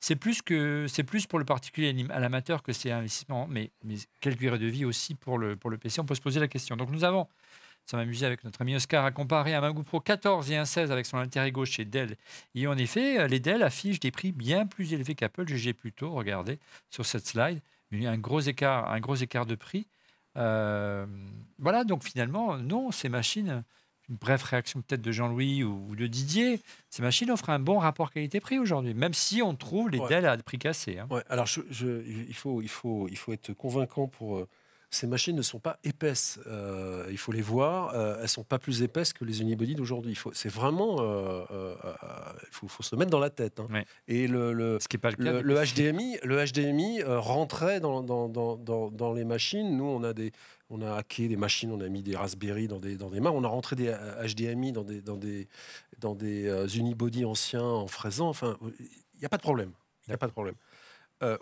c'est 0.00 0.16
plus 0.16 0.42
que 0.42 0.86
c'est 0.88 1.02
plus 1.02 1.26
pour 1.26 1.38
le 1.38 1.44
particulier 1.44 1.94
à 2.10 2.20
l'amateur 2.20 2.62
que 2.62 2.72
c'est 2.72 2.90
un 2.90 2.98
investissement, 2.98 3.46
mais, 3.48 3.72
mais 3.84 3.96
quelle 4.20 4.36
durée 4.36 4.58
de 4.58 4.66
vie 4.66 4.84
aussi 4.84 5.14
pour 5.14 5.38
le, 5.38 5.56
pour 5.56 5.70
le 5.70 5.78
PC 5.78 6.00
On 6.00 6.04
peut 6.04 6.14
se 6.14 6.20
poser 6.20 6.40
la 6.40 6.48
question. 6.48 6.76
Donc 6.76 6.90
nous 6.90 7.04
avons, 7.04 7.26
ça 7.90 7.96
m'amusait 7.96 8.26
avec 8.26 8.44
notre 8.44 8.60
ami 8.60 8.76
Oscar, 8.76 9.04
à 9.04 9.10
comparer 9.10 9.54
un 9.54 9.60
MacBook 9.62 9.86
Pro 9.86 9.98
14 10.00 10.50
et 10.50 10.56
un 10.56 10.64
16 10.66 10.92
avec 10.92 11.06
son 11.06 11.16
intérêt 11.16 11.50
gauche 11.50 11.70
chez 11.70 11.84
Dell. 11.86 12.16
Et 12.54 12.66
en 12.66 12.76
effet, 12.76 13.18
euh, 13.20 13.26
les 13.28 13.40
Dell 13.40 13.62
affichent 13.62 14.00
des 14.00 14.10
prix 14.10 14.30
bien 14.32 14.66
plus 14.66 14.92
élevés 14.92 15.14
qu'Apple, 15.14 15.48
jugez 15.48 15.72
plutôt, 15.72 16.10
regardez 16.12 16.58
sur 16.90 17.06
cette 17.06 17.26
slide, 17.26 17.60
un 17.92 18.18
gros 18.18 18.40
écart, 18.40 18.90
un 18.90 19.00
gros 19.00 19.14
écart 19.14 19.46
de 19.46 19.54
prix. 19.54 19.86
Euh, 20.36 21.06
voilà, 21.58 21.84
donc 21.84 22.04
finalement, 22.04 22.58
non, 22.58 22.90
ces 22.90 23.08
machines, 23.08 23.64
une 24.10 24.16
brève 24.16 24.42
réaction 24.42 24.82
peut-être 24.82 25.02
de 25.02 25.10
Jean-Louis 25.12 25.64
ou 25.64 25.86
ou 25.90 25.96
de 25.96 26.06
Didier, 26.06 26.60
ces 26.90 27.02
machines 27.02 27.30
offrent 27.30 27.50
un 27.50 27.58
bon 27.58 27.78
rapport 27.78 28.10
qualité-prix 28.10 28.58
aujourd'hui, 28.58 28.94
même 28.94 29.14
si 29.14 29.42
on 29.42 29.54
trouve 29.54 29.88
les 29.90 29.98
Ouais. 29.98 30.08
Dell 30.08 30.26
à 30.26 30.36
prix 30.38 30.58
cassé. 30.58 30.98
hein. 30.98 31.06
Ouais, 31.10 31.22
alors 31.28 31.46
je, 31.46 31.60
je- 31.70 32.02
il, 32.06 32.34
faut, 32.34 32.60
il, 32.62 32.68
faut, 32.68 33.08
il 33.08 33.16
faut 33.16 33.32
être 33.32 33.52
convaincant 33.54 34.06
pour. 34.08 34.46
Ces 34.90 35.06
machines 35.06 35.36
ne 35.36 35.42
sont 35.42 35.58
pas 35.60 35.78
épaisses. 35.84 36.40
euh, 36.46 37.06
il 37.10 37.18
faut 37.18 37.32
les 37.32 37.42
voir. 37.42 37.94
euh, 37.94 38.18
elles 38.22 38.28
sont 38.28 38.44
pas 38.44 38.58
plus 38.58 38.82
épaisses 38.82 39.12
que 39.12 39.24
les 39.24 39.40
unibody 39.42 39.74
d'aujourd'hui. 39.74 40.18
C'est 40.32 40.48
vraiment. 40.48 40.96
euh, 41.00 41.74
il 42.42 42.48
faut, 42.54 42.68
faut 42.68 42.82
se 42.82 42.94
le 42.94 42.98
mettre 43.00 43.10
dans 43.10 43.18
la 43.18 43.30
tête. 43.30 43.60
hein. 43.60 43.68
Ouais. 43.70 43.84
Et 44.06 44.26
le, 44.26 44.52
le, 44.52 44.78
Ce 44.80 44.88
qui 44.88 44.96
n'est 44.96 45.00
pas 45.00 45.10
le 45.10 45.16
cas. 45.16 45.40
le. 45.42 45.54
HDMI, 45.64 46.18
le 46.22 46.44
HDMI 46.44 47.02
rentrait 47.04 47.80
dans, 47.80 48.02
dans, 48.02 48.28
dans, 48.28 48.56
dans, 48.56 48.90
dans 48.90 49.12
les 49.12 49.24
machines. 49.24 49.76
Nous, 49.76 49.84
on 49.84 50.02
a 50.04 50.12
des, 50.14 50.32
on 50.70 50.80
a 50.80 50.94
hacké 50.96 51.28
des 51.28 51.36
machines, 51.36 51.70
on 51.70 51.80
a 51.80 51.88
mis 51.88 52.02
des 52.02 52.16
Raspberry 52.16 52.66
dans 52.68 52.78
des, 52.78 52.96
dans 52.96 53.10
des 53.10 53.20
mains, 53.20 53.30
on 53.30 53.44
a 53.44 53.48
rentré 53.48 53.76
des 53.76 53.94
HDMI 54.26 54.72
dans 54.72 54.84
des, 54.84 55.02
dans 55.02 55.16
des, 55.16 55.48
dans 55.98 56.14
des 56.14 56.78
unibody 56.78 57.24
anciens 57.26 57.62
en 57.62 57.86
fraisant. 57.88 58.28
Enfin, 58.30 58.56
il 58.80 59.18
n'y 59.20 59.26
a 59.26 59.28
pas 59.28 59.36
de 59.36 59.42
problème. 59.42 59.72
Il 60.06 60.10
n'y 60.10 60.14
a 60.14 60.18
pas 60.18 60.26
de 60.28 60.32
problème. 60.32 60.54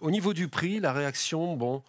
Au 0.01 0.11
niveau 0.11 0.33
du 0.33 0.49
prix, 0.49 0.81
la 0.81 0.93
réaction, 0.93 1.55
bon. 1.57 1.83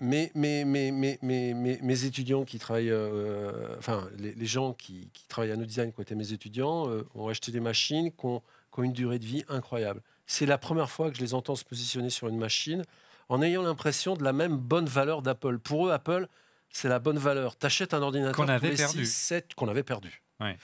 Mes, 0.00 0.30
mes, 0.34 0.64
mes, 0.64 0.90
mes, 0.92 1.18
mes, 1.22 1.54
mes- 1.54 1.78
mes 1.82 2.04
étudiants 2.04 2.44
qui 2.44 2.58
travaillent, 2.58 2.90
euh, 2.90 3.76
enfin, 3.78 4.08
les, 4.18 4.32
les 4.34 4.46
gens 4.46 4.72
qui, 4.72 5.10
qui 5.12 5.26
travaillent 5.26 5.52
à 5.52 5.56
No 5.56 5.64
Design, 5.64 5.92
qui 5.92 5.98
ont 5.98 6.02
été 6.02 6.14
mes 6.14 6.32
étudiants, 6.32 6.88
euh, 6.90 7.02
ont 7.14 7.28
acheté 7.28 7.50
des 7.52 7.60
machines 7.60 8.10
qui 8.12 8.26
ont, 8.26 8.40
qui 8.72 8.80
ont 8.80 8.82
une 8.84 8.92
durée 8.92 9.18
de 9.18 9.24
vie 9.24 9.44
incroyable. 9.48 10.02
C'est 10.26 10.46
la 10.46 10.58
première 10.58 10.90
fois 10.90 11.10
que 11.10 11.16
je 11.16 11.22
les 11.22 11.34
entends 11.34 11.56
se 11.56 11.64
positionner 11.64 12.10
sur 12.10 12.28
une 12.28 12.38
machine 12.38 12.82
en 13.28 13.42
ayant 13.42 13.62
l'impression 13.62 14.14
de 14.14 14.22
la 14.24 14.32
même 14.32 14.56
bonne 14.56 14.86
valeur 14.86 15.22
d'Apple. 15.22 15.58
Pour 15.58 15.88
eux, 15.88 15.90
Apple, 15.92 16.28
c'est 16.70 16.88
la 16.88 16.98
bonne 16.98 17.18
valeur. 17.18 17.56
Tu 17.58 17.66
achètes 17.66 17.94
un 17.94 18.02
ordinateur 18.02 18.36
Qu'on 18.36 18.44
tous 18.46 18.50
avait 18.52 18.70
les 18.70 18.76
perdu. 18.76 19.04
6, 19.04 19.12
7, 19.12 19.54
qu'on 19.54 19.68
avait 19.68 19.82
perdu. 19.82 20.22
Ouais. 20.40 20.56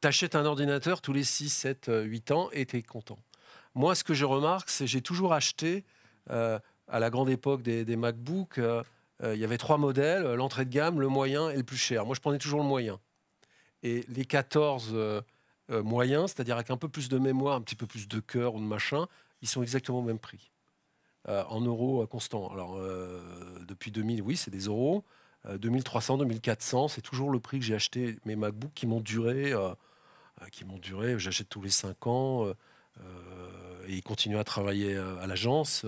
Tu 0.00 0.08
achètes 0.08 0.34
un 0.34 0.44
ordinateur 0.44 1.00
tous 1.00 1.12
les 1.12 1.24
6, 1.24 1.48
7, 1.50 1.88
euh, 1.88 2.02
8 2.02 2.30
ans 2.32 2.48
et 2.52 2.66
tu 2.66 2.76
es 2.76 2.82
content. 2.82 3.18
Moi, 3.74 3.94
ce 3.94 4.04
que 4.04 4.12
je 4.14 4.24
remarque, 4.24 4.68
c'est 4.68 4.84
que 4.84 4.90
j'ai 4.90 5.00
toujours 5.02 5.32
acheté, 5.32 5.84
euh, 6.30 6.58
à 6.92 7.00
la 7.00 7.10
grande 7.10 7.30
époque 7.30 7.62
des, 7.62 7.96
MacBooks, 7.96 8.58
euh, 8.58 8.82
euh, 9.24 9.34
il 9.34 9.40
y 9.40 9.44
avait 9.44 9.58
trois 9.58 9.78
modèles, 9.78 10.24
euh, 10.24 10.36
l'entrée 10.36 10.66
de 10.66 10.70
gamme, 10.70 11.00
le 11.00 11.08
moyen 11.08 11.48
et 11.48 11.56
le 11.56 11.64
plus 11.64 11.78
cher. 11.78 12.04
Moi, 12.04 12.14
je 12.14 12.20
prenais 12.20 12.38
toujours 12.38 12.60
le 12.60 12.66
moyen. 12.66 13.00
Et 13.82 14.04
les 14.08 14.26
14 14.26 14.90
euh, 14.92 15.22
euh, 15.70 15.82
moyens, 15.82 16.32
c'est-à-dire 16.32 16.56
avec 16.56 16.70
un 16.70 16.76
peu 16.76 16.88
plus 16.88 17.08
de 17.08 17.18
mémoire, 17.18 17.56
un 17.56 17.62
petit 17.62 17.76
peu 17.76 17.86
plus 17.86 18.06
de 18.08 18.20
cœur 18.20 18.54
ou 18.54 18.60
de 18.60 18.64
machin, 18.64 19.06
ils 19.40 19.48
sont 19.48 19.62
exactement 19.62 19.98
au 19.98 20.02
même 20.02 20.18
prix. 20.18 20.50
En 21.28 21.60
euros 21.60 22.04
constants. 22.08 22.50
Alors, 22.50 22.80
depuis 23.68 23.92
2000, 23.92 24.22
oui, 24.22 24.36
c'est 24.36 24.50
des 24.50 24.64
euros. 24.66 25.04
Euh, 25.46 25.56
2300, 25.56 26.18
2400, 26.18 26.88
c'est 26.88 27.00
toujours 27.00 27.30
le 27.30 27.38
prix 27.38 27.60
que 27.60 27.64
j'ai 27.64 27.76
acheté 27.76 28.16
mes 28.24 28.34
MacBooks 28.34 28.74
qui 28.74 28.88
m'ont 28.88 29.00
duré. 29.00 29.52
qui 30.50 30.64
m'ont 30.64 30.78
duré, 30.78 31.16
j'achète 31.20 31.48
tous 31.48 31.62
les 31.62 31.70
5 31.70 32.08
ans. 32.08 32.50
et 33.86 33.94
ils 33.94 34.36
à 34.36 34.42
travailler 34.42 34.96
à 34.96 35.28
l'agence 35.28 35.86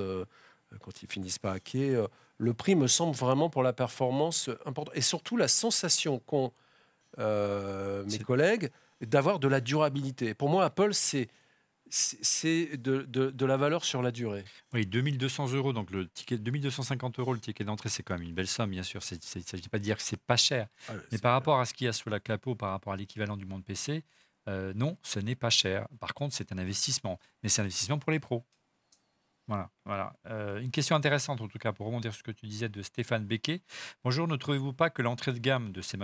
quand 0.80 1.02
ils 1.02 1.08
finissent 1.10 1.38
pas 1.38 1.52
à 1.52 1.60
quai. 1.60 1.94
euh, 1.94 2.06
le 2.38 2.52
prix 2.54 2.74
me 2.74 2.86
semble 2.88 3.14
vraiment 3.16 3.48
pour 3.50 3.62
la 3.62 3.72
performance 3.72 4.48
euh, 4.48 4.58
important. 4.66 4.92
Et 4.94 5.00
surtout 5.00 5.36
la 5.36 5.48
sensation 5.48 6.18
qu'ont 6.20 6.52
euh, 7.18 8.04
mes 8.04 8.18
collègues 8.24 8.70
d'avoir 9.00 9.38
de 9.38 9.48
la 9.48 9.60
durabilité. 9.60 10.34
Pour 10.34 10.48
moi, 10.48 10.64
Apple, 10.64 10.94
c'est 10.94 11.28
c'est 11.90 12.76
de, 12.78 13.02
de- 13.02 13.30
de 13.30 13.46
la 13.46 13.56
valeur 13.56 13.84
sur 13.84 14.02
la 14.02 14.10
durée. 14.10 14.44
Oui, 14.72 14.86
2200 14.86 15.52
euros, 15.52 15.72
donc 15.72 15.90
le 15.90 16.08
ticket, 16.08 16.38
2250 16.38 17.18
euros 17.20 17.34
le 17.34 17.38
ticket 17.40 17.62
d'entrée, 17.62 17.88
c'est 17.88 18.02
quand 18.02 18.14
même 18.14 18.22
une 18.26 18.34
belle 18.34 18.48
somme, 18.48 18.70
bien 18.70 18.82
sûr. 18.82 19.00
Il 19.12 19.18
ne 19.38 19.42
s'agit 19.44 19.68
pas 19.68 19.78
de 19.78 19.84
dire 19.84 19.96
que 19.96 20.02
c'est 20.02 20.20
pas 20.20 20.36
cher. 20.36 20.66
Mais 21.12 21.18
par 21.18 21.32
rapport 21.34 21.60
à 21.60 21.66
ce 21.66 21.74
qu'il 21.74 21.84
y 21.84 21.88
a 21.88 21.92
sous 21.92 22.08
la 22.08 22.18
capot, 22.20 22.54
par 22.56 22.70
rapport 22.70 22.94
à 22.94 22.96
l'équivalent 22.96 23.36
du 23.36 23.44
monde 23.44 23.62
PC, 23.64 24.02
euh, 24.48 24.72
non, 24.74 24.96
ce 25.02 25.20
n'est 25.20 25.36
pas 25.36 25.50
cher. 25.50 25.86
Par 26.00 26.14
contre, 26.14 26.34
c'est 26.34 26.50
un 26.52 26.58
investissement. 26.58 27.18
Mais 27.42 27.48
c'est 27.48 27.60
un 27.60 27.64
investissement 27.64 27.98
pour 27.98 28.10
les 28.12 28.18
pros. 28.20 28.44
Voilà. 29.46 29.70
voilà. 29.84 30.14
Euh, 30.26 30.60
une 30.60 30.70
question 30.70 30.96
intéressante, 30.96 31.40
en 31.42 31.48
tout 31.48 31.58
cas, 31.58 31.72
pour 31.72 31.86
rebondir 31.86 32.12
sur 32.12 32.20
ce 32.20 32.22
que 32.24 32.30
tu 32.30 32.46
disais 32.46 32.70
de 32.70 32.80
Stéphane 32.82 33.26
Becquet. 33.26 33.62
Bonjour, 34.02 34.26
ne 34.26 34.36
trouvez-vous 34.36 34.72
pas 34.72 34.88
que 34.88 35.02
l'entrée 35.02 35.32
de 35.32 35.38
gamme 35.38 35.70
de 35.72 35.82
ces 35.82 35.98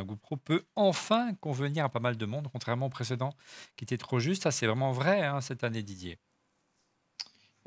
peut 0.45 0.67
enfin 0.77 1.35
convenir 1.41 1.85
à 1.85 1.89
pas 1.89 2.01
mal 2.01 2.17
de 2.17 2.27
monde, 2.27 2.49
contrairement 2.53 2.87
au 2.87 2.91
précédent 2.91 3.33
qui 3.77 3.85
était 3.85 3.97
trop 3.99 4.19
juste? 4.19 4.43
Ça, 4.43 4.51
c'est 4.51 4.67
vraiment 4.67 4.93
vrai 4.93 5.23
hein, 5.25 5.41
cette 5.41 5.65
année, 5.65 5.83
Didier. 5.83 6.19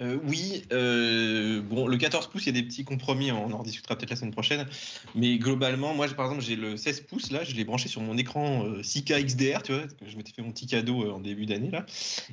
Euh, 0.02 0.18
oui, 0.24 0.64
euh, 0.72 1.62
bon, 1.62 1.88
le 1.88 1.98
14 1.98 2.28
pouces, 2.28 2.48
il 2.48 2.56
y 2.56 2.58
a 2.58 2.62
des 2.62 2.68
petits 2.68 2.84
compromis, 2.84 3.32
on 3.32 3.52
en 3.54 3.60
rediscutera 3.60 3.96
peut-être 3.96 4.10
la 4.10 4.16
semaine 4.16 4.32
prochaine. 4.32 4.68
Mais 5.14 5.38
globalement, 5.38 5.94
moi, 5.94 6.08
par 6.08 6.26
exemple, 6.26 6.44
j'ai 6.44 6.56
le 6.56 6.78
16 6.78 7.02
pouces, 7.02 7.32
là, 7.32 7.44
je 7.44 7.54
l'ai 7.54 7.64
branché 7.64 7.88
sur 7.88 8.02
mon 8.02 8.18
écran 8.18 8.66
euh, 8.66 8.82
6K 8.82 9.24
XDR, 9.24 9.62
tu 9.62 9.74
vois, 9.74 9.84
que 9.84 10.08
je 10.08 10.18
m'étais 10.18 10.32
fait 10.32 10.42
mon 10.42 10.52
petit 10.52 10.66
cadeau 10.66 11.04
euh, 11.04 11.12
en 11.12 11.20
début 11.20 11.46
d'année, 11.46 11.70
là. 11.70 11.86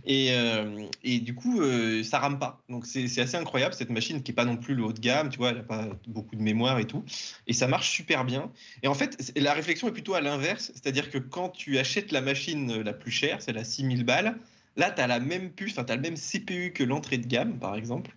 Et, 0.07 0.29
euh, 0.33 0.87
du 1.05 1.35
coup, 1.35 1.61
euh, 1.61 2.03
ça 2.03 2.19
rame 2.19 2.39
pas. 2.39 2.63
Donc, 2.71 2.87
c'est 2.87 3.05
assez 3.21 3.37
incroyable, 3.37 3.75
cette 3.75 3.91
machine 3.91 4.23
qui 4.23 4.33
est 4.33 4.35
pas 4.35 4.47
non 4.47 4.57
plus 4.57 4.75
le 4.75 4.85
haut 4.85 4.93
de 4.93 5.01
gamme, 5.01 5.29
tu 5.29 5.39
vois, 5.39 5.51
elle 5.51 5.59
a 5.59 5.63
pas 5.63 5.87
beaucoup 6.07 6.37
de 6.37 6.43
mémoire 6.43 6.79
et 6.79 6.87
tout. 6.87 7.05
Et 7.47 7.53
ça 7.53 7.67
marche 7.67 7.91
super 7.91 8.25
bien. 8.25 8.51
Et 8.83 8.89
en 8.89 8.95
fait, 8.95 9.33
la 9.37 9.53
réflexion 9.53 9.89
est 9.89 9.93
plutôt 9.93 10.15
à 10.15 10.21
l'inverse, 10.21 10.73
c'est-à-dire 10.75 11.11
que 11.11 11.19
quand 11.19 11.51
tu 11.51 11.79
achètes 11.79 12.11
la 12.13 12.21
machine 12.23 12.71
euh, 12.71 12.83
la 12.83 12.93
plus 12.93 13.11
chère, 13.11 13.43
c'est 13.43 13.53
la 13.53 13.65
6000 13.65 14.05
balles, 14.05 14.39
Là, 14.77 14.91
tu 14.91 15.01
la 15.07 15.21
même 15.21 15.53
puce, 15.53 15.75
tu 15.75 15.81
as 15.81 15.97
le 15.97 16.01
même 16.03 16.17
CPU 16.17 16.73
que 16.73 16.85
l'entrée 16.85 17.19
de 17.19 17.27
gamme, 17.27 17.59
par 17.59 17.75
exemple. 17.75 18.17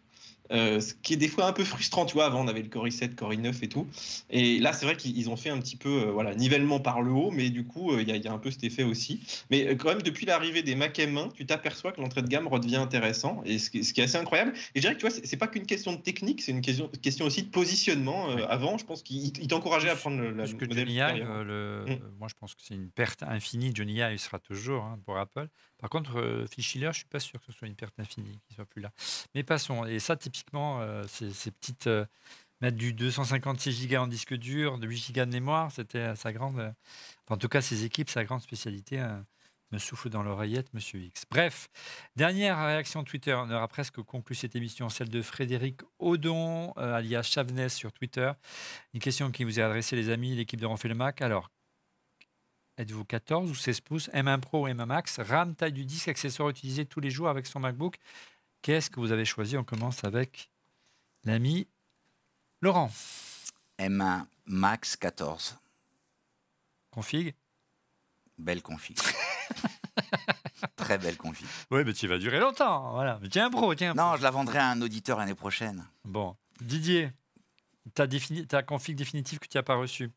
Euh, 0.51 0.81
ce 0.81 0.93
qui 0.93 1.13
est 1.13 1.17
des 1.17 1.29
fois 1.29 1.45
un 1.45 1.53
peu 1.53 1.63
frustrant, 1.63 2.05
tu 2.05 2.13
vois. 2.15 2.25
Avant, 2.25 2.43
on 2.43 2.47
avait 2.47 2.61
le 2.61 2.67
Core 2.69 2.87
i7, 2.87 3.15
Core 3.15 3.31
i9 3.33 3.63
et 3.63 3.69
tout. 3.69 3.87
Et 4.29 4.59
là, 4.59 4.73
c'est 4.73 4.85
vrai 4.85 4.97
qu'ils 4.97 5.29
ont 5.29 5.37
fait 5.37 5.49
un 5.49 5.57
petit 5.59 5.77
peu 5.77 5.89
euh, 6.07 6.11
voilà, 6.11 6.35
nivellement 6.35 6.79
par 6.81 7.01
le 7.01 7.11
haut, 7.11 7.31
mais 7.31 7.49
du 7.49 7.63
coup, 7.65 7.91
euh, 7.93 8.01
il 8.01 8.09
y, 8.09 8.11
a- 8.11 8.17
il 8.17 8.23
y 8.23 8.27
a 8.27 8.33
un 8.33 8.37
peu 8.39 8.51
cet 8.51 8.63
effet 8.63 8.83
aussi. 8.83 9.21
Mais 9.49 9.75
quand 9.77 9.87
même, 9.89 10.01
depuis 10.01 10.25
l'arrivée 10.25 10.61
des 10.61 10.75
Mac 10.75 10.97
M1, 10.99 11.29
tu 11.33 11.45
t'aperçois 11.45 11.91
que 11.93 12.01
l'entrée 12.01 12.21
de 12.21 12.27
gamme 12.27 12.47
redevient 12.47 12.75
intéressant, 12.75 13.41
et 13.45 13.57
ce 13.57 13.69
qui, 13.69 13.83
ce 13.85 13.93
qui 13.93 14.01
est 14.01 14.03
assez 14.03 14.17
incroyable. 14.17 14.51
Et 14.75 14.79
je 14.79 14.81
dirais 14.81 14.95
que 14.95 14.99
tu 14.99 15.07
vois, 15.07 15.15
c'est 15.23 15.37
pas 15.37 15.47
qu'une 15.47 15.65
question 15.65 15.93
de 15.93 16.01
technique, 16.01 16.41
c'est 16.41 16.51
une 16.51 16.61
question, 16.61 16.89
question 17.01 17.25
aussi 17.25 17.43
de 17.43 17.49
positionnement. 17.49 18.27
Avant, 18.49 18.77
je 18.77 18.85
pense 18.85 19.01
qu'il 19.01 19.37
il 19.37 19.47
t'encourageait 19.47 19.89
à 19.89 19.95
prendre 19.95 20.17
le, 20.19 20.31
la 20.31 20.43
Plus 20.43 20.55
que 20.57 20.65
modèle 20.65 20.87
Johnny 20.87 20.97
Ive, 20.99 21.07
supérieur. 21.15 21.43
le- 21.45 21.85
Mm. 21.87 21.99
moi 22.19 22.27
je 22.29 22.33
pense 22.39 22.53
que 22.55 22.61
c'est 22.63 22.75
une 22.75 22.89
perte 22.89 23.23
infinie. 23.23 23.71
Johnny 23.73 23.95
Ive 23.99 24.17
sera 24.17 24.39
toujours 24.39 24.83
hein, 24.83 24.99
pour 25.05 25.17
Apple. 25.17 25.47
Par 25.79 25.89
contre, 25.89 26.17
euh, 26.17 26.45
Phil 26.47 26.63
Schiller, 26.63 26.89
je 26.93 26.97
suis 26.99 27.05
pas 27.07 27.19
sûr 27.19 27.39
que 27.39 27.45
ce 27.45 27.51
soit 27.51 27.67
une 27.67 27.75
perte 27.75 27.99
infinie, 27.99 28.39
qu'il 28.47 28.55
soit 28.55 28.65
plus 28.65 28.81
là. 28.81 28.91
Mais 29.35 29.43
passons. 29.43 29.85
Et 29.85 29.99
ça, 29.99 30.15
typiquement, 30.15 30.32
euh, 30.55 31.03
ces, 31.07 31.51
petites 31.51 31.87
euh, 31.87 32.05
mettre 32.61 32.77
du 32.77 32.93
256 32.93 33.87
Go 33.87 33.97
en 33.97 34.07
disque 34.07 34.33
dur, 34.35 34.77
de 34.79 34.87
8 34.87 35.13
Go 35.13 35.25
de 35.25 35.31
mémoire, 35.31 35.71
c'était 35.71 36.15
sa 36.15 36.33
grande. 36.33 36.59
euh, 36.59 36.71
en 37.29 37.37
tout 37.37 37.49
cas, 37.49 37.61
ses 37.61 37.83
équipes, 37.85 38.09
sa 38.09 38.23
grande 38.23 38.41
spécialité. 38.41 38.99
euh, 38.99 39.19
me 39.73 39.79
souffle 39.79 40.09
dans 40.09 40.23
l'oreillette, 40.23 40.73
Monsieur 40.73 40.99
X. 40.99 41.23
Bref, 41.29 41.67
dernière 42.15 42.63
réaction 42.63 43.03
Twitter. 43.03 43.33
On 43.33 43.49
aura 43.49 43.67
presque 43.67 44.01
conclu 44.01 44.35
cette 44.35 44.55
émission, 44.55 44.87
celle 44.89 45.09
de 45.09 45.21
Frédéric 45.21 45.81
Audon, 45.99 46.73
euh, 46.77 46.93
alias 46.93 47.23
Chavenès 47.23 47.73
sur 47.73 47.91
Twitter. 47.91 48.31
Une 48.93 48.99
question 48.99 49.31
qui 49.31 49.43
vous 49.43 49.59
est 49.59 49.63
adressée, 49.63 49.95
les 49.95 50.09
amis, 50.09 50.35
l'équipe 50.35 50.61
de 50.61 50.65
Renfait 50.67 50.89
le 50.89 50.95
Mac. 50.95 51.21
Alors, 51.21 51.49
êtes-vous 52.77 53.03
14 53.03 53.49
ou 53.49 53.55
16 53.55 53.81
pouces? 53.81 54.09
M1 54.09 54.39
Pro 54.39 54.65
ou 54.65 54.67
M1 54.67 54.85
Max? 54.85 55.19
RAM, 55.19 55.55
taille 55.55 55.73
du 55.73 55.85
disque, 55.85 56.07
accessoire 56.07 56.49
utilisé 56.49 56.85
tous 56.85 56.99
les 56.99 57.09
jours 57.09 57.29
avec 57.29 57.47
son 57.47 57.59
MacBook? 57.59 57.97
Qu'est-ce 58.63 58.89
que 58.89 58.99
vous 58.99 59.11
avez 59.11 59.25
choisi? 59.25 59.57
On 59.57 59.63
commence 59.63 60.03
avec 60.03 60.49
l'ami 61.25 61.67
Laurent. 62.61 62.89
M1 63.77 64.25
Max 64.45 64.95
14. 64.95 65.57
Config? 66.91 67.35
Belle 68.37 68.61
config. 68.61 68.97
Très 70.77 70.97
belle 70.97 71.17
config. 71.17 71.45
Oui, 71.71 71.83
mais 71.85 71.93
tu 71.93 72.07
vas 72.07 72.17
durer 72.17 72.39
longtemps. 72.39 72.93
Voilà. 72.93 73.19
Mais 73.21 73.27
tiens, 73.29 73.49
pro, 73.51 73.75
tiens. 73.75 73.93
pro. 73.93 74.01
Non, 74.03 74.15
je 74.15 74.23
la 74.23 74.31
vendrai 74.31 74.59
à 74.59 74.69
un 74.69 74.81
auditeur 74.81 75.17
l'année 75.19 75.35
prochaine. 75.35 75.85
Bon. 76.05 76.35
Didier, 76.61 77.11
ta, 77.93 78.07
défini- 78.07 78.47
ta 78.47 78.63
config 78.63 78.95
définitive 78.95 79.39
que 79.39 79.47
tu 79.47 79.57
n'as 79.57 79.63
pas 79.63 79.75
reçue? 79.75 80.09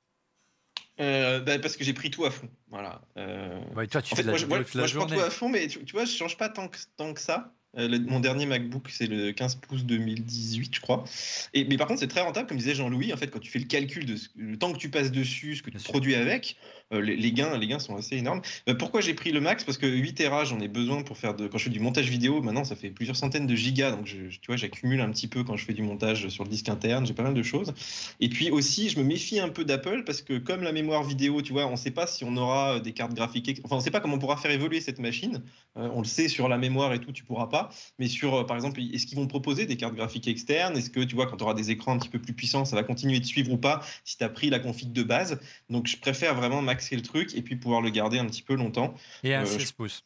Euh, 1.00 1.40
bah, 1.40 1.58
parce 1.58 1.76
que 1.76 1.82
j'ai 1.84 1.92
pris 1.94 2.10
tout 2.10 2.24
à 2.24 2.30
fond. 2.30 2.48
Voilà. 2.68 3.02
Euh, 3.16 3.60
Ouais, 3.74 3.86
Toi, 3.88 4.00
tu 4.02 4.14
En 4.14 4.16
fais 4.16 4.22
fait, 4.22 4.28
de 4.28 4.28
la 4.28 4.32
moi, 4.32 4.38
je, 4.38 4.46
moi, 4.46 4.58
toute 4.64 4.74
la 4.74 4.80
moi, 4.82 4.86
je 4.86 4.96
prends 4.98 5.06
tout 5.06 5.20
à 5.20 5.30
fond, 5.30 5.48
mais 5.48 5.66
tu, 5.66 5.84
tu 5.84 5.92
vois, 5.92 6.04
je 6.04 6.12
change 6.16 6.36
pas 6.38 6.48
tant 6.48 6.68
que, 6.68 6.78
tant 6.96 7.12
que 7.12 7.20
ça. 7.20 7.52
Euh, 7.78 7.88
le- 7.88 7.98
mon 7.98 8.20
dernier 8.20 8.46
MacBook, 8.46 8.88
c'est 8.90 9.06
le 9.06 9.32
15 9.32 9.56
pouces 9.56 9.84
2018, 9.84 10.74
je 10.74 10.80
crois. 10.80 11.04
Et, 11.52 11.64
mais 11.64 11.76
par 11.76 11.86
contre, 11.86 12.00
c'est 12.00 12.08
très 12.08 12.22
rentable, 12.22 12.48
comme 12.48 12.56
disait 12.56 12.74
Jean-Louis. 12.74 13.12
En 13.12 13.16
fait, 13.16 13.28
quand 13.28 13.38
tu 13.38 13.50
fais 13.50 13.58
le 13.58 13.66
calcul 13.66 14.06
de 14.06 14.16
ce- 14.16 14.28
le 14.36 14.56
temps 14.58 14.72
que 14.72 14.78
tu 14.78 14.88
passes 14.88 15.12
dessus, 15.12 15.56
ce 15.56 15.62
que 15.62 15.70
tu 15.70 15.78
sûr. 15.78 15.90
produis 15.90 16.14
avec, 16.14 16.56
les, 16.92 17.16
les 17.16 17.32
gains, 17.32 17.56
les 17.58 17.66
gains 17.66 17.78
sont 17.78 17.96
assez 17.96 18.16
énormes. 18.16 18.42
Euh, 18.68 18.74
pourquoi 18.74 19.00
j'ai 19.00 19.14
pris 19.14 19.32
le 19.32 19.40
max? 19.40 19.64
Parce 19.64 19.78
que 19.78 19.86
8 19.86 20.14
Tera, 20.14 20.44
j'en 20.44 20.60
ai 20.60 20.68
besoin 20.68 21.02
pour 21.02 21.16
faire 21.16 21.34
de. 21.34 21.48
Quand 21.48 21.58
je 21.58 21.64
fais 21.64 21.70
du 21.70 21.80
montage 21.80 22.08
vidéo, 22.08 22.42
maintenant, 22.42 22.64
ça 22.64 22.76
fait 22.76 22.90
plusieurs 22.90 23.16
centaines 23.16 23.46
de 23.46 23.54
gigas. 23.54 23.90
Donc, 23.92 24.06
tu 24.06 24.46
vois, 24.46 24.56
j'accumule 24.56 25.00
un 25.00 25.10
petit 25.10 25.28
peu 25.28 25.44
quand 25.44 25.56
je 25.56 25.64
fais 25.64 25.74
du 25.74 25.82
montage 25.82 26.28
sur 26.28 26.44
le 26.44 26.50
disque 26.50 26.68
interne. 26.68 27.06
J'ai 27.06 27.14
pas 27.14 27.22
mal 27.22 27.34
de 27.34 27.42
choses. 27.42 27.72
Et 28.20 28.28
puis 28.28 28.50
aussi, 28.50 28.88
je 28.88 28.98
me 28.98 29.04
méfie 29.04 29.40
un 29.40 29.48
peu 29.48 29.64
d'Apple 29.64 30.04
parce 30.04 30.22
que 30.22 30.38
comme 30.38 30.62
la 30.62 30.72
mémoire 30.72 31.02
vidéo, 31.02 31.42
tu 31.42 31.52
vois, 31.52 31.66
on 31.66 31.72
ne 31.72 31.76
sait 31.76 31.90
pas 31.90 32.06
si 32.06 32.24
on 32.24 32.36
aura 32.36 32.80
des 32.80 32.92
cartes 32.92 33.14
graphiques. 33.14 33.60
Enfin, 33.64 33.76
on 33.76 33.78
ne 33.78 33.84
sait 33.84 33.90
pas 33.90 34.00
comment 34.00 34.16
on 34.16 34.18
pourra 34.18 34.36
faire 34.36 34.50
évoluer 34.50 34.80
cette 34.80 34.98
machine. 34.98 35.42
Euh, 35.76 35.88
on 35.94 36.00
le 36.00 36.06
sait 36.06 36.28
sur 36.28 36.48
la 36.48 36.58
mémoire 36.58 36.92
et 36.92 37.00
tout, 37.00 37.12
tu 37.12 37.24
pourras 37.24 37.46
pas. 37.46 37.70
Mais 37.98 38.08
sur, 38.08 38.34
euh, 38.34 38.44
par 38.44 38.56
exemple, 38.56 38.80
est-ce 38.80 39.06
qu'ils 39.06 39.18
vont 39.18 39.26
proposer 39.26 39.66
des 39.66 39.76
cartes 39.76 39.94
graphiques 39.94 40.28
externes? 40.28 40.76
Est-ce 40.76 40.90
que, 40.90 41.00
tu 41.00 41.14
vois, 41.14 41.26
quand 41.26 41.36
tu 41.36 41.44
auras 41.44 41.54
des 41.54 41.70
écrans 41.70 41.92
un 41.92 41.98
petit 41.98 42.08
peu 42.08 42.20
plus 42.20 42.32
puissants, 42.32 42.64
ça 42.64 42.76
va 42.76 42.82
continuer 42.82 43.20
de 43.20 43.24
suivre 43.26 43.52
ou 43.52 43.58
pas 43.58 43.82
si 44.04 44.16
tu 44.16 44.24
as 44.24 44.28
pris 44.28 44.50
la 44.50 44.58
config 44.58 44.92
de 44.92 45.02
base? 45.02 45.38
Donc, 45.70 45.86
je 45.86 45.96
préfère 45.96 46.34
vraiment 46.34 46.62
maxer 46.76 46.96
le 46.96 47.02
truc 47.02 47.34
et 47.34 47.42
puis 47.42 47.56
pouvoir 47.56 47.80
le 47.80 47.90
garder 47.90 48.18
un 48.18 48.26
petit 48.26 48.42
peu 48.42 48.54
longtemps. 48.54 48.94
Et 49.24 49.34
un 49.34 49.42
Euh, 49.42 49.46
16 49.46 49.72
pouces. 49.72 50.04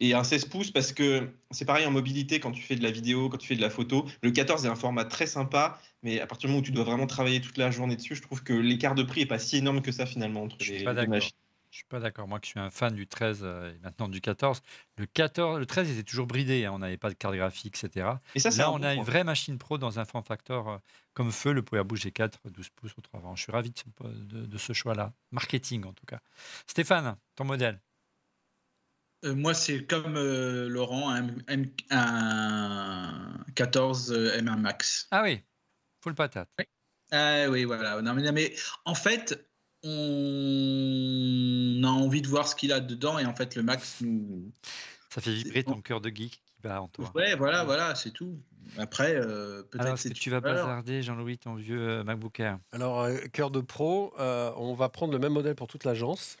Et 0.00 0.14
un 0.14 0.22
16 0.24 0.44
pouces 0.46 0.70
parce 0.70 0.92
que 0.92 1.28
c'est 1.50 1.64
pareil 1.64 1.84
en 1.86 1.90
mobilité 1.90 2.38
quand 2.40 2.52
tu 2.52 2.62
fais 2.62 2.76
de 2.76 2.82
la 2.82 2.90
vidéo, 2.90 3.28
quand 3.28 3.36
tu 3.38 3.48
fais 3.48 3.56
de 3.56 3.60
la 3.60 3.68
photo. 3.70 4.06
Le 4.22 4.30
14 4.30 4.64
est 4.64 4.68
un 4.68 4.76
format 4.76 5.04
très 5.04 5.26
sympa, 5.26 5.78
mais 6.02 6.20
à 6.20 6.26
partir 6.26 6.46
du 6.48 6.52
moment 6.52 6.60
où 6.62 6.64
tu 6.64 6.70
dois 6.72 6.84
vraiment 6.84 7.06
travailler 7.06 7.40
toute 7.40 7.58
la 7.58 7.70
journée 7.70 7.96
dessus, 7.96 8.14
je 8.14 8.22
trouve 8.22 8.42
que 8.42 8.52
l'écart 8.52 8.94
de 8.94 9.02
prix 9.02 9.22
est 9.22 9.26
pas 9.26 9.38
si 9.40 9.56
énorme 9.58 9.82
que 9.82 9.90
ça 9.92 10.06
finalement 10.06 10.42
entre 10.44 10.56
Je 10.60 10.64
suis 10.66 10.78
les, 10.78 10.84
pas 10.84 10.90
les 10.92 10.96
d'accord. 10.96 11.10
machines. 11.14 11.32
Je 11.72 11.76
suis 11.78 11.86
pas 11.86 12.00
d'accord. 12.00 12.28
Moi, 12.28 12.38
qui 12.38 12.50
suis 12.50 12.60
un 12.60 12.70
fan 12.70 12.94
du 12.94 13.06
13 13.06 13.40
euh, 13.42 13.74
et 13.74 13.78
maintenant 13.80 14.06
du 14.08 14.20
14, 14.20 14.60
le 14.98 15.06
14, 15.06 15.58
le 15.58 15.64
13 15.66 15.90
était 15.90 16.02
toujours 16.02 16.26
bridé. 16.26 16.64
hein. 16.66 16.72
On 16.74 16.78
n'avait 16.78 16.98
pas 16.98 17.08
de 17.08 17.14
carte 17.14 17.34
graphique, 17.34 17.76
etc. 17.82 18.06
Et 18.34 18.40
ça, 18.40 18.50
c'est 18.50 18.58
Là, 18.58 18.70
on 18.70 18.78
bon 18.78 18.84
a 18.84 18.92
une 18.94 19.02
vraie 19.02 19.24
machine 19.24 19.56
pro 19.58 19.78
dans 19.78 19.98
un 19.98 20.04
form 20.04 20.22
factor 20.22 20.68
euh, 20.68 20.76
comme 21.14 21.30
feu, 21.32 21.52
le 21.52 21.62
PowerBook 21.62 21.98
G4, 21.98 22.32
12 22.50 22.68
pouces 22.70 22.92
au 22.96 23.00
3 23.02 23.20
vents. 23.20 23.36
Je 23.36 23.42
suis 23.42 23.52
ravi 23.52 23.70
de 23.70 23.78
ce, 23.78 23.84
de- 24.08 24.46
de 24.46 24.58
ce 24.58 24.72
choix-là. 24.72 25.12
Marketing, 25.30 25.84
en 25.84 25.92
tout 25.92 26.06
cas. 26.06 26.20
Stéphane, 26.66 27.16
ton 27.36 27.44
modèle 27.44 27.80
Euh, 29.24 29.34
moi, 29.34 29.54
c'est 29.54 29.86
comme 29.86 30.16
euh, 30.16 30.68
Laurent, 30.68 31.10
un, 31.10 31.28
un- 31.48 31.64
un 31.90 33.44
14 33.54 34.12
euh, 34.12 34.36
M1 34.40 34.56
Max. 34.58 35.06
Ah 35.10 35.22
oui, 35.22 35.40
full 36.02 36.14
patate. 36.14 36.48
Ah 37.12 37.46
oui, 37.50 37.64
voilà. 37.64 38.00
Non, 38.02 38.14
mais, 38.14 38.22
non, 38.22 38.32
mais 38.32 38.54
en 38.84 38.94
fait, 38.94 39.48
on 39.84 41.82
a 41.84 41.88
envie 41.88 42.22
de 42.22 42.28
voir 42.28 42.48
ce 42.48 42.54
qu'il 42.56 42.72
a 42.72 42.80
dedans 42.80 43.18
et 43.18 43.26
en 43.26 43.34
fait, 43.34 43.54
le 43.54 43.62
Max 43.62 44.00
nous. 44.00 44.50
Ça 45.10 45.20
fait 45.20 45.32
vibrer 45.34 45.62
ton 45.64 45.80
cœur 45.82 46.00
de 46.00 46.08
geek 46.08 46.42
en 46.70 46.88
toi. 46.88 47.10
Ouais, 47.14 47.34
voilà, 47.36 47.64
voilà, 47.64 47.94
c'est 47.94 48.10
tout. 48.10 48.38
Après, 48.78 49.14
euh, 49.16 49.62
peut-être 49.64 49.96
c'est 49.98 50.12
tu 50.14 50.30
vas 50.30 50.40
bazarder, 50.40 51.02
Jean-Louis, 51.02 51.38
ton 51.38 51.54
vieux 51.54 51.80
euh, 51.80 52.04
MacBook 52.04 52.38
Air? 52.40 52.58
Alors, 52.72 53.00
euh, 53.02 53.16
cœur 53.32 53.50
de 53.50 53.60
pro, 53.60 54.14
euh, 54.18 54.50
on 54.56 54.74
va 54.74 54.88
prendre 54.88 55.12
le 55.12 55.18
même 55.18 55.32
modèle 55.32 55.54
pour 55.54 55.66
toute 55.66 55.84
l'agence. 55.84 56.36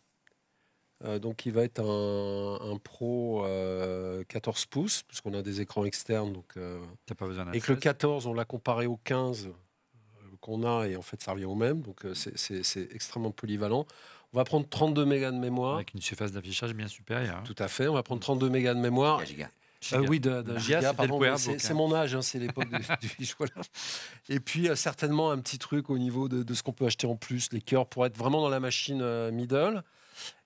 Euh, 1.04 1.18
donc, 1.18 1.46
il 1.46 1.52
va 1.52 1.64
être 1.64 1.80
un, 1.80 2.72
un 2.72 2.76
Pro 2.78 3.44
euh, 3.44 4.22
14 4.28 4.66
pouces, 4.66 5.02
puisqu'on 5.02 5.34
a 5.34 5.42
des 5.42 5.60
écrans 5.60 5.84
externes. 5.84 6.32
Donc, 6.32 6.46
euh, 6.56 6.80
T'as 7.06 7.16
pas 7.16 7.26
besoin 7.26 7.50
et 7.52 7.60
que 7.60 7.72
le 7.72 7.76
16. 7.76 7.82
14, 7.82 8.26
on 8.28 8.34
l'a 8.34 8.44
comparé 8.44 8.86
au 8.86 8.98
15. 9.02 9.48
Le 9.48 10.36
qu'on 10.40 10.64
a 10.64 10.86
et 10.86 10.96
en 10.96 11.02
fait 11.02 11.20
ça 11.22 11.32
revient 11.32 11.44
au 11.44 11.54
même. 11.54 11.82
Donc 11.82 12.04
euh, 12.04 12.14
c'est- 12.14 12.36
c'est 12.36 12.62
c'est 12.64 12.88
extrêmement 12.92 13.30
polyvalent. 13.30 13.84
On 14.32 14.36
va 14.38 14.44
prendre 14.44 14.68
32 14.68 15.04
mégas 15.04 15.30
de 15.30 15.36
mémoire. 15.38 15.76
Avec 15.76 15.94
une 15.94 16.00
surface 16.00 16.32
d'affichage 16.32 16.72
bien 16.74 16.88
supérieure. 16.88 17.36
hein. 17.38 17.42
Tout 17.44 17.54
à 17.58 17.68
fait. 17.68 17.86
On 17.86 17.94
va 17.94 18.02
prendre 18.02 18.20
32 18.20 18.48
mégas 18.50 18.74
de 18.74 18.80
mémoire. 18.80 19.20
Giga, 19.20 19.30
giga. 19.30 19.50
Euh, 19.92 19.98
Giga. 19.98 20.08
oui, 20.08 20.20
de, 20.20 20.42
de 20.42 20.58
Giga, 20.58 20.94
c'est 21.36 21.58
c'est 21.58 21.74
mon 21.74 21.92
âge, 21.94 22.14
hein, 22.14 22.22
c'est 22.22 22.38
l'époque 22.38 22.68
du, 23.18 23.26
voilà. 23.38 23.52
Et 24.28 24.40
puis 24.40 24.68
euh, 24.68 24.76
certainement 24.76 25.30
un 25.30 25.38
petit 25.38 25.58
truc 25.58 25.90
au 25.90 25.98
niveau 25.98 26.28
de, 26.28 26.42
de 26.42 26.54
ce 26.54 26.62
qu'on 26.62 26.72
peut 26.72 26.86
acheter 26.86 27.06
en 27.06 27.16
plus, 27.16 27.48
les 27.52 27.60
cœurs 27.60 27.86
pour 27.86 28.06
être 28.06 28.16
vraiment 28.16 28.40
dans 28.40 28.48
la 28.48 28.60
machine 28.60 29.00
euh, 29.02 29.30
middle. 29.32 29.82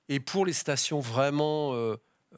Et 0.08 0.20
pour 0.20 0.46
les 0.46 0.52
stations 0.52 1.00
vraiment 1.00 1.72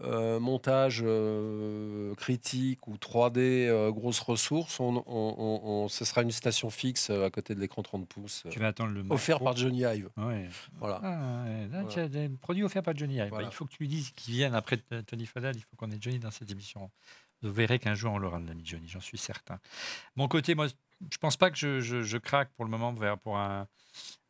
euh, 0.02 0.38
montage 0.40 1.02
euh, 1.04 2.14
critique 2.14 2.86
ou 2.86 2.96
3D 2.96 3.38
euh, 3.66 3.90
grosses 3.90 4.20
ressources, 4.20 4.78
on, 4.80 4.96
on- 4.96 5.02
on- 5.06 5.60
on- 5.84 5.88
ce 5.88 6.04
sera 6.04 6.22
une 6.22 6.30
station 6.30 6.70
fixe 6.70 7.10
euh, 7.10 7.24
à 7.26 7.30
côté 7.30 7.54
de 7.54 7.60
l'écran 7.60 7.82
30 7.82 8.06
pouces, 8.08 8.44
Tu 8.50 8.58
vas 8.58 8.68
attendre 8.68 8.92
le 8.92 9.04
offert 9.10 9.40
par 9.40 9.56
Johnny 9.56 9.80
Ive. 9.82 10.08
Ouais. 10.16 10.48
Voilà. 10.78 11.00
Ah, 11.02 11.44
ouais. 11.44 11.60
Là, 11.62 11.82
Voilà. 11.82 11.88
tu 11.88 12.00
as 12.00 12.08
des 12.08 12.28
produits 12.28 12.62
offerts 12.64 12.82
par 12.82 12.96
Johnny 12.96 13.14
Ive. 13.16 13.24
Bah, 13.24 13.28
Voilà. 13.30 13.48
il 13.48 13.54
faut 13.54 13.64
que 13.64 13.70
tu 13.72 13.78
lui 13.80 13.88
dises 13.88 14.10
qu'ils 14.12 14.34
viennent 14.34 14.54
après 14.54 14.78
Tony 15.06 15.26
Fadal. 15.26 15.56
Il 15.56 15.62
faut 15.62 15.76
qu'on 15.76 15.90
ait 15.90 15.98
Johnny 16.00 16.18
dans 16.18 16.30
cette 16.30 16.50
émission. 16.50 16.90
Vous 17.42 17.52
verrez 17.52 17.78
qu'un 17.78 17.94
jour 17.94 18.12
on 18.12 18.18
l'aura, 18.18 18.40
l'ami 18.40 18.62
Johnny, 18.64 18.88
j'en 18.88 19.00
suis 19.00 19.18
certain. 19.18 19.60
Mon 20.16 20.26
côté, 20.26 20.54
moi, 20.56 20.66
je 21.12 21.18
pense 21.18 21.36
pas 21.36 21.50
que 21.50 21.56
je, 21.56 21.80
je- 21.80 22.02
je 22.02 22.18
craque 22.18 22.50
pour 22.56 22.64
le 22.64 22.70
moment 22.70 22.92
pour 23.22 23.36
un, 23.38 23.68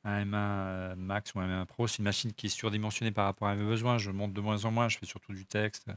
un 0.04 0.24
M1 0.24 0.34
euh, 0.34 0.94
Max 0.96 1.34
ou 1.34 1.40
un 1.40 1.46
M1 1.46 1.66
Pro. 1.66 1.86
C'est 1.86 1.98
une 1.98 2.04
machine 2.04 2.32
qui 2.32 2.46
est 2.46 2.50
surdimensionnée 2.50 3.10
par 3.10 3.24
rapport 3.26 3.48
à 3.48 3.54
mes 3.54 3.64
besoins. 3.64 3.98
Je 3.98 4.10
monte 4.10 4.32
de 4.32 4.40
moins 4.40 4.64
en 4.64 4.70
moins. 4.70 4.88
Je 4.88 4.98
fais 4.98 5.06
surtout 5.06 5.32
du 5.32 5.46
texte, 5.46 5.90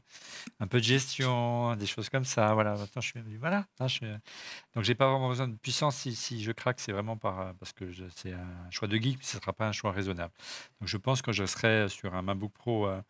un 0.59 0.67
peu 0.67 0.79
de 0.79 0.83
gestion, 0.83 1.75
des 1.75 1.85
choses 1.85 2.09
comme 2.09 2.25
ça. 2.25 2.53
Voilà. 2.53 2.75
Maintenant, 2.75 3.01
je 3.01 3.07
suis, 3.07 3.37
voilà. 3.37 3.65
Là, 3.79 3.87
je 3.87 3.99
donc, 4.75 4.83
j'ai 4.83 4.95
pas 4.95 5.09
vraiment 5.09 5.29
besoin 5.29 5.47
de 5.47 5.55
puissance. 5.55 5.95
Si, 5.97 6.43
je 6.43 6.51
craque, 6.51 6.79
c'est 6.79 6.91
vraiment 6.91 7.17
euh, 7.23 7.53
parce 7.59 7.73
que 7.73 7.85
c'est 8.15 8.33
un 8.33 8.69
choix 8.71 8.87
de 8.87 8.97
geek, 8.97 9.17
mais 9.17 9.23
ce 9.23 9.37
ne 9.37 9.41
sera 9.41 9.53
pas 9.53 9.67
un 9.67 9.71
choix 9.71 9.91
raisonnable. 9.91 10.33
Donc, 10.79 10.87
je 10.87 10.97
pense 10.97 11.21
que 11.21 11.31
je 11.31 11.45
serai 11.45 11.89
sur 11.89 12.13
un 12.15 12.21
MacBook 12.21 12.53
Pro 12.53 12.87
euh, 12.87 13.01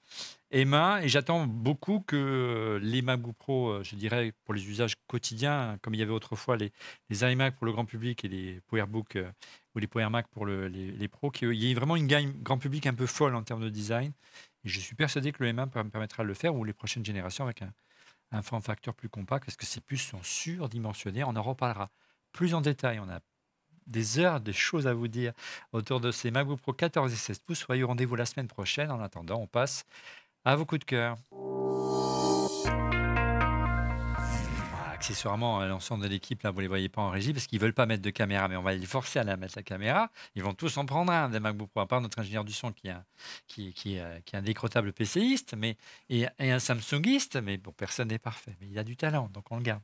M1 0.52 1.02
et 1.04 1.08
j'attends 1.10 1.48
beaucoup 1.48 2.02
que 2.02 2.16
euh, 2.16 2.80
les 2.80 3.02
MacBook 3.02 3.36
Pro, 3.38 3.70
euh, 3.70 3.84
je 3.84 3.96
dirais, 3.96 4.34
pour 4.44 4.54
les 4.54 4.68
usages 4.70 4.96
quotidiens, 5.08 5.78
comme 5.82 5.94
il 5.94 6.00
y 6.00 6.04
avait 6.04 6.12
autrefois 6.12 6.58
les, 6.58 6.72
les 7.10 7.24
iMac 7.24 7.56
pour 7.56 7.66
le 7.66 7.72
grand 7.72 7.86
public 7.86 8.26
et 8.26 8.28
les 8.28 8.60
PowerBook 8.68 9.16
euh, 9.16 9.32
ou 9.76 9.80
les 9.80 9.88
Power 9.88 10.10
Mac 10.10 10.28
pour 10.28 10.46
le- 10.46 10.68
les, 10.68 11.08
pros, 11.08 11.32
qu'il 11.32 11.54
y 11.54 11.72
ait 11.72 11.74
vraiment 11.74 11.96
une 11.96 12.08
gamme 12.08 12.34
grand 12.44 12.58
public 12.58 12.86
un 12.86 12.94
peu 12.94 13.06
folle 13.06 13.36
en 13.36 13.44
termes 13.44 13.64
de 13.64 13.70
design. 13.70 14.12
Et 14.66 14.70
je 14.70 14.80
suis 14.80 14.96
persuadé 14.96 15.32
que 15.32 15.44
le 15.44 15.52
M1 15.54 15.70
per- 15.70 15.84
permettra 15.90 16.24
de 16.24 16.28
le 16.28 16.34
faire 16.34 16.54
ou 16.56 16.64
les 16.66 16.74
prochaines 16.74 17.06
générations 17.06 17.46
avec 17.46 17.62
un, 17.62 17.72
un 18.32 18.42
form 18.42 18.62
factor 18.62 18.94
plus 18.94 19.10
compact 19.10 19.46
parce 19.46 19.56
que 19.58 19.66
ces 19.66 19.80
puces 19.82 20.06
sont 20.08 20.22
surdimensionnées. 20.24 21.24
On 21.24 21.36
en 21.36 21.42
reparlera 21.44 21.90
plus 22.34 22.54
en 22.54 22.62
détail. 22.62 23.00
On 23.00 23.10
a 23.10 23.20
des 23.88 24.20
heures 24.20 24.40
de 24.42 24.52
choses 24.52 24.88
à 24.88 24.94
vous 24.94 25.08
dire 25.08 25.34
autour 25.74 26.00
de 26.02 26.12
ces 26.12 26.32
MacBook 26.32 26.60
Pro 26.62 26.74
14 26.74 27.12
et 27.12 27.16
16 27.16 27.40
pouces. 27.40 27.60
Soyez 27.60 27.84
au 27.84 27.88
rendez-vous 27.88 28.16
la 28.16 28.26
semaine 28.26 28.48
prochaine. 28.48 28.92
En 28.92 29.02
attendant, 29.02 29.40
on 29.40 29.48
passe 29.48 29.86
à 30.46 30.56
vos 30.56 30.66
coups 30.66 30.80
de 30.80 30.86
cœur. 30.86 31.18
Accessoirement, 34.92 35.62
euh, 35.62 35.68
l'ensemble 35.68 36.04
de 36.04 36.10
l'équipe, 36.10 36.44
là, 36.44 36.52
vous 36.52 36.58
ne 36.58 36.62
les 36.62 36.68
voyez 36.68 36.88
pas 36.88 37.02
en 37.02 37.10
régie 37.10 37.34
parce 37.34 37.48
qu'ils 37.48 37.58
ne 37.58 37.64
veulent 37.64 37.74
pas 37.74 37.88
mettre 37.88 38.04
de 38.04 38.10
caméra, 38.12 38.48
mais 38.48 38.56
on 38.56 38.62
va 38.62 38.74
les 38.74 38.86
forcer 38.86 39.18
à 39.18 39.24
la 39.24 39.36
mettre 39.36 39.54
la 39.56 39.64
caméra. 39.64 40.12
Ils 40.36 40.44
vont 40.44 40.54
tous 40.54 40.78
en 40.78 40.86
prendre 40.86 41.12
un 41.12 41.28
des 41.30 41.40
MacBook 41.40 41.72
Pro, 41.72 41.82
à 41.82 41.88
part 41.88 42.02
notre 42.02 42.20
ingénieur 42.20 42.44
du 42.44 42.54
son 42.54 42.72
qui 42.72 42.88
est 42.88 42.92
un, 42.92 43.04
qui, 43.48 43.74
qui, 43.74 43.98
euh, 43.98 44.20
qui 44.26 44.36
est 44.36 44.40
un 44.40 44.44
décrottable 44.44 44.94
PCiste 44.94 45.56
mais, 45.58 45.76
et, 46.10 46.28
et 46.38 46.52
un 46.52 46.60
Samsungiste, 46.60 47.38
mais 47.42 47.58
bon, 47.58 47.72
personne 47.72 48.10
n'est 48.10 48.20
parfait, 48.20 48.56
mais 48.62 48.68
il 48.70 48.78
a 48.78 48.84
du 48.84 48.96
talent, 48.96 49.28
donc 49.34 49.46
on 49.50 49.58
le 49.58 49.64
garde. 49.64 49.82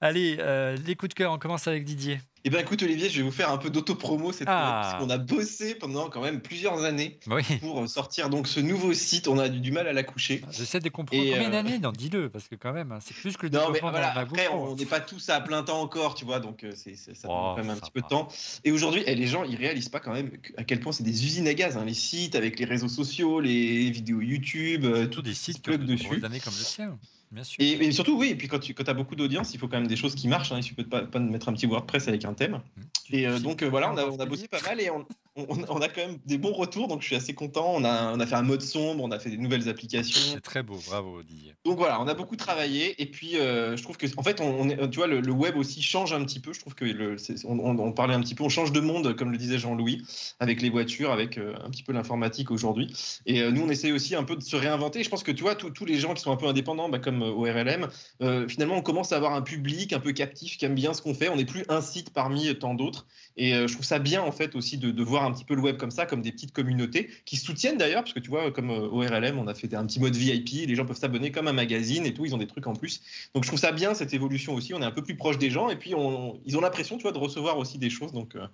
Allez, 0.00 0.38
euh, 0.40 0.76
les 0.84 0.96
coups 0.96 1.10
de 1.10 1.14
cœur, 1.14 1.32
on 1.32 1.38
commence 1.38 1.68
avec 1.68 1.84
Didier. 1.84 2.20
Eh 2.44 2.48
bien, 2.48 2.60
écoute, 2.60 2.82
Olivier, 2.82 3.10
je 3.10 3.18
vais 3.18 3.22
vous 3.22 3.30
faire 3.30 3.50
un 3.50 3.58
peu 3.58 3.68
d'auto-promo 3.68 4.32
cette 4.32 4.48
Ah. 4.48 4.52
fois, 4.62 4.80
parce 4.90 5.02
qu'on 5.02 5.10
a 5.10 5.18
bossé 5.18 5.74
pendant 5.74 6.08
quand 6.08 6.22
même 6.22 6.40
plusieurs 6.40 6.82
années 6.84 7.18
Oui, 7.26 7.42
pour 7.60 7.86
sortir 7.86 8.30
donc 8.30 8.48
ce 8.48 8.60
nouveau 8.60 8.94
site. 8.94 9.28
On 9.28 9.38
a 9.38 9.50
du 9.50 9.70
mal 9.72 9.86
à 9.86 9.92
l'accoucher. 9.92 10.42
j'essaie 10.50 10.80
de 10.80 10.88
comprendre 10.88 11.22
Et, 11.22 11.32
combien 11.32 11.48
euh, 11.48 11.52
d'années, 11.52 11.78
non, 11.78 11.92
dis-le, 11.92 12.30
parce 12.30 12.48
que 12.48 12.54
quand 12.54 12.72
même, 12.72 12.92
hein, 12.92 12.98
c'est 13.04 13.14
plus 13.14 13.36
que 13.36 13.46
le 13.46 13.52
Non, 13.52 13.68
mais 13.70 13.80
voilà, 13.80 14.16
après, 14.18 14.48
on 14.48 14.74
n'est 14.74 14.86
pas 14.86 15.00
tous 15.00 15.28
à 15.28 15.40
plein 15.42 15.62
temps 15.62 15.82
encore, 15.82 16.14
tu 16.14 16.24
vois, 16.24 16.40
donc 16.40 16.64
euh, 16.64 16.72
c'est, 16.74 16.96
ça 16.96 17.12
Oh, 17.24 17.26
prend 17.26 17.54
quand 17.56 17.62
même 17.64 17.70
un 17.70 17.76
petit 17.76 17.90
peu 17.90 18.00
de 18.00 18.06
temps. 18.06 18.28
Et 18.64 18.72
aujourd'hui, 18.72 19.02
eh, 19.06 19.14
les 19.14 19.26
gens, 19.26 19.44
ils 19.44 19.56
réalisent 19.56 19.90
pas 19.90 20.00
quand 20.00 20.12
même 20.14 20.30
à 20.56 20.64
quel 20.64 20.80
point 20.80 20.92
c'est 20.92 21.04
des 21.04 21.24
usines 21.26 21.46
à 21.46 21.52
gaz, 21.54 21.76
hein, 21.76 21.84
les 21.84 21.92
sites 21.94 22.36
avec 22.36 22.58
les 22.58 22.64
réseaux 22.64 22.88
sociaux, 22.88 23.40
les 23.40 23.90
vidéos 23.90 24.22
YouTube, 24.22 24.86
euh, 24.86 25.06
tout 25.06 25.20
des 25.20 25.34
sites 25.34 25.60
qui 25.60 25.70
ont 25.70 25.72
de 25.76 25.84
dessus. 25.84 26.24
années 26.24 26.40
comme 26.40 26.54
le 26.58 26.64
tien, 26.64 26.98
bien 27.30 27.44
sûr. 27.44 27.56
Et, 27.60 27.72
et 27.72 27.92
surtout, 27.92 28.18
oui, 28.18 28.28
et 28.28 28.34
puis 28.34 28.48
quand 28.48 28.58
tu 28.58 28.74
as 28.86 28.94
beaucoup 28.94 29.14
d'audience, 29.16 29.54
il 29.54 29.58
faut 29.58 29.68
quand 29.68 29.78
même 29.78 29.86
des 29.86 29.96
choses 29.96 30.14
qui 30.14 30.28
marchent. 30.28 30.52
Hein, 30.52 30.58
il 30.58 30.62
suffit 30.62 30.84
pas, 30.84 31.02
pas 31.02 31.18
de 31.18 31.24
mettre 31.28 31.48
un 31.48 31.52
petit 31.52 31.66
WordPress 31.66 32.08
avec 32.08 32.24
un 32.24 32.34
thème. 32.34 32.60
Tu- 33.06 33.16
Et 33.16 33.26
euh, 33.26 33.38
donc 33.38 33.62
euh, 33.62 33.68
voilà, 33.68 33.92
on 33.92 33.96
a, 33.96 34.04
on 34.06 34.18
a 34.18 34.26
bossé 34.26 34.48
pas 34.48 34.60
mal 34.62 34.80
et 34.80 34.90
on, 34.90 35.06
on- 35.48 35.76
on 35.76 35.80
a 35.80 35.88
quand 35.88 36.00
même 36.06 36.18
des 36.26 36.38
bons 36.38 36.52
retours, 36.52 36.88
donc 36.88 37.00
je 37.02 37.06
suis 37.06 37.16
assez 37.16 37.34
content. 37.34 37.72
On 37.74 37.84
a, 37.84 38.12
on 38.14 38.20
a 38.20 38.26
fait 38.26 38.34
un 38.36 38.42
mode 38.42 38.62
sombre, 38.62 39.02
on 39.04 39.10
a 39.10 39.18
fait 39.18 39.30
des 39.30 39.36
nouvelles 39.38 39.68
applications. 39.68 40.34
C'est 40.34 40.40
très 40.40 40.62
beau, 40.62 40.78
bravo 40.86 41.22
Didier. 41.22 41.54
Donc 41.64 41.78
voilà, 41.78 42.00
on 42.00 42.08
a 42.08 42.14
beaucoup 42.14 42.36
travaillé 42.36 43.00
et 43.00 43.06
puis 43.06 43.38
euh, 43.38 43.76
je 43.76 43.82
trouve 43.82 43.96
que 43.96 44.06
en 44.16 44.22
fait, 44.22 44.40
on, 44.40 44.68
tu 44.88 44.98
vois, 44.98 45.06
le, 45.06 45.20
le 45.20 45.32
web 45.32 45.56
aussi 45.56 45.82
change 45.82 46.12
un 46.12 46.22
petit 46.24 46.40
peu. 46.40 46.52
Je 46.52 46.60
trouve 46.60 46.74
que 46.74 46.84
le, 46.84 47.16
on, 47.44 47.92
parlait 47.92 48.14
un 48.14 48.20
petit 48.20 48.34
peu, 48.34 48.44
on 48.44 48.48
change 48.48 48.72
de 48.72 48.80
monde, 48.80 49.14
comme 49.16 49.30
le 49.32 49.38
disait 49.38 49.58
Jean-Louis, 49.58 50.02
avec 50.40 50.62
les 50.62 50.70
voitures, 50.70 51.12
avec 51.12 51.38
euh, 51.38 51.54
un 51.64 51.70
petit 51.70 51.82
peu 51.82 51.92
l'informatique 51.92 52.50
aujourd'hui. 52.50 52.92
Et 53.26 53.40
euh, 53.42 53.50
nous, 53.50 53.62
on 53.62 53.68
essaie 53.70 53.92
aussi 53.92 54.14
un 54.14 54.24
peu 54.24 54.36
de 54.36 54.42
se 54.42 54.56
réinventer. 54.56 55.02
Je 55.02 55.08
pense 55.10 55.22
que 55.22 55.32
tu 55.32 55.42
vois, 55.42 55.54
tous 55.54 55.70
tous 55.70 55.84
les 55.84 55.98
gens 55.98 56.14
qui 56.14 56.22
sont 56.22 56.32
un 56.32 56.36
peu 56.36 56.46
indépendants, 56.46 56.88
bah, 56.88 56.98
comme 56.98 57.22
ORLM, 57.22 57.88
euh, 58.22 58.48
finalement, 58.48 58.76
on 58.76 58.82
commence 58.82 59.12
à 59.12 59.16
avoir 59.16 59.34
un 59.34 59.42
public 59.42 59.92
un 59.92 60.00
peu 60.00 60.12
captif 60.12 60.56
qui 60.58 60.64
aime 60.64 60.74
bien 60.74 60.94
ce 60.94 61.02
qu'on 61.02 61.14
fait. 61.14 61.28
On 61.28 61.36
n'est 61.36 61.44
plus 61.44 61.64
un 61.68 61.80
site 61.80 62.10
parmi 62.10 62.54
tant 62.58 62.74
d'autres. 62.74 63.06
Et 63.36 63.52
je 63.52 63.72
trouve 63.72 63.84
ça 63.84 63.98
bien 63.98 64.22
en 64.22 64.32
fait 64.32 64.54
aussi 64.54 64.76
de, 64.76 64.90
de 64.90 65.02
voir 65.02 65.24
un 65.24 65.29
petit 65.32 65.44
peu 65.44 65.54
le 65.54 65.62
web 65.62 65.76
comme 65.76 65.90
ça, 65.90 66.06
comme 66.06 66.22
des 66.22 66.32
petites 66.32 66.52
communautés 66.52 67.10
qui 67.24 67.36
soutiennent 67.36 67.78
d'ailleurs, 67.78 68.02
parce 68.02 68.14
que 68.14 68.20
tu 68.20 68.30
vois, 68.30 68.50
comme 68.50 68.70
euh, 68.70 68.88
ORLM, 68.88 69.38
on 69.38 69.46
a 69.46 69.54
fait 69.54 69.72
un 69.74 69.86
petit 69.86 70.00
mode 70.00 70.14
VIP, 70.14 70.66
les 70.66 70.74
gens 70.74 70.86
peuvent 70.86 70.98
s'abonner 70.98 71.30
comme 71.30 71.48
un 71.48 71.52
magazine 71.52 72.06
et 72.06 72.14
tout, 72.14 72.24
ils 72.24 72.34
ont 72.34 72.38
des 72.38 72.46
trucs 72.46 72.66
en 72.66 72.74
plus. 72.74 73.00
Donc 73.34 73.44
je 73.44 73.48
trouve 73.48 73.60
ça 73.60 73.72
bien 73.72 73.94
cette 73.94 74.14
évolution 74.14 74.54
aussi, 74.54 74.74
on 74.74 74.82
est 74.82 74.84
un 74.84 74.90
peu 74.90 75.02
plus 75.02 75.16
proche 75.16 75.38
des 75.38 75.50
gens 75.50 75.70
et 75.70 75.76
puis 75.76 75.90
ils 75.90 76.56
ont 76.56 76.60
l'impression, 76.60 76.96
tu 76.96 77.02
vois, 77.02 77.12
de 77.12 77.18
recevoir 77.18 77.58
aussi 77.58 77.78
des 77.78 77.90
choses. 77.90 78.12
Donc, 78.12 78.36
euh, 78.36 78.46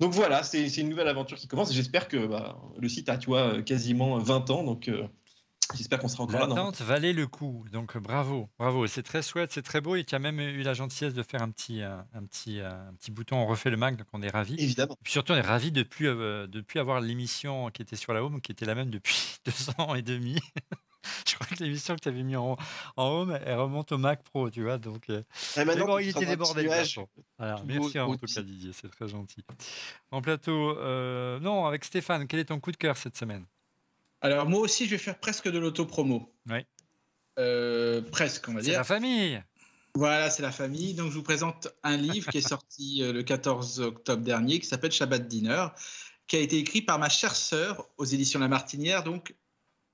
donc 0.00 0.12
voilà, 0.12 0.42
c'est 0.42 0.66
une 0.76 0.88
nouvelle 0.88 1.08
aventure 1.08 1.36
qui 1.36 1.48
commence 1.48 1.70
et 1.70 1.74
j'espère 1.74 2.08
que 2.08 2.26
bah, 2.26 2.58
le 2.78 2.88
site 2.88 3.08
a, 3.08 3.18
tu 3.18 3.26
vois, 3.26 3.62
quasiment 3.62 4.18
20 4.18 4.50
ans, 4.50 4.64
donc 4.64 4.88
euh, 4.88 5.06
j'espère 5.74 5.98
qu'on 5.98 6.08
sera 6.08 6.24
encore 6.24 6.40
là. 6.40 6.46
L'attente 6.46 6.80
valait 6.82 7.12
le 7.12 7.26
coup, 7.26 7.64
donc 7.72 7.96
bravo, 7.98 8.48
bravo. 8.58 8.86
C'est 8.86 9.02
très 9.02 9.22
chouette, 9.22 9.52
c'est 9.52 9.62
très 9.62 9.80
beau 9.80 9.96
et 9.96 10.04
tu 10.04 10.14
as 10.14 10.18
même 10.18 10.40
eu 10.40 10.62
la 10.62 10.74
gentillesse 10.74 11.14
de 11.14 11.22
faire 11.22 11.42
un 11.42 11.50
petit, 11.50 11.82
euh, 11.82 11.96
un 12.14 12.24
petit, 12.24 12.60
euh, 12.60 12.70
un 12.70 12.94
petit 12.94 13.10
bouton 13.10 13.36
on 13.36 13.46
refait 13.46 13.70
le 13.70 13.76
Mac, 13.76 13.96
donc 13.96 14.06
on 14.12 14.22
est 14.22 14.30
ravis. 14.30 14.56
Évidemment. 14.58 14.96
Puis 15.02 15.12
surtout, 15.12 15.32
on 15.32 15.36
est 15.36 15.40
ravis 15.40 15.72
de 15.72 15.80
ne 15.80 15.84
plus, 15.84 16.08
euh, 16.08 16.46
de 16.46 16.60
plus 16.60 16.80
avoir 16.80 17.00
l'émission 17.00 17.70
qui 17.70 17.82
était 17.82 17.96
sur 17.96 18.12
la 18.12 18.22
home, 18.22 18.40
qui 18.40 18.52
était 18.52 18.66
la 18.66 18.74
même 18.74 18.90
depuis 18.90 19.38
deux 19.44 19.70
ans 19.78 19.94
et 19.94 20.02
demi. 20.02 20.38
Je 21.28 21.34
crois 21.34 21.46
que 21.46 21.62
l'émission 21.62 21.94
que 21.94 22.00
tu 22.00 22.08
avais 22.08 22.22
mis 22.22 22.36
en, 22.36 22.56
en 22.96 23.04
home, 23.08 23.38
elle 23.44 23.58
remonte 23.58 23.92
au 23.92 23.98
Mac 23.98 24.22
Pro, 24.22 24.50
tu 24.50 24.62
vois. 24.62 24.78
Donc, 24.78 25.08
euh, 25.10 25.22
Et 25.56 25.64
maintenant, 25.64 25.86
bon, 25.86 25.98
il 25.98 26.08
était 26.08 26.26
débordé. 26.26 26.66
Voilà, 27.38 27.62
merci 27.64 27.98
en 27.98 28.16
tout 28.16 28.26
cas, 28.26 28.42
Didier, 28.42 28.72
c'est 28.72 28.90
très 28.90 29.08
gentil. 29.08 29.44
En 30.10 30.20
plateau, 30.20 30.76
euh, 30.78 31.38
non, 31.40 31.66
avec 31.66 31.84
Stéphane, 31.84 32.26
quel 32.26 32.40
est 32.40 32.46
ton 32.46 32.60
coup 32.60 32.72
de 32.72 32.76
cœur 32.76 32.96
cette 32.96 33.16
semaine? 33.16 33.44
Alors 34.26 34.48
moi 34.48 34.60
aussi, 34.60 34.86
je 34.86 34.90
vais 34.90 34.98
faire 34.98 35.18
presque 35.18 35.48
de 35.48 35.58
l'auto-promo. 35.58 36.32
Ouais. 36.48 36.66
Euh, 37.38 38.00
presque, 38.02 38.48
on 38.48 38.54
va 38.54 38.60
C'est 38.60 38.70
dire. 38.70 38.78
la 38.78 38.84
famille. 38.84 39.42
Voilà, 39.94 40.30
c'est 40.30 40.42
la 40.42 40.52
famille. 40.52 40.94
Donc, 40.94 41.10
je 41.10 41.16
vous 41.16 41.22
présente 41.22 41.68
un 41.82 41.96
livre 41.96 42.30
qui 42.30 42.38
est 42.38 42.48
sorti 42.48 43.02
euh, 43.02 43.12
le 43.12 43.22
14 43.22 43.80
octobre 43.80 44.22
dernier, 44.22 44.58
qui 44.60 44.66
s'appelle 44.66 44.92
Shabbat 44.92 45.26
Dinner, 45.26 45.66
qui 46.26 46.36
a 46.36 46.40
été 46.40 46.58
écrit 46.58 46.82
par 46.82 46.98
ma 46.98 47.08
chère 47.08 47.34
sœur 47.34 47.88
aux 47.96 48.04
éditions 48.04 48.40
La 48.40 48.48
Martinière, 48.48 49.04
donc 49.04 49.34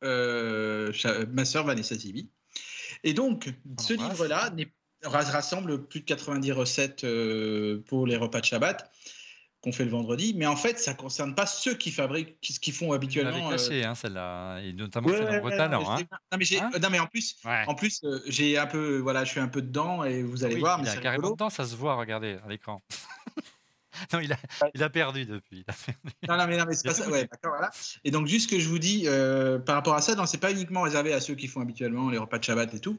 euh, 0.02 0.92
ma 1.32 1.44
sœur 1.44 1.64
Vanessa 1.64 1.94
Zibi. 1.94 2.30
Et 3.04 3.14
donc, 3.14 3.52
ce 3.80 3.92
livre-là 3.92 4.52
rassemble 5.04 5.86
plus 5.86 6.00
de 6.00 6.04
90 6.04 6.52
recettes 6.52 7.04
euh, 7.04 7.82
pour 7.86 8.06
les 8.06 8.16
repas 8.16 8.40
de 8.40 8.46
Shabbat 8.46 8.90
qu'on 9.62 9.72
fait 9.72 9.84
le 9.84 9.90
vendredi, 9.90 10.34
mais 10.36 10.46
en 10.46 10.56
fait, 10.56 10.78
ça 10.78 10.92
ne 10.92 10.96
concerne 10.96 11.34
pas 11.36 11.46
ceux 11.46 11.74
qui 11.74 11.92
fabriquent, 11.92 12.36
qui, 12.40 12.52
qui 12.58 12.72
font 12.72 12.92
habituellement. 12.92 13.48
euh, 13.48 13.52
caché, 13.52 13.84
hein, 13.84 13.94
celle-là, 13.94 14.58
et 14.60 14.72
notamment 14.72 15.08
Ouais, 15.08 15.40
ouais, 15.40 15.56
talents. 15.56 15.80
non, 15.82 15.90
hein. 15.92 15.96
mais 15.98 16.06
non, 16.32 16.38
mais 16.38 16.58
Hein 16.60 16.70
euh, 16.74 16.78
non, 16.80 16.88
mais 16.90 16.98
en 16.98 17.06
plus, 17.06 17.36
en 17.68 17.74
plus, 17.76 18.00
euh, 18.02 18.20
j'ai 18.26 18.58
un 18.58 18.66
peu, 18.66 18.98
voilà, 18.98 19.24
je 19.24 19.30
suis 19.30 19.40
un 19.40 19.46
peu 19.48 19.62
dedans 19.62 20.02
et 20.04 20.22
vous 20.24 20.44
allez 20.44 20.56
Oui, 20.56 20.60
voir. 20.60 20.78
il 20.80 20.84
mais 20.84 20.90
a 20.90 20.94
carrément 20.96 21.12
rigolo. 21.28 21.34
dedans, 21.36 21.50
ça 21.50 21.64
se 21.64 21.76
voit, 21.76 21.94
regardez, 21.94 22.38
à 22.44 22.48
l'écran. 22.48 22.82
Non, 24.12 24.20
il 24.20 24.32
a, 24.32 24.36
il 24.74 24.82
a 24.82 24.90
perdu 24.90 25.26
depuis. 25.26 25.64
Non, 26.28 26.36
non, 26.36 26.46
mais, 26.46 26.56
non, 26.56 26.64
mais 26.68 26.74
c'est 26.74 26.86
pas 26.88 26.94
ça. 26.94 27.08
Ouais, 27.08 27.28
voilà. 27.44 27.70
Et 28.04 28.10
donc, 28.10 28.26
juste 28.26 28.48
ce 28.50 28.54
que 28.56 28.60
je 28.60 28.68
vous 28.68 28.78
dis 28.78 29.04
euh, 29.06 29.58
par 29.58 29.74
rapport 29.74 29.94
à 29.94 30.02
ça, 30.02 30.14
non, 30.14 30.26
c'est 30.26 30.38
pas 30.38 30.50
uniquement 30.52 30.82
réservé 30.82 31.12
à 31.12 31.20
ceux 31.20 31.34
qui 31.34 31.48
font 31.48 31.60
habituellement 31.60 32.10
les 32.10 32.18
repas 32.18 32.38
de 32.38 32.44
Shabbat 32.44 32.72
et 32.74 32.80
tout. 32.80 32.98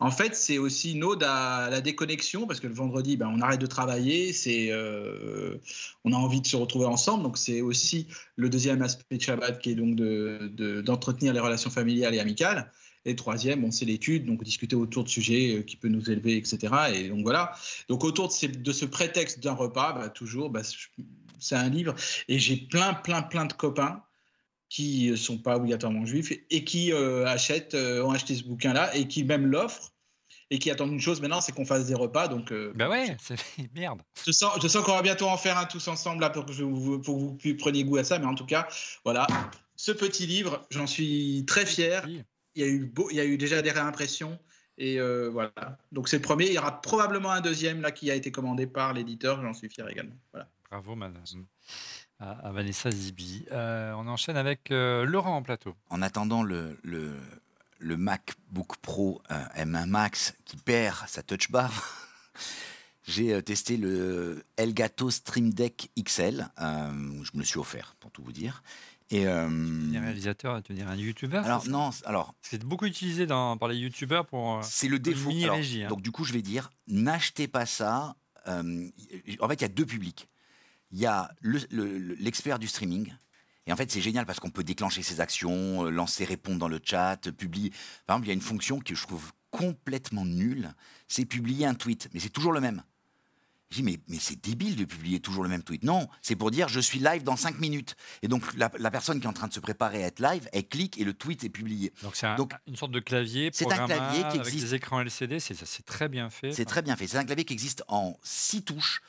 En 0.00 0.10
fait, 0.10 0.34
c'est 0.36 0.58
aussi 0.58 0.92
une 0.92 1.04
ode 1.04 1.22
à 1.22 1.68
la 1.70 1.80
déconnexion 1.80 2.46
parce 2.46 2.60
que 2.60 2.66
le 2.66 2.74
vendredi, 2.74 3.16
ben, 3.16 3.28
on 3.28 3.40
arrête 3.40 3.60
de 3.60 3.66
travailler, 3.66 4.32
c'est, 4.32 4.68
euh, 4.70 5.56
on 6.04 6.12
a 6.12 6.16
envie 6.16 6.40
de 6.40 6.46
se 6.46 6.56
retrouver 6.56 6.86
ensemble. 6.86 7.22
Donc, 7.22 7.38
c'est 7.38 7.60
aussi 7.60 8.08
le 8.36 8.48
deuxième 8.50 8.82
aspect 8.82 9.16
de 9.16 9.22
Shabbat 9.22 9.58
qui 9.60 9.70
est 9.70 9.74
donc 9.74 9.96
de, 9.96 10.50
de- 10.52 10.80
d'entretenir 10.80 11.32
les 11.32 11.40
relations 11.40 11.70
familiales 11.70 12.14
et 12.14 12.20
amicales. 12.20 12.70
Et 13.06 13.16
troisième, 13.16 13.60
bon, 13.60 13.70
c'est 13.70 13.84
l'étude, 13.84 14.24
donc 14.24 14.42
discuter 14.42 14.76
autour 14.76 15.04
de 15.04 15.08
sujets 15.08 15.56
euh, 15.58 15.62
qui 15.62 15.76
peut 15.76 15.88
nous 15.88 16.10
élever, 16.10 16.36
etc. 16.36 16.58
Et 16.94 17.08
donc 17.08 17.22
voilà. 17.22 17.52
Donc 17.88 18.02
autour 18.04 18.28
de, 18.28 18.32
ces- 18.32 18.48
de 18.48 18.72
ce 18.72 18.84
prétexte 18.86 19.40
d'un 19.40 19.52
repas, 19.52 19.92
bah, 19.92 20.08
toujours, 20.08 20.48
bah, 20.50 20.62
c'est 21.38 21.56
un 21.56 21.68
livre. 21.68 21.94
Et 22.28 22.38
j'ai 22.38 22.56
plein, 22.56 22.94
plein, 22.94 23.20
plein 23.22 23.44
de 23.44 23.52
copains 23.52 24.02
qui 24.70 25.10
ne 25.10 25.16
sont 25.16 25.38
pas 25.38 25.56
obligatoirement 25.56 26.06
juifs 26.06 26.32
et 26.50 26.64
qui 26.64 26.92
euh, 26.92 27.26
achètent, 27.26 27.74
euh, 27.74 28.02
ont 28.02 28.10
acheté 28.12 28.34
ce 28.34 28.42
bouquin-là 28.44 28.96
et 28.96 29.06
qui 29.06 29.22
même 29.22 29.46
l'offrent 29.46 29.90
et 30.50 30.58
qui 30.58 30.70
attendent 30.70 30.92
une 30.92 31.00
chose 31.00 31.20
maintenant, 31.20 31.40
c'est 31.40 31.52
qu'on 31.52 31.64
fasse 31.64 31.86
des 31.86 31.94
repas. 31.94 32.28
Donc, 32.28 32.52
euh, 32.52 32.72
Bah 32.74 32.88
ouais, 32.88 33.16
c'est 33.22 33.36
merde. 33.74 34.00
je 34.26 34.32
sens, 34.32 34.52
je 34.62 34.66
sens 34.68 34.82
qu'on 34.84 34.92
va 34.94 35.02
bientôt 35.02 35.26
en 35.26 35.36
faire 35.36 35.58
un 35.58 35.64
tous 35.66 35.86
ensemble 35.88 36.22
là, 36.22 36.30
pour, 36.30 36.46
que 36.46 36.52
je 36.52 36.64
vous, 36.64 37.00
pour 37.00 37.36
que 37.38 37.48
vous 37.48 37.56
preniez 37.56 37.84
goût 37.84 37.98
à 37.98 38.04
ça. 38.04 38.18
Mais 38.18 38.26
en 38.26 38.34
tout 38.34 38.46
cas, 38.46 38.66
voilà, 39.04 39.26
ce 39.76 39.92
petit 39.92 40.26
livre, 40.26 40.66
j'en 40.70 40.86
suis 40.86 41.44
très 41.46 41.66
fier. 41.66 42.06
Il 42.56 42.62
y 42.62 42.64
a 42.64 42.68
eu, 42.68 42.84
beau, 42.84 43.08
il 43.10 43.16
y 43.16 43.20
a 43.20 43.24
eu 43.24 43.36
déjà 43.36 43.62
des 43.62 43.70
réimpressions. 43.70 44.38
Et 44.76 44.98
euh, 44.98 45.28
voilà. 45.30 45.52
Donc 45.92 46.08
c'est 46.08 46.16
le 46.16 46.22
premier. 46.22 46.46
Il 46.46 46.52
y 46.54 46.58
aura 46.58 46.80
probablement 46.80 47.30
un 47.30 47.40
deuxième 47.40 47.80
là 47.80 47.92
qui 47.92 48.10
a 48.10 48.14
été 48.14 48.32
commandé 48.32 48.66
par 48.66 48.92
l'éditeur. 48.92 49.40
J'en 49.42 49.52
suis 49.54 49.68
fier 49.68 49.88
également. 49.88 50.16
Voilà. 50.32 50.48
Bravo, 50.70 50.94
madame. 50.96 51.22
À, 52.18 52.30
à 52.48 52.52
Vanessa 52.52 52.90
Zibi. 52.90 53.44
Euh, 53.52 53.92
on 53.92 54.06
enchaîne 54.08 54.36
avec 54.36 54.70
euh, 54.70 55.04
Laurent 55.04 55.36
en 55.36 55.42
plateau. 55.42 55.74
En 55.90 56.02
attendant 56.02 56.42
le, 56.42 56.78
le, 56.82 57.12
le 57.78 57.96
MacBook 57.96 58.76
Pro 58.78 59.22
euh, 59.30 59.44
M1 59.56 59.86
Max 59.86 60.34
qui 60.44 60.56
perd 60.56 60.96
sa 61.08 61.22
touch 61.22 61.50
bar, 61.50 61.72
j'ai 63.06 63.34
euh, 63.34 63.42
testé 63.42 63.76
le 63.76 64.42
Elgato 64.56 65.10
Stream 65.10 65.52
Deck 65.52 65.90
XL. 66.02 66.48
euh, 66.60 66.90
je 67.22 67.30
me 67.34 67.38
le 67.40 67.44
suis 67.44 67.58
offert, 67.58 67.94
pour 68.00 68.10
tout 68.10 68.22
vous 68.24 68.32
dire. 68.32 68.62
Et, 69.14 69.26
euh, 69.26 69.46
Un 69.46 70.00
réalisateur, 70.00 70.62
tu 70.62 70.72
un 70.80 70.96
youtubeur 70.96 71.44
alors 71.44 71.68
non, 71.68 71.90
alors 72.04 72.34
C'est 72.42 72.64
beaucoup 72.64 72.86
utilisé 72.86 73.26
dans, 73.26 73.56
par 73.56 73.68
les 73.68 73.76
youtubeurs 73.76 74.26
pour. 74.26 74.56
euh, 74.56 74.60
c'est 74.62 74.88
le 74.88 74.98
défaut. 74.98 75.28
mini 75.28 75.44
Alors, 75.44 75.56
régie, 75.56 75.84
hein. 75.84 75.88
Donc 75.88 76.02
du 76.02 76.10
coup, 76.10 76.24
je 76.24 76.32
vais 76.32 76.42
dire, 76.42 76.70
n'achetez 76.88 77.46
pas 77.48 77.66
ça. 77.66 78.16
euh, 78.48 78.88
en 79.40 79.48
fait, 79.48 79.54
il 79.54 79.62
y 79.62 79.64
a 79.64 79.68
deux 79.68 79.86
publics. 79.86 80.28
Il 80.90 80.98
y 80.98 81.06
a 81.06 81.30
le- 81.40 81.60
le- 81.70 81.98
le- 81.98 82.14
l'expert 82.16 82.58
du 82.58 82.66
streaming. 82.66 83.12
Et 83.66 83.72
en 83.72 83.76
fait, 83.76 83.90
c'est 83.90 84.02
génial 84.02 84.26
parce 84.26 84.38
qu'on 84.40 84.50
peut 84.50 84.64
déclencher 84.64 85.02
ses 85.02 85.20
actions, 85.20 85.86
euh, 85.86 85.90
lancer, 85.90 86.24
répondre 86.24 86.58
dans 86.58 86.68
le 86.68 86.80
chat, 86.84 87.16
publier. 87.32 87.70
Par 88.06 88.16
exemple, 88.16 88.26
il 88.26 88.28
y 88.28 88.32
a 88.32 88.34
une 88.34 88.40
fonction 88.42 88.80
que 88.80 88.94
je 88.94 89.02
trouve 89.06 89.32
complètement 89.50 90.24
nulle. 90.26 90.74
C'est 91.08 91.24
publier 91.24 91.64
un 91.66 91.74
tweet, 91.74 92.08
mais 92.12 92.20
c'est 92.20 92.28
toujours 92.28 92.52
le 92.52 92.60
même. 92.60 92.82
Je 93.74 93.78
dis, 93.80 93.82
mais, 93.82 93.98
mais 94.06 94.18
c'est 94.20 94.40
débile 94.40 94.76
de 94.76 94.84
publier 94.84 95.18
toujours 95.18 95.42
le 95.42 95.48
même 95.48 95.64
tweet. 95.64 95.82
Non, 95.82 96.06
c'est 96.22 96.36
pour 96.36 96.52
dire 96.52 96.68
je 96.68 96.78
suis 96.78 97.00
live 97.00 97.24
dans 97.24 97.34
5 97.36 97.58
minutes. 97.58 97.96
Et 98.22 98.28
donc, 98.28 98.42
la, 98.54 98.70
la 98.78 98.90
personne 98.92 99.18
qui 99.18 99.26
est 99.26 99.28
en 99.28 99.32
train 99.32 99.48
de 99.48 99.52
se 99.52 99.58
préparer 99.58 100.04
à 100.04 100.06
être 100.06 100.20
live, 100.20 100.48
elle 100.52 100.68
clique 100.68 100.96
et 101.00 101.02
le 101.02 101.12
tweet 101.12 101.42
est 101.42 101.48
publié. 101.48 101.92
Donc 102.02 102.14
c'est 102.14 102.26
un- 102.26 102.36
une 102.68 102.76
sorte 102.76 102.92
de 102.92 103.00
clavier 103.00 103.50
c'est 103.52 103.64
un 103.72 103.86
clavier 103.86 104.20
qui 104.20 104.24
avec 104.26 104.40
existe. 104.46 104.66
des 104.66 104.74
écrans 104.76 105.00
LCD. 105.00 105.40
C'est 105.40 105.54
ça, 105.54 105.66
c'est 105.66 105.84
très 105.84 106.08
bien 106.08 106.30
fait. 106.30 106.52
C'est 106.52 106.64
très 106.66 106.82
bien 106.82 106.94
fait. 106.94 107.08
C'est 107.08 107.16
un 107.18 107.24
clavier 107.24 107.44
qui 107.44 107.52
existe 107.52 107.82
en 107.88 108.16
6 108.22 108.62
touches, 108.62 109.00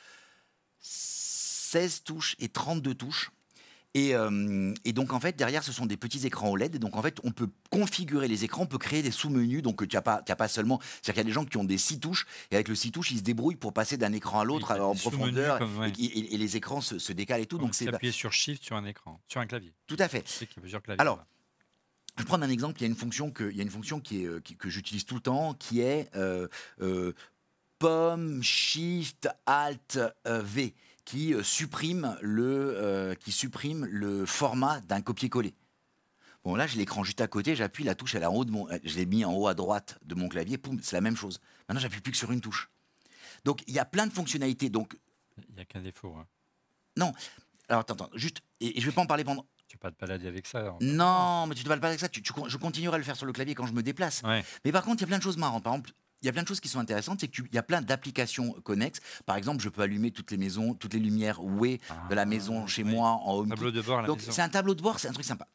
16 0.80 2.02
touches 2.04 2.34
et 2.40 2.48
32 2.48 2.94
touches. 2.94 3.30
Et, 3.98 4.14
euh, 4.14 4.74
et 4.84 4.92
donc 4.92 5.14
en 5.14 5.20
fait 5.20 5.36
derrière 5.36 5.64
ce 5.64 5.72
sont 5.72 5.86
des 5.86 5.96
petits 5.96 6.26
écrans 6.26 6.50
OLED 6.50 6.74
et 6.74 6.78
donc 6.78 6.96
en 6.96 7.02
fait 7.02 7.18
on 7.24 7.30
peut 7.30 7.48
configurer 7.70 8.28
les 8.28 8.44
écrans, 8.44 8.62
on 8.64 8.66
peut 8.66 8.76
créer 8.76 9.00
des 9.02 9.10
sous-menus 9.10 9.62
donc 9.62 9.88
tu 9.88 9.96
n'as 9.96 10.02
pas, 10.02 10.20
pas 10.22 10.48
seulement, 10.48 10.80
c'est-à-dire 11.00 11.14
qu'il 11.14 11.16
y 11.16 11.20
a 11.20 11.24
des 11.24 11.32
gens 11.32 11.44
qui 11.46 11.56
ont 11.56 11.64
des 11.64 11.78
6 11.78 12.00
touches 12.00 12.26
et 12.50 12.56
avec 12.56 12.68
le 12.68 12.74
6 12.74 12.92
touches 12.92 13.10
ils 13.12 13.18
se 13.18 13.22
débrouillent 13.22 13.56
pour 13.56 13.72
passer 13.72 13.96
d'un 13.96 14.12
écran 14.12 14.40
à 14.40 14.44
l'autre 14.44 14.70
en 14.78 14.94
profondeur 14.94 15.58
comme- 15.58 15.78
ouais. 15.78 15.92
et, 15.98 16.04
et- 16.04 16.34
et 16.34 16.36
les 16.36 16.56
écrans 16.58 16.82
se, 16.82 16.98
se 16.98 17.12
décalent 17.14 17.40
et 17.40 17.46
tout 17.46 17.56
donc 17.56 17.74
c'est 17.74 17.88
appuyer 17.88 18.12
sur 18.12 18.32
Shift 18.34 18.62
sur 18.62 18.76
un 18.76 18.84
écran, 18.84 19.18
sur 19.28 19.40
un 19.40 19.46
clavier. 19.46 19.72
tout 19.86 19.96
à 19.98 20.08
fait. 20.08 20.28
Plusieurs 20.60 20.82
claviers. 20.82 21.00
Alors, 21.00 21.16
là. 21.16 21.26
Je 22.18 22.22
vais 22.22 22.26
prendre 22.26 22.44
un 22.44 22.48
exemple. 22.50 22.78
Il 22.80 22.82
y 22.82 22.84
a 22.84 22.88
une 22.88 22.96
fonction 22.96 23.30
que, 23.30 23.50
il 23.50 23.56
y 23.56 23.60
a 23.60 23.62
une 23.62 23.70
fonction 23.70 24.00
qui 24.00 24.22
est, 24.22 24.26
euh, 24.26 24.40
qui- 24.40 24.56
que 24.56 24.70
j'utilise 24.70 25.04
tout 25.04 25.14
le 25.16 25.20
temps, 25.20 25.52
qui 25.54 25.80
est 25.80 26.08
euh, 26.16 26.48
euh, 26.80 27.12
pomme 27.78 28.42
Shift 28.42 29.28
Alt 29.44 29.98
V, 30.24 30.74
qui 31.06 31.32
euh, 31.32 31.42
supprime 31.42 32.18
le, 32.20 32.74
euh, 32.76 33.14
qui 33.14 33.32
supprime 33.32 33.86
le 33.86 34.26
format 34.26 34.80
d'un 34.82 35.00
copier-coller. 35.00 35.54
Bon 36.44 36.54
là, 36.54 36.66
j'ai 36.66 36.76
l'écran 36.78 37.02
juste 37.02 37.20
à 37.22 37.26
côté, 37.28 37.56
j'appuie 37.56 37.84
la 37.84 37.94
touche, 37.94 38.14
elle 38.14 38.22
est 38.22 38.26
en 38.26 38.34
haut 38.34 38.44
de 38.44 38.50
mon, 38.50 38.68
euh, 38.70 38.78
je 38.84 38.96
l'ai 38.96 39.06
mis 39.06 39.24
en 39.24 39.32
haut 39.32 39.46
à 39.48 39.54
droite 39.54 39.98
de 40.04 40.14
mon 40.14 40.28
clavier, 40.28 40.58
poum, 40.58 40.78
c'est 40.82 40.94
la 40.96 41.00
même 41.00 41.16
chose. 41.16 41.40
Maintenant, 41.68 41.80
j'appuie 41.80 42.00
plus 42.02 42.12
que 42.12 42.18
sur 42.18 42.30
une 42.32 42.40
touche. 42.42 42.68
Donc 43.44 43.62
il 43.66 43.74
y 43.74 43.78
a 43.78 43.84
plein 43.84 44.06
de 44.06 44.12
fonctionnalités. 44.12 44.68
Donc 44.68 44.96
Il 45.48 45.54
n'y 45.54 45.60
a 45.62 45.64
qu'un 45.64 45.80
défaut. 45.80 46.14
hein. 46.18 46.26
alors 47.68 47.80
attends, 47.80 47.94
attends, 47.94 48.10
juste, 48.14 48.42
et, 48.60 48.76
et 48.78 48.80
je 48.80 48.86
vais 48.86 48.92
pas 48.92 49.02
en 49.02 49.06
parler 49.06 49.24
pendant. 49.24 49.46
Tu 49.68 49.76
peux 49.78 49.88
pas 49.88 49.90
te 49.90 49.98
balader 49.98 50.28
avec 50.28 50.46
ça. 50.46 50.72
en- 50.72 50.78
Non, 50.80 51.46
mais 51.48 51.54
tu 51.56 51.64
ne 51.64 51.68
vas 51.68 51.76
pas 51.78 51.88
avec 51.88 51.98
ça. 51.98 52.08
Tu, 52.08 52.22
tu 52.22 52.32
con- 52.32 52.48
je 52.48 52.56
continuerai 52.56 52.94
à 52.94 52.98
le 52.98 53.04
faire 53.04 53.16
sur 53.16 53.26
le 53.26 53.32
clavier 53.32 53.54
quand 53.56 53.66
je 53.66 53.72
me 53.72 53.82
déplace. 53.82 54.22
Ouais. 54.22 54.44
Mais 54.64 54.70
par 54.70 54.84
contre, 54.84 54.98
il 54.98 55.00
y 55.02 55.04
a 55.04 55.08
plein 55.08 55.18
de 55.18 55.22
choses 55.24 55.36
marrantes. 55.36 55.64
Par 55.64 55.72
exemple, 55.74 55.90
il 56.22 56.26
y 56.26 56.28
a 56.28 56.32
plein 56.32 56.42
de 56.42 56.48
choses 56.48 56.60
qui 56.60 56.68
sont 56.68 56.78
intéressantes, 56.80 57.20
c'est 57.20 57.28
qu'il 57.28 57.44
y 57.52 57.58
a 57.58 57.62
plein 57.62 57.82
d'applications 57.82 58.52
connexes. 58.62 59.00
Par 59.26 59.36
exemple, 59.36 59.62
je 59.62 59.68
peux 59.68 59.82
allumer 59.82 60.10
toutes 60.10 60.30
les 60.30 60.36
maisons, 60.38 60.74
toutes 60.74 60.94
les 60.94 61.00
lumières 61.00 61.42
Way 61.44 61.80
de 62.10 62.14
la 62.14 62.24
maison 62.24 62.66
chez 62.66 62.82
Ah, 62.82 62.86
oui. 62.86 62.92
moi 62.92 63.08
en 63.10 63.34
home. 63.38 63.48
Tableau 63.50 63.70
de 63.70 63.80
bord 63.82 63.98
à 63.98 64.02
la 64.02 64.06
Donc 64.08 64.18
maison. 64.18 64.32
c'est 64.32 64.42
un 64.42 64.48
tableau 64.48 64.74
de 64.74 64.82
bord, 64.82 64.98
c'est 64.98 65.08
un 65.08 65.12
truc 65.12 65.24
sympa. 65.26 65.46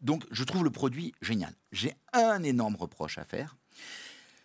Donc 0.00 0.24
je 0.30 0.42
trouve 0.44 0.64
le 0.64 0.70
produit 0.70 1.14
génial. 1.20 1.54
J'ai 1.70 1.94
un 2.12 2.42
énorme 2.42 2.74
reproche 2.76 3.18
à 3.18 3.24
faire, 3.24 3.56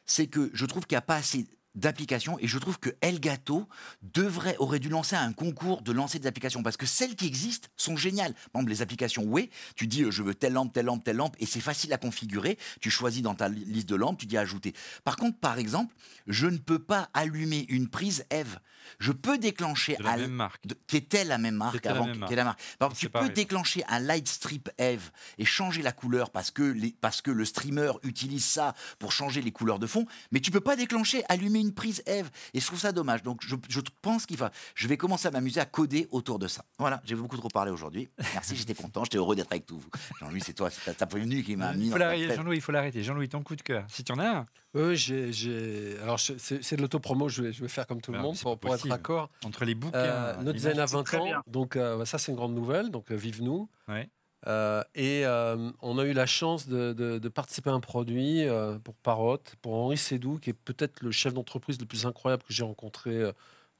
c'est 0.05 0.27
que 0.27 0.51
je 0.53 0.65
trouve 0.65 0.85
qu'il 0.85 0.95
n'y 0.95 0.99
a 0.99 1.01
pas 1.01 1.15
assez 1.15 1.47
d'applications 1.77 2.37
et 2.39 2.47
je 2.47 2.57
trouve 2.59 2.79
que 2.79 2.89
Elgato 3.01 3.67
devrait 4.01 4.57
aurait 4.57 4.79
dû 4.79 4.89
lancer 4.89 5.15
un 5.15 5.31
concours 5.31 5.81
de 5.81 5.91
lancer 5.91 6.19
des 6.19 6.27
applications 6.27 6.63
parce 6.63 6.75
que 6.77 6.85
celles 6.85 7.15
qui 7.15 7.25
existent 7.27 7.69
sont 7.77 7.95
géniales. 7.95 8.33
Par 8.51 8.59
exemple 8.61 8.71
les 8.71 8.81
applications 8.81 9.23
Way, 9.23 9.49
tu 9.75 9.87
dis 9.87 10.03
euh, 10.03 10.11
je 10.11 10.23
veux 10.23 10.33
telle 10.35 10.53
lampe, 10.53 10.73
telle 10.73 10.85
lampe, 10.87 11.03
telle 11.03 11.17
lampe 11.17 11.35
et 11.39 11.45
c'est 11.45 11.59
facile 11.61 11.93
à 11.93 11.97
configurer. 11.97 12.57
Tu 12.81 12.89
choisis 12.89 13.21
dans 13.21 13.35
ta 13.35 13.47
li- 13.49 13.63
liste 13.65 13.87
de 13.89 13.95
lampes, 13.95 14.17
tu 14.17 14.25
dis 14.25 14.37
ajouter. 14.37 14.73
Par 15.03 15.15
contre, 15.15 15.37
par 15.39 15.57
exemple, 15.59 15.95
je 16.27 16.47
ne 16.47 16.57
peux 16.57 16.79
pas 16.79 17.09
allumer 17.13 17.65
une 17.69 17.87
prise 17.87 18.25
Eve. 18.31 18.59
Je 18.99 19.11
peux 19.11 19.37
déclencher 19.37 19.95
De 19.97 20.03
la 20.03 20.11
à 20.11 20.15
l- 20.15 20.21
même 20.21 20.31
marque. 20.31 20.65
de- 20.65 20.77
qui 20.87 20.97
était 20.97 21.25
la 21.25 21.37
même 21.37 21.55
marque 21.55 21.75
C'était 21.75 21.89
la 21.89 21.95
avant, 21.95 22.05
même 22.07 22.17
marque. 22.19 22.33
la 22.33 22.43
marque. 22.45 22.59
Par 22.79 22.87
exemple, 22.87 22.95
C'est 22.95 22.99
tu 23.01 23.05
peux 23.07 23.11
pareil. 23.19 23.31
déclencher 23.33 23.83
un 23.89 23.99
light 23.99 24.27
strip 24.27 24.69
Eve 24.77 25.11
et 25.37 25.45
changer 25.45 25.81
la 25.81 25.91
couleur 25.91 26.31
parce 26.31 26.51
que, 26.51 26.63
les, 26.63 26.95
parce 27.01 27.21
que 27.21 27.29
le 27.31 27.43
streamer 27.45 27.91
utilise 28.03 28.45
ça 28.45 28.73
pour 28.97 29.11
changer 29.11 29.41
les 29.41 29.51
couleurs 29.51 29.79
de 29.79 29.87
fond, 29.87 30.05
mais 30.31 30.39
tu 30.39 30.51
peux 30.51 30.61
pas 30.61 30.75
déclencher, 30.77 31.23
allumer 31.27 31.59
une 31.59 31.66
prise 31.73 32.03
Eve. 32.05 32.29
Et 32.53 32.59
je 32.59 32.65
trouve 32.65 32.79
ça 32.79 32.91
dommage. 32.91 33.23
Donc 33.23 33.41
je, 33.41 33.55
je 33.69 33.81
pense 34.01 34.25
qu'il 34.25 34.37
va. 34.37 34.51
Je 34.75 34.87
vais 34.87 34.97
commencer 34.97 35.27
à 35.27 35.31
m'amuser 35.31 35.59
à 35.59 35.65
coder 35.65 36.07
autour 36.11 36.39
de 36.39 36.47
ça. 36.47 36.63
Voilà, 36.77 37.01
j'ai 37.05 37.15
beaucoup 37.15 37.37
trop 37.37 37.49
parlé 37.49 37.71
aujourd'hui. 37.71 38.09
Merci, 38.33 38.55
j'étais 38.55 38.73
content, 38.73 39.03
j'étais 39.03 39.17
heureux 39.17 39.35
d'être 39.35 39.51
avec 39.51 39.65
tout 39.65 39.77
vous. 39.77 39.89
Jean-Louis, 40.19 40.41
c'est 40.41 40.53
toi, 40.53 40.69
c'est 40.69 40.95
ta, 40.95 41.05
prévenue 41.05 41.43
qui 41.43 41.55
m'a 41.55 41.73
mis. 41.73 41.89
Jean-Louis, 41.91 42.57
il 42.57 42.61
faut 42.61 42.71
l'arrêter. 42.71 43.03
Jean-Louis, 43.03 43.29
ton 43.29 43.43
coup 43.43 43.55
de 43.55 43.61
cœur. 43.61 43.85
Si 43.89 44.03
tu 44.03 44.11
en 44.11 44.19
as 44.19 44.27
un, 44.27 44.45
Oui, 44.73 44.95
j'ai, 44.95 45.97
Alors, 46.03 46.19
c'est, 46.19 46.75
de 46.75 46.81
l'autopromo, 46.81 47.29
je 47.29 47.43
vais, 47.43 47.53
je 47.53 47.61
vais 47.61 47.67
faire 47.67 47.87
comme 47.87 48.01
tout 48.01 48.11
le 48.11 48.19
Ah, 48.19 48.21
monde 48.21 48.37
pour, 48.39 48.53
être 48.53 48.59
possible. 48.59 48.93
accord. 48.93 49.29
entre 49.45 49.65
les 49.65 49.75
bouquins. 49.75 49.97
Euh, 49.97 50.41
notre 50.43 50.59
zen 50.59 50.79
à 50.79 50.87
c'est 50.87 50.95
20 50.95 51.03
très 51.03 51.17
ans, 51.17 51.41
donc 51.47 51.75
euh, 51.75 52.05
ça 52.05 52.17
c'est 52.17 52.31
une 52.31 52.37
grande 52.37 52.53
nouvelle, 52.53 52.89
donc 52.89 53.11
euh, 53.11 53.15
vive 53.15 53.41
nous. 53.41 53.69
Ouais. 53.87 54.09
Euh, 54.45 54.83
et 54.93 55.25
euh, 55.25 55.71
on 55.81 55.97
a 55.97 56.05
eu 56.05 56.13
la 56.13 56.27
chance 56.27 56.67
de, 56.67 56.93
de- 56.93 57.17
de 57.17 57.29
participer 57.29 57.71
à 57.71 57.73
un 57.73 57.79
produit 57.79 58.43
euh, 58.47 58.77
pour 58.79 58.93
Parrot, 58.95 59.39
pour 59.63 59.73
Henri 59.73 59.97
Sédou, 59.97 60.37
qui 60.37 60.51
est 60.51 60.53
peut-être 60.53 61.01
le 61.01 61.11
chef 61.11 61.33
d'entreprise 61.33 61.79
le 61.79 61.85
plus 61.87 62.05
incroyable 62.05 62.43
que 62.43 62.53
j'ai 62.53 62.63
rencontré 62.63 63.19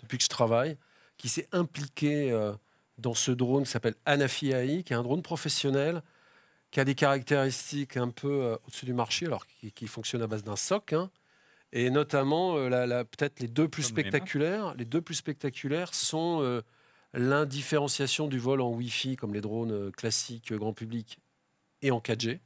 depuis 0.02 0.18
que 0.18 0.24
je 0.24 0.30
travaille, 0.30 0.78
qui 1.18 1.30
s'est 1.30 1.48
impliqué 1.52 2.32
dans 2.98 3.14
ce 3.14 3.32
drone 3.32 3.64
qui 3.66 3.70
s'appelle 3.72 3.96
Anafi 4.06 4.52
AI, 4.52 4.84
qui 4.84 4.94
est 4.94 4.96
un 4.96 5.04
drone 5.04 5.22
professionnel, 5.22 6.02
qui 6.72 6.80
a 6.80 6.86
des 6.86 6.96
caractéristiques 6.96 7.96
un 7.96 8.10
peu 8.10 8.58
au-dessus 8.66 8.86
du 8.86 8.94
marché, 8.94 9.28
alors 9.28 9.46
qui, 9.46 9.72
qui 9.72 9.86
fonctionne 9.88 10.22
à 10.24 10.28
base 10.28 10.44
d'un 10.44 10.56
SOC. 10.56 10.94
hein. 10.94 11.12
et 11.72 11.90
notamment, 11.92 12.58
la- 12.58 12.88
la- 12.88 13.06
peut-être 13.06 13.40
les 13.40 13.48
deux 13.48 13.68
plus 13.68 13.84
spectaculaires, 14.02 14.74
les 14.76 14.86
deux 14.86 15.02
plus 15.02 15.16
spectaculaires 15.16 15.94
sont 15.94 16.62
l'indifférenciation 17.14 18.28
du 18.28 18.40
vol 18.40 18.62
en 18.62 18.72
Wi-Fi, 18.72 19.16
comme 19.16 19.34
les 19.34 19.42
drones 19.42 19.72
euh, 19.72 19.92
classiques 19.92 20.52
euh, 20.52 20.58
grand 20.58 20.74
public, 20.74 21.20
et 21.82 21.92
en 21.92 22.00
4G. 22.00 22.40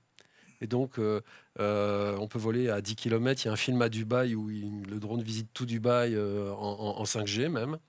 Et 0.61 0.67
donc, 0.67 0.99
euh, 0.99 1.21
on 1.57 2.27
peut 2.27 2.37
voler 2.39 2.69
à 2.69 2.81
10 2.81 2.95
km. 2.95 3.43
Il 3.43 3.47
y 3.47 3.49
a 3.49 3.53
un 3.53 3.55
film 3.55 3.81
à 3.81 3.89
Dubaï 3.89 4.35
où 4.35 4.47
le 4.49 4.99
drone 4.99 5.23
visite 5.23 5.49
tout 5.53 5.65
Dubaï 5.65 6.15
en, 6.17 6.21
en- 6.53 6.99
en 6.99 7.03
5G 7.05 7.49
même. 7.49 7.79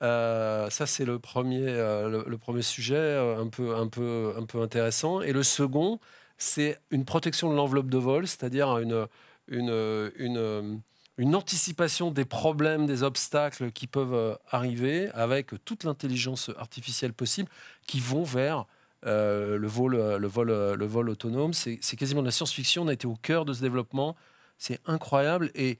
Ça, 0.00 0.86
c'est 0.86 1.04
le 1.04 1.18
premier, 1.18 1.64
le, 1.66 2.36
premier 2.38 2.62
sujet 2.62 3.16
un, 3.16 3.48
peu, 3.48 3.74
un, 3.74 3.88
peu, 3.88 4.34
un 4.36 4.44
peu 4.46 4.62
intéressant. 4.62 5.20
Et 5.20 5.32
le 5.32 5.42
second, 5.42 5.98
c'est 6.38 6.78
une 6.90 7.04
protection 7.04 7.50
de 7.50 7.56
l'enveloppe 7.56 7.88
de 7.90 7.98
vol, 7.98 8.26
c'est-à-dire 8.28 8.78
une, 8.78 9.08
une, 9.48 10.80
une 11.18 11.34
anticipation 11.34 12.10
des 12.10 12.24
problèmes, 12.24 12.86
des 12.86 13.02
obstacles 13.02 13.72
qui 13.72 13.86
peuvent 13.86 14.14
euh, 14.14 14.34
arriver 14.50 15.08
avec 15.14 15.52
toute 15.64 15.84
l'intelligence 15.84 16.50
artificielle 16.58 17.12
possible 17.12 17.48
qui 17.86 18.00
vont 18.00 18.22
vers 18.22 18.66
euh, 19.06 19.56
le, 19.56 19.66
vol, 19.66 19.94
euh, 19.94 20.18
le, 20.18 20.26
vol, 20.26 20.48
le 20.48 20.86
vol 20.86 21.08
autonome. 21.08 21.52
C'est 21.52 21.78
c'est 21.80 21.96
quasiment 21.96 22.20
de 22.22 22.26
la 22.26 22.32
science-fiction. 22.32 22.82
On 22.82 22.88
a 22.88 22.92
été 22.92 23.06
au 23.06 23.16
cœur 23.16 23.44
de 23.44 23.52
ce 23.52 23.60
développement. 23.60 24.16
C'est 24.58 24.80
incroyable. 24.86 25.50
Et 25.54 25.78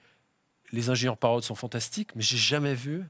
les 0.73 0.91
ingénieurs 0.91 1.17
paroles 1.17 1.43
sont 1.43 1.55
fantastiques, 1.55 2.15
mais 2.15 2.23
j'ai 2.23 2.37
jamais 2.37 2.75
vu 2.75 3.05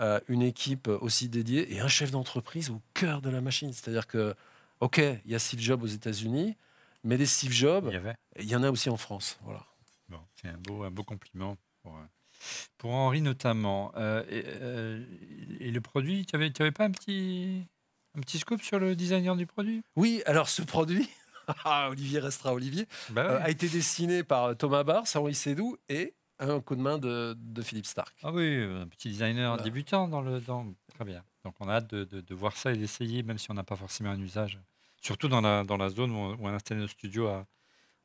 euh, 0.00 0.20
une 0.28 0.42
équipe 0.42 0.88
aussi 0.88 1.28
dédiée 1.28 1.74
et 1.74 1.80
un 1.80 1.88
chef 1.88 2.10
d'entreprise 2.10 2.70
au 2.70 2.80
cœur 2.94 3.20
de 3.20 3.30
la 3.30 3.40
machine. 3.40 3.72
C'est-à-dire 3.72 4.06
que, 4.06 4.34
OK, 4.80 4.98
il 4.98 5.30
y 5.30 5.34
a 5.34 5.38
Steve 5.38 5.60
Jobs 5.60 5.82
aux 5.82 5.86
États-Unis, 5.86 6.56
Mais 7.04 7.16
des 7.16 7.26
Steve 7.26 7.52
Jobs, 7.52 7.86
Il 7.88 7.94
y 7.94 7.96
avait. 7.96 8.14
il 8.38 8.48
y 8.48 8.56
en 8.56 8.62
a 8.62 8.70
aussi 8.70 8.90
en 8.90 8.96
France. 8.96 9.38
Voilà. 9.42 9.64
Bon, 10.08 10.20
c'est 10.40 10.48
un 10.48 10.56
beau, 10.58 10.82
un 10.84 10.90
beau 10.90 11.04
compliment 11.04 11.56
pour, 11.82 11.96
euh, 11.96 12.04
pour 12.78 12.92
Henri 12.92 13.20
notamment. 13.20 13.92
Euh, 13.96 14.24
et, 14.30 14.42
euh, 14.46 15.04
et 15.60 15.70
le 15.70 15.80
produit, 15.80 16.24
tu 16.26 16.34
n'avais 16.36 16.52
avais 16.60 16.72
pas 16.72 16.84
un 16.84 16.90
petit, 16.90 17.64
un 18.16 18.20
petit 18.20 18.38
scoop 18.38 18.62
sur 18.62 18.78
le 18.78 18.96
designer 18.96 19.36
du 19.36 19.46
produit? 19.46 19.82
Oui, 19.96 20.22
alors 20.26 20.48
ce 20.48 20.62
produit, 20.62 21.08
ah, 21.64 21.88
Olivier 21.90 22.20
restera 22.20 22.54
Olivier, 22.54 22.86
bah 23.10 23.22
euh, 23.32 23.40
a 23.42 23.50
été 23.50 23.68
dessiné 23.68 24.22
par 24.24 24.56
Thomas 24.56 24.82
Barrs, 24.84 25.04
Henri 25.14 25.34
Sédou 25.34 25.76
et 25.88 26.14
un 26.40 26.60
coup 26.60 26.76
de 26.76 26.80
main 26.80 26.98
de, 26.98 27.34
de 27.36 27.62
Philippe 27.62 27.86
Stark. 27.86 28.16
Ah 28.22 28.30
oui, 28.32 28.62
un 28.62 28.86
petit 28.86 29.08
designer 29.08 29.50
Voilà. 29.50 29.62
débutant 29.64 30.06
dans 30.08 30.20
le. 30.22 30.40
Dans... 30.40 30.72
Très 30.94 31.04
bien. 31.04 31.24
Donc 31.44 31.54
on 31.60 31.68
a 31.68 31.74
hâte 31.74 31.90
de, 31.90 32.04
de- 32.04 32.20
de 32.20 32.34
voir 32.34 32.56
ça 32.56 32.72
et 32.72 32.76
d'essayer, 32.76 33.22
même 33.24 33.38
si 33.38 33.50
on 33.50 33.54
n'a 33.54 33.64
pas 33.64 33.76
forcément 33.76 34.10
un 34.10 34.20
usage. 34.20 34.58
Surtout 35.02 35.28
dans 35.28 35.40
la, 35.40 35.64
dans 35.64 35.76
la 35.76 35.88
zone 35.90 36.12
où 36.12 36.14
on, 36.16 36.34
où 36.34 36.38
on 36.42 36.48
a 36.48 36.52
installé 36.52 36.80
nos 36.80 36.86
studios 36.88 37.26
à, 37.28 37.46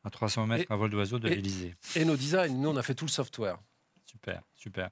à 0.04 0.10
300 0.10 0.48
mètres 0.48 0.72
à 0.72 0.76
vol 0.76 0.90
d'oiseau 0.90 1.20
de 1.20 1.28
l'Elysée. 1.28 1.76
Et 1.96 2.06
nos 2.06 2.16
designs, 2.16 2.54
nous 2.54 2.70
on 2.70 2.78
a 2.78 2.84
fait 2.84 2.96
tout 2.96 3.06
le 3.06 3.12
software. 3.12 3.58
Super, 4.06 4.44
super. 4.56 4.90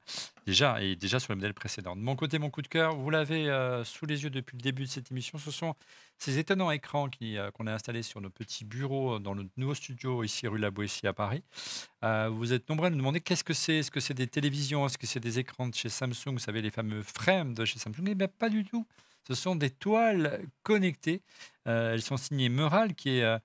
Déjà, 0.47 0.81
et 0.81 0.95
déjà 0.95 1.19
sur 1.19 1.31
le 1.31 1.35
modèle 1.35 1.53
précédent. 1.53 1.95
De 1.95 2.01
mon 2.01 2.15
côté, 2.15 2.39
mon 2.39 2.49
coup 2.49 2.63
de 2.63 2.67
cœur, 2.67 2.95
vous 2.95 3.11
l'avez 3.11 3.49
euh, 3.49 3.83
sous 3.83 4.07
les 4.07 4.23
yeux 4.23 4.31
depuis 4.31 4.57
le 4.57 4.61
début 4.61 4.83
de 4.83 4.89
cette 4.89 5.11
émission, 5.11 5.37
ce 5.37 5.51
sont 5.51 5.75
ces 6.17 6.39
étonnants 6.39 6.71
écrans 6.71 7.07
euh, 7.21 7.51
qu'on 7.51 7.67
a 7.67 7.73
installés 7.73 8.01
sur 8.01 8.19
nos 8.19 8.31
petits 8.31 8.65
bureaux 8.65 9.19
dans 9.19 9.35
notre 9.35 9.51
nouveau 9.57 9.75
studio 9.75 10.23
ici 10.23 10.47
rue 10.47 10.57
La 10.57 10.71
Boétie 10.71 11.05
à 11.05 11.13
Paris. 11.13 11.43
Euh, 12.03 12.29
vous 12.29 12.51
êtes 12.51 12.67
nombreux 12.67 12.87
à 12.87 12.89
nous 12.89 12.97
demander 12.97 13.21
qu'est-ce 13.21 13.43
que 13.43 13.53
c'est? 13.53 13.77
Est-ce 13.77 13.91
que 13.91 13.99
c'est 13.99 14.15
des 14.15 14.27
télévisions? 14.27 14.87
Est-ce 14.87 14.97
que 14.97 15.05
c'est 15.05 15.19
des 15.19 15.37
écrans 15.37 15.67
de 15.67 15.75
chez 15.75 15.89
Samsung? 15.89 16.33
Vous 16.33 16.39
savez, 16.39 16.63
les 16.63 16.71
fameux 16.71 17.03
frames 17.03 17.53
de 17.53 17.63
chez 17.63 17.77
Samsung 17.77 18.07
Eh 18.07 18.15
bien, 18.15 18.27
pas 18.27 18.49
du 18.49 18.65
tout. 18.65 18.87
Ce 19.27 19.35
sont 19.35 19.55
des 19.55 19.69
toiles 19.69 20.41
connectées. 20.63 21.21
Euh, 21.67 21.93
elles 21.93 22.01
sont 22.01 22.17
signées 22.17 22.49
Meural, 22.49 22.95
qui 22.95 23.17
est, 23.17 23.23
euh, 23.23 23.35
euh, 23.35 23.39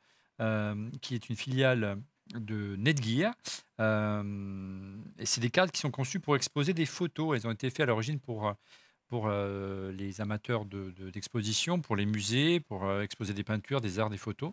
qui 1.01 1.15
est 1.15 1.29
une 1.29 1.37
filiale 1.37 1.99
de 2.35 2.77
Netgear. 2.77 3.35
Euh, 3.81 4.97
et 5.19 5.27
c'est 5.27 5.41
des 5.41 5.51
cartes 5.51 5.71
qui 5.71 5.81
sont 5.81 5.91
conçues 5.91 6.21
pour 6.21 6.37
exposer 6.37 6.73
des 6.73 6.87
photos. 6.87 7.37
Elles 7.37 7.47
ont 7.47 7.53
été 7.53 7.71
faites 7.71 7.81
à 7.81 7.87
l'origine 7.87 8.19
pour, 8.21 8.49
euh, 8.49 8.53
pour 9.09 9.27
euh, 9.29 9.93
les 9.93 10.21
amateurs 10.21 10.65
de- 10.65 10.91
de- 10.91 11.11
d'exposition, 11.11 11.81
pour 11.81 11.95
les 11.97 12.07
musées, 12.07 12.61
pour 12.61 12.85
euh, 12.85 13.03
exposer 13.03 13.35
des 13.35 13.45
peintures, 13.45 13.81
des 13.81 13.99
arts, 13.99 14.11
des 14.11 14.17
photos, 14.19 14.53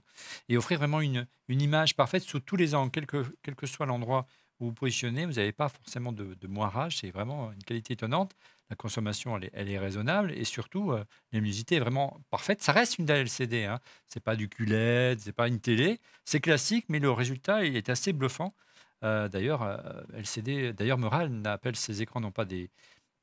et 0.50 0.58
offrir 0.58 0.78
vraiment 0.78 1.02
une, 1.02 1.26
une 1.48 1.62
image 1.62 1.96
parfaite 1.96 2.24
sous 2.24 2.40
tous 2.40 2.56
les 2.56 2.76
angles, 2.76 2.92
quel 2.92 3.08
que, 3.08 3.24
quel 3.42 3.56
que 3.56 3.66
soit 3.66 3.86
l'endroit 3.86 4.28
où 4.64 4.68
vous 4.68 4.74
positionnez. 4.74 5.26
Vous 5.26 5.34
n'avez 5.34 5.52
pas 5.52 5.70
forcément 5.70 6.12
de, 6.12 6.36
moirage, 6.48 6.98
c'est 6.98 7.12
vraiment 7.12 7.52
une 7.52 7.64
qualité 7.64 7.94
étonnante. 7.94 8.34
La 8.70 8.76
consommation, 8.76 9.38
elle 9.54 9.70
est, 9.70 9.78
raisonnable 9.78 10.32
et 10.32 10.46
surtout, 10.46 10.92
euh, 10.92 11.04
est 11.34 11.80
vraiment 11.80 12.20
parfaite. 12.32 12.62
Ça 12.62 12.72
reste 12.72 12.98
une 12.98 13.10
LCD, 13.10 13.66
hein. 13.66 13.80
c'est 14.08 14.24
pas 14.24 14.36
du 14.36 14.50
QLED, 14.50 15.20
c'est 15.20 15.34
pas 15.34 15.48
une 15.48 15.60
télé, 15.60 16.00
c'est 16.26 16.40
classique, 16.40 16.86
mais 16.90 17.00
le 17.00 17.12
résultat 17.12 17.66
il 17.66 17.76
est 17.76 17.90
assez 17.90 18.14
bluffant. 18.14 18.54
Euh, 19.04 19.28
d'ailleurs, 19.28 19.64
euh, 19.64 19.78
LCD, 20.14 20.74
d'ailleurs, 20.74 20.98
Moral 20.98 21.42
appelle 21.46 21.76
ces 21.76 22.02
écrans 22.02 22.22
non 22.22 22.32
pas 22.32 22.46
des, 22.46 22.70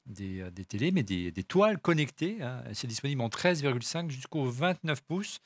des, 0.07 0.41
euh, 0.41 0.51
des 0.51 0.65
télés, 0.65 0.91
mais 0.93 1.03
des, 1.03 1.31
des 1.33 1.45
toiles 1.45 1.79
connectées. 1.79 2.43
hein. 2.43 2.63
C'est 2.75 2.87
disponible 2.87 3.23
en 3.23 3.29
13,5 3.29 4.11
jusqu'au 4.11 4.45
29 4.45 5.03
pouces. 5.03 5.41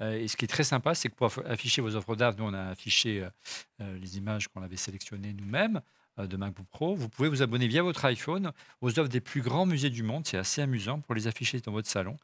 Euh, 0.00 0.18
et 0.18 0.28
ce 0.28 0.36
qui 0.36 0.44
est 0.44 0.48
très 0.48 0.64
sympa, 0.64 0.94
c'est 0.94 1.08
que 1.08 1.14
pour 1.14 1.28
aff- 1.28 1.46
afficher 1.46 1.80
vos 1.80 1.96
offres 1.96 2.16
d'art, 2.16 2.34
nous 2.36 2.44
on 2.44 2.54
a 2.54 2.68
affiché 2.70 3.22
euh, 3.22 3.30
euh, 3.80 3.98
les 3.98 4.18
images 4.18 4.48
qu'on 4.48 4.62
avait 4.62 4.76
sélectionnées 4.76 5.32
nous-mêmes 5.32 5.80
de 6.18 6.36
MacBook 6.38 6.66
Pro. 6.70 6.94
Vous 6.96 7.10
pouvez 7.10 7.28
vous 7.28 7.42
abonner 7.42 7.66
via 7.68 7.82
votre 7.82 8.02
iPhone 8.06 8.52
aux 8.80 8.98
offres 8.98 9.10
des 9.10 9.20
plus 9.20 9.42
grands 9.42 9.66
musées 9.66 9.90
du 9.90 10.02
monde. 10.02 10.26
C'est 10.26 10.38
assez 10.38 10.62
amusant 10.62 11.00
pour 11.00 11.14
les 11.14 11.26
afficher 11.26 11.60
dans 11.60 11.72
votre 11.72 11.90
salon. 11.90 12.16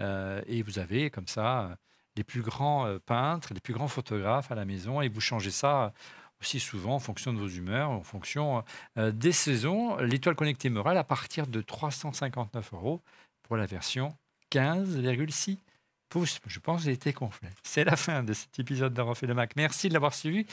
Et 0.00 0.62
vous 0.62 0.78
avez 0.78 1.08
comme 1.08 1.26
ça 1.26 1.78
les 2.16 2.24
plus 2.24 2.42
grands 2.42 2.98
peintres, 3.06 3.54
les 3.54 3.60
plus 3.60 3.72
grands 3.72 3.88
photographes 3.88 4.52
à 4.52 4.54
la 4.54 4.66
maison 4.66 5.00
et 5.00 5.08
vous 5.08 5.22
changez 5.22 5.50
ça 5.50 5.94
aussi 6.42 6.60
souvent 6.60 6.96
en 6.96 6.98
fonction 6.98 7.32
de 7.32 7.38
vos 7.38 7.48
humeurs, 7.48 7.88
en 7.88 8.02
fonction 8.02 8.62
des 8.96 9.32
saisons. 9.32 9.96
L'étoile 9.96 10.34
connectée 10.34 10.68
Moral 10.68 10.98
à 10.98 11.04
partir 11.04 11.46
de 11.46 11.62
359 11.62 12.74
euros 12.74 13.00
pour 13.44 13.56
la 13.56 13.64
version 13.64 14.14
15,6 14.52 15.56
pouces. 16.08 16.40
Je 16.46 16.58
pense 16.60 16.80
que 16.80 16.84
j'ai 16.86 16.92
été 16.92 17.12
complet. 17.12 17.50
C'est 17.62 17.84
la 17.84 17.96
fin 17.96 18.22
de 18.22 18.32
cet 18.32 18.58
épisode 18.58 18.94
de 18.94 19.00
Refait 19.00 19.26
le 19.26 19.34
Mac. 19.34 19.54
Merci 19.56 19.88
de 19.88 19.94
l'avoir 19.94 20.14
suivi. 20.14 20.46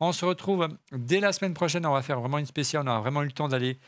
On 0.00 0.12
se 0.12 0.24
retrouve 0.24 0.68
dès 0.92 1.20
la 1.20 1.32
semaine 1.32 1.54
prochaine. 1.54 1.86
On 1.86 1.92
va 1.92 2.02
faire 2.02 2.20
vraiment 2.20 2.38
une 2.38 2.46
spéciale. 2.46 2.82
On 2.84 2.90
aura 2.90 3.00
vraiment 3.00 3.22
eu 3.22 3.26
le 3.26 3.32
temps 3.32 3.48
d'aller 3.48 3.78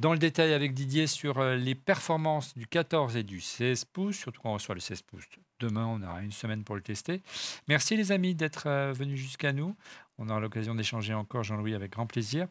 dans 0.00 0.12
le 0.12 0.18
détail 0.18 0.54
avec 0.54 0.72
Didier 0.72 1.06
sur 1.06 1.38
euh, 1.38 1.56
les 1.56 1.74
performances 1.74 2.56
du 2.56 2.66
14 2.66 3.16
et 3.16 3.22
du 3.22 3.40
16 3.40 3.84
pouces, 3.84 4.16
surtout 4.16 4.40
quand 4.40 4.50
on 4.50 4.54
reçoit 4.54 4.74
le 4.74 4.80
16 4.80 5.02
pouces. 5.02 5.26
Demain, 5.60 5.86
on 5.86 6.02
aura 6.02 6.22
une 6.22 6.32
semaine 6.32 6.64
pour 6.64 6.74
le 6.74 6.80
tester. 6.80 7.22
Merci 7.68 7.96
les 7.96 8.10
amis 8.10 8.34
d'être 8.34 8.66
euh, 8.66 8.92
venus 8.94 9.20
jusqu'à 9.20 9.52
nous. 9.52 9.76
On 10.16 10.28
aura 10.30 10.40
l'occasion 10.40 10.74
d'échanger 10.74 11.12
encore, 11.12 11.44
Jean-Louis, 11.44 11.74
avec 11.74 11.92
grand 11.92 12.06
plaisir. 12.06 12.48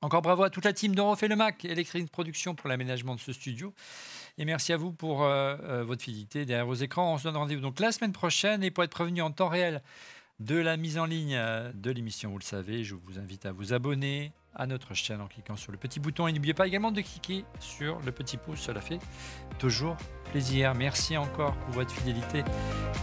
Encore 0.00 0.22
bravo 0.22 0.44
à 0.44 0.50
toute 0.50 0.64
la 0.64 0.72
team 0.72 0.94
d'On 0.94 1.10
refait 1.10 1.26
le 1.26 1.34
Mac, 1.34 1.64
Electronic 1.64 2.10
Production 2.10 2.54
pour 2.54 2.68
l'aménagement 2.68 3.16
de 3.16 3.20
ce 3.20 3.32
studio. 3.32 3.74
Et 4.38 4.44
merci 4.44 4.72
à 4.72 4.76
vous 4.76 4.92
pour 4.92 5.24
euh, 5.24 5.56
euh, 5.64 5.84
votre 5.84 6.02
fidélité 6.04 6.44
derrière 6.44 6.66
vos 6.66 6.74
écrans. 6.74 7.14
On 7.14 7.18
se 7.18 7.24
donne 7.24 7.36
rendez-vous 7.36 7.60
donc 7.60 7.80
la 7.80 7.90
semaine 7.90 8.12
prochaine. 8.12 8.62
Et 8.62 8.70
pour 8.70 8.84
être 8.84 8.92
prévenu 8.92 9.22
en 9.22 9.32
temps 9.32 9.48
réel 9.48 9.82
de 10.38 10.54
la 10.54 10.76
mise 10.76 10.98
en 10.98 11.04
ligne 11.04 11.34
euh, 11.34 11.72
de 11.74 11.90
l'émission, 11.90 12.30
vous 12.30 12.38
le 12.38 12.44
savez, 12.44 12.84
je 12.84 12.94
vous 12.94 13.18
invite 13.18 13.44
à 13.44 13.50
vous 13.50 13.72
abonner 13.72 14.30
à 14.54 14.68
notre 14.68 14.94
chaîne 14.94 15.20
en 15.20 15.26
cliquant 15.26 15.56
sur 15.56 15.72
le 15.72 15.78
petit 15.78 15.98
bouton. 15.98 16.28
Et 16.28 16.32
n'oubliez 16.32 16.54
pas 16.54 16.68
également 16.68 16.92
de 16.92 17.00
cliquer 17.00 17.44
sur 17.58 17.98
le 18.06 18.12
petit 18.12 18.36
pouce, 18.36 18.60
cela 18.60 18.80
fait 18.80 19.00
toujours 19.58 19.96
plaisir. 20.30 20.76
Merci 20.76 21.16
encore 21.16 21.56
pour 21.56 21.74
votre 21.74 21.90
fidélité 21.90 22.44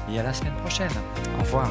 et 0.10 0.18
à 0.18 0.24
la 0.24 0.34
semaine 0.34 0.56
prochaine. 0.56 0.92
Au 1.38 1.44
revoir. 1.44 1.70